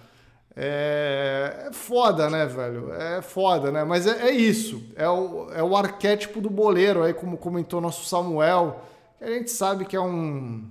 É, 0.57 1.67
é 1.69 1.73
foda, 1.73 2.31
né, 2.31 2.47
velho? 2.47 2.93
É 2.93 3.21
foda, 3.23 3.71
né? 3.71 3.85
Mas 3.85 4.07
é, 4.07 4.29
é, 4.29 4.31
isso. 4.31 4.83
É 4.97 5.09
o, 5.09 5.51
é 5.53 5.63
o 5.63 5.77
arquétipo 5.77 6.41
do 6.41 6.51
boleiro, 6.51 7.03
aí, 7.03 7.13
como 7.13 7.37
comentou 7.37 7.81
nosso 7.81 8.07
Samuel. 8.07 8.81
Que 9.19 9.25
a 9.25 9.29
gente 9.29 9.51
sabe 9.51 9.85
que 9.85 9.97
é 9.97 10.01
um, 10.01 10.65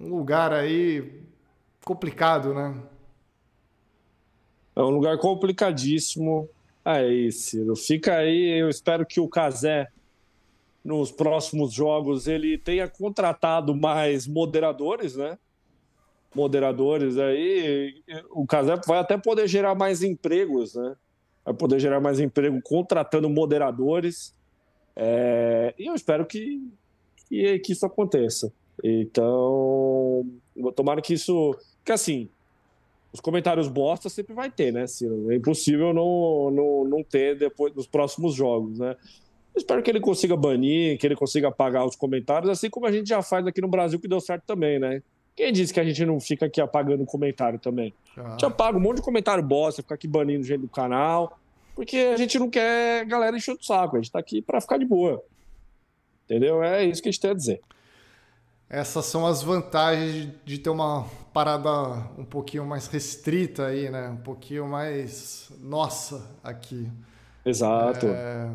um 0.00 0.08
lugar 0.08 0.52
aí 0.52 1.22
complicado, 1.86 2.52
né? 2.52 2.82
É 4.74 4.82
um 4.82 4.90
lugar 4.90 5.16
complicadíssimo. 5.18 6.50
Aí, 6.84 7.30
Ciro, 7.30 7.76
fica 7.76 8.16
aí. 8.16 8.60
Eu 8.60 8.68
espero 8.68 9.06
que 9.06 9.20
o 9.20 9.28
Casé, 9.28 9.86
nos 10.84 11.12
próximos 11.12 11.72
jogos, 11.72 12.26
ele 12.26 12.58
tenha 12.58 12.88
contratado 12.88 13.74
mais 13.74 14.26
moderadores, 14.26 15.14
né? 15.14 15.38
Moderadores 16.34 17.18
aí. 17.18 18.02
O 18.30 18.44
Casé 18.44 18.74
vai 18.84 18.98
até 18.98 19.16
poder 19.16 19.46
gerar 19.46 19.76
mais 19.76 20.02
empregos, 20.02 20.74
né? 20.74 20.96
Vai 21.44 21.54
poder 21.54 21.78
gerar 21.78 22.00
mais 22.00 22.18
emprego 22.18 22.60
contratando 22.62 23.30
moderadores. 23.30 24.34
É... 24.96 25.72
E 25.78 25.86
eu 25.86 25.94
espero 25.94 26.26
que, 26.26 26.68
que, 27.28 27.60
que 27.60 27.72
isso 27.72 27.86
aconteça. 27.86 28.52
Então, 28.82 30.26
tomara 30.74 31.00
que 31.00 31.14
isso 31.14 31.56
porque 31.86 31.92
assim, 31.92 32.28
os 33.12 33.20
comentários 33.20 33.68
bosta 33.68 34.08
sempre 34.08 34.34
vai 34.34 34.50
ter, 34.50 34.72
né, 34.72 34.88
Ciro? 34.88 35.30
É 35.30 35.36
impossível 35.36 35.94
não, 35.94 36.50
não, 36.50 36.84
não 36.84 37.04
ter 37.04 37.38
depois 37.38 37.72
dos 37.72 37.86
próximos 37.86 38.34
jogos, 38.34 38.80
né? 38.80 38.96
espero 39.54 39.80
que 39.84 39.88
ele 39.88 40.00
consiga 40.00 40.36
banir, 40.36 40.98
que 40.98 41.06
ele 41.06 41.14
consiga 41.14 41.46
apagar 41.46 41.86
os 41.86 41.94
comentários, 41.94 42.50
assim 42.50 42.68
como 42.68 42.86
a 42.86 42.92
gente 42.92 43.08
já 43.08 43.22
faz 43.22 43.46
aqui 43.46 43.60
no 43.60 43.68
Brasil, 43.68 44.00
que 44.00 44.08
deu 44.08 44.20
certo 44.20 44.42
também, 44.42 44.80
né? 44.80 45.00
Quem 45.36 45.52
disse 45.52 45.72
que 45.72 45.78
a 45.78 45.84
gente 45.84 46.04
não 46.04 46.18
fica 46.18 46.46
aqui 46.46 46.60
apagando 46.60 47.06
comentário 47.06 47.58
também? 47.58 47.94
Ah. 48.16 48.26
A 48.26 48.30
gente 48.32 48.44
apaga 48.44 48.76
um 48.76 48.80
monte 48.80 48.96
de 48.96 49.02
comentário 49.02 49.42
bosta, 49.42 49.80
fica 49.80 49.94
aqui 49.94 50.08
banindo 50.08 50.42
gente 50.42 50.62
do 50.62 50.68
canal, 50.68 51.38
porque 51.74 51.96
a 51.98 52.16
gente 52.16 52.36
não 52.36 52.50
quer 52.50 53.06
galera 53.06 53.36
enchendo 53.36 53.60
o 53.60 53.64
saco, 53.64 53.96
a 53.96 54.00
gente 54.00 54.10
tá 54.10 54.18
aqui 54.18 54.42
para 54.42 54.60
ficar 54.60 54.76
de 54.76 54.84
boa. 54.84 55.22
Entendeu? 56.24 56.62
É 56.62 56.84
isso 56.84 57.00
que 57.00 57.08
a 57.08 57.12
gente 57.12 57.20
tem 57.20 57.30
a 57.30 57.34
dizer. 57.34 57.60
essas 58.68 59.06
são 59.06 59.24
as 59.24 59.42
vantagens 59.42 60.28
de 60.44 60.58
ter 60.58 60.70
uma 60.70 61.06
parada 61.36 61.68
um 62.16 62.24
pouquinho 62.24 62.64
mais 62.64 62.86
restrita 62.86 63.66
aí, 63.66 63.90
né? 63.90 64.08
Um 64.08 64.16
pouquinho 64.16 64.66
mais 64.66 65.52
nossa 65.60 66.26
aqui. 66.42 66.90
Exato. 67.44 68.06
É... 68.06 68.48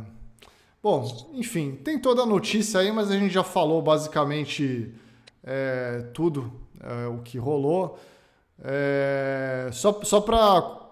Bom, 0.82 1.30
enfim, 1.36 1.76
tem 1.76 2.00
toda 2.00 2.24
a 2.24 2.26
notícia 2.26 2.80
aí, 2.80 2.92
mas 2.92 3.12
a 3.12 3.20
gente 3.20 3.32
já 3.32 3.44
falou 3.44 3.84
basicamente 3.84 4.96
é, 5.44 6.08
tudo 6.12 6.52
é, 6.80 7.06
o 7.06 7.20
que 7.20 7.38
rolou. 7.38 8.00
É, 8.64 9.70
só 9.72 10.02
só 10.02 10.20
para 10.20 10.90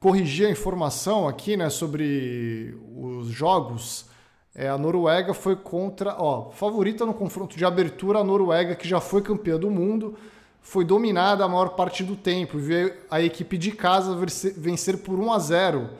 corrigir 0.00 0.46
a 0.46 0.50
informação 0.50 1.28
aqui, 1.28 1.54
né, 1.54 1.68
sobre 1.68 2.78
os 2.96 3.26
jogos. 3.26 4.06
É, 4.54 4.70
a 4.70 4.78
Noruega 4.78 5.34
foi 5.34 5.54
contra, 5.54 6.16
ó, 6.18 6.50
favorita 6.50 7.04
no 7.04 7.12
confronto 7.12 7.58
de 7.58 7.64
abertura, 7.66 8.20
a 8.20 8.24
Noruega 8.24 8.74
que 8.74 8.88
já 8.88 9.00
foi 9.02 9.20
campeã 9.20 9.58
do 9.58 9.70
mundo, 9.70 10.16
foi 10.64 10.82
dominada 10.82 11.44
a 11.44 11.48
maior 11.48 11.70
parte 11.70 12.02
do 12.02 12.16
tempo, 12.16 12.58
veio 12.58 12.94
a 13.10 13.20
equipe 13.20 13.58
de 13.58 13.70
casa 13.70 14.18
vencer 14.56 14.96
por 14.96 15.20
1 15.20 15.32
a 15.32 15.38
0 15.38 15.90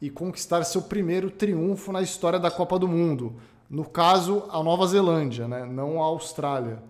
e 0.00 0.08
conquistar 0.08 0.64
seu 0.64 0.80
primeiro 0.80 1.30
triunfo 1.30 1.92
na 1.92 2.00
história 2.00 2.38
da 2.38 2.50
Copa 2.50 2.78
do 2.78 2.88
Mundo. 2.88 3.34
No 3.68 3.84
caso, 3.84 4.44
a 4.48 4.62
Nova 4.62 4.86
Zelândia, 4.86 5.46
né? 5.46 5.66
não 5.66 6.02
a 6.02 6.06
Austrália. 6.06 6.82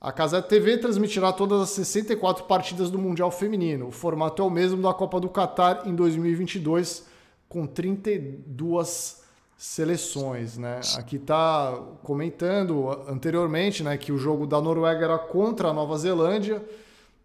A 0.00 0.10
Casa 0.10 0.40
TV 0.40 0.78
transmitirá 0.78 1.30
todas 1.30 1.60
as 1.60 1.70
64 1.70 2.44
partidas 2.44 2.90
do 2.90 2.98
Mundial 2.98 3.30
Feminino. 3.30 3.88
O 3.88 3.92
formato 3.92 4.40
é 4.40 4.44
o 4.44 4.50
mesmo 4.50 4.80
da 4.80 4.94
Copa 4.94 5.20
do 5.20 5.28
Catar 5.28 5.86
em 5.86 5.94
2022, 5.94 7.06
com 7.50 7.66
32 7.66 9.19
seleções, 9.60 10.56
né? 10.56 10.80
Aqui 10.96 11.16
está 11.16 11.78
comentando 12.02 12.88
anteriormente, 13.06 13.82
né, 13.82 13.94
que 13.98 14.10
o 14.10 14.16
jogo 14.16 14.46
da 14.46 14.58
Noruega 14.58 15.04
era 15.04 15.18
contra 15.18 15.68
a 15.68 15.72
Nova 15.74 15.98
Zelândia, 15.98 16.64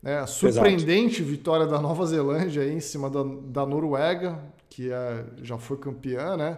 né? 0.04 0.20
A 0.20 0.28
surpreendente 0.28 1.22
Exato. 1.22 1.30
vitória 1.32 1.66
da 1.66 1.80
Nova 1.80 2.06
Zelândia 2.06 2.62
aí 2.62 2.74
em 2.74 2.82
cima 2.82 3.10
da, 3.10 3.24
da 3.24 3.66
Noruega, 3.66 4.38
que 4.70 4.92
é, 4.92 5.24
já 5.42 5.58
foi 5.58 5.78
campeã, 5.78 6.36
né? 6.36 6.58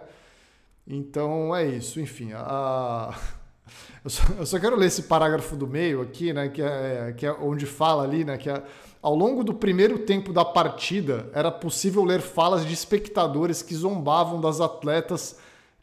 Então 0.84 1.54
é 1.54 1.64
isso, 1.64 2.00
enfim, 2.00 2.32
a... 2.34 3.16
eu, 4.02 4.10
só, 4.10 4.22
eu 4.36 4.46
só 4.46 4.58
quero 4.58 4.74
ler 4.74 4.86
esse 4.86 5.04
parágrafo 5.04 5.54
do 5.54 5.68
meio 5.68 6.02
aqui, 6.02 6.32
né, 6.32 6.48
que 6.48 6.60
é, 6.60 7.14
que 7.16 7.24
é 7.24 7.30
onde 7.30 7.66
fala 7.66 8.02
ali, 8.02 8.24
né, 8.24 8.36
que 8.36 8.50
é 8.50 8.60
ao 9.00 9.14
longo 9.14 9.44
do 9.44 9.54
primeiro 9.54 10.00
tempo 10.00 10.32
da 10.32 10.44
partida, 10.44 11.30
era 11.32 11.52
possível 11.52 12.02
ler 12.02 12.20
falas 12.20 12.66
de 12.66 12.74
espectadores 12.74 13.62
que 13.62 13.76
zombavam 13.76 14.40
das 14.40 14.60
atletas 14.60 15.38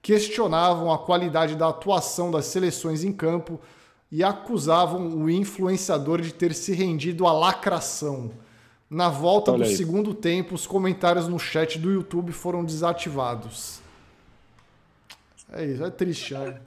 questionavam 0.05 0.93
a 0.93 0.99
qualidade 0.99 1.55
da 1.55 1.69
atuação 1.69 2.29
das 2.29 2.45
seleções 2.45 3.03
em 3.03 3.11
campo 3.11 3.59
e 4.11 4.23
acusavam 4.23 5.17
o 5.17 5.27
influenciador 5.27 6.21
de 6.21 6.31
ter 6.31 6.53
se 6.53 6.73
rendido 6.73 7.25
à 7.25 7.33
lacração. 7.33 8.29
Na 8.87 9.09
volta 9.09 9.51
Olha 9.51 9.63
do 9.63 9.69
aí. 9.71 9.75
segundo 9.75 10.13
tempo, 10.13 10.53
os 10.53 10.67
comentários 10.67 11.27
no 11.27 11.39
chat 11.39 11.79
do 11.79 11.91
YouTube 11.91 12.31
foram 12.33 12.63
desativados. 12.63 13.79
É 15.51 15.65
isso, 15.65 15.83
é 15.83 15.89
triste, 15.89 16.35
né? 16.35 16.61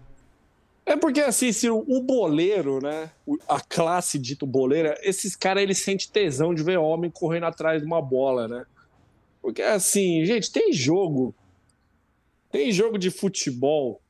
É 0.85 0.97
porque 0.97 1.21
assim, 1.21 1.53
se 1.53 1.71
o 1.71 2.03
boleiro, 2.03 2.81
né, 2.83 3.09
a 3.49 3.61
classe 3.61 4.19
dito 4.19 4.49
boleira, 4.49 4.99
esses 5.01 5.37
caras 5.37 5.63
eles 5.63 5.79
sentem 5.79 6.09
tesão 6.13 6.53
de 6.53 6.65
ver 6.65 6.79
homem 6.79 7.09
correndo 7.09 7.47
atrás 7.47 7.81
de 7.83 7.87
uma 7.87 8.03
bola, 8.03 8.49
né? 8.49 8.67
Porque 9.41 9.63
assim, 9.63 10.25
gente, 10.25 10.51
tem 10.51 10.73
jogo 10.73 11.33
tem 12.51 12.73
jogo 12.73 12.99
de 12.99 13.11
futebol 13.11 14.01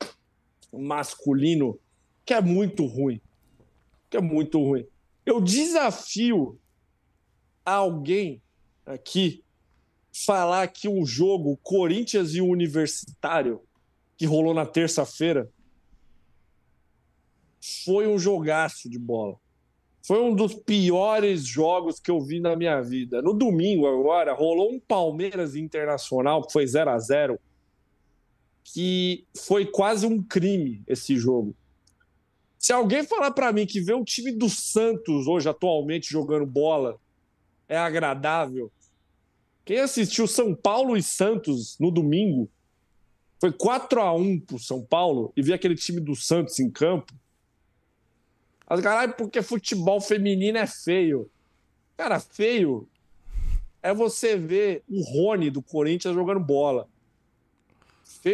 masculino 0.73 1.79
que 2.25 2.35
é 2.35 2.41
muito 2.41 2.85
ruim. 2.87 3.21
Que 4.11 4.17
é 4.17 4.21
muito 4.21 4.63
ruim. 4.63 4.87
Eu 5.25 5.41
desafio 5.41 6.59
alguém 7.65 8.43
aqui 8.87 9.45
falar 10.13 10.67
que 10.69 10.89
um 10.89 11.05
jogo 11.05 11.59
Corinthians 11.63 12.35
e 12.35 12.41
Universitário 12.41 13.61
que 14.17 14.27
rolou 14.27 14.55
na 14.55 14.67
terça-feira 14.67 15.51
foi 17.85 18.07
um 18.07 18.19
jogaço 18.19 18.89
de 18.89 18.99
bola. 18.99 19.37
Foi 20.03 20.21
um 20.21 20.35
dos 20.35 20.55
piores 20.55 21.45
jogos 21.45 22.01
que 22.01 22.11
eu 22.11 22.21
vi 22.21 22.41
na 22.41 22.57
minha 22.57 22.81
vida. 22.81 23.21
No 23.21 23.35
domingo 23.35 23.87
agora 23.87 24.33
rolou 24.33 24.73
um 24.73 24.81
Palmeiras 24.81 25.55
Internacional 25.55 26.43
que 26.47 26.53
foi 26.53 26.67
0 26.67 26.91
a 26.91 26.99
0 26.99 27.39
que 28.73 29.25
foi 29.35 29.67
quase 29.67 30.07
um 30.07 30.23
crime 30.23 30.83
esse 30.87 31.17
jogo. 31.17 31.55
Se 32.59 32.73
alguém 32.73 33.05
falar 33.05 33.31
para 33.31 33.53
mim 33.53 33.67
que 33.67 33.81
ver 33.81 33.95
o 33.95 34.05
time 34.05 34.33
do 34.33 34.49
Santos 34.49 35.27
hoje 35.27 35.49
atualmente 35.49 36.11
jogando 36.11 36.45
bola 36.45 36.99
é 37.69 37.77
agradável, 37.77 38.71
quem 39.65 39.79
assistiu 39.79 40.27
São 40.27 40.55
Paulo 40.55 40.97
e 40.97 41.03
Santos 41.03 41.79
no 41.79 41.91
domingo 41.91 42.51
foi 43.41 43.53
4 43.53 44.01
a 44.01 44.13
1 44.13 44.41
pro 44.41 44.59
São 44.59 44.85
Paulo 44.85 45.33
e 45.37 45.43
ver 45.43 45.55
aquele 45.55 45.77
time 45.77 46.01
do 46.01 46.17
Santos 46.17 46.59
em 46.59 46.71
campo. 46.71 47.15
As 48.67 48.81
caralho, 48.81 49.15
porque 49.15 49.41
futebol 49.41 50.01
feminino 50.01 50.59
é 50.59 50.67
feio. 50.67 51.31
Cara, 51.97 52.21
feio 52.21 52.89
é 53.83 53.95
você 53.95 54.37
ver 54.37 54.83
o 54.89 55.01
Rony 55.03 55.51
do 55.51 55.63
Corinthians 55.63 56.15
jogando 56.15 56.41
bola. 56.41 56.89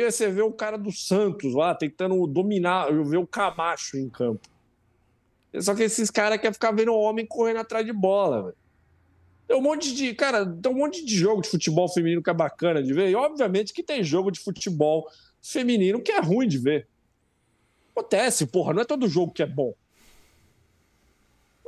É 0.01 0.11
você 0.11 0.31
ver 0.31 0.43
o 0.43 0.53
cara 0.53 0.77
do 0.77 0.91
Santos 0.93 1.55
lá 1.55 1.75
tentando 1.75 2.27
dominar, 2.27 2.91
ver 3.05 3.19
o 3.19 3.27
Camacho 3.27 3.97
em 3.97 4.09
campo. 4.09 4.49
Só 5.61 5.75
que 5.75 5.85
esses 5.85 6.11
caras 6.11 6.39
querem 6.39 6.53
ficar 6.53 6.73
vendo 6.73 6.93
o 6.93 7.01
homem 7.01 7.27
correndo 7.27 7.59
atrás 7.59 7.87
de 7.87 7.93
bola, 7.93 8.43
velho. 8.43 8.57
Tem 9.47 9.57
um 9.57 9.61
monte 9.61 9.95
de. 9.95 10.15
Cara, 10.15 10.47
tem 10.47 10.73
um 10.73 10.77
monte 10.77 11.05
de 11.05 11.15
jogo 11.16 11.43
de 11.43 11.49
futebol 11.49 11.89
feminino 11.89 12.23
que 12.23 12.31
é 12.31 12.35
bacana 12.35 12.83
de 12.83 12.93
ver. 12.93 13.11
E 13.11 13.15
obviamente 13.15 13.73
que 13.73 13.83
tem 13.83 14.03
jogo 14.03 14.31
de 14.31 14.41
futebol 14.41 15.07
feminino 15.43 16.01
que 16.01 16.11
é 16.11 16.21
ruim 16.21 16.49
de 16.49 16.59
ver. 16.59 16.89
Acontece, 17.95 18.47
porra, 18.47 18.73
não 18.73 18.83
é 18.83 18.85
todo 18.85 19.09
jogo 19.09 19.33
que 19.33 19.43
é 19.43 19.47
bom. 19.47 19.75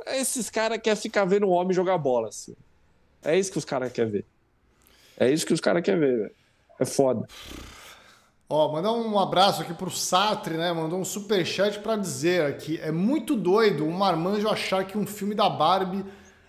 Esses 0.07 0.49
caras 0.49 0.79
querem 0.81 0.99
ficar 0.99 1.25
vendo 1.25 1.45
o 1.45 1.51
homem 1.51 1.73
jogar 1.73 1.97
bola, 1.97 2.29
assim. 2.29 2.55
É 3.23 3.37
isso 3.37 3.51
que 3.51 3.57
os 3.57 3.65
caras 3.65 3.91
querem 3.91 4.11
ver. 4.11 4.25
É 5.17 5.31
isso 5.31 5.45
que 5.45 5.53
os 5.53 5.61
caras 5.61 5.83
querem 5.83 5.99
ver, 5.99 6.17
velho. 6.17 6.35
É 6.79 6.85
foda. 6.85 7.27
Ó, 8.49 8.71
mandar 8.71 8.93
um 8.93 9.19
abraço 9.19 9.61
aqui 9.61 9.73
pro 9.73 9.91
Satre, 9.91 10.55
né? 10.55 10.71
Mandou 10.71 10.99
um 10.99 11.05
super 11.05 11.45
chat 11.45 11.79
para 11.79 11.97
dizer 11.97 12.45
aqui, 12.45 12.79
é 12.79 12.91
muito 12.91 13.35
doido 13.35 13.83
um 13.83 13.91
marmanjo 13.91 14.47
achar 14.47 14.85
que 14.85 14.97
um 14.97 15.05
filme 15.05 15.35
da 15.35 15.49
Barbie 15.49 16.05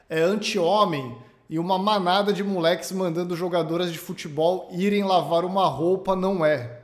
é 0.09 0.20
anti-homem 0.20 1.19
e 1.51 1.59
uma 1.59 1.77
manada 1.77 2.33
de 2.33 2.45
moleques 2.45 2.93
mandando 2.93 3.35
jogadoras 3.35 3.91
de 3.91 3.99
futebol 3.99 4.69
irem 4.70 5.03
lavar 5.03 5.45
uma 5.45 5.66
roupa 5.66 6.15
não 6.15 6.47
é. 6.47 6.83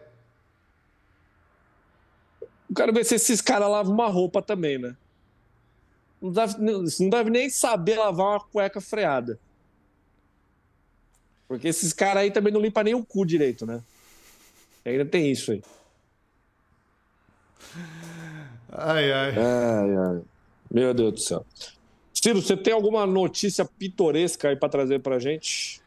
Eu 2.68 2.74
quero 2.74 2.92
ver 2.92 3.04
se 3.04 3.14
esses 3.14 3.40
caras 3.40 3.70
lavam 3.70 3.94
uma 3.94 4.08
roupa 4.08 4.42
também, 4.42 4.78
né? 4.78 4.96
Não 6.20 6.32
deve, 6.32 6.56
não 6.58 7.08
deve 7.08 7.30
nem 7.30 7.48
saber 7.48 7.98
lavar 7.98 8.26
uma 8.26 8.40
cueca 8.40 8.80
freada. 8.80 9.38
Porque 11.46 11.68
esses 11.68 11.92
caras 11.92 12.24
aí 12.24 12.32
também 12.32 12.52
não 12.52 12.60
limpam 12.60 12.82
nem 12.82 12.94
o 12.94 13.04
cu 13.04 13.24
direito, 13.24 13.64
né? 13.64 13.80
Ainda 14.84 15.04
tem 15.04 15.30
isso 15.30 15.52
aí. 15.52 15.62
Ai, 18.70 19.12
ai. 19.12 19.34
Ai, 19.36 19.96
ai. 19.96 20.22
Meu 20.70 20.92
Deus 20.92 21.12
do 21.12 21.20
céu. 21.20 21.46
Ciro, 22.12 22.42
você 22.42 22.56
tem 22.56 22.72
alguma 22.72 23.06
notícia 23.06 23.64
pitoresca 23.64 24.48
aí 24.48 24.56
para 24.56 24.68
trazer 24.68 25.00
pra 25.00 25.18
gente? 25.18 25.80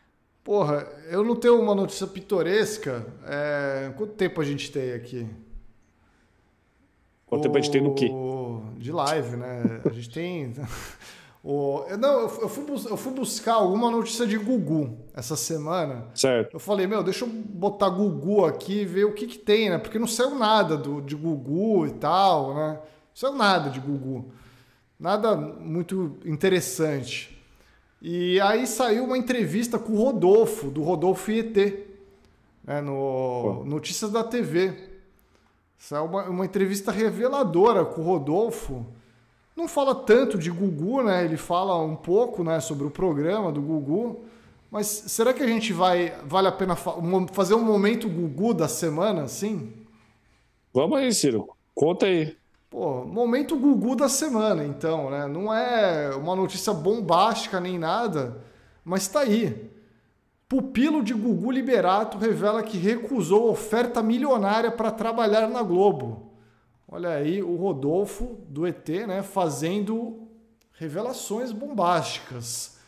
Porra, 0.44 0.88
eu 1.10 1.24
não 1.24 1.36
tenho 1.36 1.60
uma 1.61 1.76
notícia 1.76 2.07
pitoresca. 2.07 3.06
É... 3.26 3.91
Quanto 3.98 4.14
tempo 4.14 4.40
a 4.40 4.45
gente 4.45 4.72
tem 4.72 4.94
aqui? 4.94 5.28
Quanto 7.26 7.41
o... 7.41 7.44
tempo 7.44 7.57
a 7.57 7.61
gente 7.61 7.72
tem 7.72 7.82
no 7.82 7.94
quê? 7.94 8.10
De 8.78 8.91
live, 8.91 9.36
né? 9.36 9.82
A 9.86 9.90
gente 9.90 10.10
tem. 10.10 10.53
O, 11.49 11.86
não, 11.98 12.19
eu, 12.19 12.41
eu, 12.41 12.49
fui, 12.49 12.65
eu 12.90 12.98
fui 12.98 13.14
buscar 13.14 13.53
alguma 13.53 13.90
notícia 13.90 14.28
de 14.28 14.38
Gugu 14.38 14.98
essa 15.14 15.38
semana. 15.38 16.03
Certo. 16.14 16.53
Eu 16.53 16.60
falei, 16.60 16.86
meu, 16.88 17.02
deixa 17.02 17.24
eu 17.24 17.30
botar 17.30 17.88
Gugu 17.88 18.44
aqui 18.44 18.82
e 18.82 18.86
ver 18.86 19.06
o 19.06 19.14
que, 19.14 19.26
que 19.26 19.38
tem, 19.38 19.69
né? 19.69 19.78
Porque 19.78 19.98
não 19.98 20.07
saiu 20.07 20.36
nada 20.36 20.76
do, 20.76 21.02
de 21.02 21.15
Gugu 21.15 21.88
e 21.88 21.91
tal, 21.91 22.53
né? 22.53 22.72
Não 22.74 22.82
saiu 23.15 23.34
nada 23.34 23.69
de 23.69 23.80
Gugu. 23.80 24.30
Nada 24.99 25.38
muito 25.38 26.18
interessante. 26.26 27.41
E 28.02 28.41
aí 28.41 28.68
saiu 28.68 29.06
uma 29.06 29.18
entrevista 29.18 29.80
com 29.80 29.94
o 29.94 30.03
Rodolfo, 30.03 30.69
do 30.69 30.84
Rodolfo 30.84 31.32
IET, 31.32 31.88
né? 32.61 32.82
no 32.82 33.64
Notícias 33.64 34.11
da 34.11 34.22
TV. 34.22 34.74
Saiu 35.78 36.03
uma, 36.03 36.24
uma 36.24 36.44
entrevista 36.44 36.91
reveladora 36.91 37.86
com 37.86 38.02
o 38.02 38.03
Rodolfo 38.03 38.86
não 39.58 39.68
fala 39.68 39.96
tanto 39.96 40.38
de 40.38 40.52
Gugu, 40.52 41.02
né? 41.02 41.26
Ele 41.26 41.36
fala 41.36 41.76
um 41.82 41.96
pouco, 41.96 42.44
né, 42.44 42.60
sobre 42.60 42.86
o 42.86 42.92
programa 42.92 43.52
do 43.52 43.60
Gugu. 43.60 44.24
Mas 44.70 44.86
será 44.86 45.34
que 45.34 45.42
a 45.42 45.48
gente 45.48 45.74
vai 45.74 46.14
vale 46.26 46.48
a 46.48 46.52
pena 46.52 46.76
fazer 46.76 47.56
um 47.56 47.64
momento 47.64 48.08
Gugu 48.08 48.54
da 48.54 48.68
semana, 48.68 49.24
assim? 49.24 49.74
Vamos 50.72 51.00
aí, 51.00 51.12
Ciro. 51.12 51.50
Conta 51.74 52.06
aí. 52.06 52.38
Pô, 52.70 53.04
momento 53.04 53.58
Gugu 53.58 53.96
da 53.96 54.08
semana, 54.08 54.64
então, 54.64 55.10
né? 55.10 55.26
Não 55.26 55.52
é 55.52 56.14
uma 56.16 56.36
notícia 56.36 56.72
bombástica 56.72 57.60
nem 57.60 57.80
nada, 57.80 58.44
mas 58.86 59.08
tá 59.08 59.22
aí. 59.22 59.72
Pupilo 60.48 61.02
de 61.02 61.14
Gugu 61.14 61.50
Liberato 61.50 62.18
revela 62.18 62.62
que 62.62 62.78
recusou 62.78 63.50
oferta 63.50 64.04
milionária 64.04 64.70
para 64.70 64.92
trabalhar 64.92 65.50
na 65.50 65.64
Globo. 65.64 66.27
Olha 66.88 67.10
aí 67.10 67.44
o 67.44 67.56
Rodolfo 67.56 68.38
do 68.48 68.66
ET, 68.66 68.88
né, 69.08 69.22
fazendo 69.22 70.28
revelações 70.74 71.52
bombásticas. 71.52 72.80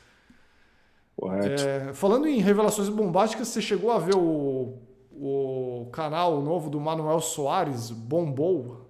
Correto. 1.17 1.61
É, 1.61 1.93
falando 1.93 2.27
em 2.27 2.39
revelações 2.39 2.87
bombásticas, 2.87 3.49
você 3.49 3.61
chegou 3.61 3.91
a 3.91 3.99
ver 3.99 4.15
o, 4.15 4.77
o 5.11 5.89
canal 5.91 6.41
novo 6.41 6.69
do 6.69 6.79
Manuel 6.79 7.19
Soares, 7.19 7.91
Bombou? 7.91 8.87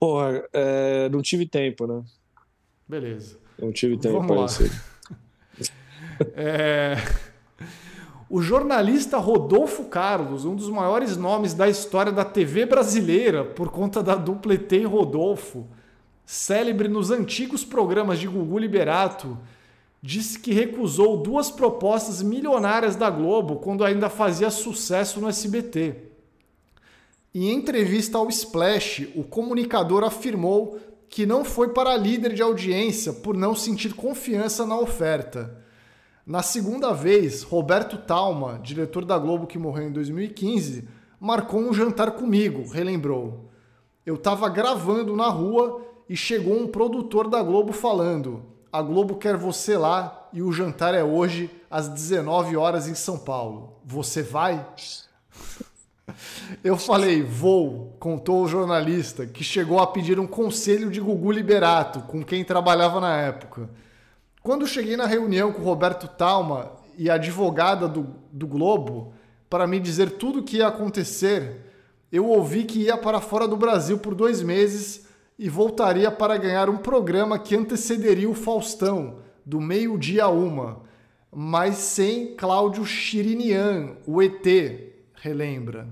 Porra, 0.00 0.44
é, 0.52 1.08
não 1.10 1.22
tive 1.22 1.46
tempo, 1.46 1.86
né? 1.86 2.02
Beleza. 2.88 3.38
Não 3.56 3.72
tive 3.72 3.96
tempo 3.96 4.20
Vamos 4.20 4.58
lá. 4.58 4.68
É... 6.36 6.94
O 8.36 8.42
jornalista 8.42 9.16
Rodolfo 9.16 9.84
Carlos, 9.84 10.44
um 10.44 10.56
dos 10.56 10.68
maiores 10.68 11.16
nomes 11.16 11.54
da 11.54 11.68
história 11.68 12.10
da 12.10 12.24
TV 12.24 12.66
brasileira, 12.66 13.44
por 13.44 13.70
conta 13.70 14.02
da 14.02 14.16
dupla 14.16 14.54
ET 14.54 14.72
e 14.72 14.82
Rodolfo, 14.82 15.68
célebre 16.26 16.88
nos 16.88 17.12
antigos 17.12 17.64
programas 17.64 18.18
de 18.18 18.26
Gugu 18.26 18.58
Liberato, 18.58 19.38
disse 20.02 20.40
que 20.40 20.52
recusou 20.52 21.22
duas 21.22 21.48
propostas 21.48 22.24
milionárias 22.24 22.96
da 22.96 23.08
Globo 23.08 23.60
quando 23.60 23.84
ainda 23.84 24.10
fazia 24.10 24.50
sucesso 24.50 25.20
no 25.20 25.28
SBT. 25.28 25.94
Em 27.32 27.52
entrevista 27.52 28.18
ao 28.18 28.28
Splash, 28.28 29.12
o 29.14 29.22
comunicador 29.22 30.02
afirmou 30.02 30.80
que 31.08 31.24
não 31.24 31.44
foi 31.44 31.68
para 31.68 31.96
líder 31.96 32.34
de 32.34 32.42
audiência 32.42 33.12
por 33.12 33.36
não 33.36 33.54
sentir 33.54 33.94
confiança 33.94 34.66
na 34.66 34.76
oferta. 34.76 35.62
Na 36.26 36.42
segunda 36.42 36.94
vez, 36.94 37.42
Roberto 37.42 37.98
Talma, 37.98 38.58
diretor 38.62 39.04
da 39.04 39.18
Globo 39.18 39.46
que 39.46 39.58
morreu 39.58 39.88
em 39.88 39.92
2015, 39.92 40.88
marcou 41.20 41.60
um 41.60 41.74
jantar 41.74 42.12
comigo, 42.12 42.66
relembrou. 42.70 43.50
Eu 44.06 44.14
estava 44.14 44.48
gravando 44.48 45.14
na 45.14 45.28
rua 45.28 45.82
e 46.08 46.16
chegou 46.16 46.58
um 46.58 46.66
produtor 46.66 47.28
da 47.28 47.42
Globo 47.42 47.74
falando: 47.74 48.42
"A 48.72 48.80
Globo 48.80 49.16
quer 49.16 49.36
você 49.36 49.76
lá 49.76 50.30
e 50.32 50.40
o 50.40 50.50
jantar 50.50 50.94
é 50.94 51.04
hoje 51.04 51.50
às 51.70 51.88
19 51.88 52.56
horas 52.56 52.88
em 52.88 52.94
São 52.94 53.18
Paulo. 53.18 53.80
Você 53.84 54.22
vai?" 54.22 54.66
Eu 56.62 56.76
falei, 56.76 57.22
vou, 57.22 57.96
contou 57.98 58.42
o 58.42 58.48
jornalista, 58.48 59.26
que 59.26 59.42
chegou 59.42 59.78
a 59.78 59.86
pedir 59.86 60.20
um 60.20 60.26
conselho 60.26 60.90
de 60.90 61.00
Gugu 61.00 61.32
Liberato, 61.32 62.00
com 62.00 62.22
quem 62.22 62.44
trabalhava 62.44 63.00
na 63.00 63.16
época. 63.16 63.68
Quando 64.44 64.66
cheguei 64.66 64.94
na 64.94 65.06
reunião 65.06 65.50
com 65.54 65.62
Roberto 65.62 66.06
Talma 66.06 66.70
e 66.98 67.08
a 67.08 67.14
advogada 67.14 67.88
do, 67.88 68.14
do 68.30 68.46
Globo 68.46 69.14
para 69.48 69.66
me 69.66 69.80
dizer 69.80 70.10
tudo 70.18 70.40
o 70.40 70.42
que 70.42 70.58
ia 70.58 70.66
acontecer, 70.66 71.62
eu 72.12 72.26
ouvi 72.26 72.64
que 72.64 72.80
ia 72.80 72.94
para 72.94 73.22
fora 73.22 73.48
do 73.48 73.56
Brasil 73.56 73.96
por 73.96 74.14
dois 74.14 74.42
meses 74.42 75.06
e 75.38 75.48
voltaria 75.48 76.10
para 76.10 76.36
ganhar 76.36 76.68
um 76.68 76.76
programa 76.76 77.38
que 77.38 77.56
antecederia 77.56 78.28
o 78.28 78.34
Faustão, 78.34 79.20
do 79.46 79.62
meio-dia 79.62 80.24
a 80.24 80.28
uma, 80.28 80.82
mas 81.32 81.76
sem 81.76 82.36
Cláudio 82.36 82.84
Chirinian, 82.84 83.96
o 84.06 84.20
ET, 84.20 84.44
relembra. 85.14 85.88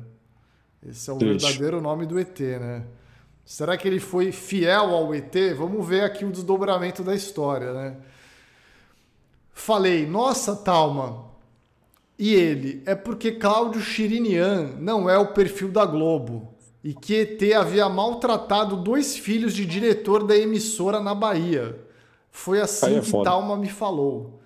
Esse 0.87 1.09
é 1.09 1.13
o 1.15 1.19
verdadeiro 1.19 1.81
nome 1.81 2.05
do 2.05 2.21
ET, 2.21 2.39
né? 2.39 2.85
Será 3.47 3.79
que 3.79 3.89
ele 3.89 3.99
foi 3.99 4.31
fiel 4.31 4.91
ao 4.91 5.15
ET? 5.15 5.35
Vamos 5.57 5.89
ver 5.89 6.05
aqui 6.05 6.27
o 6.27 6.31
desdobramento 6.31 7.03
da 7.03 7.15
história, 7.15 7.73
né? 7.73 7.97
Falei, 9.65 10.05
nossa, 10.05 10.57
Talma. 10.57 11.25
E 12.19 12.35
ele, 12.35 12.83
é 12.85 12.97
porque 12.97 13.31
Cláudio 13.31 13.81
Chirinian 13.81 14.73
não 14.81 15.09
é 15.09 15.17
o 15.17 15.33
perfil 15.33 15.71
da 15.71 15.87
Globo. 15.87 16.53
E 16.83 16.93
que 16.93 17.15
ET 17.15 17.41
havia 17.53 17.89
maltratado 17.89 18.75
dois 18.75 19.17
filhos 19.17 19.55
de 19.55 19.65
diretor 19.65 20.27
da 20.27 20.37
emissora 20.37 20.99
na 20.99 21.15
Bahia. 21.15 21.79
Foi 22.29 22.61
assim 22.61 22.97
é 22.97 23.01
que 23.01 23.07
foda. 23.07 23.31
Talma 23.31 23.57
me 23.57 23.69
falou. 23.69 24.41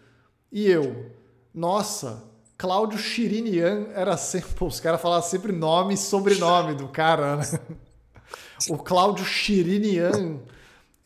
E 0.53 0.67
eu, 0.67 1.07
nossa, 1.55 2.23
Cláudio 2.59 2.99
Chirinian 2.99 3.87
era 3.95 4.19
sempre. 4.19 4.51
Pô, 4.55 4.67
os 4.67 4.81
caras 4.81 5.01
falavam 5.01 5.27
sempre 5.27 5.51
nome 5.51 5.95
e 5.95 5.97
sobrenome 5.97 6.75
do 6.75 6.89
cara, 6.89 7.37
né? 7.37 7.61
O 8.69 8.77
Cláudio 8.77 9.25
Chirinian 9.25 10.41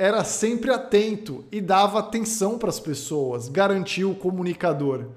era 0.00 0.24
sempre 0.24 0.72
atento 0.72 1.44
e 1.52 1.60
dava 1.60 1.98
atenção 1.98 2.58
para 2.58 2.70
as 2.70 2.80
pessoas, 2.80 3.50
garantiu 3.50 4.12
o 4.12 4.16
comunicador. 4.16 5.08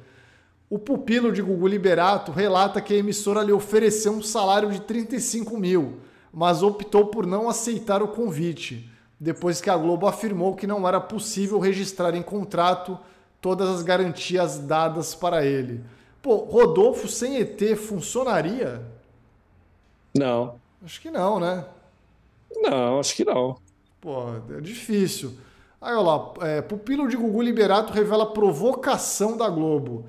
O 0.69 0.77
pupilo 0.77 1.31
de 1.31 1.41
Gugu 1.41 1.69
Liberato 1.69 2.33
relata 2.33 2.81
que 2.81 2.93
a 2.93 2.97
emissora 2.97 3.41
lhe 3.41 3.53
ofereceu 3.53 4.11
um 4.11 4.21
salário 4.21 4.69
de 4.69 4.81
35 4.81 5.57
mil, 5.57 6.01
mas 6.33 6.61
optou 6.61 7.05
por 7.05 7.25
não 7.25 7.47
aceitar 7.47 8.03
o 8.03 8.09
convite, 8.09 8.91
depois 9.17 9.61
que 9.61 9.69
a 9.69 9.77
Globo 9.77 10.05
afirmou 10.05 10.53
que 10.53 10.67
não 10.67 10.85
era 10.85 10.99
possível 10.99 11.59
registrar 11.59 12.13
em 12.13 12.21
contrato 12.21 12.99
todas 13.39 13.69
as 13.69 13.83
garantias 13.83 14.59
dadas 14.59 15.15
para 15.15 15.45
ele. 15.45 15.81
Pô, 16.21 16.35
Rodolfo 16.35 17.07
sem 17.07 17.37
ET 17.37 17.77
funcionaria? 17.77 18.85
Não. 20.13 20.59
Acho 20.83 20.99
que 20.99 21.09
não, 21.09 21.39
né? 21.39 21.65
Não, 22.57 22.99
acho 22.99 23.15
que 23.15 23.23
não. 23.23 23.62
Pô, 24.03 24.25
é 24.57 24.59
difícil. 24.59 25.31
Aí, 25.79 25.95
olha 25.95 26.01
lá, 26.01 26.33
é, 26.41 26.61
pupilo 26.61 27.07
de 27.07 27.15
Gugu 27.15 27.41
Liberato 27.41 27.93
revela 27.93 28.33
provocação 28.33 29.37
da 29.37 29.47
Globo. 29.47 30.03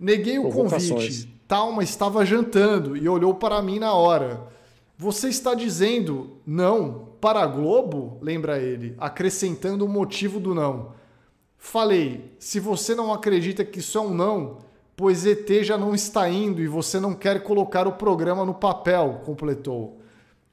Neguei 0.00 0.40
o 0.40 0.50
convite. 0.50 1.32
Talma 1.46 1.84
estava 1.84 2.26
jantando 2.26 2.96
e 2.96 3.08
olhou 3.08 3.32
para 3.36 3.62
mim 3.62 3.78
na 3.78 3.94
hora. 3.94 4.48
Você 4.98 5.28
está 5.28 5.54
dizendo 5.54 6.38
não 6.44 7.10
para 7.20 7.42
a 7.42 7.46
Globo? 7.46 8.18
Lembra 8.20 8.58
ele, 8.58 8.96
acrescentando 8.98 9.84
o 9.84 9.88
motivo 9.88 10.40
do 10.40 10.52
não. 10.52 10.92
Falei, 11.56 12.34
se 12.40 12.58
você 12.58 12.96
não 12.96 13.12
acredita 13.12 13.64
que 13.64 13.78
isso 13.78 13.96
é 13.96 14.00
um 14.00 14.12
não, 14.12 14.58
pois 14.96 15.24
ET 15.24 15.48
já 15.62 15.78
não 15.78 15.94
está 15.94 16.28
indo 16.28 16.60
e 16.60 16.66
você 16.66 16.98
não 16.98 17.14
quer 17.14 17.44
colocar 17.44 17.86
o 17.86 17.92
programa 17.92 18.44
no 18.44 18.54
papel, 18.54 19.22
completou. 19.24 19.99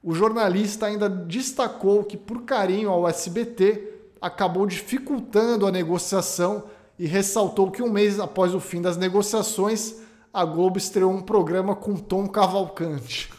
O 0.02 0.14
jornalista 0.14 0.86
ainda 0.86 1.10
destacou 1.10 2.04
que, 2.04 2.16
por 2.16 2.44
carinho 2.44 2.90
ao 2.90 3.08
SBT, 3.08 3.94
acabou 4.22 4.66
dificultando 4.66 5.66
a 5.66 5.72
negociação 5.72 6.64
e 6.98 7.06
ressaltou 7.06 7.72
que 7.72 7.82
um 7.82 7.92
mês 7.92 8.20
após 8.20 8.54
o 8.54 8.60
fim 8.60 8.82
das 8.82 8.98
negociações, 8.98 9.96
a 10.34 10.44
Globo 10.46 10.78
estreou 10.78 11.12
um 11.12 11.22
programa 11.22 11.76
com 11.76 11.96
Tom 11.96 12.28
Cavalcante. 12.28 13.30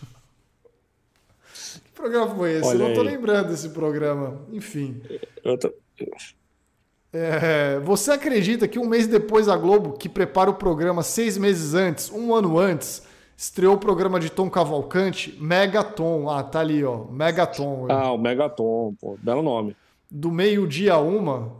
que 1.85 1.93
programa 1.94 2.35
foi 2.35 2.52
esse? 2.59 2.68
Olha 2.68 2.74
Eu 2.74 2.78
não 2.80 2.89
estou 2.89 3.05
lembrando 3.05 3.48
desse 3.48 3.70
programa. 3.70 4.40
Enfim. 4.52 5.01
Tô... 5.60 5.72
É, 7.12 7.80
você 7.80 8.12
acredita 8.12 8.68
que 8.68 8.78
um 8.78 8.86
mês 8.86 9.06
depois 9.06 9.48
a 9.48 9.56
Globo, 9.56 9.93
que 9.93 10.09
prepara 10.09 10.51
o 10.51 10.55
programa 10.55 11.02
seis 11.02 11.39
meses 11.39 11.74
antes, 11.74 12.10
um 12.10 12.35
ano 12.35 12.59
antes, 12.59 13.02
Estreou 13.40 13.77
o 13.77 13.78
programa 13.78 14.19
de 14.19 14.31
Tom 14.31 14.51
Cavalcante, 14.51 15.39
Megaton. 15.40 16.28
Ah, 16.28 16.43
tá 16.43 16.59
ali, 16.59 16.82
ó. 16.82 17.05
Megaton. 17.05 17.86
Ah, 17.89 18.10
o 18.10 18.19
Megaton, 18.19 18.97
pô, 19.01 19.16
belo 19.23 19.43
nome. 19.43 19.77
Do 20.10 20.32
meio-dia 20.32 20.94
a 20.94 20.98
uma. 20.98 21.52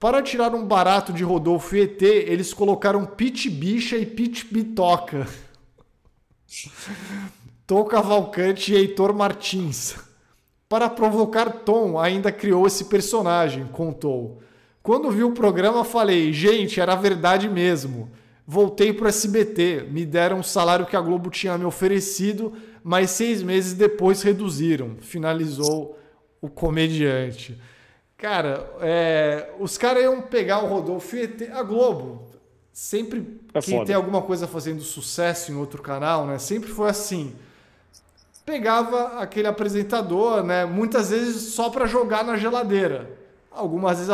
Para 0.00 0.22
tirar 0.22 0.52
um 0.56 0.66
barato 0.66 1.12
de 1.12 1.22
Rodolfo 1.22 1.76
e 1.76 1.82
ET, 1.82 2.02
eles 2.02 2.52
colocaram 2.52 3.06
Pit 3.06 3.48
Bicha 3.48 3.96
e 3.96 4.04
Pit 4.04 4.52
Bitoca. 4.52 5.28
Tom 7.64 7.84
Cavalcante 7.84 8.72
e 8.72 8.76
Heitor 8.76 9.14
Martins. 9.14 9.94
Para 10.68 10.90
provocar 10.90 11.48
Tom, 11.48 11.96
ainda 11.96 12.32
criou 12.32 12.66
esse 12.66 12.86
personagem, 12.86 13.68
contou. 13.68 14.40
Quando 14.82 15.12
vi 15.12 15.22
o 15.22 15.30
programa, 15.30 15.84
falei, 15.84 16.32
gente, 16.32 16.80
era 16.80 16.96
verdade 16.96 17.48
mesmo. 17.48 18.10
Voltei 18.52 18.92
para 18.92 19.04
o 19.04 19.08
SBT, 19.08 19.86
me 19.92 20.04
deram 20.04 20.40
o 20.40 20.42
salário 20.42 20.84
que 20.84 20.96
a 20.96 21.00
Globo 21.00 21.30
tinha 21.30 21.56
me 21.56 21.64
oferecido, 21.64 22.52
mas 22.82 23.10
seis 23.10 23.44
meses 23.44 23.74
depois 23.74 24.22
reduziram. 24.22 24.96
Finalizou 24.98 25.96
o 26.40 26.48
comediante. 26.48 27.56
Cara, 28.18 28.68
é, 28.80 29.52
os 29.60 29.78
caras 29.78 30.02
iam 30.02 30.20
pegar 30.22 30.64
o 30.64 30.66
Rodolfo 30.66 31.14
e 31.14 31.48
a 31.52 31.62
Globo. 31.62 32.28
Sempre 32.72 33.38
é 33.54 33.60
quem 33.60 33.84
tem 33.84 33.94
alguma 33.94 34.20
coisa 34.20 34.48
fazendo 34.48 34.82
sucesso 34.82 35.52
em 35.52 35.54
outro 35.54 35.80
canal, 35.80 36.26
né? 36.26 36.36
Sempre 36.40 36.70
foi 36.70 36.90
assim. 36.90 37.36
Pegava 38.44 39.20
aquele 39.20 39.46
apresentador, 39.46 40.42
né? 40.42 40.64
Muitas 40.64 41.10
vezes 41.10 41.52
só 41.54 41.70
para 41.70 41.86
jogar 41.86 42.24
na 42.24 42.36
geladeira. 42.36 43.16
Algumas 43.48 43.98
vezes 43.98 44.10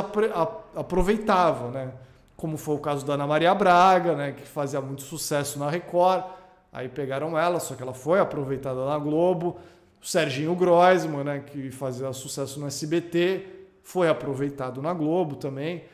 aproveitava, 0.75 1.71
né? 1.71 1.91
Como 2.37 2.57
foi 2.57 2.75
o 2.75 2.79
caso 2.79 3.05
da 3.05 3.15
Ana 3.15 3.27
Maria 3.27 3.55
Braga, 3.55 4.15
né, 4.15 4.33
que 4.33 4.47
fazia 4.47 4.81
muito 4.81 5.03
sucesso 5.03 5.59
na 5.59 5.71
Record. 5.71 6.25
Aí 6.73 6.89
pegaram 6.89 7.39
ela, 7.39 7.59
só 7.59 7.75
que 7.75 7.83
ela 7.83 7.95
foi 7.95 8.21
aproveitada 8.21 8.85
na 8.85 8.99
Globo. 8.99 9.57
O 10.01 10.07
Serginho 10.07 10.55
Groisman, 10.55 11.25
né, 11.25 11.41
que 11.41 11.71
fazia 11.71 12.13
sucesso 12.13 12.61
no 12.61 12.67
SBT, 12.67 13.47
foi 13.83 14.09
aproveitado 14.09 14.83
na 14.83 14.93
Globo 14.93 15.37
também. 15.37 15.85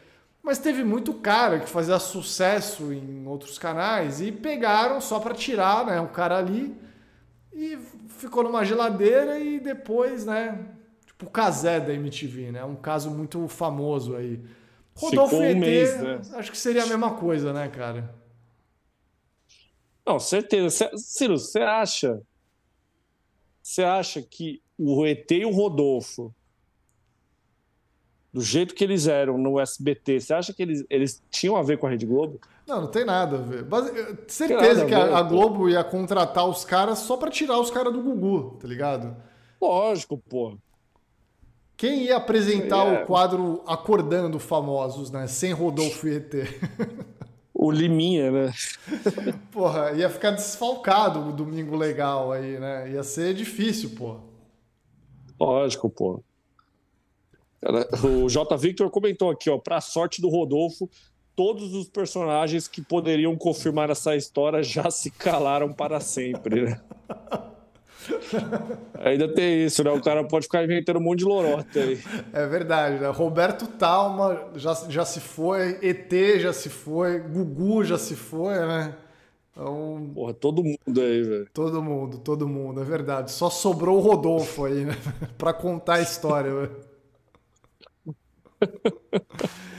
Mas 0.43 0.59
teve 0.59 0.82
muito 0.82 1.14
cara 1.14 1.60
que 1.60 1.69
fazia 1.69 1.98
sucesso 2.01 2.93
em 2.93 3.24
outros 3.28 3.59
canais 3.59 4.20
e 4.20 4.32
pegaram 4.32 5.01
só 5.01 5.20
para 5.20 5.35
tirar 5.35 5.86
né, 5.86 6.01
o 6.01 6.09
cara 6.09 6.39
ali 6.39 6.74
e 7.52 7.78
ficou 8.09 8.43
numa 8.43 8.64
geladeira 8.64 9.39
e 9.39 9.60
depois, 9.60 10.24
né? 10.24 10.59
Tipo 11.06 11.27
o 11.27 11.31
Casé 11.31 11.78
da 11.78 11.94
MTV, 11.94 12.51
né? 12.51 12.64
Um 12.64 12.74
caso 12.74 13.10
muito 13.10 13.47
famoso 13.47 14.16
aí. 14.16 14.40
Rodolfo 14.94 15.36
um 15.36 15.44
ET, 15.44 15.59
mês, 15.59 16.01
né? 16.01 16.20
acho 16.35 16.51
que 16.51 16.59
seria 16.59 16.85
a 16.85 16.86
mesma 16.86 17.14
coisa, 17.14 17.52
né, 17.52 17.69
cara? 17.69 18.14
Não, 20.06 20.19
certeza. 20.19 20.90
Ciro, 20.97 21.39
você 21.39 21.60
acha? 21.60 22.20
Você 23.62 23.82
acha 23.82 24.20
que 24.20 24.60
o 24.77 25.06
ET 25.06 25.31
e 25.31 25.44
o 25.44 25.51
Rodolfo 25.51 26.35
do 28.32 28.40
jeito 28.40 28.74
que 28.74 28.82
eles 28.82 29.06
eram 29.06 29.36
no 29.36 29.60
SBT, 29.60 30.20
você 30.20 30.32
acha 30.32 30.55
que 30.55 30.62
eles, 30.62 30.85
eles 30.89 31.23
tinham 31.31 31.55
a 31.55 31.62
ver 31.62 31.77
com 31.77 31.86
a 31.86 31.90
Rede 31.90 32.06
Globo? 32.06 32.40
Não, 32.66 32.81
não 32.81 32.89
tem 32.89 33.05
nada 33.05 33.36
a 33.36 33.40
ver. 33.40 33.66
Mas, 33.69 33.93
certeza 34.28 34.86
que 34.86 34.94
a, 34.94 35.19
a, 35.19 35.23
Globo 35.23 35.69
ia 35.69 35.85
contratar 35.85 36.48
os 36.48 36.64
caras 36.64 37.01
só 37.01 37.16
para 37.16 37.31
tirar 37.31 37.60
os 37.60 37.70
caras 37.70 37.93
do 37.93 38.02
Gugu, 38.02 38.56
tá 38.59 38.66
ligado? 38.66 39.14
Lógico, 39.60 40.16
pô. 40.16 40.56
Quem 41.83 42.05
ia 42.05 42.17
apresentar 42.17 42.87
é. 42.87 43.03
o 43.03 43.07
quadro 43.07 43.61
Acordando 43.67 44.39
Famosos, 44.39 45.11
né? 45.11 45.27
Sem 45.27 45.53
Rodolfo 45.53 46.07
e 46.07 46.15
ET? 46.15 46.33
O 47.53 47.73
Liminha, 47.73 48.31
né? 48.31 48.53
Porra, 49.51 49.91
ia 49.91 50.09
ficar 50.09 50.31
desfalcado 50.31 51.29
o 51.29 51.33
Domingo 51.33 51.75
Legal 51.75 52.31
aí, 52.31 52.57
né? 52.61 52.89
Ia 52.93 53.03
ser 53.03 53.35
difícil, 53.35 53.97
pô. 53.97 54.21
Lógico, 55.41 55.91
pô. 55.91 56.23
O 58.05 58.29
J. 58.29 58.57
Victor 58.57 58.89
comentou 58.89 59.29
aqui, 59.29 59.51
ó, 59.51 59.59
para 59.59 59.81
sorte 59.81 60.23
do 60.23 60.29
Rodolfo, 60.29 60.89
todos 61.35 61.75
os 61.75 61.89
personagens 61.89 62.69
que 62.69 62.81
poderiam 62.81 63.37
confirmar 63.37 63.91
essa 63.91 64.15
história 64.15 64.63
já 64.63 64.89
se 64.89 65.11
calaram 65.11 65.73
para 65.73 65.99
sempre, 65.99 66.63
né? 66.63 66.81
Ainda 68.99 69.29
tem 69.33 69.65
isso, 69.65 69.83
né? 69.85 69.91
O 69.91 70.01
cara 70.01 70.24
pode 70.24 70.47
ficar 70.47 70.65
inventando 70.65 70.99
um 70.99 71.03
monte 71.03 71.20
de 71.20 71.24
lorota 71.24 71.79
aí. 71.79 72.01
É 72.33 72.47
verdade, 72.47 72.99
né? 72.99 73.09
Roberto 73.09 73.66
Talma 73.66 74.49
já, 74.57 74.74
já 74.89 75.05
se 75.05 75.20
foi, 75.20 75.79
ET 75.83 76.12
já 76.41 76.53
se 76.53 76.69
foi, 76.69 77.19
Gugu 77.20 77.85
já 77.85 77.99
se 77.99 78.15
foi, 78.15 78.55
né? 78.55 78.95
Então, 79.53 80.11
Porra, 80.15 80.33
todo 80.33 80.65
mundo 80.65 81.01
aí, 81.01 81.23
velho. 81.23 81.49
Todo 81.53 81.83
mundo, 81.83 82.19
todo 82.19 82.49
mundo, 82.49 82.81
é 82.81 82.85
verdade. 82.85 83.31
Só 83.31 83.51
sobrou 83.51 83.99
o 83.99 84.01
Rodolfo 84.01 84.65
aí, 84.65 84.85
né? 84.85 84.97
pra 85.37 85.53
contar 85.53 85.95
a 85.95 86.01
história, 86.01 86.51
velho. 86.53 86.77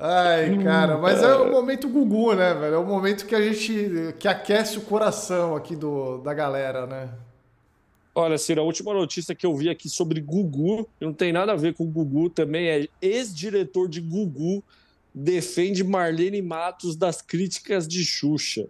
Ai, 0.00 0.62
cara, 0.62 0.96
mas 0.96 1.20
é 1.22 1.34
o 1.34 1.50
momento 1.50 1.88
Gugu, 1.88 2.32
né, 2.34 2.54
velho? 2.54 2.74
É 2.76 2.78
o 2.78 2.86
momento 2.86 3.26
que 3.26 3.34
a 3.34 3.42
gente 3.42 4.14
que 4.18 4.28
aquece 4.28 4.78
o 4.78 4.82
coração 4.82 5.56
aqui 5.56 5.74
do, 5.74 6.18
da 6.18 6.32
galera, 6.32 6.86
né? 6.86 7.08
Olha, 8.18 8.36
Ciro, 8.36 8.62
a 8.62 8.64
última 8.64 8.92
notícia 8.92 9.32
que 9.32 9.46
eu 9.46 9.54
vi 9.54 9.70
aqui 9.70 9.88
sobre 9.88 10.20
Gugu, 10.20 10.88
não 11.00 11.12
tem 11.12 11.32
nada 11.32 11.52
a 11.52 11.56
ver 11.56 11.72
com 11.74 11.86
Gugu, 11.86 12.28
também 12.28 12.66
é 12.66 12.88
ex-diretor 13.00 13.88
de 13.88 14.00
Gugu 14.00 14.60
defende 15.14 15.84
Marlene 15.84 16.42
Matos 16.42 16.96
das 16.96 17.22
críticas 17.22 17.86
de 17.86 18.04
Xuxa. 18.04 18.66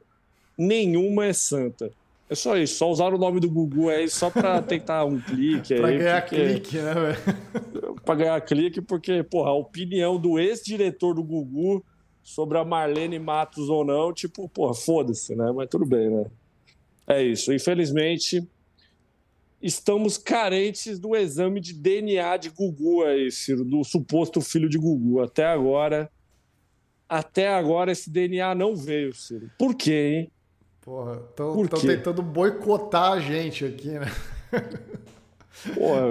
Nenhuma 0.56 1.24
é 1.24 1.32
santa. 1.32 1.90
É 2.28 2.34
só 2.34 2.58
isso, 2.58 2.74
só 2.76 2.90
usar 2.90 3.14
o 3.14 3.16
nome 3.16 3.40
do 3.40 3.50
Gugu 3.50 3.88
aí 3.88 4.06
só 4.10 4.28
para 4.28 4.60
tentar 4.60 5.06
um 5.06 5.18
clique. 5.18 5.76
para 5.76 5.92
ganhar 5.92 6.20
porque... 6.20 6.36
clique, 6.36 6.76
né, 6.76 6.94
velho? 6.94 7.94
para 8.04 8.14
ganhar 8.16 8.40
clique, 8.42 8.82
porque, 8.82 9.22
porra, 9.22 9.48
a 9.48 9.54
opinião 9.54 10.20
do 10.20 10.38
ex-diretor 10.38 11.14
do 11.14 11.24
Gugu 11.24 11.82
sobre 12.22 12.58
a 12.58 12.64
Marlene 12.66 13.18
Matos 13.18 13.70
ou 13.70 13.82
não, 13.82 14.12
tipo, 14.12 14.46
porra, 14.46 14.74
foda-se, 14.74 15.34
né? 15.34 15.50
Mas 15.56 15.70
tudo 15.70 15.86
bem, 15.86 16.10
né? 16.10 16.26
É 17.06 17.22
isso. 17.22 17.50
Infelizmente, 17.50 18.46
estamos 19.60 20.16
carentes 20.16 20.98
do 20.98 21.16
exame 21.16 21.60
de 21.60 21.72
DNA 21.72 22.36
de 22.36 22.50
Gugu 22.50 23.04
aí, 23.04 23.30
Ciro, 23.30 23.64
do 23.64 23.82
suposto 23.84 24.40
filho 24.40 24.68
de 24.68 24.78
Gugu. 24.78 25.20
Até 25.20 25.46
agora, 25.46 26.10
até 27.08 27.48
agora 27.48 27.92
esse 27.92 28.10
DNA 28.10 28.54
não 28.54 28.76
veio, 28.76 29.14
Ciro. 29.14 29.50
Por 29.58 29.74
quê, 29.74 30.20
hein? 30.20 30.32
Porra, 30.80 31.22
estão 31.30 31.80
tentando 31.80 32.22
boicotar 32.22 33.12
a 33.12 33.20
gente 33.20 33.64
aqui, 33.64 33.90
né? 33.90 34.10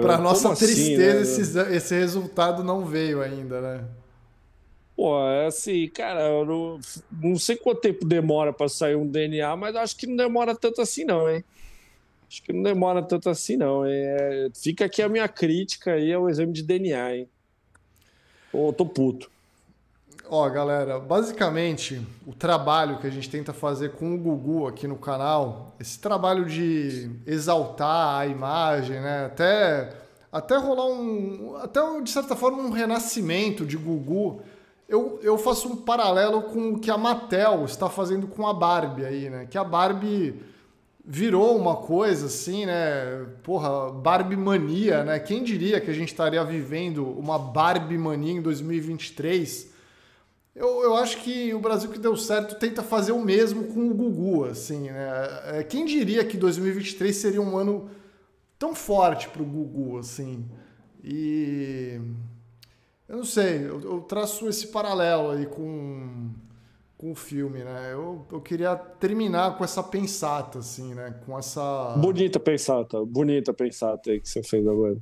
Para 0.02 0.18
nossa 0.18 0.54
tristeza, 0.54 1.20
assim, 1.20 1.54
né? 1.54 1.62
esse, 1.62 1.76
esse 1.76 1.94
resultado 1.94 2.62
não 2.62 2.84
veio 2.84 3.22
ainda, 3.22 3.60
né? 3.60 3.84
Pô, 4.94 5.26
é 5.26 5.46
assim, 5.46 5.88
cara, 5.88 6.44
não, 6.44 6.78
não, 7.10 7.38
sei 7.38 7.56
quanto 7.56 7.80
tempo 7.80 8.04
demora 8.04 8.52
para 8.52 8.68
sair 8.68 8.96
um 8.96 9.06
DNA, 9.06 9.56
mas 9.56 9.76
acho 9.76 9.96
que 9.96 10.06
não 10.06 10.16
demora 10.16 10.56
tanto 10.56 10.82
assim, 10.82 11.04
não, 11.04 11.30
hein? 11.30 11.44
Acho 12.28 12.42
que 12.42 12.52
não 12.52 12.62
demora 12.62 13.02
tanto 13.02 13.30
assim, 13.30 13.56
não. 13.56 13.84
É, 13.86 14.48
fica 14.54 14.84
aqui 14.84 15.00
a 15.00 15.08
minha 15.08 15.26
crítica 15.26 15.92
aí 15.92 16.12
ao 16.12 16.28
exame 16.28 16.52
de 16.52 16.62
DNA, 16.62 17.16
hein? 17.16 17.28
Pô, 18.52 18.72
tô 18.72 18.84
puto. 18.84 19.30
Ó, 20.30 20.46
galera, 20.50 20.98
basicamente 20.98 22.06
o 22.26 22.34
trabalho 22.34 22.98
que 22.98 23.06
a 23.06 23.10
gente 23.10 23.30
tenta 23.30 23.54
fazer 23.54 23.92
com 23.92 24.14
o 24.14 24.18
Gugu 24.18 24.66
aqui 24.66 24.86
no 24.86 24.96
canal, 24.96 25.74
esse 25.80 25.98
trabalho 25.98 26.44
de 26.44 27.10
exaltar 27.26 28.20
a 28.20 28.26
imagem, 28.26 29.00
né? 29.00 29.24
Até, 29.24 29.94
até 30.30 30.56
rolar 30.56 30.86
um. 30.86 31.56
Até 31.56 31.80
de 32.02 32.10
certa 32.10 32.36
forma 32.36 32.62
um 32.62 32.70
renascimento 32.70 33.64
de 33.64 33.78
Gugu. 33.78 34.42
Eu, 34.86 35.18
eu 35.22 35.38
faço 35.38 35.68
um 35.68 35.76
paralelo 35.76 36.42
com 36.42 36.72
o 36.72 36.78
que 36.78 36.90
a 36.90 36.98
Mattel 36.98 37.64
está 37.64 37.88
fazendo 37.88 38.26
com 38.26 38.46
a 38.46 38.52
Barbie 38.52 39.06
aí, 39.06 39.30
né? 39.30 39.46
Que 39.50 39.56
a 39.56 39.64
Barbie 39.64 40.42
virou 41.10 41.56
uma 41.56 41.74
coisa 41.74 42.26
assim, 42.26 42.66
né? 42.66 43.26
Porra, 43.42 43.90
Barbie 43.90 44.36
mania, 44.36 45.02
né? 45.04 45.18
Quem 45.18 45.42
diria 45.42 45.80
que 45.80 45.90
a 45.90 45.94
gente 45.94 46.08
estaria 46.08 46.44
vivendo 46.44 47.02
uma 47.18 47.38
Barbie 47.38 47.96
mania 47.96 48.34
em 48.34 48.42
2023? 48.42 49.70
Eu, 50.54 50.82
eu 50.82 50.94
acho 50.96 51.16
que 51.22 51.54
o 51.54 51.60
Brasil 51.60 51.90
que 51.90 51.98
deu 51.98 52.14
certo 52.14 52.56
tenta 52.56 52.82
fazer 52.82 53.12
o 53.12 53.24
mesmo 53.24 53.68
com 53.68 53.88
o 53.88 53.94
Gugu, 53.94 54.44
assim, 54.44 54.90
né? 54.90 55.40
É, 55.46 55.62
quem 55.62 55.86
diria 55.86 56.22
que 56.26 56.36
2023 56.36 57.16
seria 57.16 57.40
um 57.40 57.56
ano 57.56 57.88
tão 58.58 58.74
forte 58.74 59.30
para 59.30 59.40
o 59.40 59.46
Gugu, 59.46 59.96
assim? 59.96 60.44
E 61.02 61.98
eu 63.08 63.16
não 63.16 63.24
sei, 63.24 63.66
eu, 63.66 63.80
eu, 63.80 64.00
traço 64.02 64.46
esse 64.46 64.66
paralelo 64.66 65.30
aí 65.30 65.46
com, 65.46 66.28
com 66.98 67.12
o 67.12 67.14
filme, 67.14 67.62
né? 67.62 67.92
Eu, 67.92 68.26
eu 68.30 68.40
queria 68.40 68.74
terminar 68.76 69.56
com 69.56 69.62
essa 69.62 69.82
pensata, 69.82 70.58
assim, 70.58 70.92
né? 70.94 71.14
Com 71.24 71.38
essa. 71.38 71.94
Bonita 71.96 72.40
pensata, 72.40 73.04
bonita 73.04 73.54
pensata 73.54 74.10
aí 74.10 74.20
que 74.20 74.28
você 74.28 74.42
fez 74.42 74.66
agora. 74.66 74.98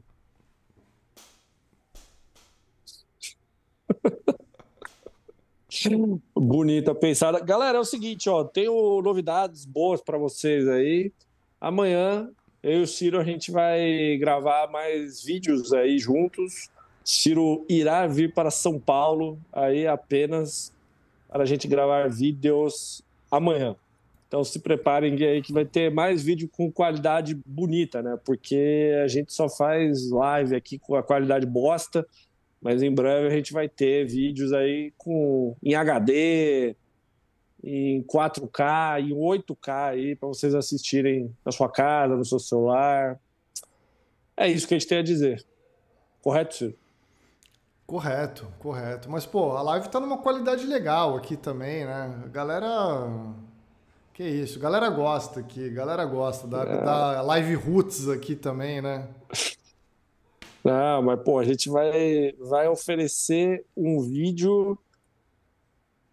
Bonita 6.35 6.95
pensada. 6.95 7.39
Galera, 7.41 7.79
é 7.79 7.81
o 7.81 7.85
seguinte, 7.85 8.29
ó, 8.29 8.45
tenho 8.45 9.01
novidades 9.03 9.65
boas 9.65 10.01
para 10.01 10.19
vocês 10.19 10.67
aí. 10.69 11.13
Amanhã 11.61 12.29
eu 12.63 12.81
e 12.81 12.83
o 12.83 12.87
Ciro 12.87 13.21
a 13.21 13.25
gente 13.25 13.51
vai 13.51 14.17
gravar 14.19 14.71
mais 14.71 15.23
vídeos 15.23 15.73
aí 15.73 15.99
juntos. 15.99 16.69
Ciro 17.05 17.65
irá 17.69 18.07
vir 18.07 18.35
para 18.35 18.51
São 18.51 18.81
Paulo 18.81 19.39
aí 19.53 19.87
apenas 19.87 20.73
para 21.29 21.43
a 21.43 21.47
gente 21.47 21.69
gravar 21.69 22.09
vídeos 22.09 23.03
amanhã. 23.31 23.77
Então 24.29 24.43
se 24.43 24.59
preparem 24.59 25.15
aí 25.25 25.41
que 25.41 25.53
vai 25.53 25.65
ter 25.65 25.91
mais 25.91 26.23
vídeo 26.23 26.49
com 26.49 26.71
qualidade 26.71 27.39
bonita, 27.47 28.03
né? 28.03 28.19
Porque 28.25 28.93
a 29.05 29.09
gente 29.09 29.33
só 29.33 29.49
faz 29.49 30.11
live 30.11 30.57
aqui 30.57 30.79
com 30.79 30.97
a 30.97 31.03
qualidade 31.03 31.47
bosta 31.47 32.07
mas 32.67 32.83
em 32.83 32.93
breve 32.93 33.29
a 33.29 33.31
gente 33.31 33.53
vai 33.53 33.69
ter 33.69 34.05
vídeos 34.07 34.53
aí 34.53 34.93
com 34.99 35.57
em 35.63 35.77
HD, 35.77 36.75
em 37.63 38.03
4K, 38.03 39.01
em 39.01 39.11
8K 39.11 39.91
aí 39.91 40.17
para 40.17 40.29
vocês 40.29 40.53
assistirem 40.53 41.33
na 41.45 41.53
sua 41.53 41.71
casa, 41.71 42.17
no 42.17 42.25
seu 42.25 42.41
celular. 42.41 43.21
É 44.37 44.49
isso 44.49 44.67
que 44.67 44.75
a 44.75 44.79
gente 44.79 44.89
tem 44.89 44.99
a 44.99 45.03
dizer. 45.03 45.45
Correto, 46.21 46.57
Ciro? 46.57 46.79
Correto, 47.87 48.49
correto. 48.59 49.09
Mas, 49.09 49.25
pô, 49.25 49.53
a 49.53 49.63
live 49.63 49.89
tá 49.89 50.01
numa 50.01 50.19
qualidade 50.19 50.67
legal 50.67 51.17
aqui 51.17 51.37
também, 51.37 51.85
né? 51.85 52.23
A 52.25 52.29
galera. 52.29 52.67
Que 54.13 54.25
isso, 54.25 54.59
a 54.59 54.63
galera 54.63 54.89
gosta 54.89 55.41
aqui, 55.41 55.69
a 55.69 55.73
galera 55.73 56.05
gosta 56.05 56.49
da, 56.49 56.63
é. 56.63 56.83
da 56.83 57.23
live 57.23 57.55
roots 57.55 58.09
aqui 58.09 58.35
também, 58.35 58.81
né? 58.81 59.09
Não, 60.65 61.03
mas 61.05 61.21
pô, 61.23 61.39
a 61.39 61.45
gente 61.45 61.69
vai, 61.69 62.35
vai 62.41 62.67
oferecer 62.67 63.65
um 63.77 64.01
vídeo 64.01 64.77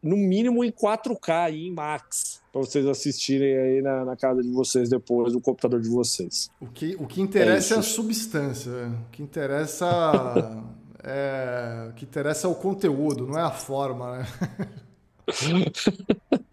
no 0.04 0.18
mínimo 0.18 0.66
em 0.66 0.72
4K 0.72 1.54
e 1.54 1.68
em 1.68 1.72
Max, 1.72 2.42
para 2.52 2.62
vocês 2.62 2.86
assistirem 2.86 3.58
aí 3.58 3.82
na, 3.82 4.04
na, 4.04 4.18
casa 4.18 4.44
de 4.44 4.52
vocês 4.52 4.90
depois, 4.90 5.34
no 5.34 5.40
computador 5.40 5.80
de 5.80 5.88
vocês. 5.88 6.52
O 6.60 6.68
que, 6.68 6.96
o 7.00 7.08
que 7.08 7.22
interessa 7.22 7.76
é, 7.76 7.78
é 7.78 7.80
a 7.80 7.84
substância, 7.84 8.72
o 8.72 9.12
que 9.12 9.24
interessa 9.24 9.88
é, 11.04 11.90
o 11.90 11.94
que 11.94 12.06
interessa 12.06 12.48
é 12.48 12.50
o 12.50 12.56
conteúdo, 12.56 13.28
não 13.28 13.38
é 13.38 13.44
a 13.44 13.52
forma, 13.52 14.20
né? 14.20 14.28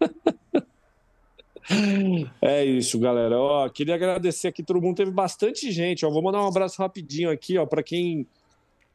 É 2.41 2.65
isso, 2.65 2.99
galera. 2.99 3.39
Ó, 3.39 3.69
queria 3.69 3.95
agradecer 3.95 4.49
aqui, 4.49 4.61
todo 4.61 4.81
mundo 4.81 4.97
teve 4.97 5.11
bastante 5.11 5.71
gente. 5.71 6.05
Ó, 6.05 6.09
vou 6.09 6.21
mandar 6.21 6.43
um 6.43 6.47
abraço 6.47 6.81
rapidinho 6.81 7.29
aqui, 7.29 7.57
ó, 7.57 7.65
para 7.65 7.81
quem 7.81 8.27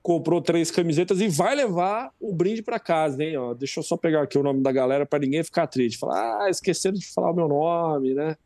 comprou 0.03 0.41
três 0.41 0.71
camisetas 0.71 1.21
e 1.21 1.29
vai 1.29 1.55
levar 1.55 2.13
o 2.21 2.35
brinde 2.35 2.63
para 2.63 2.79
casa, 2.79 3.25
hein? 3.25 3.37
Ó, 3.37 3.55
deixa 3.55 3.81
eu 3.81 3.83
só 3.83 3.97
pegar 3.97 4.23
aqui 4.23 4.39
o 4.39 4.43
nome 4.43 4.63
da 4.63 4.71
galera 4.71 5.07
para 5.07 5.19
ninguém 5.21 5.43
ficar 5.43 5.67
triste. 5.67 5.99
Falar, 5.99 6.45
ah, 6.45 6.51
esqueceram 6.51 6.97
de 6.97 7.07
falar 7.07 7.31
o 7.31 7.35
meu 7.35 7.49
nome, 7.49 8.15
né? 8.15 8.37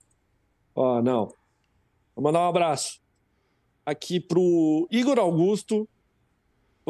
Ó, 0.74 1.02
não. 1.02 1.32
Vou 2.14 2.24
mandar 2.24 2.40
um 2.40 2.48
abraço 2.48 3.00
aqui 3.84 4.20
pro 4.20 4.86
Igor 4.90 5.18
Augusto, 5.18 5.88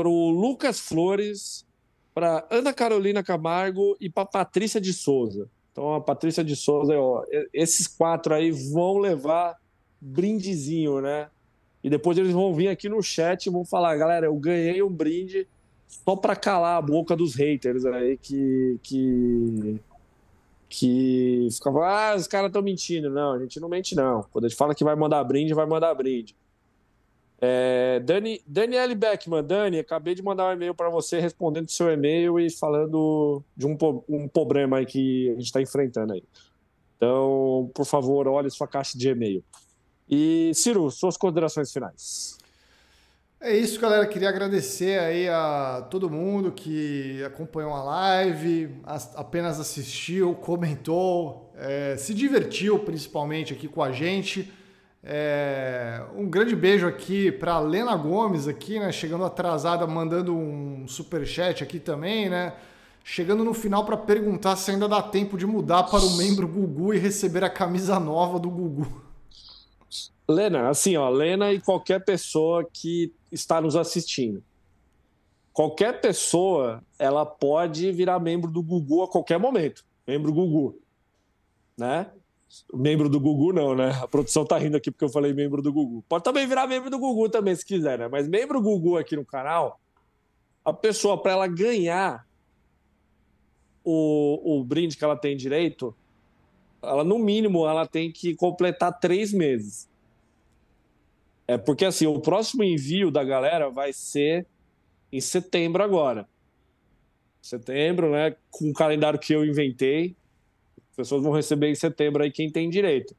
pro 0.01 0.31
Lucas 0.31 0.81
Flores, 0.81 1.67
para 2.15 2.47
Ana 2.51 2.73
Carolina 2.73 3.23
Camargo 3.23 3.99
e 4.01 4.09
para 4.09 4.25
Patrícia 4.25 4.81
de 4.81 4.95
Souza. 4.95 5.47
Então, 5.71 5.95
a 5.95 6.01
Patrícia 6.01 6.43
de 6.43 6.57
Souza, 6.57 6.99
ó, 6.99 7.23
esses 7.53 7.87
quatro 7.87 8.33
aí 8.33 8.51
vão 8.51 8.97
levar 8.97 9.57
brindezinho, 10.01 11.03
né? 11.03 11.29
E 11.85 11.91
depois 11.91 12.17
eles 12.17 12.33
vão 12.33 12.55
vir 12.55 12.69
aqui 12.69 12.89
no 12.89 13.03
chat 13.03 13.45
e 13.45 13.51
vão 13.51 13.63
falar, 13.63 13.95
galera, 13.99 14.25
eu 14.25 14.35
ganhei 14.37 14.83
um 14.83 14.91
brinde 14.91 15.47
só 15.87 16.17
para 16.17 16.35
calar 16.35 16.79
a 16.79 16.83
boca 16.83 17.15
dos 17.15 17.35
haters 17.35 17.85
aí 17.85 18.17
que 18.17 18.79
que 18.83 19.81
que 20.67 21.49
ficava, 21.53 21.87
ah, 21.87 22.17
os 22.17 22.27
caras 22.27 22.49
estão 22.49 22.63
mentindo. 22.63 23.11
Não, 23.11 23.33
a 23.33 23.39
gente 23.39 23.61
não 23.61 23.69
mente 23.69 23.95
não. 23.95 24.25
Quando 24.33 24.47
a 24.47 24.49
gente 24.49 24.57
fala 24.57 24.75
que 24.75 24.85
vai 24.85 24.97
mandar 24.97 25.23
brinde, 25.25 25.53
vai 25.53 25.67
mandar 25.67 25.95
brinde. 25.95 26.35
É, 27.43 28.01
Dani, 28.01 28.43
Daniele 28.47 28.95
Beckman, 28.95 29.43
Dani, 29.43 29.79
acabei 29.79 30.15
de 30.15 30.23
mandar 30.23 30.51
um 30.51 30.53
e-mail 30.53 30.75
para 30.75 30.91
você 30.91 31.19
respondendo 31.19 31.71
seu 31.71 31.91
e-mail 31.91 32.39
e 32.39 32.51
falando 32.51 33.43
de 33.57 33.67
um, 33.67 33.79
um 34.09 34.29
problema 34.29 34.85
que 34.85 35.31
a 35.31 35.33
gente 35.33 35.47
está 35.47 35.63
enfrentando 35.63 36.13
aí. 36.13 36.23
Então, 36.97 37.71
por 37.75 37.87
favor, 37.87 38.29
olhe 38.29 38.51
sua 38.51 38.69
caixa 38.69 38.99
de 38.99 39.09
e-mail. 39.09 39.43
E, 40.09 40.51
Ciro, 40.55 40.91
suas 40.91 41.17
considerações 41.17 41.73
finais. 41.73 42.37
É 43.41 43.57
isso, 43.57 43.81
galera. 43.81 44.07
Queria 44.07 44.29
agradecer 44.29 45.01
aí 45.01 45.27
a 45.27 45.87
todo 45.91 46.11
mundo 46.11 46.53
que 46.53 47.25
acompanhou 47.25 47.73
a 47.73 47.83
live, 47.83 48.83
apenas 49.15 49.59
assistiu, 49.59 50.35
comentou, 50.35 51.51
é, 51.57 51.97
se 51.97 52.13
divertiu 52.13 52.81
principalmente 52.81 53.55
aqui 53.55 53.67
com 53.67 53.83
a 53.83 53.93
gente. 53.93 54.53
É, 55.03 56.05
um 56.15 56.29
grande 56.29 56.55
beijo 56.55 56.87
aqui 56.87 57.33
para 57.33 57.59
Lena 57.59 57.97
Gomes 57.97 58.47
aqui, 58.47 58.79
né? 58.79 58.93
Chegando 58.93 59.25
atrasada, 59.25 59.87
mandando 59.87 60.37
um 60.37 60.87
super 60.87 61.27
chat 61.27 61.63
aqui 61.63 61.81
também, 61.81 62.29
né? 62.29 62.55
Chegando 63.03 63.43
no 63.43 63.55
final 63.55 63.85
para 63.85 63.97
perguntar 63.97 64.57
se 64.57 64.71
ainda 64.71 64.87
dá 64.87 65.01
tempo 65.01 65.39
de 65.39 65.47
mudar 65.47 65.85
para 65.85 66.01
o 66.01 66.17
membro 66.17 66.47
Gugu 66.47 66.93
e 66.93 66.99
receber 66.99 67.43
a 67.43 67.51
camisa 67.51 67.99
nova 67.99 68.39
do 68.39 68.51
Gugu. 68.51 69.03
Lena, 70.29 70.69
assim, 70.69 70.97
ó, 70.97 71.09
Lena 71.09 71.53
e 71.53 71.61
qualquer 71.61 72.05
pessoa 72.05 72.65
que 72.71 73.13
está 73.33 73.61
nos 73.61 73.75
assistindo. 73.75 74.45
Qualquer 75.53 76.01
pessoa, 76.01 76.83
ela 76.99 77.27
pode 77.27 77.91
virar 77.91 78.21
membro 78.21 78.51
do 78.51 78.63
Gugu 78.63 79.03
a 79.03 79.09
qualquer 79.09 79.39
momento. 79.39 79.85
Membro 80.07 80.33
Gugu, 80.33 80.79
né? 81.77 82.07
Membro 82.73 83.09
do 83.09 83.21
Gugu 83.21 83.53
não, 83.53 83.75
né? 83.75 83.91
A 84.03 84.09
produção 84.09 84.45
tá 84.45 84.59
rindo 84.59 84.77
aqui 84.77 84.91
porque 84.91 85.05
eu 85.05 85.09
falei 85.09 85.33
membro 85.33 85.63
do 85.63 85.73
Gugu. 85.73 86.05
Pode 86.09 86.25
também 86.25 86.47
virar 86.47 86.67
membro 86.67 86.91
do 86.91 86.99
Gugu 86.99 87.29
também, 87.29 87.55
se 87.55 87.65
quiser, 87.65 87.99
né? 87.99 88.09
Mas 88.09 88.29
membro 88.29 88.61
Gugu 88.61 88.97
aqui 88.97 89.15
no 89.15 89.25
canal, 89.25 89.81
a 90.65 90.73
pessoa, 90.73 91.21
para 91.21 91.33
ela 91.33 91.47
ganhar 91.47 92.27
o, 93.85 94.59
o 94.59 94.65
brinde 94.65 94.97
que 94.97 95.05
ela 95.05 95.17
tem 95.17 95.37
direito, 95.37 95.95
ela, 96.83 97.05
no 97.05 97.19
mínimo, 97.19 97.67
ela 97.67 97.87
tem 97.87 98.11
que 98.11 98.35
completar 98.35 98.99
três 98.99 99.33
meses. 99.33 99.89
É 101.47 101.59
porque 101.59 101.85
assim, 101.85 102.07
o 102.07 102.21
próximo 102.21 102.63
envio 102.63 103.11
da 103.11 103.25
galera 103.25 103.71
vai 103.71 103.93
ser 103.93 104.47
em 105.13 105.21
setembro 105.21 105.83
agora. 105.83 106.29
Setembro, 107.43 108.13
né? 108.13 108.37
Com 108.51 108.71
o 108.71 108.75
calendário 108.75 109.19
que 109.19 109.33
eu 109.33 109.45
inventei. 109.45 110.17
As 110.91 110.97
pessoas 110.97 111.23
vão 111.23 111.33
receber 111.33 111.71
em 111.71 111.75
setembro 111.75 112.23
aí 112.23 112.31
quem 112.31 112.51
tem 112.51 112.69
direito. 112.69 113.15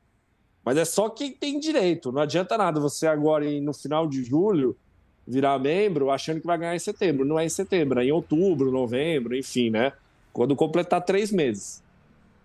Mas 0.64 0.78
é 0.78 0.86
só 0.86 1.10
quem 1.10 1.32
tem 1.32 1.60
direito. 1.60 2.12
Não 2.12 2.22
adianta 2.22 2.58
nada 2.58 2.80
você 2.80 3.08
agora, 3.08 3.50
no 3.62 3.74
final 3.74 4.08
de 4.08 4.24
julho, 4.24 4.78
virar 5.26 5.58
membro 5.58 6.12
achando 6.12 6.40
que 6.40 6.46
vai 6.46 6.58
ganhar 6.58 6.76
em 6.76 6.80
setembro. 6.80 7.26
Não 7.26 7.40
é 7.40 7.46
em 7.46 7.50
setembro, 7.50 8.00
é 8.00 8.06
em 8.06 8.12
outubro, 8.12 8.72
novembro, 8.72 9.36
enfim, 9.36 9.70
né? 9.70 9.94
Quando 10.32 10.56
completar 10.56 11.04
três 11.04 11.32
meses. 11.32 11.82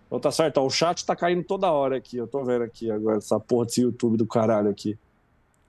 Então 0.07 0.19
tá 0.19 0.31
certo, 0.31 0.57
ó, 0.57 0.65
o 0.65 0.69
chat 0.69 1.05
tá 1.05 1.15
caindo 1.15 1.43
toda 1.43 1.71
hora 1.71 1.97
aqui. 1.97 2.17
Eu 2.17 2.27
tô 2.27 2.43
vendo 2.43 2.63
aqui 2.63 2.89
agora 2.89 3.17
essa 3.17 3.39
porra 3.39 3.65
desse 3.65 3.81
YouTube 3.81 4.17
do 4.17 4.25
caralho 4.25 4.69
aqui. 4.69 4.97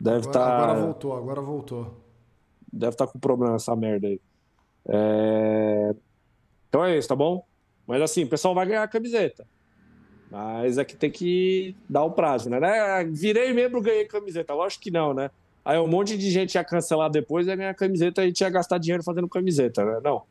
Deve 0.01 0.29
estar. 0.29 0.41
Agora, 0.41 0.59
tá... 0.59 0.63
agora 0.63 0.81
voltou, 0.87 1.17
agora 1.17 1.41
voltou. 1.41 1.95
Deve 2.73 2.95
estar 2.95 3.07
tá 3.07 3.13
com 3.13 3.19
problema 3.19 3.57
essa 3.57 3.75
merda 3.75 4.07
aí. 4.07 4.21
É... 4.89 5.95
Então 6.69 6.85
é 6.85 6.97
isso, 6.97 7.09
tá 7.09 7.17
bom? 7.17 7.45
Mas 7.89 8.03
assim, 8.03 8.25
o 8.25 8.29
pessoal 8.29 8.55
vai 8.55 8.67
ganhar 8.67 8.83
a 8.83 8.89
camiseta. 8.89 9.47
Mas 10.31 10.77
é 10.77 10.85
que 10.85 10.95
tem 10.95 11.11
que 11.11 11.75
dar 11.89 12.05
o 12.05 12.11
prazo, 12.11 12.51
né? 12.51 12.61
né? 12.61 13.03
Virei 13.05 13.51
membro, 13.55 13.81
ganhei 13.81 14.05
camiseta. 14.05 14.53
Lógico 14.53 14.85
que 14.85 14.91
não, 14.91 15.15
né? 15.15 15.31
Aí 15.65 15.79
um 15.79 15.87
monte 15.87 16.17
de 16.19 16.31
gente 16.31 16.55
ia 16.57 16.65
cancelar 16.65 17.11
depois, 17.11 17.47
ia 17.47 17.57
ganhar 17.57 17.75
camiseta 17.75 18.21
e 18.21 18.25
a 18.25 18.27
gente 18.27 18.43
ia 18.43 18.51
gastar 18.51 18.77
dinheiro 18.77 19.03
fazendo 19.03 19.27
camiseta, 19.27 19.83
né? 19.85 20.01
Não. 20.05 20.23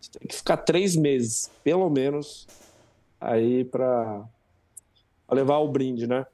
Você 0.00 0.18
tem 0.18 0.28
que 0.28 0.34
ficar 0.34 0.56
três 0.56 0.96
meses, 0.96 1.50
pelo 1.62 1.88
menos, 1.90 2.46
aí 3.20 3.64
para 3.64 4.24
levar 5.30 5.58
o 5.58 5.68
brinde, 5.68 6.06
né? 6.06 6.26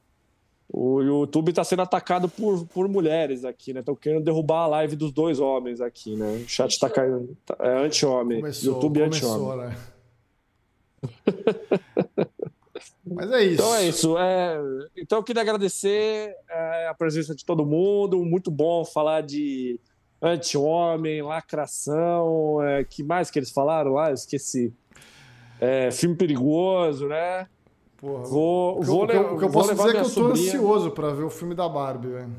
O 0.73 1.03
YouTube 1.03 1.51
está 1.51 1.65
sendo 1.65 1.83
atacado 1.83 2.29
por, 2.29 2.65
por 2.67 2.89
mulheres 2.89 3.45
aqui, 3.45 3.73
né? 3.73 3.81
Estão 3.81 3.97
querendo 3.97 4.25
derrubar 4.25 4.63
a 4.63 4.67
live 4.69 4.95
dos 4.95 5.11
dois 5.11 5.41
homens 5.41 5.81
aqui, 5.81 6.15
né? 6.15 6.43
O 6.45 6.49
chat 6.49 6.71
está 6.71 6.89
caindo. 6.89 7.37
É 7.59 7.85
anti-homem. 7.85 8.41
YouTube 8.63 9.01
é 9.01 9.05
anti-homem. 9.05 9.67
Né? 9.67 9.77
Mas 13.05 13.31
é 13.33 13.43
isso. 13.45 13.55
Então 13.55 13.75
é 13.75 13.89
isso. 13.89 14.19
É... 14.19 14.61
Então 14.97 15.19
eu 15.19 15.25
queria 15.25 15.43
agradecer 15.43 16.35
é, 16.49 16.89
a 16.89 16.95
presença 16.95 17.35
de 17.35 17.45
todo 17.45 17.67
mundo. 17.67 18.25
Muito 18.25 18.51
bom 18.51 18.85
falar 18.85 19.23
de 19.23 19.79
anti-homem, 20.23 21.23
lacração. 21.23 22.63
É... 22.63 22.85
que 22.85 23.03
mais 23.03 23.31
que 23.31 23.39
eles 23.39 23.51
falaram 23.51 23.93
lá? 23.93 24.11
Eu 24.11 24.15
esqueci. 24.15 24.73
É, 25.61 25.91
filme 25.91 26.17
perigoso, 26.17 27.07
né? 27.07 27.47
Porra, 27.99 28.25
vou, 28.25 28.79
o, 28.79 28.83
vou, 28.83 29.07
que 29.07 29.15
eu, 29.15 29.35
o 29.35 29.39
que 29.39 29.45
eu 29.45 29.51
posso 29.51 29.75
dizer 29.75 29.91
é 29.91 29.93
que 29.93 29.99
eu 29.99 30.05
tô 30.05 30.09
sobrinha... 30.09 30.49
ansioso 30.49 30.91
para 30.93 31.13
ver 31.13 31.25
o 31.25 31.29
filme 31.29 31.55
da 31.55 31.69
Barbie, 31.69 32.09
velho. 32.09 32.35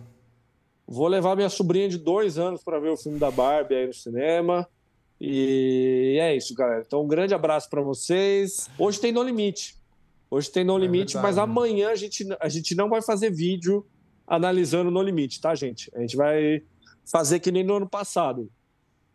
Vou 0.88 1.08
levar 1.08 1.36
minha 1.36 1.50
sobrinha 1.50 1.88
de 1.88 2.00
dois 2.00 2.40
anos 2.40 2.64
para 2.64 2.80
ver 2.80 2.90
o 2.90 2.98
filme 2.98 3.20
da 3.20 3.30
Barbie 3.30 3.76
aí 3.76 3.88
no 3.88 3.94
cinema. 3.94 4.68
E 5.24 6.18
é 6.20 6.36
isso, 6.36 6.56
galera. 6.56 6.84
Então, 6.84 7.04
um 7.04 7.08
grande 7.08 7.32
abraço 7.32 7.70
para 7.70 7.80
vocês. 7.80 8.68
Hoje 8.76 9.00
tem 9.00 9.12
No 9.12 9.22
Limite. 9.22 9.76
Hoje 10.32 10.50
tem 10.50 10.64
No 10.64 10.76
é 10.78 10.82
Limite, 10.82 11.16
mas 11.18 11.38
amanhã 11.38 11.90
a 11.90 11.96
gente, 11.96 12.26
a 12.40 12.50
gente 12.50 12.74
não 12.74 12.90
vai 12.90 13.04
fazer 13.04 13.30
vídeo 13.30 13.86
analisando 14.26 14.90
No 14.90 15.00
Limite, 15.00 15.40
tá, 15.40 15.54
gente? 15.54 15.92
A 15.94 16.00
gente 16.00 16.18
vai 16.18 16.64
fazer 17.06 17.40
que 17.40 17.52
nem 17.52 17.64
no 17.64 17.76
ano 17.76 17.88
passado. 17.88 18.50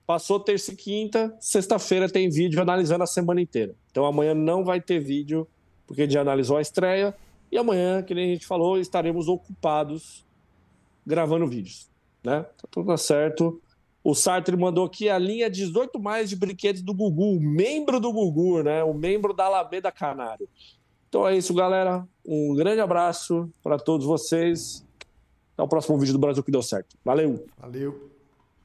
Passou 0.07 0.39
terça 0.39 0.73
e 0.73 0.77
quinta, 0.77 1.37
sexta-feira 1.41 2.09
tem 2.09 2.31
vídeo 2.31 2.63
analisando 2.63 3.03
a 3.03 3.07
semana 3.09 3.41
inteira. 3.41 3.75
Então 3.91 4.07
amanhã 4.07 4.33
não 4.33 4.65
vai 4.65 4.81
ter 4.81 5.01
vídeo 5.01 5.49
porque 5.89 6.03
a 6.03 6.05
gente 6.05 6.19
analisou 6.19 6.59
a 6.59 6.63
estreia. 6.63 7.17
E 7.51 7.59
amanhã, 7.59 8.01
que 8.01 8.15
nem 8.15 8.31
a 8.31 8.35
gente 8.35 8.47
falou, 8.47 8.79
estaremos 8.79 9.27
ocupados 9.27 10.25
gravando 11.05 11.49
vídeos. 11.49 11.91
Né? 12.23 12.43
Tá 12.43 12.69
tudo 12.71 12.97
certo. 12.97 13.61
O 14.09 14.15
Sartre 14.15 14.57
mandou 14.57 14.85
aqui 14.85 15.09
a 15.09 15.19
linha 15.19 15.51
18 15.51 15.99
mais 15.99 16.31
de 16.31 16.37
brinquedos 16.37 16.81
do 16.81 16.95
Gugu, 16.95 17.41
membro 17.41 17.99
do 17.99 18.13
Gugu, 18.13 18.63
né? 18.63 18.85
O 18.85 18.95
membro 18.95 19.35
da 19.35 19.47
Alameda 19.47 19.91
Canário. 19.91 20.49
Então 21.09 21.27
é 21.27 21.37
isso, 21.37 21.53
galera. 21.53 22.07
Um 22.25 22.55
grande 22.55 22.81
abraço 22.81 23.51
para 23.65 23.81
todos 23.81 24.07
vocês. 24.07 24.87
Até 25.55 25.65
o 25.65 25.67
próximo 25.67 25.99
vídeo 25.99 26.13
do 26.13 26.21
Brasil 26.21 26.41
que 26.45 26.53
deu 26.53 26.63
certo. 26.63 26.97
Valeu. 27.05 27.47
Valeu. 27.59 28.16